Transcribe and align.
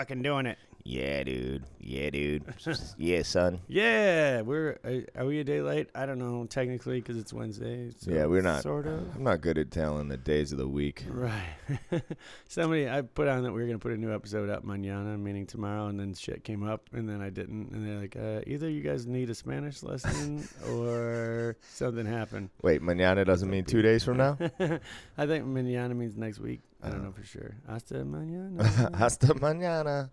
fucking 0.00 0.22
doing 0.22 0.46
it. 0.46 0.56
Yeah, 0.82 1.22
dude. 1.24 1.64
Yeah, 1.78 2.08
dude. 2.08 2.42
yeah, 2.96 3.22
son. 3.22 3.60
Yeah, 3.68 4.40
we're. 4.40 4.78
Are, 4.82 5.02
are 5.14 5.26
we 5.26 5.40
a 5.40 5.44
day 5.44 5.60
late? 5.60 5.90
I 5.94 6.06
don't 6.06 6.18
know 6.18 6.46
technically 6.46 7.00
because 7.00 7.18
it's 7.18 7.34
Wednesday. 7.34 7.90
so 7.98 8.10
Yeah, 8.10 8.24
we're 8.24 8.40
not. 8.40 8.62
Sort 8.62 8.86
of. 8.86 9.14
I'm 9.14 9.22
not 9.22 9.42
good 9.42 9.58
at 9.58 9.70
telling 9.70 10.08
the 10.08 10.16
days 10.16 10.52
of 10.52 10.58
the 10.58 10.66
week. 10.66 11.04
Right. 11.06 11.42
Somebody, 12.48 12.88
I 12.88 13.02
put 13.02 13.28
on 13.28 13.42
that 13.42 13.52
we 13.52 13.60
were 13.60 13.66
going 13.66 13.78
to 13.78 13.82
put 13.82 13.92
a 13.92 13.96
new 13.98 14.14
episode 14.14 14.48
up 14.48 14.64
mañana, 14.64 15.20
meaning 15.20 15.46
tomorrow, 15.46 15.88
and 15.88 16.00
then 16.00 16.14
shit 16.14 16.44
came 16.44 16.66
up, 16.66 16.88
and 16.94 17.06
then 17.06 17.20
I 17.20 17.28
didn't. 17.28 17.72
And 17.72 17.86
they're 17.86 18.00
like, 18.00 18.16
uh, 18.16 18.40
either 18.46 18.70
you 18.70 18.80
guys 18.80 19.06
need 19.06 19.28
a 19.28 19.34
Spanish 19.34 19.82
lesson 19.82 20.48
or 20.70 21.58
something 21.74 22.06
happened. 22.06 22.48
Wait, 22.62 22.80
mañana 22.80 23.26
doesn't 23.26 23.50
mean 23.50 23.66
two 23.66 23.82
days 23.82 24.02
from 24.02 24.16
now? 24.16 24.38
I 25.18 25.26
think 25.26 25.44
mañana 25.44 25.94
means 25.94 26.16
next 26.16 26.38
week. 26.38 26.62
I 26.82 26.88
don't 26.90 27.00
Oh. 27.00 27.04
know 27.04 27.12
for 27.12 27.24
sure. 27.24 27.56
Hasta 27.68 27.94
mañana. 28.04 28.94
Hasta 28.96 29.28
mañana. 29.34 30.10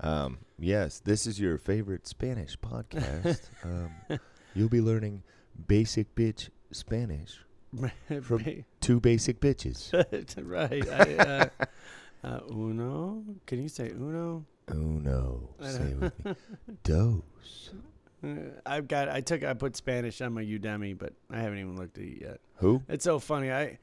Um, 0.00 0.38
yes, 0.58 1.00
this 1.00 1.26
is 1.26 1.40
your 1.40 1.56
favorite 1.56 2.06
Spanish 2.06 2.56
podcast. 2.58 3.40
um, 3.64 4.18
you'll 4.54 4.68
be 4.68 4.80
learning 4.82 5.22
basic 5.66 6.14
bitch 6.14 6.50
Spanish. 6.70 7.38
From- 8.22 8.64
Two 8.80 9.00
basic 9.00 9.40
bitches. 9.40 9.90
right. 10.46 10.88
I, 10.88 11.14
uh, 11.16 11.48
uh, 12.24 12.40
uno. 12.50 13.24
Can 13.46 13.62
you 13.62 13.68
say 13.68 13.90
uno? 13.90 14.44
Uno. 14.70 15.48
Say 15.62 15.82
it 15.92 16.00
with 16.00 16.24
me. 16.24 16.34
Dos. 16.84 17.70
Uh, 18.24 18.28
I've 18.64 18.88
got. 18.88 19.08
I 19.08 19.20
took. 19.20 19.44
I 19.44 19.54
put 19.54 19.76
Spanish 19.76 20.20
on 20.20 20.32
my 20.34 20.42
Udemy, 20.44 20.96
but 20.96 21.12
I 21.30 21.38
haven't 21.40 21.58
even 21.58 21.76
looked 21.76 21.98
at 21.98 22.04
it 22.04 22.20
yet. 22.20 22.40
Who? 22.56 22.82
It's 22.88 23.04
so 23.04 23.18
funny. 23.18 23.50
I 23.52 23.78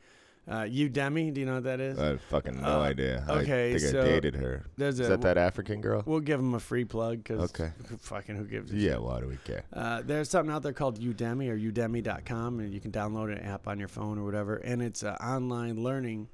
uh, 0.48 0.62
Udemy. 0.64 1.34
Do 1.34 1.40
you 1.40 1.46
know 1.46 1.56
what 1.56 1.64
that 1.64 1.80
is? 1.80 1.98
I 2.00 2.06
have 2.08 2.22
fucking 2.22 2.62
no 2.62 2.68
Uh, 2.68 2.82
idea. 2.82 3.26
okay, 3.30 3.74
I 3.76 3.78
think 3.78 3.92
so 3.92 4.02
I 4.02 4.06
dated 4.06 4.36
her. 4.36 4.64
There's 4.78 5.00
Is 5.00 5.08
a. 5.08 5.12
that 5.12 5.22
that 5.22 5.38
African 5.38 5.82
girl? 5.82 6.04
We'll 6.06 6.20
give 6.20 6.40
them 6.40 6.54
a 6.54 6.60
free 6.60 6.86
plug 6.86 7.18
because 7.24 7.42
Okay. 7.52 7.72
fucking 8.00 8.36
who 8.36 8.46
gives 8.46 8.72
a 8.72 8.76
Yeah, 8.76 8.92
shit. 8.94 9.02
why 9.04 9.20
do 9.22 9.28
we 9.28 9.38
care? 9.46 9.64
Uh, 9.72 10.02
there's 10.02 10.30
something 10.30 10.54
out 10.54 10.64
there 10.64 10.74
called 10.74 11.00
Udemy 11.00 11.50
or 11.50 11.58
Udemy.com, 11.58 12.60
and 12.60 12.74
you 12.74 12.80
can 12.82 12.92
download 12.92 13.32
an 13.32 13.40
app 13.40 13.68
on 13.68 13.80
your 13.80 13.88
phone 13.88 14.18
or 14.18 14.24
whatever, 14.26 14.56
and 14.58 14.82
it's 14.82 15.04
uh, 15.04 15.16
online 15.22 15.82
learning. 15.82 16.28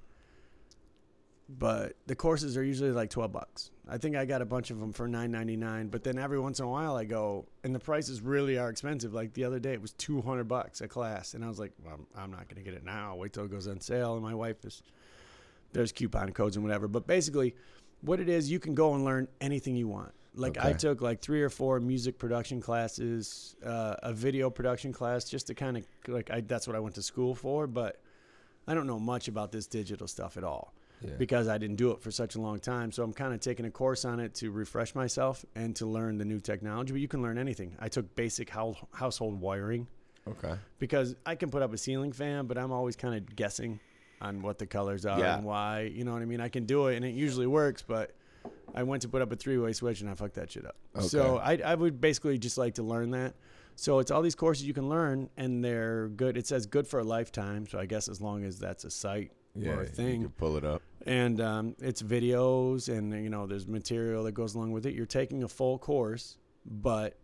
But 1.58 1.96
the 2.06 2.16
courses 2.16 2.56
are 2.58 2.64
usually 2.64 2.92
like 2.92 3.10
twelve 3.10 3.32
bucks. 3.32 3.72
I 3.88 3.98
think 3.98 4.16
I 4.16 4.26
got 4.26 4.44
a 4.44 4.46
bunch 4.46 4.70
of 4.70 4.80
them 4.80 4.94
for 4.94 5.08
nine 5.08 5.32
ninety 5.32 5.58
nine. 5.58 5.88
But 5.88 6.04
then 6.04 6.20
every 6.20 6.40
once 6.40 6.60
in 6.60 6.66
a 6.66 6.70
while 6.70 6.96
I 6.96 7.06
go, 7.06 7.48
and 7.64 7.74
the 7.74 7.80
prices 7.80 8.22
really 8.22 8.60
are 8.60 8.70
expensive. 8.70 9.16
Like 9.16 9.34
the 9.34 9.46
other 9.46 9.58
day, 9.58 9.74
it 9.74 9.82
was 9.82 9.94
two 9.94 10.22
hundred 10.22 10.44
bucks 10.44 10.82
a 10.82 10.88
class, 10.88 11.34
and 11.34 11.44
I 11.44 11.48
was 11.48 11.58
like, 11.58 11.72
well, 11.84 12.00
I'm, 12.16 12.30
not 12.30 12.48
gonna 12.48 12.62
get 12.62 12.76
it 12.76 12.86
now. 12.86 13.16
Wait 13.16 13.34
till 13.34 13.46
it 13.46 13.52
goes 13.52 13.68
on 13.68 13.82
sale. 13.82 14.14
And 14.14 14.22
my 14.22 14.36
wife 14.36 14.64
is 14.64 14.84
there's 15.74 15.92
coupon 15.92 16.34
codes 16.34 16.56
and 16.56 16.64
whatever. 16.64 16.88
But 16.88 17.08
basically, 17.08 17.56
what 18.02 18.20
it 18.20 18.30
is, 18.30 18.52
you 18.52 18.60
can 18.60 18.76
go 18.76 18.94
and 18.94 19.04
learn 19.04 19.28
anything 19.42 19.76
you 19.76 19.88
want. 19.88 20.14
Like 20.36 20.60
I 20.60 20.74
took 20.74 21.02
like 21.02 21.20
three 21.20 21.42
or 21.42 21.50
four 21.50 21.80
music 21.80 22.20
production 22.20 22.62
classes, 22.62 23.56
uh, 23.66 23.96
a 24.04 24.14
video 24.14 24.52
production 24.52 24.94
class, 24.94 25.26
just 25.26 25.48
to 25.48 25.56
kind 25.56 25.78
of 25.78 25.86
like 26.08 26.30
I, 26.30 26.42
that's 26.42 26.68
what 26.68 26.76
I 26.76 26.80
went 26.80 26.94
to 26.96 27.02
school 27.02 27.34
for. 27.34 27.66
But 27.66 28.00
I 28.68 28.76
don't 28.76 28.86
know 28.86 29.00
much 29.00 29.28
about 29.28 29.52
this 29.52 29.66
digital 29.66 30.08
stuff 30.08 30.38
at 30.38 30.44
all 30.44 30.76
Yeah. 31.02 31.12
because 31.18 31.48
I 31.48 31.58
didn't 31.58 31.78
do 31.78 31.92
it 31.92 32.02
for 32.02 32.12
such 32.12 32.36
a 32.36 32.42
long 32.42 32.60
time. 32.60 32.92
So 32.92 33.04
I'm 33.04 33.14
kind 33.14 33.34
of 33.34 33.40
taking 33.40 33.66
a 33.66 33.72
course 33.72 34.04
on 34.06 34.20
it 34.20 34.34
to 34.36 34.52
refresh 34.52 34.94
myself 34.96 35.46
and 35.56 35.76
to 35.78 35.86
learn 35.86 36.18
the 36.18 36.26
new 36.26 36.40
technology. 36.40 36.92
But 36.92 37.02
you 37.02 37.08
can 37.08 37.22
learn 37.22 37.38
anything. 37.38 37.76
I 37.80 37.88
took 37.88 38.16
basic 38.16 38.50
hou- 38.50 38.76
household 38.94 39.40
wiring 39.40 39.88
Okay. 40.28 40.56
because 40.78 41.16
I 41.26 41.36
can 41.36 41.50
put 41.50 41.62
up 41.62 41.74
a 41.74 41.78
ceiling 41.78 42.12
fan, 42.12 42.48
but 42.48 42.58
I'm 42.58 42.72
always 42.72 42.96
kind 42.98 43.16
of 43.16 43.36
guessing 43.36 43.80
on 44.22 44.42
what 44.42 44.58
the 44.58 44.66
colors 44.68 45.06
are 45.06 45.18
Yeah. 45.20 45.38
and 45.38 45.46
why. 45.46 45.84
You 45.84 46.04
know 46.04 46.12
what 46.12 46.22
I 46.22 46.26
mean? 46.26 46.42
I 46.42 46.50
can 46.50 46.66
do 46.66 46.88
it 46.88 46.98
and 46.98 47.06
it 47.06 47.16
usually 47.16 47.48
works, 47.48 47.82
but 47.82 48.14
I 48.76 48.84
went 48.84 49.02
to 49.04 49.08
put 49.10 49.22
up 49.22 49.32
a 49.32 49.36
three 49.38 49.58
way 49.58 49.72
switch 49.72 50.02
and 50.02 50.10
I 50.10 50.16
fucked 50.16 50.36
that 50.36 50.52
shit 50.52 50.66
up. 50.66 50.76
So 51.02 51.38
I, 51.38 51.60
I 51.64 51.76
would 51.76 52.02
basically 52.02 52.38
just 52.38 52.58
like 52.58 52.74
to 52.76 52.84
learn 52.84 53.12
that. 53.12 53.36
So 53.78 54.00
it's 54.00 54.12
all 54.12 54.22
these 54.22 54.36
courses 54.36 54.66
you 54.66 54.74
can 54.74 54.90
learn 54.90 55.30
and 55.38 55.64
they're 55.64 56.10
good. 56.10 56.36
It 56.36 56.46
says 56.46 56.66
good 56.66 56.86
for 56.86 57.00
a 57.00 57.04
lifetime. 57.06 57.66
So 57.68 57.80
I 57.80 57.86
guess 57.86 58.10
as 58.10 58.20
long 58.20 58.44
as 58.44 58.60
that's 58.60 58.84
a 58.84 58.92
site 58.92 59.32
Yeah, 59.56 59.72
or 59.72 59.82
a 59.82 59.86
thing. 59.86 60.22
you 60.22 60.28
can 60.28 60.30
pull 60.38 60.58
it 60.58 60.64
up. 60.64 60.82
and 61.06 61.42
um, 61.42 61.76
it's 61.80 62.02
videos 62.02 62.88
and 62.96 63.12
you 63.24 63.30
know 63.30 63.48
there's 63.48 63.68
material 63.68 64.24
that 64.26 64.34
goes 64.34 64.56
along 64.56 64.72
with 64.72 64.86
it. 64.86 64.94
You're 64.94 65.06
taking 65.06 65.44
a 65.44 65.48
full 65.48 65.78
course, 65.80 66.38
but 66.66 67.18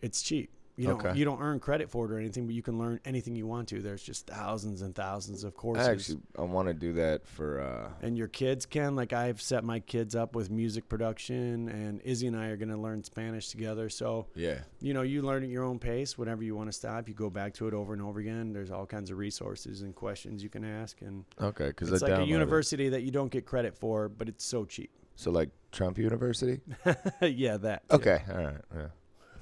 it's 0.00 0.22
cheap. 0.22 0.50
You 0.76 0.86
don't 0.88 1.04
Okay. 1.04 1.18
you 1.18 1.24
don't 1.24 1.40
earn 1.40 1.60
credit 1.60 1.90
for 1.90 2.06
it 2.06 2.12
or 2.12 2.18
anything, 2.18 2.46
but 2.46 2.54
you 2.54 2.62
can 2.62 2.78
learn 2.78 2.98
anything 3.04 3.36
you 3.36 3.46
want 3.46 3.68
to. 3.68 3.82
There's 3.82 4.02
just 4.02 4.26
thousands 4.26 4.80
and 4.80 4.94
thousands 4.94 5.44
of 5.44 5.54
courses. 5.54 5.86
I 5.86 5.92
actually 5.92 6.20
I 6.38 6.42
want 6.42 6.68
to 6.68 6.74
do 6.74 6.94
that 6.94 7.26
for 7.26 7.60
uh 7.60 7.90
and 8.00 8.16
your 8.16 8.28
kids 8.28 8.64
can 8.64 8.96
like 8.96 9.12
I've 9.12 9.42
set 9.42 9.64
my 9.64 9.80
kids 9.80 10.14
up 10.14 10.34
with 10.34 10.50
music 10.50 10.88
production, 10.88 11.68
and 11.68 12.00
Izzy 12.02 12.26
and 12.26 12.36
I 12.36 12.46
are 12.46 12.56
going 12.56 12.70
to 12.70 12.76
learn 12.76 13.04
Spanish 13.04 13.48
together. 13.48 13.88
So 13.90 14.26
yeah. 14.34 14.60
you 14.80 14.94
know 14.94 15.02
you 15.02 15.22
learn 15.22 15.42
at 15.42 15.50
your 15.50 15.64
own 15.64 15.78
pace. 15.78 16.16
Whenever 16.16 16.42
you 16.42 16.56
want 16.56 16.68
to 16.68 16.72
stop, 16.72 17.06
you 17.06 17.14
go 17.14 17.28
back 17.28 17.52
to 17.54 17.68
it 17.68 17.74
over 17.74 17.92
and 17.92 18.00
over 18.00 18.20
again. 18.20 18.52
There's 18.52 18.70
all 18.70 18.86
kinds 18.86 19.10
of 19.10 19.18
resources 19.18 19.82
and 19.82 19.94
questions 19.94 20.42
you 20.42 20.48
can 20.48 20.64
ask, 20.64 21.02
and 21.02 21.24
Okay, 21.40 21.72
cuz 21.74 21.90
it's 21.92 22.02
like 22.02 22.18
a 22.18 22.24
university 22.24 22.88
that 22.88 23.02
you 23.02 23.10
don't 23.10 23.30
get 23.30 23.44
credit 23.44 23.76
for, 23.76 24.08
but 24.08 24.28
it's 24.28 24.44
so 24.44 24.64
cheap. 24.64 24.90
So 25.16 25.30
like 25.30 25.50
Trump 25.70 25.98
University? 25.98 26.60
yeah, 27.22 27.56
that. 27.58 27.88
too. 27.88 27.96
Okay, 27.96 28.22
all 28.30 28.36
right. 28.38 28.56
Yeah. 28.74 28.86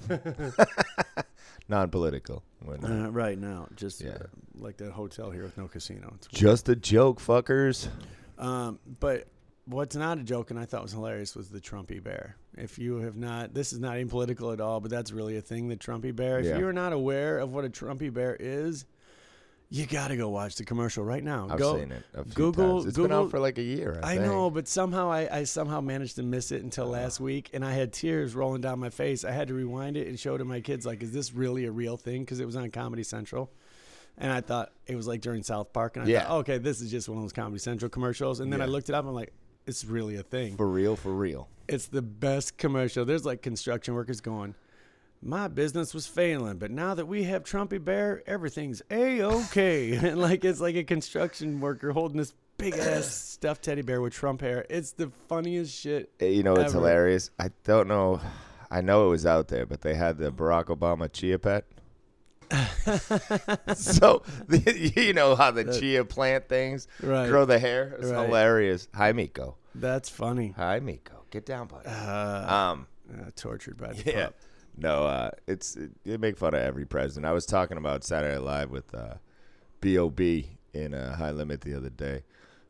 Non-political. 1.69 2.43
Not. 2.65 2.83
Uh, 2.83 3.11
right 3.11 3.37
now, 3.37 3.67
just 3.75 4.01
Yeah. 4.01 4.11
uh, 4.11 4.25
like 4.55 4.77
the 4.77 4.91
hotel 4.91 5.31
here 5.31 5.43
with 5.43 5.57
no 5.57 5.67
casino. 5.67 6.11
It's 6.15 6.27
Just 6.27 6.67
a 6.69 6.75
joke, 6.75 7.19
fuckers. 7.21 7.87
Um, 8.37 8.79
but 8.99 9.27
what's 9.65 9.95
not 9.95 10.17
a 10.17 10.23
joke, 10.23 10.51
and 10.51 10.59
I 10.59 10.65
thought 10.65 10.81
was 10.83 10.91
hilarious, 10.91 11.35
was 11.35 11.49
the 11.49 11.61
Trumpy 11.61 12.03
bear. 12.03 12.35
If 12.57 12.77
you 12.77 12.97
have 12.97 13.15
not, 13.15 13.53
this 13.53 13.71
is 13.71 13.79
not 13.79 13.95
even 13.97 14.09
political 14.09 14.51
at 14.51 14.59
all, 14.59 14.79
but 14.79 14.91
that's 14.91 15.11
really 15.11 15.37
a 15.37 15.41
thing, 15.41 15.69
the 15.69 15.77
Trumpy 15.77 16.13
bear. 16.15 16.39
If 16.39 16.45
Yeah. 16.47 16.57
you're 16.59 16.73
not 16.73 16.91
aware 16.93 17.39
of 17.39 17.53
what 17.53 17.63
a 17.63 17.69
Trumpy 17.69 18.11
bear 18.13 18.35
is, 18.39 18.85
you 19.73 19.85
got 19.85 20.09
to 20.09 20.17
go 20.17 20.27
watch 20.27 20.55
the 20.55 20.65
commercial 20.65 21.01
right 21.01 21.23
now. 21.23 21.47
I've 21.49 21.57
go. 21.57 21.77
seen 21.79 21.93
it 21.93 22.03
a 22.13 22.25
few 22.25 22.33
Google- 22.33 22.79
times. 22.79 22.87
It's 22.87 22.97
been 22.97 23.11
out 23.13 23.31
for 23.31 23.39
like 23.39 23.57
a 23.57 23.63
year. 23.63 24.01
I, 24.03 24.15
I 24.15 24.17
know, 24.17 24.49
but 24.49 24.67
somehow 24.67 25.09
I, 25.09 25.39
I 25.39 25.43
somehow 25.45 25.79
managed 25.79 26.17
to 26.17 26.23
miss 26.23 26.51
it 26.51 26.61
until 26.61 26.87
last 26.87 27.21
uh. 27.21 27.23
week, 27.23 27.49
and 27.53 27.63
I 27.63 27.71
had 27.71 27.93
tears 27.93 28.35
rolling 28.35 28.59
down 28.59 28.79
my 28.79 28.89
face. 28.89 29.23
I 29.23 29.31
had 29.31 29.47
to 29.47 29.53
rewind 29.53 29.95
it 29.95 30.07
and 30.07 30.19
show 30.19 30.35
it 30.35 30.39
to 30.39 30.45
my 30.45 30.59
kids, 30.59 30.85
like, 30.85 31.01
is 31.01 31.13
this 31.13 31.33
really 31.33 31.65
a 31.65 31.71
real 31.71 31.95
thing? 31.95 32.23
Because 32.23 32.41
it 32.41 32.45
was 32.45 32.57
on 32.57 32.69
Comedy 32.69 33.03
Central, 33.03 33.49
and 34.17 34.29
I 34.29 34.41
thought 34.41 34.73
it 34.87 34.97
was 34.97 35.07
like 35.07 35.21
during 35.21 35.41
South 35.41 35.71
Park, 35.71 35.95
and 35.95 36.05
I 36.05 36.09
Yeah. 36.09 36.25
thought, 36.25 36.39
okay, 36.39 36.57
this 36.57 36.81
is 36.81 36.91
just 36.91 37.07
one 37.07 37.17
of 37.17 37.23
those 37.23 37.31
Comedy 37.33 37.59
Central 37.59 37.89
commercials. 37.89 38.41
And 38.41 38.51
then 38.51 38.61
I 38.61 38.65
looked 38.65 38.89
it 38.89 38.93
up, 38.93 39.03
and 39.05 39.09
I'm 39.09 39.15
like, 39.15 39.31
it's 39.65 39.85
really 39.85 40.17
a 40.17 40.23
thing. 40.23 40.57
For 40.57 40.67
real, 40.67 40.97
for 40.97 41.13
real. 41.13 41.47
It's 41.69 41.87
the 41.87 42.01
best 42.01 42.57
commercial. 42.57 43.05
There's 43.05 43.25
like 43.25 43.41
construction 43.41 43.93
workers 43.93 44.19
going, 44.19 44.53
my 45.21 45.47
business 45.47 45.93
was 45.93 46.07
failing, 46.07 46.57
but 46.57 46.71
now 46.71 46.93
that 46.95 47.05
we 47.05 47.23
have 47.23 47.43
Trumpy 47.43 47.83
Bear, 47.83 48.23
everything's 48.25 48.81
a 48.89 49.21
okay. 49.21 49.91
and 49.95 50.19
like 50.19 50.43
it's 50.45 50.59
like 50.59 50.75
a 50.75 50.83
construction 50.83 51.59
worker 51.59 51.91
holding 51.91 52.17
this 52.17 52.33
big 52.57 52.75
ass 52.77 53.05
stuffed 53.07 53.63
teddy 53.63 53.81
bear 53.81 54.01
with 54.01 54.13
Trump 54.13 54.41
hair. 54.41 54.65
It's 54.69 54.91
the 54.93 55.11
funniest 55.27 55.75
shit. 55.79 56.11
Eh, 56.19 56.27
You 56.27 56.43
know, 56.43 56.53
it's 56.53 56.71
Ever. 56.73 56.79
hilarious. 56.79 57.31
I 57.39 57.49
don't 57.63 57.87
know. 57.87 58.19
I 58.69 58.81
know 58.81 59.07
it 59.07 59.09
was 59.09 59.25
out 59.25 59.47
there, 59.47 59.65
but 59.65 59.81
they 59.81 59.93
had 59.95 60.17
the 60.17 60.31
Barack 60.31 60.65
Obama 60.65 61.11
chia 61.11 61.37
pet. 61.39 61.65
so 63.75 64.23
the, 64.47 64.91
you 64.95 65.13
know 65.13 65.35
how 65.35 65.51
the 65.51 65.63
That- 65.63 65.79
chia 65.79 66.03
plant 66.05 66.49
things 66.49 66.87
Right. 67.01 67.27
grow 67.29 67.45
the 67.45 67.59
hair. 67.59 67.95
It's 67.99 68.09
Right. 68.11 68.25
hilarious. 68.25 68.87
Hi, 68.93 69.11
Miko. 69.11 69.57
That's 69.75 70.09
funny. 70.09 70.53
Hi, 70.57 70.79
Miko. 70.79 71.23
Get 71.31 71.45
down, 71.45 71.67
buddy. 71.67 71.87
Uh, 71.87 72.53
Um, 72.55 72.87
uh, 73.13 73.29
tortured 73.35 73.77
by 73.77 73.93
the 73.93 74.03
yeah. 74.11 74.25
pup. 74.25 74.35
No, 74.77 75.05
uh, 75.05 75.31
it's 75.47 75.77
they 76.05 76.17
make 76.17 76.37
fun 76.37 76.53
of 76.53 76.61
every 76.61 76.85
president. 76.85 77.25
I 77.25 77.33
was 77.33 77.45
talking 77.45 77.77
about 77.77 78.03
Saturday 78.03 78.35
Night 78.35 78.43
Live 78.43 78.71
with 78.71 78.93
uh, 78.95 79.15
B.O.B. 79.81 80.57
in 80.73 80.93
uh, 80.93 81.15
High 81.15 81.31
Limit 81.31 81.61
the 81.61 81.75
other 81.75 81.89
day. 81.89 82.23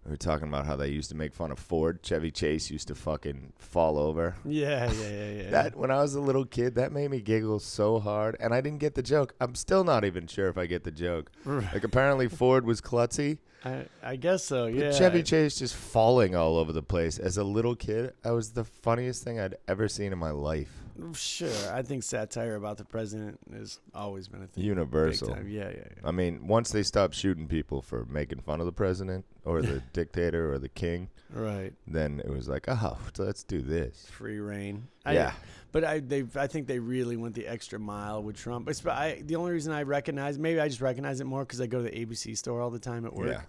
We 0.06 0.10
were 0.10 0.18
talking 0.18 0.48
about 0.48 0.66
how 0.66 0.76
they 0.76 0.88
used 0.88 1.10
to 1.12 1.16
make 1.16 1.32
fun 1.32 1.52
of 1.52 1.60
Ford. 1.60 2.00
Chevy 2.02 2.32
Chase 2.32 2.72
used 2.72 2.88
to 2.88 2.96
fucking 2.96 3.54
fall 3.60 4.00
over. 4.00 4.36
Yeah, 4.46 4.92
yeah, 4.92 5.10
yeah, 5.10 5.32
yeah. 5.44 5.50
That 5.52 5.76
when 5.76 5.92
I 5.92 6.02
was 6.02 6.16
a 6.16 6.20
little 6.20 6.44
kid, 6.46 6.74
that 6.76 6.92
made 6.92 7.12
me 7.12 7.22
giggle 7.22 7.60
so 7.60 8.00
hard, 8.00 8.36
and 8.40 8.52
I 8.52 8.62
didn't 8.62 8.80
get 8.80 8.96
the 8.96 9.04
joke. 9.04 9.36
I'm 9.40 9.54
still 9.54 9.84
not 9.84 10.04
even 10.04 10.26
sure 10.26 10.48
if 10.48 10.58
I 10.58 10.66
get 10.66 10.84
the 10.84 10.92
joke. 10.92 11.32
Like 11.46 11.84
apparently 11.84 12.28
Ford 12.28 12.66
was 12.66 12.82
klutzy. 12.82 13.38
I, 13.64 13.86
I 14.02 14.16
guess 14.16 14.44
so. 14.44 14.66
Yeah. 14.66 14.92
Chevy 14.92 15.22
Chase 15.22 15.60
just 15.60 15.76
falling 15.76 16.36
all 16.36 16.58
over 16.58 16.72
the 16.74 16.82
place. 16.82 17.20
As 17.20 17.38
a 17.38 17.44
little 17.44 17.76
kid, 17.76 18.14
that 18.24 18.32
was 18.32 18.54
the 18.54 18.64
funniest 18.64 19.24
thing 19.24 19.40
I'd 19.40 19.56
ever 19.68 19.88
seen 19.88 20.12
in 20.12 20.18
my 20.18 20.32
life. 20.32 20.81
Sure. 21.14 21.50
I 21.74 21.82
think 21.82 22.04
satire 22.04 22.56
about 22.56 22.78
the 22.78 22.86
president 22.86 23.40
has 23.54 23.80
always 23.94 24.28
been 24.28 24.44
a 24.44 24.48
thing. 24.48 24.64
Universal. 24.64 25.30
Yeah, 25.48 25.70
yeah, 25.70 25.70
yeah. 25.76 25.84
I 26.04 26.12
mean, 26.12 26.48
once 26.48 26.72
they 26.72 26.84
stop 26.84 27.14
shooting 27.14 27.48
people 27.48 27.82
for 27.82 28.06
making 28.06 28.40
fun 28.42 28.60
of 28.60 28.66
the 28.66 28.72
president 28.72 29.26
or 29.46 29.62
the 29.62 29.82
dictator 29.94 30.54
or 30.54 30.60
the 30.60 30.70
king, 30.70 31.10
Right. 31.34 31.74
then 31.88 32.20
it 32.20 32.30
was 32.30 32.50
like, 32.50 32.66
oh, 32.68 32.98
let's 33.18 33.44
do 33.44 33.62
this. 33.62 34.06
Free 34.12 34.40
reign. 34.40 34.88
I, 35.06 35.14
yeah. 35.14 35.34
But 35.72 35.86
I 35.86 36.00
they 36.00 36.26
I 36.36 36.48
think 36.48 36.68
they 36.68 36.80
really 36.80 37.16
went 37.16 37.34
the 37.36 37.48
extra 37.48 37.80
mile 37.80 38.22
with 38.22 38.36
Trump. 38.36 38.68
It's, 38.70 38.86
I, 38.86 39.22
the 39.26 39.38
only 39.38 39.54
reason 39.54 39.72
I 39.72 39.84
recognize 39.84 40.38
maybe 40.38 40.60
I 40.60 40.68
just 40.68 40.82
recognize 40.82 41.22
it 41.22 41.26
more 41.26 41.44
because 41.46 41.62
I 41.62 41.68
go 41.68 41.78
to 41.82 41.90
the 41.90 42.06
ABC 42.06 42.38
store 42.38 42.60
all 42.62 42.70
the 42.70 42.80
time 42.80 43.06
at 43.06 43.14
work, 43.14 43.30
Yeah. 43.30 43.42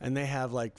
and 0.00 0.14
they 0.14 0.26
have 0.26 0.52
like 0.52 0.74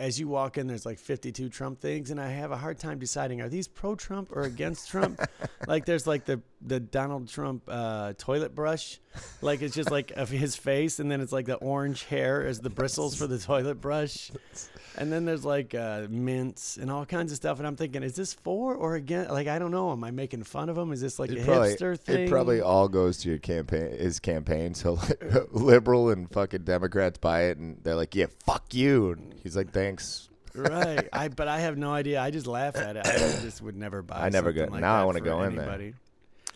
as 0.00 0.18
you 0.18 0.26
walk 0.26 0.56
in, 0.56 0.66
there's 0.66 0.86
like 0.86 0.98
52 0.98 1.50
Trump 1.50 1.80
things, 1.80 2.10
and 2.10 2.18
I 2.18 2.28
have 2.28 2.50
a 2.50 2.56
hard 2.56 2.78
time 2.78 2.98
deciding 2.98 3.42
are 3.42 3.48
these 3.48 3.68
pro 3.68 3.94
Trump 3.94 4.30
or 4.32 4.42
against 4.42 4.88
Trump. 4.88 5.20
like 5.68 5.84
there's 5.84 6.06
like 6.06 6.24
the 6.24 6.40
the 6.62 6.80
Donald 6.80 7.28
Trump 7.28 7.62
uh, 7.68 8.14
toilet 8.16 8.54
brush, 8.54 8.98
like 9.42 9.62
it's 9.62 9.74
just 9.74 9.90
like 9.90 10.10
of 10.12 10.30
his 10.30 10.56
face, 10.56 10.98
and 10.98 11.10
then 11.10 11.20
it's 11.20 11.32
like 11.32 11.46
the 11.46 11.56
orange 11.56 12.04
hair 12.04 12.44
as 12.44 12.60
the 12.60 12.70
bristles 12.70 13.14
for 13.14 13.26
the 13.26 13.38
toilet 13.38 13.80
brush, 13.80 14.32
and 14.96 15.12
then 15.12 15.24
there's 15.24 15.44
like 15.44 15.74
uh, 15.74 16.06
mints 16.08 16.76
and 16.76 16.90
all 16.90 17.04
kinds 17.06 17.32
of 17.32 17.36
stuff. 17.36 17.58
And 17.58 17.66
I'm 17.66 17.76
thinking, 17.76 18.02
is 18.02 18.14
this 18.14 18.32
for 18.34 18.74
or 18.74 18.94
against? 18.96 19.30
Like 19.30 19.46
I 19.48 19.58
don't 19.58 19.70
know. 19.70 19.92
Am 19.92 20.02
I 20.04 20.10
making 20.10 20.42
fun 20.44 20.68
of 20.68 20.76
him? 20.76 20.92
Is 20.92 21.00
this 21.00 21.18
like 21.18 21.30
It 21.30 21.42
a 21.42 21.44
probably, 21.44 21.74
hipster 21.74 21.98
thing? 21.98 22.20
it 22.26 22.30
probably 22.30 22.60
all 22.60 22.88
goes 22.88 23.18
to 23.18 23.28
your 23.28 23.38
campaign, 23.38 23.90
his 23.98 24.18
campaign. 24.20 24.74
So 24.74 24.94
like, 24.94 25.22
liberal 25.52 26.10
and 26.10 26.30
fucking 26.30 26.64
Democrats 26.64 27.18
buy 27.18 27.44
it, 27.44 27.58
and 27.58 27.78
they're 27.82 27.94
like, 27.96 28.14
"Yeah, 28.14 28.26
fuck 28.46 28.72
you." 28.74 29.12
And 29.12 29.34
he's 29.42 29.56
like, 29.56 29.72
"Thanks." 29.72 30.28
right. 30.54 31.08
I 31.12 31.28
but 31.28 31.46
I 31.48 31.60
have 31.60 31.78
no 31.78 31.92
idea. 31.92 32.20
I 32.20 32.30
just 32.30 32.46
laugh 32.46 32.76
at 32.76 32.96
it. 32.96 33.06
I 33.06 33.12
just 33.42 33.62
would 33.62 33.76
never 33.76 34.02
buy. 34.02 34.18
It. 34.20 34.24
I 34.24 34.28
never 34.30 34.52
go- 34.52 34.66
Like 34.70 34.80
now 34.80 34.96
I 34.96 34.98
that 35.00 35.06
wanna 35.06 35.20
go 35.20 35.42
in 35.42 35.54
there. 35.56 35.92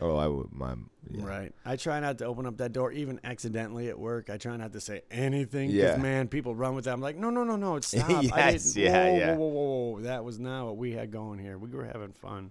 Oh, 0.01 0.17
I 0.17 0.27
would. 0.27 0.53
My 0.53 0.75
yeah. 1.11 1.25
Right. 1.25 1.53
I 1.65 1.77
try 1.77 2.01
not 2.01 2.19
to 2.19 2.27
open 2.27 2.47
up 2.47 2.57
that 2.59 2.73
door, 2.73 2.91
even 2.93 3.21
accidentally 3.23 3.89
at 3.89 3.99
work. 3.99 4.29
I 4.31 4.39
try 4.39 4.57
not 4.57 4.73
to 4.73 4.81
say 4.81 5.03
anything. 5.11 5.71
Yeah. 5.71 5.97
man, 5.97 6.29
people 6.29 6.55
run 6.55 6.75
with 6.75 6.87
that. 6.87 6.93
I'm 6.93 7.01
like, 7.01 7.17
no, 7.17 7.31
no, 7.31 7.45
no, 7.45 7.57
no. 7.57 7.77
It's 7.77 7.87
stop. 7.99 8.23
Yes, 8.23 8.77
yeah, 8.77 9.11
whoa, 9.11 9.17
yeah. 9.17 9.37
Whoa, 9.37 9.47
whoa, 9.47 9.49
whoa, 9.49 9.91
whoa. 9.93 10.01
That 10.01 10.25
was 10.25 10.39
not 10.41 10.67
what 10.67 10.77
we 10.77 10.93
had 10.93 11.11
going 11.11 11.39
here. 11.39 11.59
We 11.59 11.71
were 11.71 11.85
having 11.85 12.13
fun. 12.13 12.51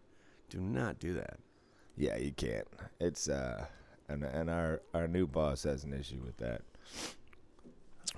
Do 0.49 0.59
not 0.59 0.99
do 0.99 1.15
that. 1.15 1.39
Yeah, 1.97 2.17
you 2.17 2.31
can't. 2.31 2.67
It's 2.99 3.27
uh, 3.27 3.65
and 4.07 4.23
and 4.23 4.49
our 4.49 4.81
our 4.93 5.07
new 5.07 5.27
boss 5.27 5.63
has 5.63 5.83
an 5.83 5.93
issue 5.93 6.21
with 6.23 6.37
that. 6.37 6.61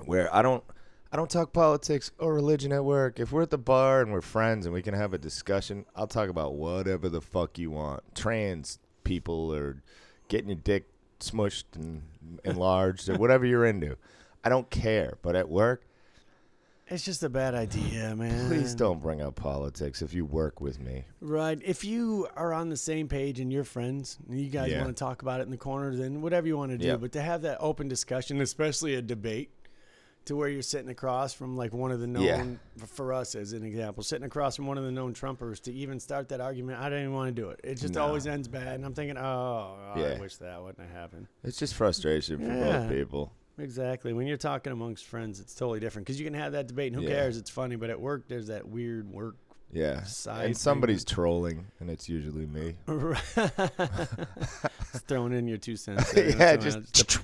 Where 0.06 0.33
I 0.33 0.42
don't, 0.42 0.63
I 1.12 1.16
don't 1.16 1.30
talk 1.30 1.54
politics 1.54 2.12
or 2.19 2.33
religion 2.33 2.72
at 2.74 2.83
work. 2.83 3.19
If 3.19 3.31
we're 3.31 3.44
at 3.44 3.50
the 3.50 3.57
bar 3.57 4.01
and 4.01 4.12
we're 4.12 4.22
friends 4.22 4.66
and 4.66 4.74
we 4.74 4.81
can 4.81 4.94
have 4.94 5.13
a 5.13 5.18
discussion, 5.18 5.86
I'll 5.95 6.07
talk 6.07 6.30
about 6.30 6.56
whatever 6.56 7.07
the 7.07 7.22
fuck 7.22 7.57
you 7.57 7.72
want. 7.72 8.04
Trans 8.13 8.80
people 9.06 9.54
or 9.54 9.81
getting 10.28 10.50
your 10.50 10.57
dick 10.57 10.90
smushed 11.22 11.63
and 11.75 12.02
enlarged 12.44 13.07
or 13.07 13.16
whatever 13.16 13.46
you're 13.46 13.66
into. 13.66 13.96
I 14.44 14.50
don't 14.50 14.69
care. 14.69 15.18
But 15.22 15.36
at 15.38 15.48
work, 15.48 15.84
It's 16.88 17.04
just 17.04 17.24
a 17.24 17.30
bad 17.30 17.56
idea, 17.56 18.16
man. 18.16 18.48
please 18.48 18.75
don't 18.75 19.02
bring 19.02 19.19
up 19.22 19.36
politics 19.36 20.02
if 20.04 20.13
you 20.13 20.24
work 20.25 20.62
with 20.62 20.80
me. 20.80 21.06
Right. 21.19 21.60
If 21.66 21.84
you 21.84 22.28
are 22.36 22.54
on 22.54 22.69
the 22.69 22.78
same 22.78 23.07
page 23.07 23.40
and 23.40 23.52
you're 23.52 23.63
friends, 23.63 24.19
and 24.30 24.40
you 24.40 24.50
guys 24.52 24.69
Yeah. 24.72 24.84
want 24.84 24.96
to 24.96 25.00
talk 25.00 25.24
about 25.24 25.40
it 25.40 25.44
in 25.44 25.50
the 25.51 25.58
corner, 25.58 25.96
then 25.96 26.22
whatever 26.22 26.46
you 26.48 26.58
want 26.58 26.72
to 26.74 26.78
do. 26.78 26.96
But 26.98 27.12
to 27.13 27.22
have 27.22 27.42
that 27.44 27.58
open 27.60 27.88
discussion, 27.88 28.40
especially 28.42 28.94
a 28.96 29.01
debate, 29.01 29.50
to 30.25 30.36
where 30.36 30.50
you're 30.50 30.62
sitting 30.62 30.89
across 30.89 31.33
from 31.33 31.56
like 31.56 31.74
one 31.74 31.92
of 31.92 32.00
the 32.00 32.07
known, 32.07 32.24
Yeah. 32.24 32.86
for 32.88 33.13
us 33.13 33.36
as 33.36 33.54
an 33.54 33.63
example, 33.63 34.04
sitting 34.04 34.25
across 34.25 34.56
from 34.56 34.66
one 34.68 34.77
of 34.77 34.83
the 34.83 34.92
known 34.92 35.13
Trumpers 35.13 35.62
to 35.62 35.74
even 35.74 36.00
start 36.00 36.30
that 36.30 36.42
argument, 36.42 36.80
I 36.80 36.89
don't 36.89 37.00
even 37.00 37.13
want 37.13 37.36
to 37.36 37.42
do 37.42 37.50
it. 37.50 37.60
It 37.63 37.75
just 37.75 37.94
No. 37.94 38.01
always 38.06 38.25
ends 38.27 38.48
bad. 38.48 38.75
And 38.75 38.86
I'm 38.86 38.94
thinking, 38.94 39.18
oh, 39.18 39.77
I 39.95 40.00
Yeah. 40.00 40.19
wish 40.19 40.38
that 40.38 40.62
wouldn't 40.62 40.80
have 40.88 40.95
happened. 40.95 41.27
It's 41.44 41.57
just 41.57 41.75
frustration 41.75 42.39
for 42.39 42.45
Yeah. 42.45 42.80
both 42.80 42.89
people. 42.92 43.31
Exactly. 43.57 44.12
When 44.13 44.27
you're 44.27 44.36
talking 44.38 44.74
amongst 44.74 45.06
friends, 45.06 45.39
it's 45.39 45.56
totally 45.56 45.80
different 45.80 46.06
because 46.07 46.19
you 46.19 46.25
can 46.25 46.33
have 46.33 46.51
that 46.54 46.68
debate 46.68 46.92
and 46.94 47.01
who 47.01 47.07
cares? 47.07 47.38
It's 47.38 47.50
funny. 47.50 47.75
But 47.77 47.89
at 47.89 48.01
work, 48.01 48.27
there's 48.27 48.48
that 48.48 48.68
weird 48.68 49.10
work 49.10 49.36
Yeah. 49.72 50.04
side 50.04 50.45
And 50.48 50.57
somebody's 50.57 51.06
trolling, 51.06 51.68
and 51.80 51.89
it's 51.89 52.10
usually 52.10 52.45
me. 52.48 52.75
just 54.92 55.07
throwing 55.07 55.33
in 55.33 55.48
your 55.48 55.57
two 55.57 55.75
cents. 55.75 56.13
yeah, 56.18 56.56
just. 56.57 57.19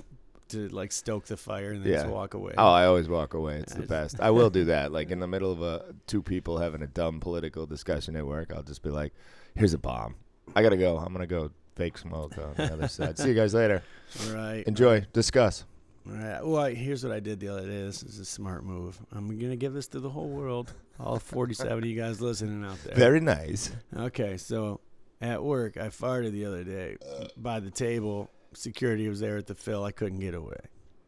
All 0.54 0.60
right, 0.62 0.68
to, 0.70 0.74
like 0.74 0.92
stoke 0.92 1.26
the 1.26 1.36
fire 1.36 1.72
and 1.72 1.84
then 1.84 1.92
just 1.92 2.06
walk 2.06 2.34
away. 2.34 2.54
Oh, 2.56 2.70
I 2.70 2.86
always 2.86 3.08
walk 3.08 3.34
away. 3.34 3.56
It's 3.58 3.72
I 3.72 3.76
the 3.76 3.80
just- 3.82 3.90
best. 3.90 4.20
I 4.20 4.30
will 4.30 4.50
do 4.50 4.64
that. 4.66 4.92
Like 4.92 5.10
in 5.10 5.20
the 5.20 5.26
middle 5.26 5.52
of 5.52 5.62
a 5.62 5.94
two 6.06 6.22
people 6.22 6.58
having 6.58 6.82
a 6.82 6.86
dumb 6.86 7.20
political 7.20 7.66
discussion 7.66 8.16
at 8.16 8.26
work, 8.26 8.52
I'll 8.54 8.62
just 8.62 8.82
be 8.82 8.90
like, 8.90 9.12
"Here's 9.54 9.74
a 9.74 9.78
bomb. 9.78 10.14
I 10.54 10.62
gotta 10.62 10.76
go. 10.76 10.96
I'm 10.98 11.12
gonna 11.12 11.26
go 11.26 11.50
fake 11.76 11.98
smoke 11.98 12.36
on 12.38 12.54
the 12.56 12.72
other 12.72 12.88
side. 12.88 13.18
See 13.18 13.28
you 13.28 13.34
guys 13.34 13.54
later. 13.54 13.82
right. 14.30 14.64
Enjoy. 14.66 15.06
Discuss." 15.12 15.64
Right. 16.04 16.44
Well, 16.44 16.66
here's 16.66 17.04
what 17.04 17.12
I 17.12 17.20
did 17.20 17.38
the 17.38 17.46
other 17.48 17.62
day. 17.62 17.82
This 17.84 18.02
is 18.02 18.18
a 18.18 18.24
smart 18.24 18.64
move. 18.64 18.98
I'm 19.12 19.38
gonna 19.38 19.54
give 19.56 19.72
this 19.72 19.86
to 19.88 20.00
the 20.00 20.10
whole 20.10 20.28
world, 20.28 20.72
all 20.98 21.18
47 21.20 21.78
of 21.78 21.84
you 21.84 21.94
guys 22.00 22.20
listening 22.20 22.64
out 22.64 22.78
there. 22.84 22.96
Very 22.96 23.20
nice. 23.20 23.70
Okay, 23.96 24.36
so 24.36 24.80
at 25.20 25.42
work, 25.44 25.76
I 25.76 25.86
farted 25.90 26.32
the 26.32 26.44
other 26.46 26.64
day 26.64 26.96
by 27.36 27.60
the 27.60 27.70
table. 27.70 28.28
Security 28.54 29.08
was 29.08 29.20
there 29.20 29.36
at 29.36 29.46
the 29.46 29.54
fill. 29.54 29.84
I 29.84 29.92
couldn't 29.92 30.20
get 30.20 30.34
away. 30.34 30.56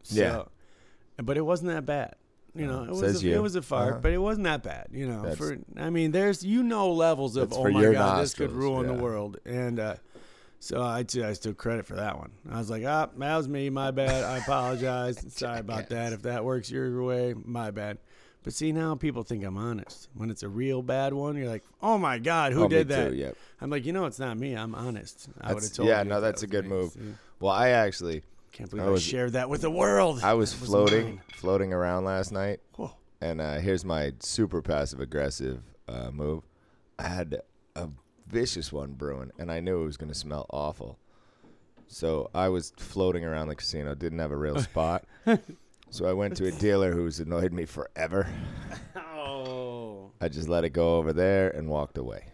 So, 0.03 0.21
Yeah. 1.17 1.23
but 1.23 1.37
it 1.37 1.41
wasn't 1.41 1.71
that 1.71 1.85
bad. 1.85 2.15
You 2.53 2.67
know, 2.67 2.83
it 2.83 2.89
was 2.91 2.99
says 2.99 3.23
a, 3.23 3.27
you. 3.27 3.35
it 3.35 3.41
was 3.41 3.55
a 3.57 3.61
fart, 3.61 3.91
Uh-huh. 3.91 3.99
but 4.01 4.13
it 4.13 4.17
wasn't 4.17 4.45
that 4.45 4.63
bad. 4.63 4.87
You 4.91 5.07
know, 5.07 5.21
That's- 5.23 5.37
for 5.37 5.57
I 5.75 5.89
mean, 5.89 6.11
there's 6.11 6.43
you 6.45 6.63
know 6.63 6.91
levels 6.91 7.35
of 7.35 7.49
That's 7.49 7.59
oh 7.59 7.63
for 7.63 7.71
my 7.71 7.81
your 7.81 7.93
god, 7.93 8.21
this 8.23 8.33
could 8.33 8.49
nostrils, 8.51 8.63
ruin 8.71 8.89
yeah. 8.89 8.95
the 8.95 9.03
world, 9.03 9.37
and 9.45 9.77
uh, 9.79 9.95
so 10.61 10.81
I 10.81 11.03
t- 11.03 11.23
I 11.23 11.33
took 11.33 11.57
credit 11.57 11.85
for 11.85 11.95
that 11.95 12.17
one. 12.17 12.31
I 12.49 12.57
was 12.57 12.69
like, 12.69 12.83
ah, 12.85 13.09
that 13.17 13.35
was 13.37 13.49
me, 13.49 13.69
my 13.69 13.91
bad. 13.91 14.23
I 14.23 14.37
apologize. 14.37 15.23
Sorry 15.35 15.59
about 15.59 15.89
that. 15.89 16.13
If 16.13 16.21
that 16.21 16.45
works 16.45 16.71
your 16.71 17.03
way, 17.03 17.33
my 17.43 17.71
bad. 17.71 17.97
But 18.43 18.53
see, 18.53 18.71
now 18.71 18.95
people 18.95 19.23
think 19.23 19.43
I'm 19.43 19.57
honest. 19.57 20.07
When 20.13 20.29
it's 20.29 20.43
a 20.43 20.47
real 20.49 20.81
bad 20.81 21.13
one, 21.13 21.35
you're 21.35 21.49
like, 21.49 21.63
oh 21.81 21.97
my 21.97 22.19
god, 22.19 22.53
who 22.53 22.61
Oh, 22.61 22.67
me 22.69 22.69
did 22.69 22.87
that? 22.89 23.09
Too, 23.09 23.15
yep. 23.15 23.35
I'm 23.59 23.69
like, 23.69 23.85
you 23.85 23.91
know, 23.91 24.05
it's 24.05 24.19
not 24.19 24.37
me. 24.37 24.53
I'm 24.55 24.75
honest. 24.75 25.27
I 25.41 25.47
would 25.47 25.55
have 25.55 25.55
That's- 25.63 25.69
told 25.75 25.89
yeah, 25.89 26.03
you. 26.03 26.09
no, 26.09 26.15
if 26.17 26.21
that's 26.21 26.41
that 26.41 26.47
a 26.47 26.51
good 26.51 26.63
me. 26.65 26.69
move. 26.69 26.91
See? 26.93 26.99
Well, 27.45 27.53
I 27.53 27.69
actually, 27.69 28.23
Can't 28.53 28.71
believe 28.71 28.85
I 28.85 28.87
I, 28.87 28.91
was- 28.91 29.03
shared 29.03 29.33
that 29.33 29.51
with 29.51 29.61
the 29.61 29.69
world. 29.69 30.21
I 30.23 30.33
was 30.33 30.59
was 30.59 30.67
floating, 30.67 31.05
mine. 31.05 31.21
floating 31.35 31.73
around 31.73 32.03
last 32.05 32.31
night, 32.31 32.59
Whoa. 32.75 32.89
and 33.21 33.39
uh, 33.39 33.57
here's 33.59 33.85
my 33.85 34.13
super 34.19 34.63
passive 34.63 34.99
aggressive 34.99 35.61
uh, 35.87 36.09
move. 36.09 36.41
I 36.97 37.03
had 37.07 37.41
a 37.75 37.89
vicious 38.25 38.73
one 38.73 38.93
brewing, 38.93 39.29
and 39.37 39.51
I 39.51 39.59
knew 39.59 39.83
it 39.83 39.85
was 39.85 39.95
going 39.95 40.11
to 40.11 40.17
smell 40.17 40.47
awful. 40.49 40.97
So 41.87 42.31
I 42.33 42.49
was 42.49 42.73
floating 42.77 43.23
around 43.23 43.49
the 43.49 43.55
casino, 43.55 43.93
didn't 43.93 44.17
have 44.17 44.31
a 44.31 44.37
real 44.37 44.59
spot. 44.71 45.05
so 45.91 46.07
I 46.07 46.13
went 46.13 46.35
to 46.37 46.47
a 46.47 46.51
dealer 46.51 46.93
who's 46.93 47.19
annoyed 47.19 47.53
me 47.53 47.65
forever. 47.65 48.27
Oh. 49.27 50.11
I 50.21 50.29
just 50.29 50.47
let 50.47 50.63
it 50.65 50.69
go 50.69 50.95
over 50.97 51.11
there 51.13 51.49
and 51.49 51.67
walked 51.67 51.97
away. 51.97 52.25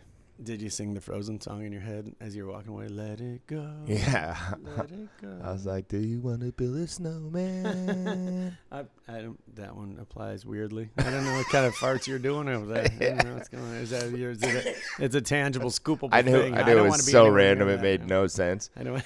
Did 0.43 0.59
you 0.59 0.71
sing 0.71 0.95
the 0.95 1.01
Frozen 1.01 1.39
song 1.41 1.63
in 1.63 1.71
your 1.71 1.81
head 1.81 2.15
as 2.19 2.35
you 2.35 2.45
were 2.47 2.53
walking 2.53 2.71
away? 2.71 2.87
Let 2.87 3.21
it 3.21 3.45
go. 3.45 3.69
Yeah. 3.85 4.35
Let 4.75 4.89
it 4.89 5.07
go. 5.21 5.39
I 5.43 5.51
was 5.51 5.67
like, 5.67 5.87
"Do 5.87 5.99
you 5.99 6.19
want 6.19 6.41
to 6.41 6.51
build 6.51 6.77
a 6.77 6.87
snowman?" 6.87 8.57
I, 8.71 8.85
I 9.07 9.21
don't, 9.21 9.55
that 9.55 9.75
one 9.75 9.97
applies 10.01 10.43
weirdly. 10.43 10.89
I 10.97 11.03
don't 11.03 11.25
know 11.25 11.33
what 11.35 11.47
kind 11.49 11.67
of 11.67 11.75
farts 11.75 12.07
you're 12.07 12.17
doing 12.17 12.49
over 12.49 12.65
there. 12.65 12.85
I 12.85 13.13
don't 13.15 13.23
know 13.23 13.33
what's 13.35 13.49
going 13.49 13.63
on. 13.63 13.75
Is 13.75 13.91
that 13.91 14.09
your, 14.17 14.31
is 14.31 14.41
it 14.41 14.65
a, 14.65 15.03
it's 15.03 15.15
a 15.15 15.21
tangible, 15.21 15.69
scoopable 15.69 16.09
I 16.11 16.23
knew. 16.23 16.31
thing. 16.31 16.55
I 16.55 16.63
knew 16.63 16.73
don't 16.75 16.87
it 16.87 16.89
was 16.89 17.11
so 17.11 17.27
random; 17.27 17.69
it 17.69 17.81
made 17.81 18.07
no 18.07 18.25
sense. 18.25 18.71
I 18.75 18.83
don't. 18.83 19.03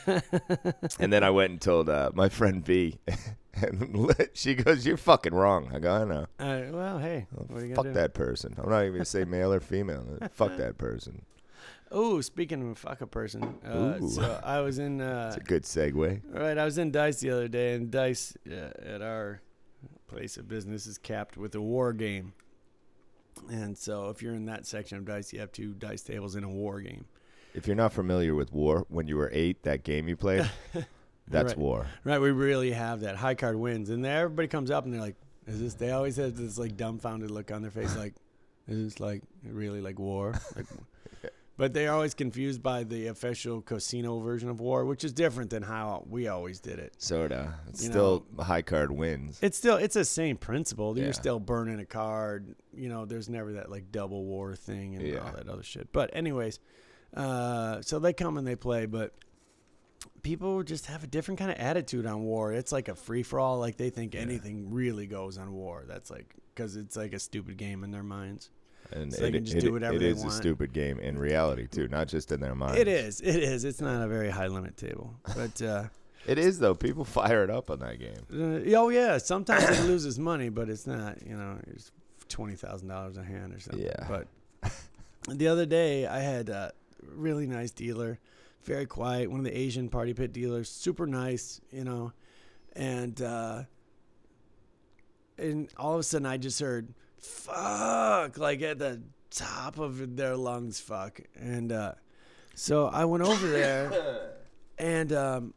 And 1.00 1.12
then 1.12 1.24
I 1.26 1.32
went 1.32 1.52
and 1.52 1.60
told 1.62 1.90
uh, 1.90 2.12
my 2.14 2.30
friend 2.30 2.66
V, 2.66 2.98
and 3.62 4.16
she 4.34 4.56
goes, 4.56 4.86
"You're 4.86 4.98
fucking 4.98 5.34
wrong." 5.34 5.70
I 5.74 5.80
go, 5.80 5.92
"I 5.92 6.04
know." 6.06 6.26
Uh, 6.40 6.62
well, 6.72 7.00
hey, 7.00 7.28
Well, 7.32 7.46
what 7.50 7.64
are 7.64 7.66
you 7.66 7.76
fuck 7.76 7.94
that 7.94 8.14
person. 8.14 8.56
I'm 8.58 8.70
not 8.70 8.82
even 8.82 8.94
gonna 8.94 9.06
say 9.06 9.26
male 9.26 9.54
or 9.54 9.60
female. 9.60 10.18
fuck 10.32 10.58
that 10.58 10.78
person. 10.78 11.24
Oh, 11.92 12.20
speaking 12.22 12.72
of 12.72 12.78
fuck 12.78 13.02
a 13.02 13.08
person, 13.08 13.44
uh, 13.64 14.00
so 14.02 14.40
I 14.44 14.60
was 14.62 14.80
in. 14.80 15.02
Uh, 15.02 15.26
It's 15.34 15.38
a 15.38 15.48
good 15.48 15.64
segue. 15.64 16.22
Right, 16.30 16.58
I 16.58 16.66
was 16.66 16.78
in 16.78 16.92
Dice 16.92 17.20
the 17.20 17.30
other 17.32 17.48
day, 17.48 17.76
and 17.76 17.92
Dice 17.92 18.36
uh, 18.50 18.72
at 18.84 19.02
our 19.02 19.42
place 20.08 20.38
of 20.38 20.48
business 20.48 20.88
is 20.88 20.98
capped 20.98 21.38
with 21.38 21.56
a 21.56 21.62
war 21.62 21.94
game. 21.94 22.34
And 23.50 23.78
so, 23.78 24.10
if 24.10 24.22
you're 24.22 24.34
in 24.34 24.46
that 24.46 24.66
section 24.66 24.98
of 24.98 25.06
Dice, 25.06 25.32
you 25.34 25.40
have 25.40 25.52
two 25.52 25.74
dice 25.74 26.02
tables 26.02 26.36
in 26.36 26.44
a 26.44 26.50
war 26.50 26.82
game. 26.82 27.06
If 27.54 27.68
you're 27.68 27.76
not 27.76 27.94
familiar 27.94 28.36
with 28.36 28.52
War, 28.52 28.86
when 28.90 29.08
you 29.08 29.16
were 29.16 29.30
eight, 29.34 29.64
that 29.64 29.84
game 29.84 30.10
you 30.10 30.18
played, 30.18 30.50
that's 31.28 31.50
Right. 31.54 31.58
War. 31.58 31.88
Right, 32.04 32.20
we 32.20 32.32
really 32.32 32.72
have 32.72 33.02
that. 33.02 33.16
High 33.16 33.36
card 33.36 33.56
wins, 33.56 33.90
and 33.90 34.04
then 34.04 34.12
everybody 34.12 34.48
comes 34.48 34.70
up 34.72 34.86
and 34.86 34.94
they're 34.94 35.02
like, 35.02 35.16
"Is 35.48 35.60
this?" 35.60 35.74
They 35.76 35.92
always 35.92 36.16
have 36.18 36.36
this 36.36 36.58
like 36.58 36.78
dumbfounded 36.78 37.32
look 37.32 37.52
on 37.52 37.62
their 37.62 37.72
face, 37.72 37.96
like, 37.98 38.14
"Is 38.68 38.84
this 38.84 39.00
like 39.00 39.24
really 39.44 39.82
like 39.82 40.00
war?" 40.00 40.34
Like, 40.56 40.66
but 41.58 41.74
they're 41.74 41.94
always 41.94 42.14
confused 42.14 42.62
by 42.62 42.84
the 42.84 43.08
official 43.08 43.62
casino 43.62 44.20
version 44.20 44.50
of 44.50 44.60
war, 44.60 44.84
which 44.84 45.06
is 45.06 45.14
different 45.14 45.50
than 45.50 45.64
how 45.64 46.04
we 46.10 46.28
always 46.28 46.60
did 46.60 46.80
it. 46.80 46.94
Sorta. 46.98 47.54
It's 47.70 47.82
You 47.82 47.92
still 47.92 48.26
high 48.38 48.62
card 48.62 48.92
wins. 48.92 49.40
It's 49.42 49.58
still 49.58 49.78
it's 49.78 49.94
the 49.94 50.04
same 50.04 50.36
principle. 50.36 50.98
Yeah. 50.98 51.06
You're 51.06 51.14
still 51.14 51.40
burning 51.40 51.80
a 51.80 51.86
card. 51.86 52.56
You 52.74 52.90
know, 52.90 53.06
there's 53.06 53.30
never 53.30 53.54
that 53.54 53.72
like 53.72 53.90
double 53.90 54.26
war 54.26 54.54
thing 54.54 54.96
and 54.96 55.08
Yeah. 55.08 55.20
all 55.20 55.32
that 55.32 55.48
other 55.48 55.64
shit. 55.64 55.94
But 55.94 56.10
anyways, 56.14 56.60
uh, 57.14 57.82
so 57.82 58.00
they 58.00 58.12
come 58.12 58.36
and 58.38 58.46
they 58.46 58.58
play, 58.58 58.86
but 58.86 59.14
people 60.26 60.64
just 60.64 60.88
have 60.88 61.04
a 61.04 61.08
different 61.08 61.38
kind 61.40 61.52
of 61.52 61.58
attitude 61.58 62.08
on 62.08 62.24
war. 62.24 62.52
It's 62.52 62.72
like 62.72 62.88
a 62.88 62.96
free 62.96 63.22
for 63.22 63.40
all. 63.40 63.60
Like 63.60 63.78
they 63.78 63.92
think 63.92 64.16
Yeah. 64.16 64.22
anything 64.22 64.72
really 64.74 65.06
goes 65.06 65.38
on 65.38 65.54
war. 65.54 65.84
That's 65.88 66.10
like 66.10 66.34
because 66.54 66.76
it's 66.76 66.96
like 66.98 67.14
a 67.14 67.20
stupid 67.20 67.58
game 67.58 67.84
in 67.84 67.92
their 67.92 68.04
minds. 68.04 68.50
And 68.92 69.14
So 69.14 69.22
they 69.22 69.32
can 69.32 69.46
just 69.46 69.58
it- 69.58 69.62
do 69.62 69.72
whatever 69.74 69.96
it 69.98 70.00
they 70.00 70.10
is 70.10 70.24
a 70.24 70.32
stupid 70.32 70.74
game 70.74 70.98
in 71.00 71.18
reality 71.20 71.68
too, 71.68 71.88
not 71.90 72.08
just 72.08 72.32
in 72.32 72.40
their 72.40 72.56
minds. 72.56 72.80
It 72.80 72.88
is. 72.88 73.22
It 73.22 73.36
is. 73.38 73.64
It's 73.66 73.82
not 73.82 74.02
a 74.04 74.08
very 74.08 74.30
high 74.32 74.48
limit 74.48 74.76
table, 74.78 75.16
but. 75.36 75.62
uh 75.62 75.84
It 76.28 76.40
is 76.40 76.58
though. 76.58 76.74
People 76.74 77.06
fire 77.06 77.44
it 77.44 77.52
up 77.52 77.70
on 77.70 77.78
that 77.82 78.00
game. 78.00 78.24
Uh, 78.34 78.76
oh 78.80 78.90
yeah, 78.90 79.20
sometimes 79.20 79.64
it 79.80 79.84
loses 79.84 80.18
money, 80.18 80.50
but 80.50 80.70
it's 80.70 80.88
not. 80.88 81.22
You 81.24 81.38
know, 81.38 81.60
it's 81.68 81.92
twenty 82.30 82.56
thousand 82.56 82.88
dollars 82.88 83.16
a 83.18 83.24
hand 83.24 83.54
or 83.54 83.60
something. 83.60 83.86
Yeah. 83.86 84.08
But 84.10 84.26
the 85.30 85.48
other 85.48 85.68
day, 85.68 86.08
I 86.08 86.20
had 86.22 86.50
a 86.50 86.74
really 87.14 87.46
nice 87.46 87.70
dealer, 87.70 88.18
very 88.66 88.86
quiet, 88.86 89.30
one 89.30 89.40
of 89.40 89.46
the 89.46 89.58
Asian 89.58 89.90
party 89.90 90.14
pit 90.14 90.34
dealers, 90.34 90.70
super 90.70 91.06
nice, 91.06 91.62
you 91.72 91.84
know, 91.84 92.12
and 92.74 93.22
uh, 93.22 93.64
and 95.38 95.70
all 95.78 95.94
of 95.94 96.00
a 96.00 96.04
sudden, 96.04 96.26
I 96.26 96.38
just 96.38 96.60
heard 96.60 96.94
"fuck" 97.18 98.38
like 98.38 98.62
at 98.62 98.80
the 98.80 99.02
top 99.30 99.78
of 99.78 100.16
their 100.16 100.36
lungs, 100.36 100.80
"fuck," 100.80 101.20
and 101.36 101.72
uh, 101.72 101.94
so 102.56 102.88
I 102.88 103.06
went 103.06 103.24
over 103.24 103.48
there, 103.48 104.32
and 104.78 105.14
um, 105.14 105.54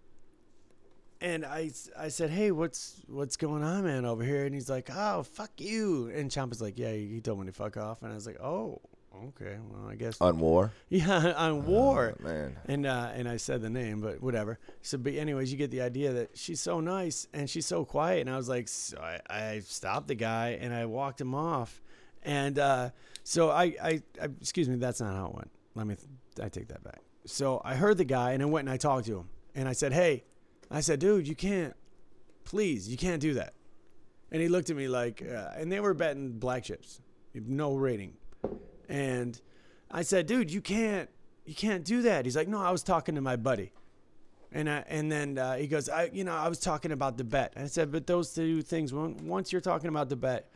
and 1.21 1.45
I, 1.45 1.71
I 1.99 2.09
said, 2.09 2.31
hey, 2.31 2.51
what's 2.53 3.03
what's 3.09 3.37
going 3.37 3.65
on, 3.65 3.85
man, 3.85 4.05
over 4.05 4.23
here? 4.23 4.45
And 4.45 4.55
he's 4.55 4.71
like, 4.71 4.89
oh, 4.95 5.25
fuck 5.25 5.51
you. 5.59 6.11
And 6.15 6.31
Champa's 6.31 6.61
like, 6.61 6.79
yeah, 6.79 6.93
he 6.93 7.21
told 7.21 7.41
me 7.41 7.47
to 7.47 7.53
fuck 7.53 7.77
off. 7.77 8.03
And 8.03 8.13
I 8.13 8.15
was 8.15 8.27
like, 8.27 8.41
oh, 8.41 8.81
okay, 9.29 9.59
well, 9.71 9.89
I 9.89 9.95
guess, 9.95 10.21
On 10.21 10.39
war. 10.39 10.73
yeah, 10.89 11.35
on 11.37 11.67
war. 11.67 12.15
Oh, 12.19 12.23
man. 12.23 12.57
And 12.67 12.87
uh, 12.87 13.11
and 13.15 13.29
I 13.29 13.37
said 13.37 13.63
the 13.63 13.71
name, 13.71 14.01
but 14.01 14.23
whatever. 14.23 14.59
So, 14.83 14.99
but 14.99 15.15
anyways, 15.15 15.51
you 15.51 15.59
get 15.59 15.71
the 15.71 15.83
idea 15.83 16.13
that 16.13 16.37
she's 16.37 16.61
so 16.61 16.81
nice 16.81 17.27
and 17.33 17.49
she's 17.49 17.67
so 17.67 17.85
quiet. 17.85 18.21
And 18.23 18.31
I 18.31 18.37
was 18.37 18.49
like, 18.49 18.69
so 18.69 18.99
I, 18.99 19.21
I 19.29 19.61
stopped 19.61 20.09
the 20.09 20.15
guy 20.15 20.59
and 20.61 20.73
I 20.75 20.87
walked 20.87 21.21
him 21.21 21.35
off. 21.35 21.81
And 22.23 22.59
uh, 22.59 22.91
so 23.25 23.51
I, 23.51 23.75
I, 23.83 24.03
I, 24.21 24.29
excuse 24.41 24.69
me, 24.69 24.77
that's 24.77 25.01
not 25.01 25.15
how 25.15 25.27
it 25.27 25.35
went. 25.35 25.51
Let 25.75 25.87
me, 25.87 25.97
I 26.43 26.49
take 26.49 26.69
that 26.69 26.83
back. 26.83 27.01
So 27.27 27.61
I 27.65 27.75
heard 27.75 27.99
the 27.99 28.05
guy 28.05 28.33
and 28.33 28.43
I 28.43 28.47
went 28.47 28.67
and 28.67 28.73
I 28.73 28.77
talked 28.77 29.07
to 29.07 29.19
him 29.19 29.29
and 29.55 29.69
I 29.69 29.73
said, 29.73 29.93
hey, 29.93 30.25
I 30.71 30.81
said, 30.81 30.99
dude, 30.99 31.29
you 31.29 31.35
can't, 31.35 31.75
please, 32.45 32.89
you 32.89 32.97
can't 32.97 33.21
do 33.21 33.35
that. 33.35 33.55
And 34.31 34.43
he 34.43 34.49
looked 34.49 34.71
at 34.71 34.77
me 34.77 34.89
like, 34.89 35.23
uh, 35.23 35.51
and 35.57 35.71
they 35.73 35.81
were 35.81 35.95
betting 35.95 36.33
black 36.33 36.65
chips, 36.65 37.01
no 37.35 37.75
rating. 37.75 38.15
And 38.89 39.41
I 39.91 40.03
said, 40.03 40.27
dude, 40.27 40.51
you 40.51 40.61
can't, 40.61 41.09
you 41.45 41.55
can't 41.55 41.85
do 41.85 42.03
that. 42.03 42.25
He's 42.25 42.37
like, 42.37 42.49
no, 42.49 42.61
I 42.61 42.71
was 42.71 42.83
talking 42.83 43.15
to 43.15 43.21
my 43.21 43.37
buddy. 43.37 43.73
And 44.51 44.69
I, 44.69 44.85
and 44.89 45.13
then 45.13 45.37
uh, 45.37 45.57
he 45.57 45.67
goes, 45.67 45.89
I, 45.89 46.11
you 46.13 46.25
know, 46.25 46.35
I 46.35 46.49
was 46.49 46.59
talking 46.59 46.91
about 46.93 47.19
the 47.19 47.25
bet. 47.25 47.53
I 47.57 47.67
said, 47.67 47.93
but 47.93 48.07
those 48.07 48.35
two 48.35 48.63
things, 48.63 48.93
once 48.95 49.53
you're 49.53 49.61
talking 49.61 49.89
about 49.89 50.09
the 50.09 50.17
bet, 50.17 50.51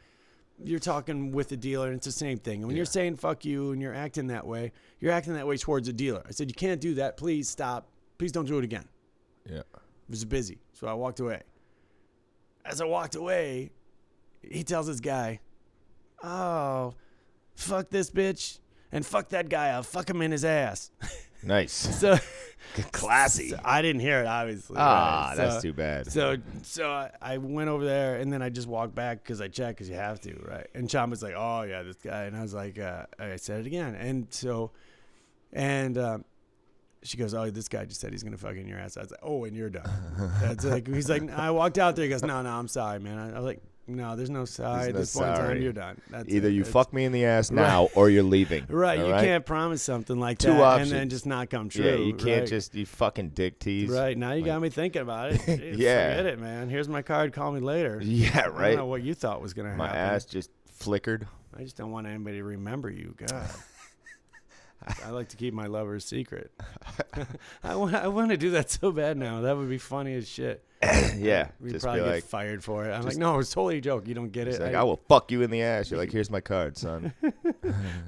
you're 0.64 0.78
talking 0.78 1.32
with 1.32 1.48
the 1.48 1.56
dealer, 1.56 1.88
and 1.88 1.96
it's 1.96 2.06
the 2.06 2.12
same 2.12 2.38
thing. 2.38 2.60
And 2.60 2.68
when 2.68 2.76
you're 2.76 2.86
saying 2.86 3.16
fuck 3.16 3.44
you 3.44 3.72
and 3.72 3.82
you're 3.82 3.94
acting 3.94 4.28
that 4.28 4.46
way, 4.46 4.72
you're 5.00 5.12
acting 5.12 5.34
that 5.34 5.46
way 5.46 5.56
towards 5.56 5.88
the 5.88 5.92
dealer. 5.92 6.22
I 6.26 6.30
said, 6.30 6.48
you 6.48 6.54
can't 6.54 6.80
do 6.80 6.94
that. 6.94 7.16
Please 7.16 7.48
stop. 7.48 7.88
Please 8.16 8.32
don't 8.32 8.46
do 8.46 8.58
it 8.58 8.64
again. 8.64 8.84
Yeah. 9.48 9.58
It 9.58 10.10
was 10.10 10.24
busy, 10.24 10.58
so 10.72 10.86
I 10.86 10.94
walked 10.94 11.20
away. 11.20 11.42
As 12.64 12.80
I 12.80 12.84
walked 12.84 13.16
away, 13.16 13.72
he 14.42 14.62
tells 14.62 14.86
this 14.86 15.00
guy, 15.00 15.40
"Oh, 16.22 16.94
fuck 17.54 17.90
this 17.90 18.10
bitch 18.10 18.58
and 18.90 19.04
fuck 19.04 19.28
that 19.30 19.48
guy. 19.48 19.68
I'll 19.68 19.82
fuck 19.82 20.08
him 20.10 20.22
in 20.22 20.30
his 20.32 20.44
ass." 20.44 20.90
Nice. 21.44 21.72
so, 21.72 22.16
Classy. 22.92 23.48
so 23.48 23.58
I 23.64 23.82
didn't 23.82 24.00
hear 24.00 24.20
it, 24.20 24.26
obviously. 24.28 24.76
ah, 24.78 25.26
right? 25.30 25.36
that's 25.36 25.60
too 25.60 25.72
bad. 25.72 26.06
So, 26.12 26.36
so 26.62 26.88
I- 26.88 27.10
I 27.20 27.38
went 27.38 27.68
over 27.68 27.84
there, 27.84 28.14
and 28.14 28.32
then 28.32 28.42
I 28.42 28.48
just 28.48 28.68
walked 28.68 28.94
back 28.94 29.24
because 29.24 29.40
I 29.40 29.48
checked 29.48 29.78
because 29.78 29.88
you 29.90 29.96
have 29.96 30.20
to, 30.20 30.36
right? 30.48 30.68
And 30.72 30.88
Chom 30.88 31.10
was 31.10 31.20
like, 31.20 31.34
"Oh 31.36 31.62
yeah, 31.62 31.82
this 31.82 31.96
guy," 31.96 32.26
and 32.26 32.36
I 32.36 32.42
was 32.42 32.54
like, 32.54 32.78
uh, 32.78 33.06
"I 33.18 33.34
said 33.36 33.58
it 33.58 33.66
again," 33.66 33.96
and 33.96 34.28
so, 34.30 34.70
and 35.52 35.98
um, 35.98 36.24
she 37.02 37.16
goes, 37.16 37.34
"Oh, 37.34 37.50
this 37.50 37.68
guy 37.68 37.86
just 37.86 38.00
said 38.00 38.12
he's 38.12 38.22
gonna 38.22 38.38
fuck 38.38 38.54
in 38.54 38.68
your 38.68 38.78
ass." 38.78 38.96
I 38.96 39.00
was 39.00 39.10
like, 39.10 39.20
"Oh, 39.24 39.44
and 39.44 39.56
you're 39.56 39.68
done." 39.70 39.90
That's 40.40 40.64
like 40.64 40.86
he's 40.86 41.10
like, 41.10 41.28
I 41.28 41.50
walked 41.50 41.78
out 41.78 41.96
there. 41.96 42.04
He 42.04 42.08
goes, 42.08 42.22
"No, 42.22 42.40
no, 42.42 42.50
I'm 42.50 42.68
sorry, 42.68 43.00
man." 43.00 43.18
I, 43.18 43.30
I 43.30 43.34
was 43.34 43.44
like, 43.44 43.62
"No, 43.94 44.16
there's 44.16 44.30
no 44.30 44.44
sorry. 44.44 44.84
There's 44.84 44.88
At 44.88 44.94
no 44.94 45.00
this 45.00 45.14
point 45.14 45.28
in 45.28 45.34
time, 45.36 45.62
you're 45.62 45.72
done. 45.72 46.00
That's 46.10 46.28
Either 46.28 46.48
it. 46.48 46.52
you 46.52 46.64
fuck 46.64 46.92
me 46.92 47.04
in 47.04 47.12
the 47.12 47.24
ass 47.24 47.50
now 47.50 47.88
or 47.94 48.10
you're 48.10 48.22
leaving. 48.22 48.64
Right, 48.68 48.98
all 49.00 49.06
you 49.08 49.14
can't 49.14 49.44
promise 49.46 49.82
something 49.82 50.18
like 50.18 50.38
Two 50.38 50.48
that 50.48 50.54
and 50.54 50.62
options. 50.62 50.90
then 50.90 51.08
just 51.08 51.26
not 51.26 51.50
come 51.50 51.68
true. 51.68 51.84
Yeah, 51.84 51.94
you 51.96 52.14
can't 52.14 52.40
right? 52.40 52.48
just 52.48 52.74
you 52.74 52.86
fucking 52.86 53.30
dick 53.30 53.58
tease. 53.58 53.88
Right 53.90 54.16
now, 54.16 54.32
you 54.32 54.44
got 54.44 54.60
me 54.60 54.70
thinking 54.70 55.02
about 55.02 55.32
it. 55.32 55.40
Jeez, 55.42 55.78
Yeah. 55.78 56.10
forget 56.16 56.26
it, 56.26 56.40
man. 56.40 56.68
Here's 56.68 56.88
my 56.88 57.02
card. 57.02 57.32
Call 57.32 57.52
me 57.52 57.60
later. 57.60 58.00
Yeah, 58.04 58.28
right. 58.28 58.36
I 58.38 58.42
don't 58.46 58.54
right. 58.56 58.76
know 58.76 58.86
what 58.86 59.02
you 59.02 59.14
thought 59.14 59.40
was 59.40 59.54
gonna 59.54 59.68
happen. 59.68 59.78
My 59.78 59.86
happen. 59.88 60.14
ass 60.16 60.24
just 60.24 60.50
flickered. 60.66 61.26
I 61.56 61.62
just 61.62 61.76
don't 61.76 61.90
want 61.90 62.06
anybody 62.06 62.38
to 62.38 62.44
remember 62.44 62.88
you. 62.90 63.14
God. 63.16 63.48
I 65.04 65.10
like 65.10 65.28
to 65.28 65.36
keep 65.36 65.54
my 65.54 65.66
lovers 65.66 66.04
secret. 66.04 66.50
I 67.64 67.74
want. 67.76 67.94
I 67.94 68.08
want 68.08 68.30
to 68.30 68.36
do 68.36 68.50
that 68.52 68.70
so 68.70 68.90
bad 68.92 69.16
now. 69.16 69.42
That 69.42 69.56
would 69.56 69.68
be 69.68 69.78
funny 69.78 70.14
as 70.14 70.28
shit. 70.28 70.64
yeah, 71.16 71.48
We'd 71.60 71.72
just 71.74 71.84
probably 71.84 72.00
be 72.00 72.06
get 72.06 72.14
like, 72.14 72.24
fired 72.24 72.64
for 72.64 72.84
it. 72.84 72.88
I'm 72.92 73.02
like, 73.02 73.10
just- 73.10 73.18
no, 73.20 73.38
it's 73.38 73.52
totally 73.52 73.78
a 73.78 73.80
joke. 73.80 74.08
You 74.08 74.14
don't 74.14 74.32
get 74.32 74.48
it's 74.48 74.56
it. 74.58 74.62
like, 74.62 74.74
I- 74.74 74.82
will 74.82 75.00
fuck 75.08 75.30
you 75.30 75.42
in 75.42 75.50
the 75.50 75.62
ass. 75.62 75.90
You're 75.90 76.00
like, 76.00 76.10
here's 76.10 76.30
my 76.30 76.40
card, 76.40 76.76
son. 76.76 77.12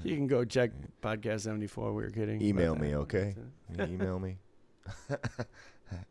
you 0.03 0.17
can 0.17 0.27
go 0.27 0.45
check 0.45 0.73
podcast 1.01 1.43
74. 1.43 1.93
We 1.93 2.03
were 2.03 2.11
kidding. 2.11 2.43
Email 2.43 2.75
me, 2.75 2.93
uh, 2.95 2.99
okay? 3.01 3.37
uh, 3.79 3.85
email 3.85 4.19
me. 4.19 4.39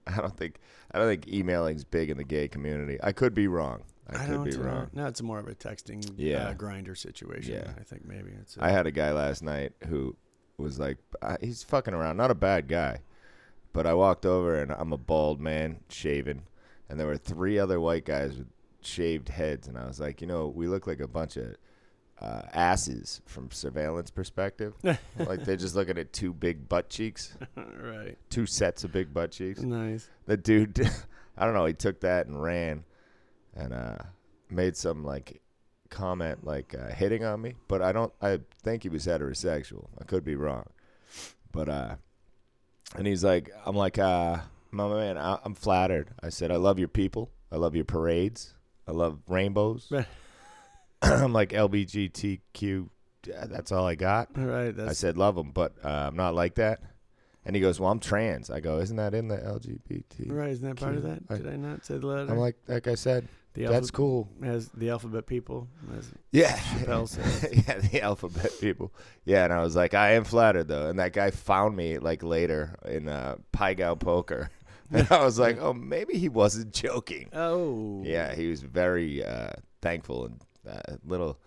I 0.08 0.18
don't 0.18 0.36
think 0.38 0.60
I 0.92 1.00
don't 1.00 1.08
think 1.08 1.28
emailing's 1.28 1.84
big 1.84 2.10
in 2.10 2.18
the 2.18 2.24
gay 2.24 2.48
community. 2.48 2.98
I 3.04 3.12
could 3.12 3.34
be 3.34 3.48
wrong. 3.48 3.84
I, 4.10 4.16
I 4.24 4.26
could 4.26 4.32
don't. 4.34 4.44
be 4.46 4.56
uh, 4.56 4.60
wrong. 4.60 4.90
No, 4.94 5.06
it's 5.08 5.22
more 5.22 5.40
of 5.40 5.48
a 5.48 5.56
texting 5.56 6.14
Yeah. 6.18 6.50
uh, 6.50 6.54
Grindr 6.54 6.98
situation. 6.98 7.56
Yeah. 7.56 7.72
I 7.78 7.84
think 7.84 8.06
maybe 8.06 8.32
it's. 8.40 8.58
I 8.60 8.70
had 8.70 8.88
a 8.88 8.92
guy 8.92 9.12
last 9.12 9.44
night 9.44 9.74
who 9.88 10.16
was 10.58 10.80
like, 10.80 10.98
he's 11.42 11.64
fucking 11.64 11.94
around. 11.94 12.18
Not 12.18 12.32
a 12.32 12.36
bad 12.36 12.68
guy, 12.68 13.00
but 13.74 13.88
I 13.88 13.94
walked 13.94 14.26
over 14.26 14.60
and 14.62 14.72
I'm 14.72 14.94
a 14.94 14.98
bald 14.98 15.40
man, 15.40 15.80
shaven, 15.90 16.44
and 16.90 17.00
there 17.00 17.08
were 17.08 17.18
three 17.18 17.60
other 17.60 17.80
white 17.80 18.06
guys 18.06 18.38
with 18.38 18.48
shaved 18.86 19.30
heads, 19.30 19.68
and 19.68 19.78
I 19.78 19.86
was 19.86 20.00
like, 20.00 20.22
you 20.22 20.28
know, 20.28 20.48
we 20.48 20.68
look 20.68 20.88
like 20.88 21.00
a 21.00 21.08
bunch 21.08 21.38
of 21.38 21.56
uh, 22.22 22.44
asses 22.54 23.22
from 23.26 23.52
surveillance 23.52 24.12
perspective. 24.12 24.74
like 24.84 25.44
they're 25.44 25.56
just 25.56 25.76
looking 25.76 25.98
at 25.98 26.14
two 26.14 26.34
big 26.34 26.70
butt 26.70 26.90
cheeks, 26.90 27.36
right. 27.56 28.18
two 28.30 28.46
sets 28.46 28.84
of 28.84 28.92
big 28.92 29.14
butt 29.14 29.32
cheeks. 29.32 29.62
Nice. 29.62 30.10
The 30.26 30.38
dude, 30.38 30.80
I 31.38 31.46
don't 31.46 31.54
know, 31.54 31.66
he 31.66 31.74
took 31.74 32.02
that 32.02 32.28
and 32.28 32.42
ran, 32.42 32.84
and 33.56 33.74
uh, 33.74 33.98
made 34.50 34.78
some 34.78 35.04
like 35.04 35.42
comment 35.94 36.46
like 36.46 36.76
uh, 36.76 36.94
hitting 36.94 37.24
on 37.24 37.42
me, 37.42 37.56
but 37.68 37.82
I 37.82 37.92
don't. 37.92 38.12
I 38.22 38.40
think 38.64 38.84
he 38.84 38.90
was 38.90 39.06
heterosexual. 39.06 39.88
I 40.02 40.04
could 40.04 40.26
be 40.26 40.36
wrong, 40.36 40.66
but 41.52 41.70
uh, 41.70 41.96
and 42.96 43.08
he's 43.08 43.24
like, 43.24 43.52
I'm 43.66 43.76
like, 43.76 43.98
uh, 43.98 44.40
my 44.72 44.88
man, 44.88 45.18
I, 45.18 45.40
I'm 45.44 45.56
flattered. 45.56 46.10
I 46.22 46.30
said, 46.30 46.52
I 46.52 46.58
love 46.58 46.80
your 46.80 46.88
people. 46.88 47.32
I 47.52 47.58
love 47.58 47.76
your 47.76 47.86
parades. 47.86 48.54
I 48.88 48.92
love 48.92 49.20
rainbows. 49.28 49.92
I'm 51.02 51.34
like 51.34 51.50
LBGTQ. 51.50 52.90
That's 53.26 53.72
all 53.72 53.86
I 53.86 53.96
got. 53.96 54.30
Right. 54.36 54.76
That's 54.76 54.90
I 54.90 54.94
said 54.94 55.18
love 55.18 55.36
them, 55.36 55.52
but 55.52 55.74
uh, 55.84 55.88
I'm 55.88 56.16
not 56.16 56.34
like 56.34 56.56
that. 56.56 56.82
And 57.46 57.56
he 57.56 57.62
goes, 57.62 57.80
well, 57.80 57.92
I'm 57.92 58.00
trans. 58.00 58.50
I 58.50 58.62
go, 58.62 58.80
isn't 58.80 58.96
that 58.96 59.14
in 59.14 59.28
the 59.28 59.38
LGBT? 59.38 60.32
right. 60.32 60.50
Isn't 60.50 60.68
that 60.68 60.78
part 60.78 60.96
of 60.96 61.04
that? 61.04 61.28
Did 61.28 61.48
I 61.48 61.58
not 61.58 61.86
say 61.86 61.98
the 61.98 62.08
letter? 62.08 62.32
I'm 62.32 62.38
like, 62.38 62.56
like 62.68 62.88
I 62.88 62.96
said, 62.96 63.28
the 63.54 63.64
that's 63.66 63.88
alpha- 63.88 63.92
cool. 63.94 64.30
As 64.42 64.70
the 64.70 64.90
alphabet 64.90 65.26
people. 65.28 65.68
Yeah. 66.32 66.58
Chappelle 66.58 67.08
says. 67.08 67.48
yeah, 67.68 67.80
the 67.80 68.02
alphabet 68.02 68.52
people. 68.60 68.94
Yeah, 69.26 69.44
and 69.44 69.54
I 69.54 69.62
was 69.62 69.76
like, 69.76 69.94
I 69.94 70.14
am 70.14 70.24
flattered 70.24 70.68
though. 70.68 70.90
And 70.90 71.00
that 71.00 71.14
guy 71.14 71.32
found 71.32 71.76
me 71.76 72.00
like 72.00 72.24
later 72.24 72.76
in 72.86 73.08
uh, 73.08 73.36
Pai 73.52 73.76
Gow 73.76 73.96
Poker. 73.96 74.50
And 74.92 75.08
I 75.10 75.24
was 75.26 75.40
like, 75.40 75.58
oh, 75.60 75.74
maybe 75.74 76.20
he 76.20 76.30
wasn't 76.30 76.72
joking. 76.72 77.30
oh. 77.34 78.04
Yeah, 78.06 78.36
he 78.36 78.48
was 78.48 78.62
very 78.62 79.26
uh, 79.26 79.54
thankful 79.82 80.26
and 80.26 80.42
uh, 80.70 80.98
little. 81.04 81.40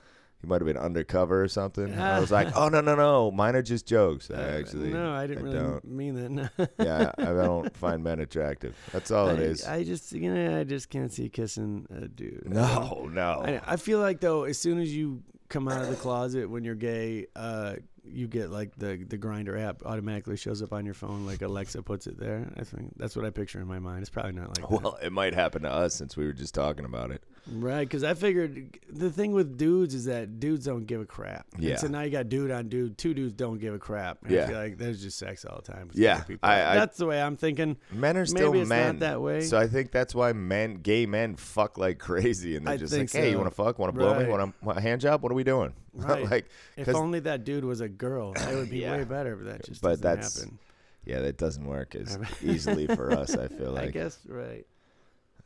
He 0.46 0.48
might 0.48 0.60
have 0.60 0.66
been 0.66 0.76
undercover 0.76 1.42
or 1.42 1.48
something. 1.48 1.92
I 1.98 2.20
was 2.20 2.30
like, 2.30 2.48
oh 2.56 2.68
no 2.68 2.80
no 2.80 2.94
no, 2.94 3.32
mine 3.32 3.56
are 3.56 3.62
just 3.62 3.84
jokes. 3.84 4.30
I 4.30 4.34
Uh, 4.34 4.58
actually, 4.60 4.92
no, 4.92 5.12
I 5.12 5.26
didn't 5.26 5.42
I 5.42 5.46
really 5.50 5.58
don't. 5.58 5.84
mean 5.84 6.14
that. 6.14 6.30
No. 6.30 6.48
yeah, 6.78 7.10
I 7.18 7.24
don't 7.24 7.76
find 7.84 8.04
men 8.04 8.20
attractive. 8.20 8.76
That's 8.92 9.10
all 9.10 9.28
it 9.30 9.40
I, 9.40 9.42
is. 9.42 9.64
I 9.66 9.82
just, 9.82 10.12
you 10.12 10.32
know, 10.32 10.60
I 10.60 10.62
just 10.64 10.88
can't 10.88 11.12
see 11.12 11.28
kissing 11.28 11.86
a 11.90 12.06
dude. 12.06 12.44
I 12.46 12.54
no, 12.54 13.10
no. 13.12 13.42
I, 13.44 13.60
I 13.66 13.76
feel 13.76 13.98
like 13.98 14.20
though, 14.20 14.44
as 14.44 14.56
soon 14.58 14.78
as 14.78 14.94
you 14.94 15.22
come 15.48 15.66
out 15.68 15.82
of 15.82 15.88
the 15.90 15.96
closet 15.96 16.48
when 16.48 16.62
you're 16.62 16.74
gay, 16.76 17.26
uh, 17.34 17.74
you 18.04 18.28
get 18.28 18.50
like 18.50 18.76
the 18.76 19.04
the 19.08 19.18
Grindr 19.18 19.60
app 19.60 19.82
automatically 19.84 20.36
shows 20.36 20.62
up 20.62 20.72
on 20.72 20.84
your 20.84 20.94
phone, 20.94 21.26
like 21.26 21.42
Alexa 21.42 21.82
puts 21.82 22.06
it 22.06 22.20
there. 22.20 22.48
I 22.56 22.62
think 22.62 22.92
that's 22.96 23.16
what 23.16 23.24
I 23.24 23.30
picture 23.30 23.60
in 23.60 23.66
my 23.66 23.80
mind. 23.80 24.02
It's 24.02 24.10
probably 24.10 24.30
not 24.32 24.48
like 24.60 24.68
that. 24.68 24.82
well, 24.82 24.96
it 25.02 25.10
might 25.12 25.34
happen 25.34 25.62
to 25.62 25.70
us 25.72 25.94
since 25.96 26.16
we 26.16 26.24
were 26.24 26.32
just 26.32 26.54
talking 26.54 26.84
about 26.84 27.10
it. 27.10 27.24
Right, 27.52 27.84
because 27.88 28.02
I 28.02 28.14
figured 28.14 28.76
the 28.90 29.08
thing 29.10 29.30
with 29.32 29.56
dudes 29.56 29.94
is 29.94 30.06
that 30.06 30.40
dudes 30.40 30.64
don't 30.66 30.84
give 30.84 31.00
a 31.00 31.04
crap. 31.06 31.46
And 31.54 31.62
Yeah. 31.62 31.76
so 31.76 31.86
now 31.86 32.00
you 32.00 32.10
got 32.10 32.28
dude 32.28 32.50
on 32.50 32.68
dude. 32.68 32.98
Two 32.98 33.14
dudes 33.14 33.34
don't 33.34 33.58
give 33.58 33.72
a 33.72 33.78
crap. 33.78 34.18
And 34.24 34.32
Yeah. 34.32 34.50
Like 34.50 34.78
there's 34.78 35.00
just 35.00 35.16
sex 35.16 35.44
all 35.44 35.60
the 35.64 35.72
time. 35.72 35.86
with 35.88 35.96
Yeah. 35.96 36.24
I- 36.42 36.72
I- 36.72 36.74
that's 36.74 36.96
the 36.96 37.06
way 37.06 37.22
I'm 37.22 37.36
thinking. 37.36 37.76
Men 37.92 38.16
are 38.16 38.26
still 38.26 38.50
Maybe 38.50 38.62
it's 38.62 38.68
men. 38.68 38.94
not 38.96 38.98
that 39.00 39.22
way. 39.22 39.42
So 39.42 39.56
I 39.58 39.68
think 39.68 39.92
that's 39.92 40.12
why 40.14 40.32
men, 40.32 40.74
gay 40.76 41.06
men, 41.06 41.36
fuck 41.36 41.78
like 41.78 41.98
crazy, 42.00 42.56
and 42.56 42.66
they're 42.66 42.74
I 42.74 42.76
just 42.78 42.92
like, 42.96 43.12
"Hey, 43.12 43.30
you 43.30 43.36
want 43.38 43.48
to 43.48 43.54
fuck? 43.54 43.78
Want 43.78 43.92
to 43.94 43.98
blow 43.98 44.14
me? 44.18 44.24
Right. 44.24 44.52
Want 44.62 44.78
a 44.78 44.80
hand 44.80 45.00
job? 45.00 45.22
What 45.22 45.30
are 45.30 45.36
we 45.36 45.44
doing?" 45.44 45.72
Right. 45.94 46.28
like, 46.30 46.46
if 46.76 46.88
only 46.88 47.20
that 47.20 47.44
dude 47.44 47.64
was 47.64 47.80
a 47.80 47.88
girl, 47.88 48.32
it 48.34 48.54
would 48.56 48.70
be 48.70 48.78
Yeah. 48.80 48.96
way 48.96 49.04
better. 49.04 49.36
But 49.36 49.44
that 49.46 49.64
just 49.64 49.80
But 49.82 49.88
doesn't 50.00 50.02
that's- 50.02 50.38
happen. 50.40 50.58
yeah, 51.04 51.20
that 51.20 51.38
doesn't 51.38 51.64
work 51.64 51.94
as 51.94 52.18
easily 52.42 52.86
for 52.88 53.12
us. 53.12 53.36
I 53.36 53.46
feel 53.48 53.70
like. 53.70 53.84
I 53.84 53.90
guess 53.92 54.18
right. 54.28 54.66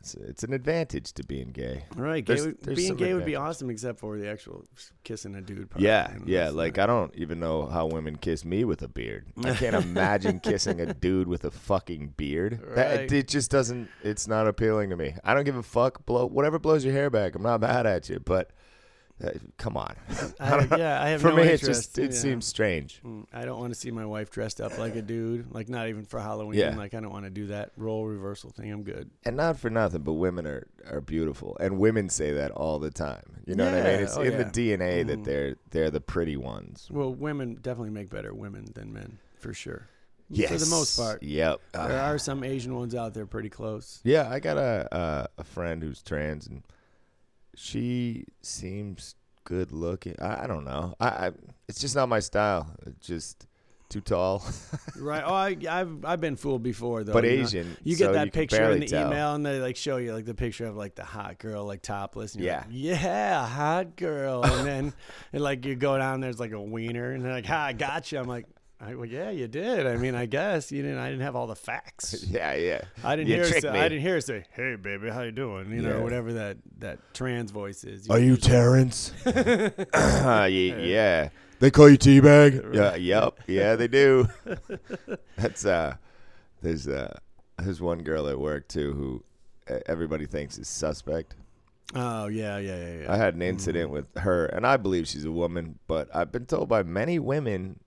It's, 0.01 0.15
it's 0.15 0.43
an 0.45 0.53
advantage 0.53 1.13
to 1.15 1.23
being 1.25 1.51
gay. 1.51 1.85
Right, 1.95 2.25
gay 2.25 2.35
There's- 2.35 2.57
there's 2.63 2.77
being 2.77 2.97
gay 2.97 3.15
would 3.15 3.25
be 3.27 3.37
awesome, 3.37 3.69
except 3.71 3.99
for 3.99 4.17
the 4.19 4.29
actual 4.29 4.65
kissing 5.05 5.35
a 5.35 5.41
dude. 5.43 5.71
Part, 5.71 5.81
Yeah, 5.83 6.15
yeah. 6.25 6.49
Like 6.51 6.77
not- 6.79 6.83
I 6.85 6.87
don't 6.87 7.15
even 7.17 7.39
know 7.39 7.67
how 7.67 7.87
women 7.87 8.17
kiss 8.17 8.45
me 8.45 8.65
with 8.65 8.83
a 8.83 8.89
beard. 8.89 9.27
I 9.45 9.55
can't 9.55 9.77
imagine 9.85 10.41
kissing 10.41 10.81
a 10.81 10.95
dude 10.95 11.29
with 11.29 11.45
a 11.45 11.51
fucking 11.51 12.15
beard. 12.17 12.61
That, 12.75 12.97
Right. 13.01 13.13
it 13.13 13.29
just 13.29 13.51
doesn't. 13.51 13.89
It's 14.03 14.27
not 14.27 14.47
appealing 14.49 14.91
to 14.91 14.97
me. 14.97 15.15
I 15.23 15.35
don't 15.35 15.45
give 15.45 15.57
a 15.57 15.63
fuck. 15.63 16.07
Blow 16.07 16.27
whatever 16.27 16.59
blows 16.59 16.85
your 16.85 16.95
hair 16.95 17.11
back. 17.11 17.35
I'm 17.35 17.43
not 17.43 17.61
mad 17.61 17.87
at 17.87 18.09
you, 18.09 18.21
but 18.21 18.51
uh, 19.23 19.31
come 19.59 19.77
on. 19.77 19.95
I, 20.41 20.67
yeah, 20.77 21.03
I 21.03 21.09
have 21.11 21.21
For 21.21 21.31
no 21.31 21.37
me, 21.37 21.43
it 21.43 21.53
interest. 21.61 21.95
just 21.95 21.99
it 21.99 22.13
yeah. 22.13 22.17
seems 22.19 22.47
strange. 22.47 23.01
Mm, 23.05 23.27
I 23.33 23.45
don't 23.45 23.59
want 23.61 23.73
to 23.73 23.79
see 23.79 23.91
my 23.91 24.05
wife 24.07 24.31
dressed 24.31 24.61
up 24.61 24.79
like 24.79 24.97
a 24.97 25.03
dude. 25.03 25.53
Like 25.53 25.69
not 25.69 25.89
even 25.89 26.05
for 26.05 26.21
Halloween. 26.21 26.59
Yeah. 26.59 26.77
Like 26.77 26.95
I 26.95 27.01
don't 27.01 27.13
want 27.13 27.25
to 27.27 27.31
do 27.31 27.47
that 27.49 27.73
role 27.77 28.07
reversal 28.07 28.51
thing. 28.51 28.71
I'm 28.73 28.83
good. 28.83 29.11
And 29.25 29.37
not 29.37 29.59
for 29.59 29.71
nothing, 29.71 30.03
but 30.03 30.15
women 30.15 30.47
are, 30.47 30.67
are 30.91 31.01
beautiful, 31.01 31.57
and 31.61 31.79
women 31.79 32.09
say 32.09 32.33
that 32.33 32.51
all 32.53 32.79
the 32.79 32.91
time. 32.91 33.43
You 33.47 33.55
know 33.57 33.65
what 33.65 33.75
I 33.75 33.83
mean? 33.93 34.01
It's 34.01 34.17
oh, 34.17 34.23
in 34.23 34.33
yeah. 34.33 34.39
the 34.39 34.45
DNA 34.45 35.07
that 35.07 35.21
Mhm. 35.21 35.25
they're 35.25 35.57
they're 35.71 35.91
the 35.91 36.01
pretty 36.01 36.37
ones. 36.37 36.89
Well, 36.91 37.15
women 37.15 37.57
definitely 37.61 37.91
make 37.91 38.11
better 38.11 38.33
women 38.35 38.67
than 38.75 38.93
men 38.93 39.19
for 39.39 39.53
sure. 39.55 39.87
Yes, 40.33 40.51
For 40.53 40.59
the 40.59 40.71
most 40.71 40.97
part. 40.97 41.25
Yep. 41.25 41.61
There 41.73 41.83
Ah. 41.83 42.07
are 42.11 42.17
some 42.19 42.45
Asian 42.45 42.73
ones 42.77 42.95
out 42.95 43.15
there 43.15 43.27
pretty 43.27 43.49
close. 43.49 43.99
Yeah, 44.05 44.29
I 44.31 44.39
got 44.39 44.59
a 44.59 44.89
uh, 44.95 45.27
a 45.39 45.43
friend 45.45 45.83
who's 45.83 46.03
trans, 46.03 46.47
and 46.47 46.63
she 47.61 48.25
seems 48.43 49.15
good 49.45 49.71
looking. 49.73 50.17
I, 50.21 50.45
I 50.45 50.47
don't 50.47 50.65
know. 50.65 50.95
I, 50.99 51.09
I 51.09 51.31
it's 51.69 51.79
just 51.81 51.95
not 51.95 52.09
my 52.09 52.21
style. 52.21 52.75
It's 52.87 53.07
just 53.07 53.47
too 53.91 54.01
tall, 54.01 54.45
right. 54.99 55.23
Oh, 55.27 55.35
I, 55.35 55.57
I've 55.69 56.05
I've 56.05 56.21
been 56.21 56.37
fooled 56.37 56.63
before 56.63 57.03
though. 57.05 57.13
but 57.13 57.25
you 57.25 57.37
know? 57.39 57.43
Asian. 57.43 57.77
You 57.83 57.97
get 57.97 58.07
so 58.07 58.13
that 58.13 58.27
you 58.27 58.31
picture 58.31 58.71
in 58.71 58.81
the 58.81 58.87
tell. 58.87 59.09
email, 59.09 59.35
and 59.35 59.45
they 59.45 59.59
like 59.61 59.77
show 59.77 59.97
you 59.99 60.15
like 60.15 60.25
the 60.27 60.35
picture 60.35 60.65
of 60.67 60.77
like 60.77 60.95
the 60.95 61.05
hot 61.05 61.39
girl, 61.39 61.65
like 61.67 61.83
topless. 61.83 62.35
And 62.35 62.45
Yeah. 62.45 62.59
like, 62.59 62.67
yeah, 62.71 63.47
hot 63.47 63.97
girl. 63.97 64.45
And 64.45 64.67
then 64.67 64.93
and 65.33 65.43
like 65.43 65.67
you 65.67 65.75
go 65.75 65.99
down, 65.99 66.21
there's 66.21 66.39
like 66.41 66.53
a 66.53 66.61
wiener, 66.63 67.11
and 67.13 67.25
they're 67.25 67.33
like, 67.33 67.47
"Ha, 67.47 67.67
I 67.67 67.73
got 67.73 68.11
you." 68.13 68.19
I'm 68.21 68.29
like, 68.29 68.47
I, 68.83 68.95
"Well, 68.95 69.05
yeah, 69.07 69.31
you 69.31 69.47
did. 69.47 69.87
I 69.87 69.97
mean, 69.97 70.15
I 70.15 70.25
guess 70.27 70.73
you 70.73 70.81
didn't. 70.83 70.99
I 70.99 71.11
didn't 71.11 71.23
have 71.23 71.37
all 71.37 71.47
the 71.47 71.55
facts. 71.57 72.25
Yeah, 72.31 72.55
yeah. 72.55 72.81
I 73.05 73.15
didn't 73.17 73.29
You 73.29 73.35
hear. 73.37 73.45
Her 73.45 73.61
say, 73.61 73.71
me. 73.73 73.79
I 73.79 73.89
didn't 73.89 74.03
hear 74.03 74.15
her 74.15 74.21
say, 74.21 74.45
"Hey, 74.53 74.77
baby, 74.77 75.11
how 75.11 75.23
you 75.23 75.33
doing?" 75.33 75.71
You 75.71 75.83
know, 75.83 76.01
whatever 76.01 76.33
that 76.35 76.57
that 76.79 76.99
trans 77.13 77.51
voice 77.51 77.85
is. 77.85 78.09
Are 78.09 78.19
you 78.19 78.31
usually- 78.37 78.41
Terrence? 78.51 79.13
yeah, 79.27 80.47
yeah. 80.47 81.29
They 81.59 81.71
call 81.71 81.91
you 81.91 81.99
Teabag. 81.99 82.75
Yeah, 82.75 82.95
yep. 82.97 83.39
Yeah, 83.47 83.77
they 83.77 83.89
do. 83.89 84.29
That's 85.37 85.67
uh, 85.67 85.97
there's 86.63 86.89
uh, 86.89 87.19
there's 87.59 87.81
one 87.83 88.03
girl 88.03 88.29
at 88.29 88.39
work 88.39 88.67
too 88.69 88.93
who 88.95 89.75
uh, 89.75 89.81
everybody 89.87 90.25
thinks 90.27 90.57
is 90.59 90.69
suspect. 90.69 91.35
Oh 91.95 92.29
yeah, 92.29 92.57
yeah, 92.59 92.77
yeah. 92.77 92.99
yeah. 93.03 93.13
I 93.13 93.17
had 93.17 93.35
an 93.35 93.43
incident 93.43 93.91
with 93.91 94.07
her, 94.17 94.47
and 94.47 94.67
I 94.67 94.77
believe 94.79 95.07
she's 95.09 95.25
a 95.25 95.33
woman, 95.33 95.79
but 95.87 96.09
I've 96.15 96.33
been 96.33 96.47
told 96.47 96.69
by 96.69 96.83
many 96.83 97.19
women 97.19 97.81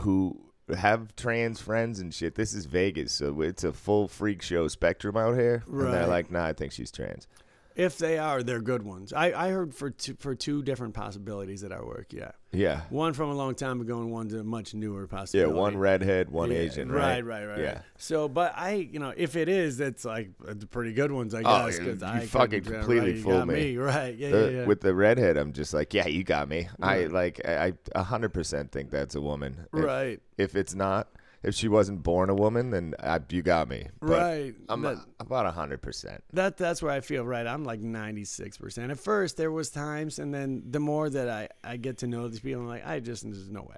who 0.00 0.40
have 0.76 1.14
trans 1.16 1.60
friends 1.60 2.00
and 2.00 2.12
shit. 2.14 2.34
This 2.34 2.54
is 2.54 2.66
Vegas, 2.66 3.12
so 3.12 3.40
it's 3.40 3.64
a 3.64 3.72
full 3.72 4.08
freak 4.08 4.42
show 4.42 4.68
spectrum 4.68 5.16
out 5.16 5.34
here. 5.34 5.62
Right. 5.66 5.86
And 5.86 5.94
they're 5.94 6.06
like, 6.06 6.30
"Nah, 6.30 6.46
I 6.46 6.52
think 6.52 6.72
she's 6.72 6.90
trans." 6.90 7.26
If 7.74 7.98
they 7.98 8.18
are, 8.18 8.42
they're 8.42 8.60
good 8.60 8.82
ones. 8.82 9.12
I, 9.12 9.32
I 9.32 9.50
heard 9.50 9.74
for 9.74 9.90
two, 9.90 10.14
for 10.18 10.34
two 10.34 10.62
different 10.62 10.94
possibilities 10.94 11.64
at 11.64 11.72
our 11.72 11.84
work. 11.84 12.12
Yeah, 12.12 12.32
Yeah, 12.52 12.82
one 12.90 13.12
from 13.14 13.30
a 13.30 13.34
long 13.34 13.54
time 13.54 13.80
ago, 13.80 13.98
and 14.00 14.10
one's 14.10 14.34
a 14.34 14.44
much 14.44 14.74
newer 14.74 15.06
possibility. 15.06 15.50
yeah. 15.54 15.58
One 15.60 15.76
redhead, 15.76 16.28
one 16.30 16.50
Yeah, 16.50 16.58
Asian. 16.58 16.90
Right, 16.92 17.24
Right, 17.24 17.24
right, 17.24 17.46
right. 17.46 17.58
Yeah. 17.58 17.66
right. 17.74 17.82
So, 17.98 18.28
but 18.28 18.52
I, 18.56 18.72
you 18.74 18.98
know, 18.98 19.12
if 19.16 19.36
it 19.36 19.48
is, 19.48 19.80
it's 19.80 20.04
like 20.04 20.30
uh, 20.46 20.54
pretty 20.70 20.92
good 20.92 21.12
ones, 21.12 21.34
I 21.34 21.40
Oh, 21.40 21.66
guess. 21.66 21.78
'cause 21.78 22.00
you 22.02 22.06
I 22.06 22.26
fucking 22.26 22.62
couldn't- 22.64 22.78
completely 22.80 23.12
right, 23.14 23.22
fooled 23.22 23.38
got 23.38 23.48
me. 23.48 23.76
Right? 23.78 24.14
Yeah, 24.16 24.30
The- 24.30 24.38
yeah, 24.52 24.58
yeah. 24.60 24.66
With 24.66 24.80
the 24.80 24.94
redhead, 24.94 25.36
I'm 25.36 25.52
just 25.52 25.72
like, 25.72 25.94
yeah, 25.94 26.06
you 26.08 26.24
got 26.24 26.48
me. 26.48 26.68
I 26.80 26.98
Right. 27.04 27.12
like, 27.12 27.40
I 27.46 27.72
hundred 28.02 28.34
percent 28.34 28.70
think 28.72 28.90
that's 28.90 29.14
a 29.14 29.20
woman. 29.20 29.66
If- 29.72 29.84
right, 29.84 30.20
If, 30.36 30.56
it's 30.56 30.74
not, 30.74 31.08
if 31.42 31.54
she 31.54 31.68
wasn't 31.68 32.02
born 32.02 32.30
a 32.30 32.34
woman, 32.34 32.70
then 32.70 32.94
I, 33.02 33.20
you 33.28 33.42
got 33.42 33.68
me. 33.68 33.88
But 34.00 34.08
right. 34.08 34.54
I'm 34.68 34.82
that, 34.82 34.98
about 35.18 35.46
a 35.46 35.50
hundred 35.50 35.82
percent. 35.82 36.22
that 36.32 36.56
that's 36.56 36.82
where 36.82 36.92
I 36.92 37.00
feel 37.00 37.24
right. 37.24 37.46
I'm 37.46 37.64
like 37.64 37.80
96 37.80 38.58
percent. 38.58 38.90
At 38.90 38.98
first, 39.00 39.36
there 39.36 39.50
was 39.50 39.70
times, 39.70 40.18
and 40.18 40.32
then 40.32 40.62
the 40.70 40.80
more 40.80 41.10
that 41.10 41.28
I 41.28 41.48
I 41.64 41.76
get 41.76 41.98
to 41.98 42.06
know 42.06 42.28
these 42.28 42.40
people, 42.40 42.62
I'm 42.62 42.68
like, 42.68 42.86
I 42.86 43.00
just 43.00 43.24
there's 43.24 43.50
no 43.50 43.62
way. 43.62 43.76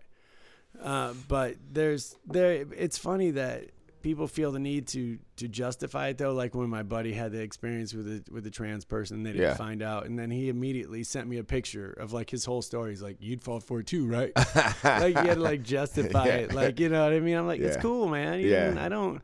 Uh, 0.83 1.15
but 1.29 1.57
there's 1.73 2.17
there. 2.27 2.67
It's 2.77 2.99
funny 2.99 3.33
that 3.33 3.71
people 4.05 4.29
feel 4.29 4.53
the 4.53 4.61
need 4.61 4.87
to 4.87 5.19
to 5.39 5.49
justify 5.49 6.09
it 6.09 6.19
though. 6.19 6.33
Like 6.33 6.55
when 6.55 6.69
my 6.71 6.85
buddy 6.85 7.13
had 7.13 7.33
the 7.33 7.41
experience 7.41 7.93
with 7.93 8.07
a 8.07 8.23
with 8.31 8.47
a 8.47 8.51
trans 8.51 8.85
person, 8.85 9.25
they 9.25 9.33
didn't 9.33 9.49
Yeah. 9.49 9.55
find 9.55 9.83
out, 9.83 10.07
and 10.07 10.17
then 10.17 10.31
he 10.31 10.49
immediately 10.49 11.03
sent 11.03 11.27
me 11.27 11.39
a 11.39 11.45
picture 11.45 11.91
of 11.91 12.13
like 12.13 12.31
his 12.31 12.45
whole 12.45 12.63
story. 12.63 12.91
He's 12.91 13.03
like, 13.03 13.17
"You'd 13.19 13.43
fall 13.43 13.59
for 13.59 13.81
it 13.81 13.89
too, 13.89 14.07
right?" 14.07 14.31
like 14.85 15.15
you 15.17 15.23
had 15.29 15.35
to 15.35 15.41
like 15.41 15.65
justify 15.65 16.27
Yeah. 16.27 16.35
it. 16.35 16.53
Like 16.55 16.79
you 16.79 16.89
know 16.89 17.03
what 17.03 17.13
I 17.13 17.19
mean? 17.19 17.37
I'm 17.37 17.49
like, 17.49 17.61
it's 17.61 17.79
cool, 17.79 18.07
man. 18.09 18.39
You 18.41 18.51
Yeah. 18.51 18.71
know, 18.71 18.81
I 18.83 18.89
don't. 18.89 19.21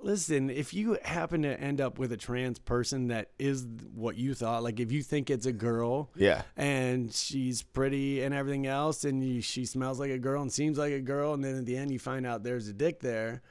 Listen, 0.00 0.48
if 0.48 0.72
you 0.74 0.96
happen 1.02 1.42
to 1.42 1.60
end 1.60 1.80
up 1.80 1.98
with 1.98 2.12
a 2.12 2.16
trans 2.16 2.60
person 2.60 3.08
that 3.08 3.30
is 3.36 3.66
what 3.94 4.16
you 4.16 4.32
thought, 4.32 4.62
like 4.62 4.78
if 4.78 4.92
you 4.92 5.02
think 5.02 5.28
it's 5.28 5.44
a 5.46 5.52
girl 5.52 6.08
Yeah. 6.14 6.42
and 6.56 7.12
she's 7.12 7.64
pretty 7.64 8.22
and 8.22 8.32
everything 8.32 8.68
else, 8.68 9.04
and 9.04 9.24
you, 9.24 9.40
she 9.40 9.64
smells 9.64 9.98
like 9.98 10.12
a 10.12 10.18
girl 10.18 10.40
and 10.42 10.52
seems 10.52 10.78
like 10.78 10.92
a 10.92 11.00
girl, 11.00 11.34
and 11.34 11.42
then 11.42 11.56
at 11.56 11.66
the 11.66 11.76
end 11.76 11.90
you 11.90 11.98
find 11.98 12.24
out 12.26 12.44
there's 12.44 12.68
a 12.68 12.72
dick 12.72 13.00
there, 13.00 13.42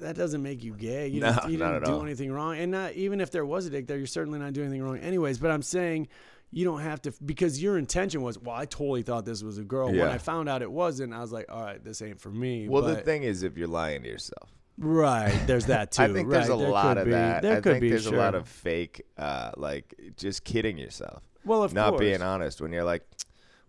that 0.00 0.16
doesn't 0.16 0.42
make 0.42 0.62
you 0.64 0.74
gay. 0.74 1.08
You 1.08 1.20
No, 1.20 1.32
didn't, 1.32 1.50
you 1.50 1.58
didn't 1.58 1.84
do 1.84 1.92
all. 1.92 2.02
anything 2.02 2.32
wrong, 2.32 2.56
and 2.58 2.72
not 2.72 2.92
even 2.94 3.20
if 3.20 3.30
there 3.30 3.44
was 3.46 3.66
a 3.66 3.70
dick 3.70 3.86
there, 3.86 3.98
you're 3.98 4.06
certainly 4.06 4.38
not 4.38 4.52
doing 4.52 4.68
anything 4.68 4.82
wrong, 4.84 4.98
anyways. 4.98 5.38
But 5.38 5.50
I'm 5.50 5.62
saying. 5.62 6.08
You 6.50 6.64
don't 6.64 6.80
have 6.80 7.02
to 7.02 7.12
because 7.22 7.62
your 7.62 7.76
intention 7.76 8.22
was, 8.22 8.38
well, 8.38 8.56
I 8.56 8.64
totally 8.64 9.02
thought 9.02 9.26
this 9.26 9.42
was 9.42 9.58
a 9.58 9.62
girl. 9.64 9.88
When 9.92 10.00
I 10.08 10.16
found 10.16 10.48
out 10.48 10.62
it 10.62 10.72
wasn't, 10.72 11.12
I 11.12 11.20
was 11.20 11.30
like, 11.30 11.44
all 11.52 11.60
right, 11.62 11.84
this 11.84 12.00
ain't 12.00 12.22
for 12.22 12.30
me. 12.30 12.70
Well, 12.70 12.80
the 12.80 12.96
thing 12.96 13.22
is, 13.22 13.42
if 13.42 13.58
you're 13.58 13.68
lying 13.68 14.02
to 14.04 14.08
yourself, 14.08 14.48
Right. 14.78 15.38
There's 15.46 15.66
that 15.66 15.90
too. 15.92 16.04
I 16.04 16.06
think 16.10 16.28
right. 16.28 16.38
there's 16.38 16.48
a 16.48 16.56
there 16.56 16.70
lot 16.70 16.96
of 16.96 17.04
be. 17.04 17.10
that. 17.10 17.42
There 17.42 17.52
I 17.58 17.60
could 17.60 17.72
think 17.72 17.80
be. 17.82 17.90
there's 17.90 18.04
sure. 18.04 18.14
a 18.14 18.16
lot 18.16 18.34
of 18.34 18.48
fake, 18.48 19.02
uh, 19.18 19.50
like 19.58 19.94
just 20.16 20.44
kidding 20.44 20.78
yourself, 20.78 21.22
well, 21.44 21.62
of 21.62 21.70
course. 21.72 21.74
not 21.74 21.90
course. 21.90 22.00
being 22.00 22.22
honest 22.22 22.62
when 22.62 22.72
you're 22.72 22.84
like, 22.84 23.02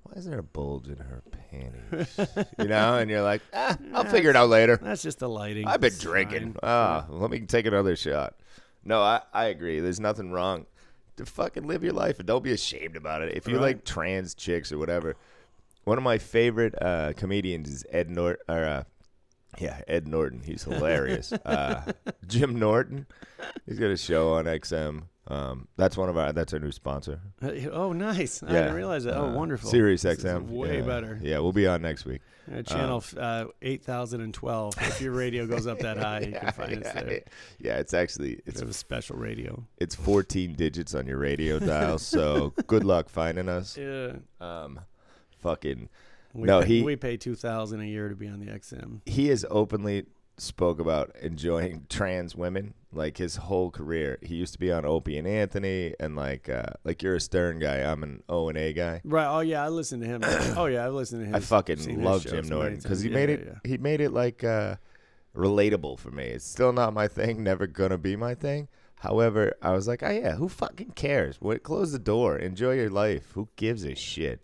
why 0.09 0.17
is 0.19 0.25
there 0.25 0.39
a 0.39 0.43
bulge 0.43 0.87
in 0.87 0.97
her 0.97 1.21
panties? 1.49 2.17
you 2.59 2.65
know, 2.67 2.97
and 2.97 3.09
you're 3.09 3.21
like, 3.21 3.41
ah, 3.53 3.77
I'll 3.93 4.05
figure 4.05 4.29
it 4.29 4.35
out 4.35 4.49
later. 4.49 4.77
That's 4.81 5.01
just 5.03 5.19
the 5.19 5.29
lighting. 5.29 5.67
I've 5.67 5.81
been 5.81 5.87
It's 5.87 5.99
drinking. 5.99 6.53
fine. 6.53 6.59
Ah, 6.63 7.05
let 7.09 7.29
me 7.31 7.39
take 7.41 7.65
another 7.65 7.95
shot. 7.95 8.35
No, 8.83 9.01
I, 9.01 9.21
I 9.33 9.45
agree. 9.45 9.79
There's 9.79 9.99
nothing 9.99 10.31
wrong. 10.31 10.65
To 11.17 11.25
fucking 11.25 11.67
live 11.67 11.83
your 11.83 11.91
life 11.91 12.19
and 12.19 12.25
don't 12.27 12.45
be 12.45 12.53
ashamed 12.53 12.95
about 12.95 13.21
it. 13.21 13.35
If 13.35 13.45
you 13.45 13.55
Right. 13.55 13.61
like 13.75 13.83
trans 13.83 14.33
chicks 14.33 14.71
or 14.71 14.77
whatever, 14.77 15.17
one 15.83 15.97
of 15.97 16.03
my 16.05 16.17
favorite 16.17 16.73
uh, 16.81 17.11
comedians 17.17 17.67
is 17.69 17.85
Ed 17.91 18.09
Norton. 18.09 18.41
Or 18.47 18.63
uh, 18.63 18.83
yeah, 19.59 19.81
Ed 19.85 20.07
Norton. 20.07 20.39
He's 20.45 20.63
hilarious. 20.63 21.33
uh, 21.33 21.91
Jim 22.27 22.57
Norton. 22.57 23.05
He's 23.65 23.77
got 23.79 23.87
a 23.91 23.97
show 23.97 24.31
on 24.31 24.45
XM. 24.45 25.03
Um, 25.29 25.67
that's 25.77 25.95
one 25.95 26.09
of 26.09 26.17
our. 26.17 26.33
That's 26.33 26.53
our 26.53 26.59
new 26.59 26.71
sponsor. 26.71 27.19
Oh, 27.71 27.93
nice. 27.93 28.41
I 28.41 28.47
Yeah, 28.47 28.53
didn't 28.61 28.75
realize 28.75 29.03
that. 29.03 29.15
Oh, 29.15 29.25
uh, 29.25 29.33
wonderful. 29.33 29.69
Sirius 29.69 30.03
XM. 30.03 30.47
way 30.47 30.77
yeah. 30.79 30.83
better. 30.85 31.19
Yeah, 31.21 31.39
we'll 31.39 31.51
be 31.53 31.67
on 31.67 31.81
next 31.83 32.05
week. 32.05 32.21
Uh, 32.51 32.63
channel 32.63 33.03
uh, 33.15 33.45
8012. 33.61 34.73
If 34.81 35.01
your 35.01 35.11
radio 35.11 35.45
goes 35.45 35.67
up 35.67 35.77
that 35.79 35.97
high, 35.97 36.21
you 36.21 36.31
can 36.39 36.51
find 36.51 36.83
us 36.83 36.91
yeah, 36.95 37.03
there. 37.03 37.21
yeah, 37.59 37.77
it's 37.77 37.93
actually 37.93 38.41
it's 38.47 38.61
a 38.61 38.73
special 38.73 39.17
radio. 39.17 39.63
it's 39.77 39.93
14 39.93 40.53
digits 40.55 40.95
on 40.95 41.05
your 41.05 41.19
radio 41.19 41.59
dial. 41.73 41.99
So 41.99 42.53
good 42.65 42.83
luck 42.83 43.07
finding 43.09 43.49
us. 43.49 43.77
Yeah. 43.77 44.13
Um, 44.41 44.79
fucking. 45.37 45.89
We 46.33 46.47
No, 46.47 46.61
pay, 46.61 46.67
he- 46.67 46.81
we 46.83 46.95
pay 46.95 47.17
2000 47.17 47.81
a 47.81 47.85
year 47.85 48.09
to 48.09 48.15
be 48.15 48.27
on 48.27 48.39
the 48.39 48.47
XM. 48.47 49.01
He 49.05 49.27
has 49.27 49.45
openly 49.51 50.05
spoke 50.41 50.79
about 50.79 51.15
enjoying 51.21 51.85
trans 51.89 52.35
women. 52.35 52.73
Like 52.91 53.17
his 53.17 53.35
whole 53.35 53.69
career, 53.69 54.17
he 54.23 54.33
used 54.33 54.53
to 54.53 54.59
be 54.59 54.71
on 54.71 54.83
Opie 54.83 55.19
and 55.19 55.27
Anthony, 55.27 55.93
and 55.99 56.15
like 56.15 56.49
uh, 56.49 56.71
like 56.83 57.03
you're 57.03 57.15
a 57.15 57.21
Stern 57.21 57.59
guy. 57.59 57.77
I'm 57.77 58.01
an 58.01 58.23
O 58.27 58.49
and 58.49 58.57
A 58.57 58.73
guy. 58.73 59.01
Right. 59.03 59.27
Oh, 59.27 59.41
yeah. 59.41 59.63
I 59.63 59.69
listened 59.69 60.01
to 60.01 60.07
him. 60.07 60.21
oh, 60.57 60.65
yeah. 60.65 60.85
I 60.85 60.89
listened 60.89 61.21
to 61.21 61.27
him. 61.27 61.35
I 61.35 61.39
fucking 61.39 62.03
love 62.03 62.25
Jim 62.25 62.47
Norton 62.47 62.79
because 62.79 63.01
he 63.01 63.09
made 63.09 63.29
it. 63.29 63.55
He 63.63 63.77
made 63.77 64.01
it 64.01 64.11
like 64.11 64.43
uh, 64.43 64.77
relatable 65.35 65.99
for 65.99 66.09
me. 66.09 66.25
It's 66.25 66.45
still 66.45 66.73
not 66.73 66.93
my 66.93 67.07
thing. 67.07 67.43
Never 67.43 67.67
gonna 67.67 67.99
be 67.99 68.15
my 68.15 68.33
thing. 68.33 68.69
However, 68.99 69.53
I 69.61 69.71
was 69.71 69.87
like, 69.87 70.03
oh 70.03 70.09
yeah, 70.09 70.35
who 70.35 70.49
fucking 70.49 70.91
cares? 70.91 71.37
What? 71.39 71.63
Close 71.63 71.91
the 71.91 71.99
door. 71.99 72.37
Enjoy 72.37 72.73
your 72.73 72.89
life. 72.89 73.31
Who 73.33 73.47
gives 73.55 73.85
a 73.85 73.95
shit? 73.95 74.41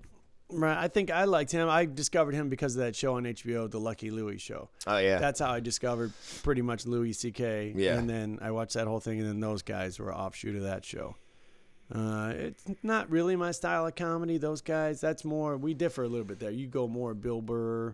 Right. 0.52 0.78
I 0.78 0.88
think 0.88 1.10
I 1.12 1.24
liked 1.24 1.52
him. 1.52 1.68
I 1.68 1.86
discovered 1.86 2.36
him 2.36 2.50
because 2.50 2.76
of 2.76 2.84
that 2.84 2.96
show 2.96 3.16
on 3.16 3.24
HBO, 3.24 3.70
The 3.70 3.80
Lucky 3.80 4.12
Louie 4.12 4.38
Show. 4.38 4.70
Oh 4.86 4.98
yeah. 4.98 5.18
That's 5.18 5.40
how 5.40 5.52
I 5.52 5.60
discovered 5.60 6.14
pretty 6.44 6.62
much 6.62 6.86
Louis 6.86 7.14
C.K. 7.14 7.74
Yeah. 7.76 7.98
And 7.98 8.10
then 8.10 8.40
I 8.42 8.52
watched 8.52 8.76
that 8.76 8.88
whole 8.88 9.00
thing, 9.00 9.20
and 9.20 9.28
then 9.28 9.40
those 9.40 9.64
guys 9.64 9.98
were 10.00 10.14
offshoot 10.14 10.56
of 10.56 10.64
that 10.64 10.86
show. 10.86 11.16
Uh, 11.94 12.34
it's 12.36 12.66
not 12.84 13.10
really 13.12 13.36
my 13.36 13.52
style 13.52 13.86
of 13.86 13.96
comedy. 13.96 14.38
Those 14.38 14.62
guys, 14.62 15.00
that's 15.02 15.24
more. 15.24 15.56
We 15.58 15.74
differ 15.74 16.04
a 16.04 16.08
little 16.08 16.26
bit 16.26 16.40
there. 16.40 16.52
You 16.52 16.68
go 16.68 16.88
more 16.88 17.14
Bill 17.14 17.42
Burr, 17.42 17.94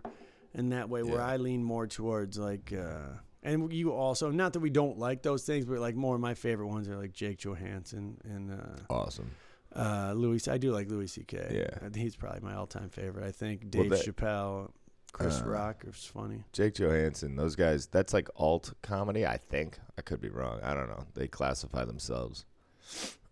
and 0.54 0.72
that 0.72 0.88
way. 0.88 1.02
Where 1.02 1.20
I 1.22 1.36
lean 1.36 1.62
more 1.62 1.86
towards 1.86 2.38
like 2.38 2.72
uh, 2.72 3.16
And 3.42 3.72
you 3.72 3.92
also, 3.92 4.30
not 4.30 4.52
that 4.54 4.60
we 4.60 4.70
don't 4.70 4.98
like 4.98 5.22
those 5.22 5.44
things, 5.44 5.64
but 5.64 5.78
like 5.78 5.94
more 5.94 6.14
of 6.14 6.20
my 6.20 6.34
favorite 6.34 6.68
ones 6.68 6.88
are 6.88 6.96
like 6.96 7.12
Jake 7.12 7.38
Johannsen 7.38 8.16
and 8.24 8.52
uh, 8.52 8.76
Awesome. 8.92 9.30
Uh, 9.74 10.12
Louis. 10.14 10.46
I 10.48 10.58
do 10.58 10.72
like 10.72 10.90
Louis 10.90 11.06
C.K. 11.06 11.66
Yeah. 11.82 11.88
He's 11.94 12.16
probably 12.16 12.40
my 12.40 12.54
all-time 12.54 12.90
favorite. 12.90 13.24
I 13.26 13.30
think 13.32 13.62
Well, 13.72 13.84
Dave 13.84 13.90
that- 13.90 14.04
Chappelle, 14.06 14.70
Chris 15.12 15.40
Uh, 15.40 15.44
Rock 15.46 15.84
is 15.86 16.04
funny. 16.04 16.42
Jake 16.52 16.74
Johannsen, 16.74 17.36
those 17.36 17.54
guys, 17.56 17.86
that's 17.86 18.12
like 18.14 18.28
alt 18.36 18.72
comedy, 18.82 19.26
I 19.26 19.36
think. 19.36 19.78
I 19.98 20.02
could 20.02 20.20
be 20.20 20.28
wrong. 20.30 20.60
I 20.62 20.74
don't 20.74 20.88
know. 20.88 21.04
They 21.14 21.28
classify 21.28 21.84
themselves 21.84 22.44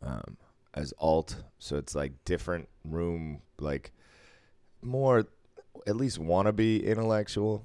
um, 0.03 0.37
as 0.74 0.92
alt. 0.98 1.42
So 1.59 1.76
it's 1.76 1.94
like 1.94 2.12
different 2.24 2.68
room, 2.85 3.40
like 3.59 3.92
more, 4.83 5.26
at 5.87 5.96
least 5.96 6.20
wannabe 6.20 6.85
intellectual. 6.85 7.64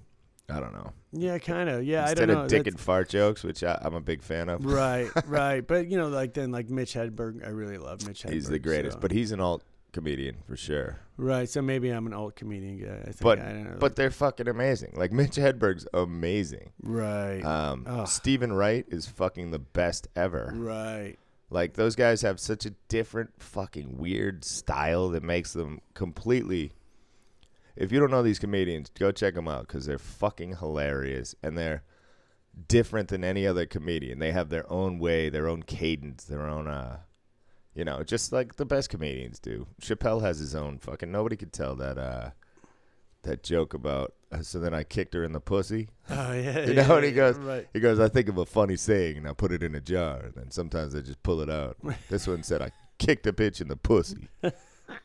I 0.50 0.60
don't 0.60 0.74
know. 0.74 0.92
Yeah, 1.18 1.38
kind 1.38 1.70
of. 1.70 1.84
Yeah, 1.84 2.02
Instead 2.10 2.24
I 2.24 2.26
don't 2.26 2.36
know. 2.36 2.42
of 2.44 2.50
dick 2.50 2.60
That's- 2.66 2.74
and 2.74 2.80
fart 2.80 3.10
jokes, 3.10 3.44
which 3.44 3.64
I, 3.64 3.80
I'm 3.82 3.94
a 3.96 4.02
big 4.02 4.22
fan 4.22 4.50
of. 4.50 4.66
right, 4.66 5.10
right. 5.28 5.66
But 5.66 5.88
you 5.90 5.98
know, 5.98 6.10
like 6.10 6.34
then 6.34 6.52
like 6.52 6.70
Mitch 6.70 6.94
Hedberg, 6.94 7.46
I 7.46 7.50
really 7.50 7.78
love 7.78 8.06
Mitch 8.08 8.24
Hedberg. 8.24 8.34
He's 8.34 8.48
the 8.50 8.60
greatest, 8.60 8.96
so- 8.96 9.00
but 9.00 9.12
he's 9.12 9.32
an 9.32 9.40
alt 9.40 9.64
comedian 9.94 10.36
for 10.46 10.58
sure. 10.58 11.00
right. 11.16 11.48
So 11.48 11.62
maybe 11.62 11.90
I'm 11.90 12.06
an 12.06 12.14
alt 12.14 12.36
comedian 12.36 12.78
guy. 12.80 12.98
I 13.02 13.04
think. 13.06 13.22
But- 13.22 13.40
I 13.40 13.44
don't 13.54 13.64
know. 13.64 13.78
But 13.80 13.96
they're 13.96 14.12
fucking 14.12 14.48
amazing. 14.50 14.94
Like 14.98 15.12
Mitch 15.14 15.36
Hedberg's 15.38 15.88
amazing. 15.94 16.72
right, 16.84 17.42
Um, 17.42 17.86
Ugh. 17.88 18.06
Steven 18.08 18.52
Wright 18.52 18.86
is 18.90 19.08
fucking 19.08 19.52
the 19.52 19.60
best 19.60 20.08
ever. 20.16 20.52
right. 20.56 21.16
Like 21.52 21.76
those 21.76 21.96
guys 21.96 22.24
have 22.24 22.40
such 22.40 22.66
a 22.66 22.72
different 22.90 23.30
fucking 23.38 23.98
weird 23.98 24.44
style 24.44 25.10
that 25.10 25.22
makes 25.24 25.54
them 25.54 25.80
completely. 25.94 26.72
If 27.76 27.92
you 27.92 28.00
don't 28.00 28.12
know 28.12 28.24
these 28.24 28.40
comedians, 28.40 28.90
go 28.98 29.12
check 29.12 29.36
them 29.36 29.48
out 29.48 29.68
because 29.68 29.86
they're 29.86 29.98
fucking 29.98 30.58
hilarious 30.58 31.36
and 31.44 31.58
they're 31.58 31.84
different 32.68 33.10
than 33.10 33.24
any 33.24 33.46
other 33.46 33.66
comedian. 33.66 34.20
They 34.20 34.32
have 34.32 34.50
their 34.50 34.72
own 34.72 34.98
way, 35.00 35.30
their 35.30 35.48
own 35.48 35.64
cadence, 35.64 36.24
their 36.24 36.48
own 36.48 36.68
uh, 36.68 37.00
you 37.74 37.84
know, 37.84 38.04
just 38.04 38.32
like 38.32 38.56
the 38.56 38.66
best 38.66 38.90
comedians 38.90 39.38
do. 39.40 39.68
Chappelle 39.82 40.22
has 40.22 40.40
his 40.40 40.56
own 40.56 40.80
fucking. 40.80 41.12
Nobody 41.12 41.36
could 41.36 41.52
tell 41.52 41.76
that 41.76 41.98
uh, 41.98 42.30
that 43.24 43.44
joke 43.44 43.74
about. 43.74 44.14
Uh, 44.32 44.42
so 44.42 44.60
then 44.60 44.74
I 44.74 44.84
kicked 44.84 45.14
her 45.14 45.24
in 45.24 45.34
the 45.34 45.42
pussy. 45.42 45.90
Oh 46.10 46.32
yeah. 46.34 46.60
You 46.68 46.74
yeah, 46.74 46.88
know, 46.88 46.96
and 46.96 47.04
he 47.06 47.12
yeah, 47.12 47.16
goes- 47.16 47.38
right. 47.38 47.68
He 47.74 47.80
goes, 47.82 48.00
I 48.00 48.08
think 48.08 48.30
of 48.30 48.38
a 48.38 48.46
funny 48.46 48.78
saying 48.78 49.18
and 49.18 49.28
I 49.28 49.34
put 49.34 49.52
it 49.52 49.62
in 49.64 49.76
a 49.76 49.82
jar. 49.82 50.20
And 50.20 50.34
then 50.36 50.52
sometimes 50.52 50.96
I 50.96 51.02
just 51.02 51.22
pull 51.24 51.42
it 51.42 51.50
out. 51.50 51.78
this 52.10 52.28
one 52.28 52.44
said, 52.44 52.62
I 52.62 52.72
kicked 53.00 53.28
a 53.28 53.34
bitch 53.34 53.60
in 53.60 53.68
the 53.68 53.76
pussy. 53.76 54.30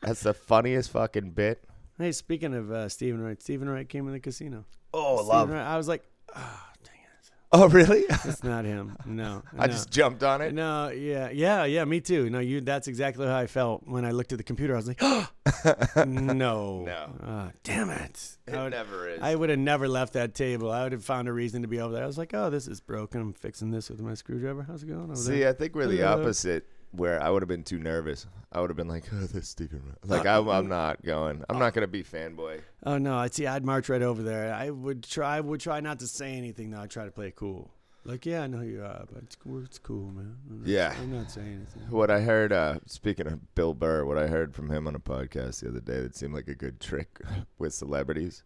That's 0.01 0.21
the 0.21 0.33
funniest 0.33 0.91
fucking 0.91 1.31
bit. 1.31 1.63
Hey, 1.97 2.11
speaking 2.11 2.53
of 2.53 2.71
uh, 2.71 2.89
Steven 2.89 3.21
Wright, 3.21 3.41
Steven 3.41 3.69
Wright 3.69 3.87
came 3.87 4.07
in 4.07 4.13
the 4.13 4.19
casino. 4.19 4.65
Oh, 4.93 5.23
Steven 5.23 5.51
Wright, 5.55 5.65
I 5.65 5.77
was 5.77 5.87
like, 5.87 6.03
oh, 6.35 6.63
dang 6.83 6.95
it, 6.95 7.31
Oh, 7.51 7.67
really? 7.67 7.99
it's 8.09 8.43
not 8.43 8.65
him. 8.65 8.97
No, 9.05 9.43
I 9.57 9.67
no. 9.67 9.73
just 9.73 9.91
jumped 9.91 10.23
on 10.23 10.41
it. 10.41 10.53
No, 10.53 10.89
yeah, 10.89 11.29
yeah, 11.31 11.65
yeah, 11.65 11.85
me 11.85 11.99
too. 12.01 12.29
No, 12.29 12.39
you. 12.39 12.61
That's 12.61 12.87
exactly 12.87 13.27
how 13.27 13.37
I 13.37 13.45
felt 13.47 13.83
when 13.85 14.03
I 14.05 14.11
looked 14.11 14.31
at 14.31 14.37
the 14.39 14.43
computer. 14.43 14.73
I 14.73 14.77
was 14.77 14.87
like, 14.87 15.01
no, 16.07 16.83
No. 16.85 17.13
Uh, 17.23 17.49
damn 17.63 17.89
it. 17.89 18.37
It 18.47 18.55
I 18.55 18.63
would, 18.63 18.71
never 18.71 19.09
is. 19.09 19.19
I 19.21 19.35
would 19.35 19.49
have 19.49 19.59
never 19.59 19.87
left 19.87 20.13
that 20.13 20.33
table. 20.33 20.71
I 20.71 20.83
would 20.83 20.93
have 20.93 21.03
found 21.05 21.27
a 21.27 21.33
reason 21.33 21.61
to 21.61 21.67
be 21.67 21.79
over 21.79 21.93
there. 21.93 22.03
I 22.03 22.07
was 22.07 22.17
like, 22.17 22.33
oh, 22.33 22.49
this 22.49 22.67
is 22.67 22.79
broken. 22.81 23.21
I'm 23.21 23.33
fixing 23.33 23.69
this 23.69 23.89
with 23.89 23.99
my 24.01 24.13
screwdriver. 24.15 24.63
How's 24.63 24.81
it 24.83 24.87
going 24.87 25.03
over 25.03 25.15
See, 25.17 25.39
there? 25.39 25.49
I 25.49 25.53
think 25.53 25.75
we're 25.75 25.87
the 25.87 26.03
opposite. 26.03 26.67
Where 26.91 27.21
I 27.21 27.29
would 27.29 27.41
have 27.41 27.47
been 27.49 27.63
too 27.63 27.79
nervous. 27.79 28.27
I 28.51 28.59
would 28.59 28.69
have 28.69 28.77
been 28.77 28.89
like, 28.89 29.05
"Oh, 29.13 29.17
this 29.27 29.47
Steven." 29.47 29.81
Wright." 29.85 29.97
Like 30.05 30.25
I'm, 30.25 30.47
I'm 30.49 30.67
not 30.67 31.03
going. 31.03 31.43
I'm 31.49 31.57
not 31.57 31.73
gonna 31.73 31.87
be 31.87 32.03
fanboy. 32.03 32.61
Oh 32.85 32.97
no, 32.97 33.15
I 33.17 33.27
see. 33.29 33.47
I'd 33.47 33.63
march 33.65 33.87
right 33.87 34.01
over 34.01 34.21
there. 34.21 34.53
I 34.53 34.69
would 34.69 35.03
try. 35.03 35.39
Would 35.39 35.61
try 35.61 35.79
not 35.79 35.99
to 35.99 36.07
say 36.07 36.33
anything 36.33 36.71
though. 36.71 36.81
I'd 36.81 36.89
try 36.89 37.05
to 37.05 37.11
play 37.11 37.27
it 37.27 37.35
cool. 37.35 37.71
Like, 38.03 38.25
yeah, 38.25 38.41
I 38.41 38.47
know 38.47 38.61
you 38.61 38.81
are, 38.83 39.05
but 39.13 39.21
it's 39.21 39.35
cool. 39.35 39.63
It's 39.63 39.77
cool, 39.77 40.07
man. 40.11 40.35
I'm 40.49 40.59
not, 40.61 40.67
Yeah. 40.67 40.93
I'm 40.99 41.15
not 41.15 41.29
saying 41.29 41.47
anything. 41.53 41.83
What 41.91 42.09
I 42.09 42.21
heard, 42.21 42.51
uh, 42.51 42.79
speaking 42.87 43.27
of 43.27 43.53
Bill 43.53 43.75
Burr, 43.75 44.05
what 44.05 44.17
I 44.17 44.25
heard 44.25 44.55
from 44.55 44.71
him 44.71 44.87
on 44.87 44.95
a 44.95 44.99
podcast 44.99 45.59
the 45.61 45.69
other 45.69 45.81
day 45.81 46.01
that 46.01 46.15
seemed 46.15 46.33
like 46.33 46.47
a 46.47 46.55
good 46.55 46.79
trick 46.79 47.19
with 47.59 47.75
celebrities. 47.75 48.41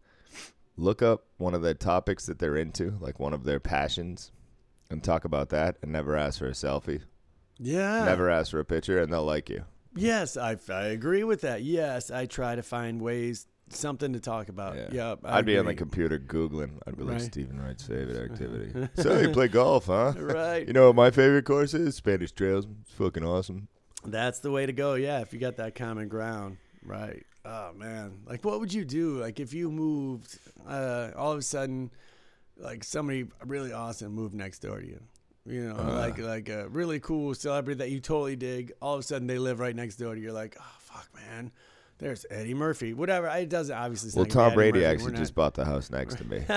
Look 0.75 1.01
up 1.01 1.23
one 1.37 1.53
of 1.53 1.61
the 1.61 1.73
topics 1.73 2.25
that 2.25 2.37
they're 2.37 2.57
into, 2.57 2.97
like 2.99 3.17
one 3.17 3.33
of 3.33 3.45
their 3.45 3.61
passions, 3.61 4.33
and 4.91 5.01
talk 5.01 5.23
about 5.23 5.47
that, 5.51 5.77
and 5.81 5.89
never 5.89 6.17
ask 6.17 6.39
for 6.39 6.47
a 6.47 6.51
selfie. 6.51 7.03
Yeah. 7.59 8.05
Never 8.05 8.29
ask 8.29 8.51
for 8.51 8.59
a 8.59 8.65
picture, 8.65 8.99
and 8.99 9.11
they'll 9.11 9.23
like 9.23 9.49
you. 9.49 9.63
Yes, 9.95 10.35
I, 10.35 10.57
I 10.69 10.83
agree 10.87 11.23
with 11.23 11.41
that. 11.41 11.63
Yes, 11.63 12.11
I 12.11 12.25
try 12.25 12.55
to 12.55 12.61
find 12.63 12.99
ways, 13.01 13.47
something 13.69 14.11
to 14.13 14.19
talk 14.19 14.49
about. 14.49 14.75
Yeah. 14.75 14.87
Yep. 14.91 15.19
I 15.23 15.37
I'd 15.37 15.45
be 15.45 15.57
on 15.57 15.65
the 15.65 15.71
agree. 15.71 15.77
computer 15.77 16.19
googling. 16.19 16.79
I'd 16.85 16.97
be 16.97 17.03
like, 17.03 17.13
Right. 17.13 17.21
Steven 17.21 17.61
Wright's 17.61 17.87
favorite 17.87 18.17
activity. 18.31 18.89
so 19.01 19.17
you 19.19 19.29
play 19.29 19.47
golf, 19.47 19.85
huh? 19.85 20.13
Right. 20.17 20.67
You 20.67 20.73
know 20.73 20.87
what 20.87 20.95
my 20.95 21.11
favorite 21.11 21.45
course 21.45 21.73
is? 21.73 21.95
Spanish 21.95 22.33
Trails. 22.33 22.67
It's 22.81 22.91
fucking 22.91 23.23
awesome. 23.25 23.69
That's 24.03 24.39
the 24.39 24.51
way 24.51 24.65
to 24.65 24.73
go. 24.73 24.95
Yeah, 24.95 25.21
if 25.21 25.31
you 25.33 25.39
got 25.39 25.55
that 25.57 25.75
common 25.75 26.09
ground. 26.09 26.57
Right. 26.83 27.23
Oh 27.45 27.71
man. 27.75 28.19
Like 28.27 28.43
what 28.43 28.59
would 28.59 28.73
you 28.73 28.83
do? 28.85 29.19
Like 29.19 29.39
if 29.39 29.53
you 29.53 29.71
moved 29.71 30.37
uh 30.67 31.11
all 31.15 31.31
of 31.31 31.39
a 31.39 31.41
sudden 31.41 31.89
like 32.57 32.83
somebody 32.83 33.27
really 33.45 33.71
awesome 33.71 34.11
moved 34.13 34.33
next 34.35 34.59
door 34.59 34.79
to 34.81 34.85
you. 34.85 34.99
You 35.47 35.69
know, 35.69 35.75
Uh. 35.75 35.93
like 35.97 36.17
like 36.17 36.49
a 36.49 36.67
really 36.69 36.99
cool 36.99 37.33
celebrity 37.35 37.77
that 37.79 37.91
you 37.91 37.99
totally 37.99 38.35
dig. 38.35 38.73
All 38.81 38.95
of 38.95 38.99
a 39.01 39.03
sudden 39.03 39.27
they 39.27 39.37
live 39.37 39.59
right 39.59 39.75
next 39.75 39.97
door 39.97 40.13
to 40.15 40.19
you. 40.19 40.25
You're 40.27 40.33
like, 40.33 40.57
oh 40.59 40.75
fuck 40.79 41.07
man. 41.15 41.51
There's 41.97 42.25
Eddie 42.29 42.53
Murphy. 42.55 42.93
Whatever. 42.93 43.27
It 43.27 43.47
doesn't 43.47 43.73
obviously 43.73 44.11
Well, 44.15 44.25
Tom 44.25 44.53
Brady 44.53 44.79
Murphy. 44.79 44.85
actually 44.85 45.13
just 45.13 45.33
bought 45.33 45.53
the 45.53 45.63
house 45.63 45.89
next 45.89 46.15
to 46.17 46.25
me. 46.25 46.43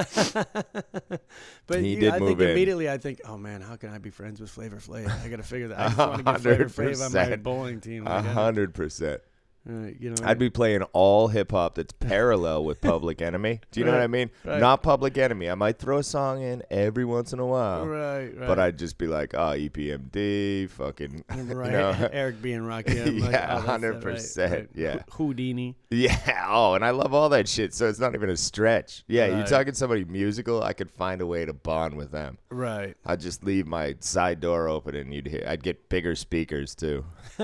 but 1.66 1.80
He 1.80 1.90
you- 1.94 2.00
did 2.00 2.14
I 2.14 2.18
move 2.18 2.28
think 2.30 2.40
in. 2.40 2.48
immediately 2.50 2.90
I 2.90 2.98
think, 2.98 3.20
oh 3.24 3.36
man, 3.38 3.60
how 3.60 3.76
can 3.76 3.90
I 3.90 3.98
be 3.98 4.10
friends 4.10 4.40
with 4.40 4.50
Flavor 4.50 4.76
Flav? 4.78 5.08
I 5.24 5.28
gotta 5.28 5.42
figure 5.44 5.68
that. 5.68 5.78
I 5.78 5.86
just 5.88 5.98
want 5.98 6.16
to 6.18 6.22
get 6.24 6.40
Flavor 6.40 6.64
Flav 6.94 7.06
on 7.06 7.12
my 7.12 7.36
100%. 7.36 7.42
bowling 7.42 7.80
team. 7.80 8.06
A 8.06 8.22
hundred 8.22 8.74
percent. 8.74 9.20
Uh, 9.68 9.90
you 9.98 10.10
know, 10.10 10.16
I'd 10.24 10.38
be 10.38 10.48
playing 10.48 10.82
all 10.94 11.28
hip 11.28 11.50
hop 11.50 11.74
that's 11.74 11.92
parallel 11.92 12.64
with 12.64 12.80
Public 12.80 13.20
Enemy. 13.20 13.60
Do 13.70 13.80
you 13.80 13.86
know 13.86 13.92
what 13.92 14.00
I 14.00 14.06
mean? 14.06 14.30
right. 14.44 14.60
Not 14.60 14.82
Public 14.82 15.18
Enemy. 15.18 15.50
I 15.50 15.54
might 15.54 15.78
throw 15.78 15.98
a 15.98 16.02
song 16.02 16.40
in 16.42 16.62
every 16.70 17.04
once 17.04 17.32
in 17.34 17.38
a 17.38 17.46
while, 17.46 17.86
right, 17.86 18.28
right. 18.34 18.46
but 18.46 18.58
I'd 18.58 18.78
just 18.78 18.96
be 18.96 19.06
like, 19.06 19.34
oh, 19.34 19.52
EPMD, 19.54 20.70
fucking, 20.70 21.24
right. 21.30 21.38
you 21.38 21.52
know, 21.72 22.08
Eric 22.12 22.40
B. 22.40 22.50
& 22.50 22.52
Rakim. 22.52 23.06
I'm 23.06 23.18
like, 23.20 23.32
Yeah, 23.32 23.62
oh, 23.62 23.68
100%, 23.68 24.04
right, 24.04 24.50
right. 24.50 24.68
yeah. 24.74 25.02
Hou- 25.10 25.34
Whodini. 25.34 25.74
Yeah. 25.90 26.16
Oh, 26.50 26.72
and 26.74 26.82
I 26.82 26.90
love 26.92 27.12
all 27.12 27.28
that 27.28 27.46
shit. 27.46 27.74
So 27.74 27.88
it's 27.90 27.98
not 27.98 28.14
even 28.14 28.30
a 28.30 28.36
stretch. 28.36 29.04
Yeah, 29.06 29.26
you're 29.26 29.46
talking 29.46 29.74
somebody 29.74 30.02
musical. 30.04 30.62
I 30.62 30.72
could 30.72 30.90
find 30.90 31.20
a 31.20 31.26
way 31.26 31.44
to 31.44 31.52
bond 31.52 31.94
with 31.94 32.10
them. 32.10 32.38
Right. 32.48 32.96
I'd 33.04 33.20
just 33.20 33.44
leave 33.44 33.66
my 33.66 33.96
side 34.00 34.40
door 34.40 34.66
open, 34.66 34.94
and 34.96 35.12
you'd 35.12 35.26
hear. 35.26 35.44
I'd 35.46 35.62
get 35.62 35.90
bigger 35.90 36.14
speakers 36.14 36.74
too. 36.74 37.04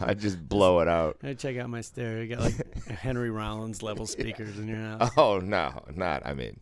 I'd 0.00 0.18
just 0.18 0.48
blow 0.48 0.80
it 0.80 0.88
out. 0.88 1.18
Hey, 1.20 1.34
check 1.34 1.58
out 1.58 1.68
my 1.68 1.82
stereo. 1.82 2.22
You 2.22 2.28
got 2.36 2.40
like 2.40 2.84
Henry 2.86 3.30
Rollins 3.30 3.82
level 3.82 4.06
speakers 4.06 4.58
in 4.58 4.68
your 4.68 4.78
house. 4.78 5.10
Oh 5.18 5.38
no, 5.38 5.82
not. 5.94 6.22
I 6.26 6.32
mean, 6.34 6.58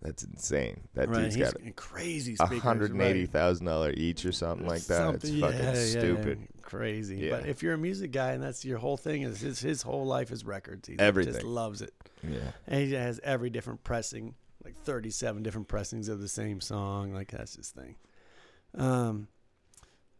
that's 0.00 0.24
insane. 0.24 0.80
That 0.94 1.08
right. 1.10 1.22
dude's 1.22 1.34
He's 1.34 1.52
got 1.52 1.76
crazy 1.76 2.32
a 2.40 2.46
speakers. 2.46 2.62
hundred 2.62 2.92
and 2.92 3.02
eighty 3.02 3.20
right. 3.20 3.30
thousand 3.30 3.66
dollar 3.66 3.92
each 3.94 4.24
or 4.24 4.32
something 4.32 4.66
like 4.66 4.84
that. 4.84 5.14
it's 5.16 5.28
Something- 5.28 5.40
fucking 5.42 5.58
yeah, 5.58 5.74
yeah, 5.74 5.84
stupid. 5.84 6.48
Yeah. 6.72 6.78
Crazy. 6.78 7.16
Yeah. 7.16 7.30
But 7.30 7.46
if 7.46 7.62
you're 7.62 7.74
a 7.74 7.78
music 7.78 8.12
guy 8.12 8.32
and 8.32 8.42
that's 8.42 8.64
your 8.64 8.78
whole 8.78 8.96
thing 8.96 9.22
is 9.22 9.40
his 9.40 9.60
his 9.60 9.82
whole 9.82 10.06
life 10.06 10.30
is 10.30 10.44
records. 10.44 10.88
He 10.88 10.94
just 10.94 11.02
Everything. 11.02 11.46
loves 11.46 11.82
it. 11.82 11.94
Yeah. 12.22 12.38
And 12.66 12.80
he 12.82 12.92
has 12.94 13.20
every 13.22 13.50
different 13.50 13.84
pressing, 13.84 14.34
like 14.64 14.76
37 14.76 15.42
different 15.42 15.68
pressings 15.68 16.08
of 16.08 16.20
the 16.20 16.28
same 16.28 16.60
song. 16.60 17.12
Like 17.12 17.30
that's 17.30 17.56
his 17.56 17.70
thing. 17.70 17.96
Um, 18.74 19.28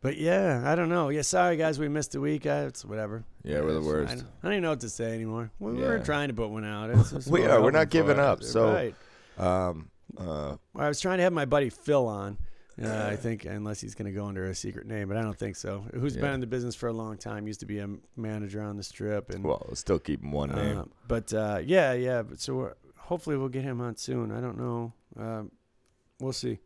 but 0.00 0.16
yeah, 0.16 0.62
I 0.64 0.74
don't 0.76 0.88
know. 0.88 1.08
Yeah, 1.08 1.22
sorry 1.22 1.56
guys, 1.56 1.78
we 1.78 1.88
missed 1.88 2.14
a 2.14 2.20
week. 2.20 2.46
Uh, 2.46 2.64
it's 2.68 2.84
whatever. 2.84 3.24
Yeah, 3.42 3.60
we're 3.60 3.74
the 3.74 3.80
worst. 3.82 4.12
I 4.12 4.14
don't, 4.16 4.26
I 4.42 4.46
don't 4.46 4.52
even 4.52 4.62
know 4.62 4.70
what 4.70 4.80
to 4.80 4.88
say 4.88 5.12
anymore. 5.12 5.50
We 5.58 5.72
were 5.72 5.98
trying 5.98 6.28
to 6.28 6.34
put 6.34 6.50
one 6.50 6.64
out. 6.64 6.94
Just 7.10 7.28
we 7.28 7.44
are. 7.44 7.60
We're 7.60 7.72
not 7.72 7.90
giving 7.90 8.18
up, 8.18 8.42
so- 8.42 8.72
right. 8.72 8.94
Um. 9.36 9.90
Uh. 10.16 10.56
I 10.76 10.88
was 10.88 11.00
trying 11.00 11.18
to 11.18 11.24
have 11.24 11.32
my 11.32 11.44
buddy 11.44 11.68
Phil 11.70 12.06
on. 12.06 12.38
Uh, 12.82 13.08
I 13.10 13.16
think 13.16 13.44
unless 13.44 13.80
he's 13.80 13.94
going 13.94 14.06
to 14.06 14.16
go 14.16 14.26
under 14.26 14.44
a 14.44 14.54
secret 14.54 14.86
name, 14.86 15.08
but 15.08 15.16
I 15.16 15.22
don't 15.22 15.38
think 15.38 15.56
so. 15.56 15.84
Who's 15.94 16.16
been 16.16 16.34
in 16.34 16.40
the 16.40 16.46
business 16.46 16.74
for 16.74 16.88
a 16.88 16.92
long 16.92 17.16
time? 17.16 17.46
Used 17.46 17.60
to 17.60 17.66
be 17.66 17.78
a 17.80 17.88
manager 18.16 18.60
on 18.62 18.76
the 18.76 18.82
strip, 18.84 19.30
and 19.30 19.42
Well, 19.44 19.68
still 19.74 19.98
keeping 19.98 20.30
one 20.30 20.50
name. 20.50 20.78
uh, 20.78 20.84
but 21.08 21.32
uh, 21.34 21.60
yeah, 21.64 21.92
yeah. 21.94 22.22
But 22.22 22.40
so 22.40 22.54
we're, 22.54 22.74
hopefully 22.96 23.36
we'll 23.36 23.48
get 23.48 23.64
him 23.64 23.80
on 23.80 23.96
soon. 23.96 24.30
I 24.30 24.40
don't 24.40 24.58
know. 24.58 24.92
Um, 25.18 25.50
we'll 26.20 26.32
see. 26.32 26.58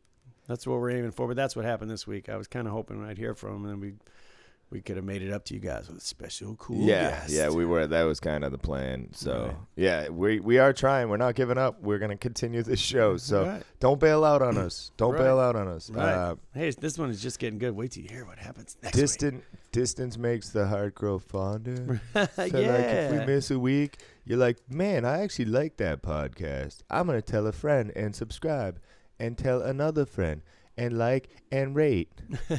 That's 0.48 0.66
what 0.66 0.80
we're 0.80 0.90
aiming 0.90 1.12
for. 1.12 1.26
But 1.28 1.36
that's 1.36 1.54
what 1.56 1.64
happened 1.64 1.90
this 1.90 2.06
week. 2.06 2.28
I 2.28 2.36
was 2.36 2.46
kind 2.48 2.66
of 2.66 2.72
hoping 2.74 3.02
I'd 3.04 3.16
hear 3.16 3.34
from 3.34 3.56
him, 3.56 3.64
and 3.64 3.70
then 3.72 3.80
we 3.80 3.92
we 4.72 4.80
could 4.80 4.96
have 4.96 5.04
made 5.04 5.22
it 5.22 5.32
up 5.32 5.44
to 5.44 5.54
you 5.54 5.60
guys 5.60 5.86
with 5.88 5.98
a 5.98 6.00
special 6.00 6.56
cool 6.56 6.78
yeah, 6.84 7.22
yeah, 7.28 7.50
we 7.50 7.64
were. 7.66 7.86
That 7.86 8.02
was 8.04 8.18
kind 8.20 8.42
of 8.42 8.50
the 8.52 8.58
plan. 8.58 9.08
So 9.12 9.44
Right. 9.46 9.56
yeah, 9.76 10.08
we 10.08 10.40
we 10.40 10.58
are 10.58 10.72
trying. 10.72 11.08
We're 11.10 11.18
not 11.18 11.34
giving 11.34 11.58
up. 11.58 11.82
We're 11.82 11.98
gonna 11.98 12.16
continue 12.16 12.62
this 12.62 12.80
show. 12.80 13.18
So 13.18 13.44
Right. 13.46 13.62
don't 13.80 14.00
bail 14.00 14.24
out 14.24 14.40
on 14.42 14.56
us. 14.58 14.90
Don't 14.96 15.16
bail 15.16 15.38
out 15.38 15.54
on 15.56 15.68
us. 15.68 15.90
Right. 15.90 16.12
Uh, 16.12 16.34
Hey, 16.54 16.70
this 16.70 16.98
one 16.98 17.10
is 17.10 17.22
just 17.22 17.38
getting 17.38 17.58
good. 17.58 17.76
Wait 17.76 17.92
till 17.92 18.02
you 18.02 18.08
hear 18.08 18.24
what 18.24 18.38
happens 18.38 18.76
next 18.82 18.96
week. 19.22 19.42
distance 19.72 20.18
makes 20.18 20.48
the 20.50 20.66
heart 20.66 20.94
grow 20.94 21.18
fonder. 21.18 22.00
yeah. 22.14 22.26
So 22.34 22.42
like 22.42 22.54
if 22.54 23.10
we 23.12 23.26
miss 23.26 23.50
a 23.50 23.58
week, 23.58 23.98
you're 24.24 24.38
like, 24.38 24.58
man, 24.70 25.04
I 25.04 25.22
actually 25.22 25.46
like 25.46 25.76
that 25.78 26.02
podcast. 26.02 26.78
I'm 26.90 27.06
gonna 27.06 27.22
tell 27.22 27.46
a 27.46 27.52
friend 27.52 27.92
and 27.94 28.14
subscribe. 28.16 28.80
and 29.20 29.38
tell 29.38 29.62
another 29.62 30.04
friend 30.04 30.42
and 30.76 30.98
like 30.98 31.28
and 31.50 31.74
rate. 31.74 32.10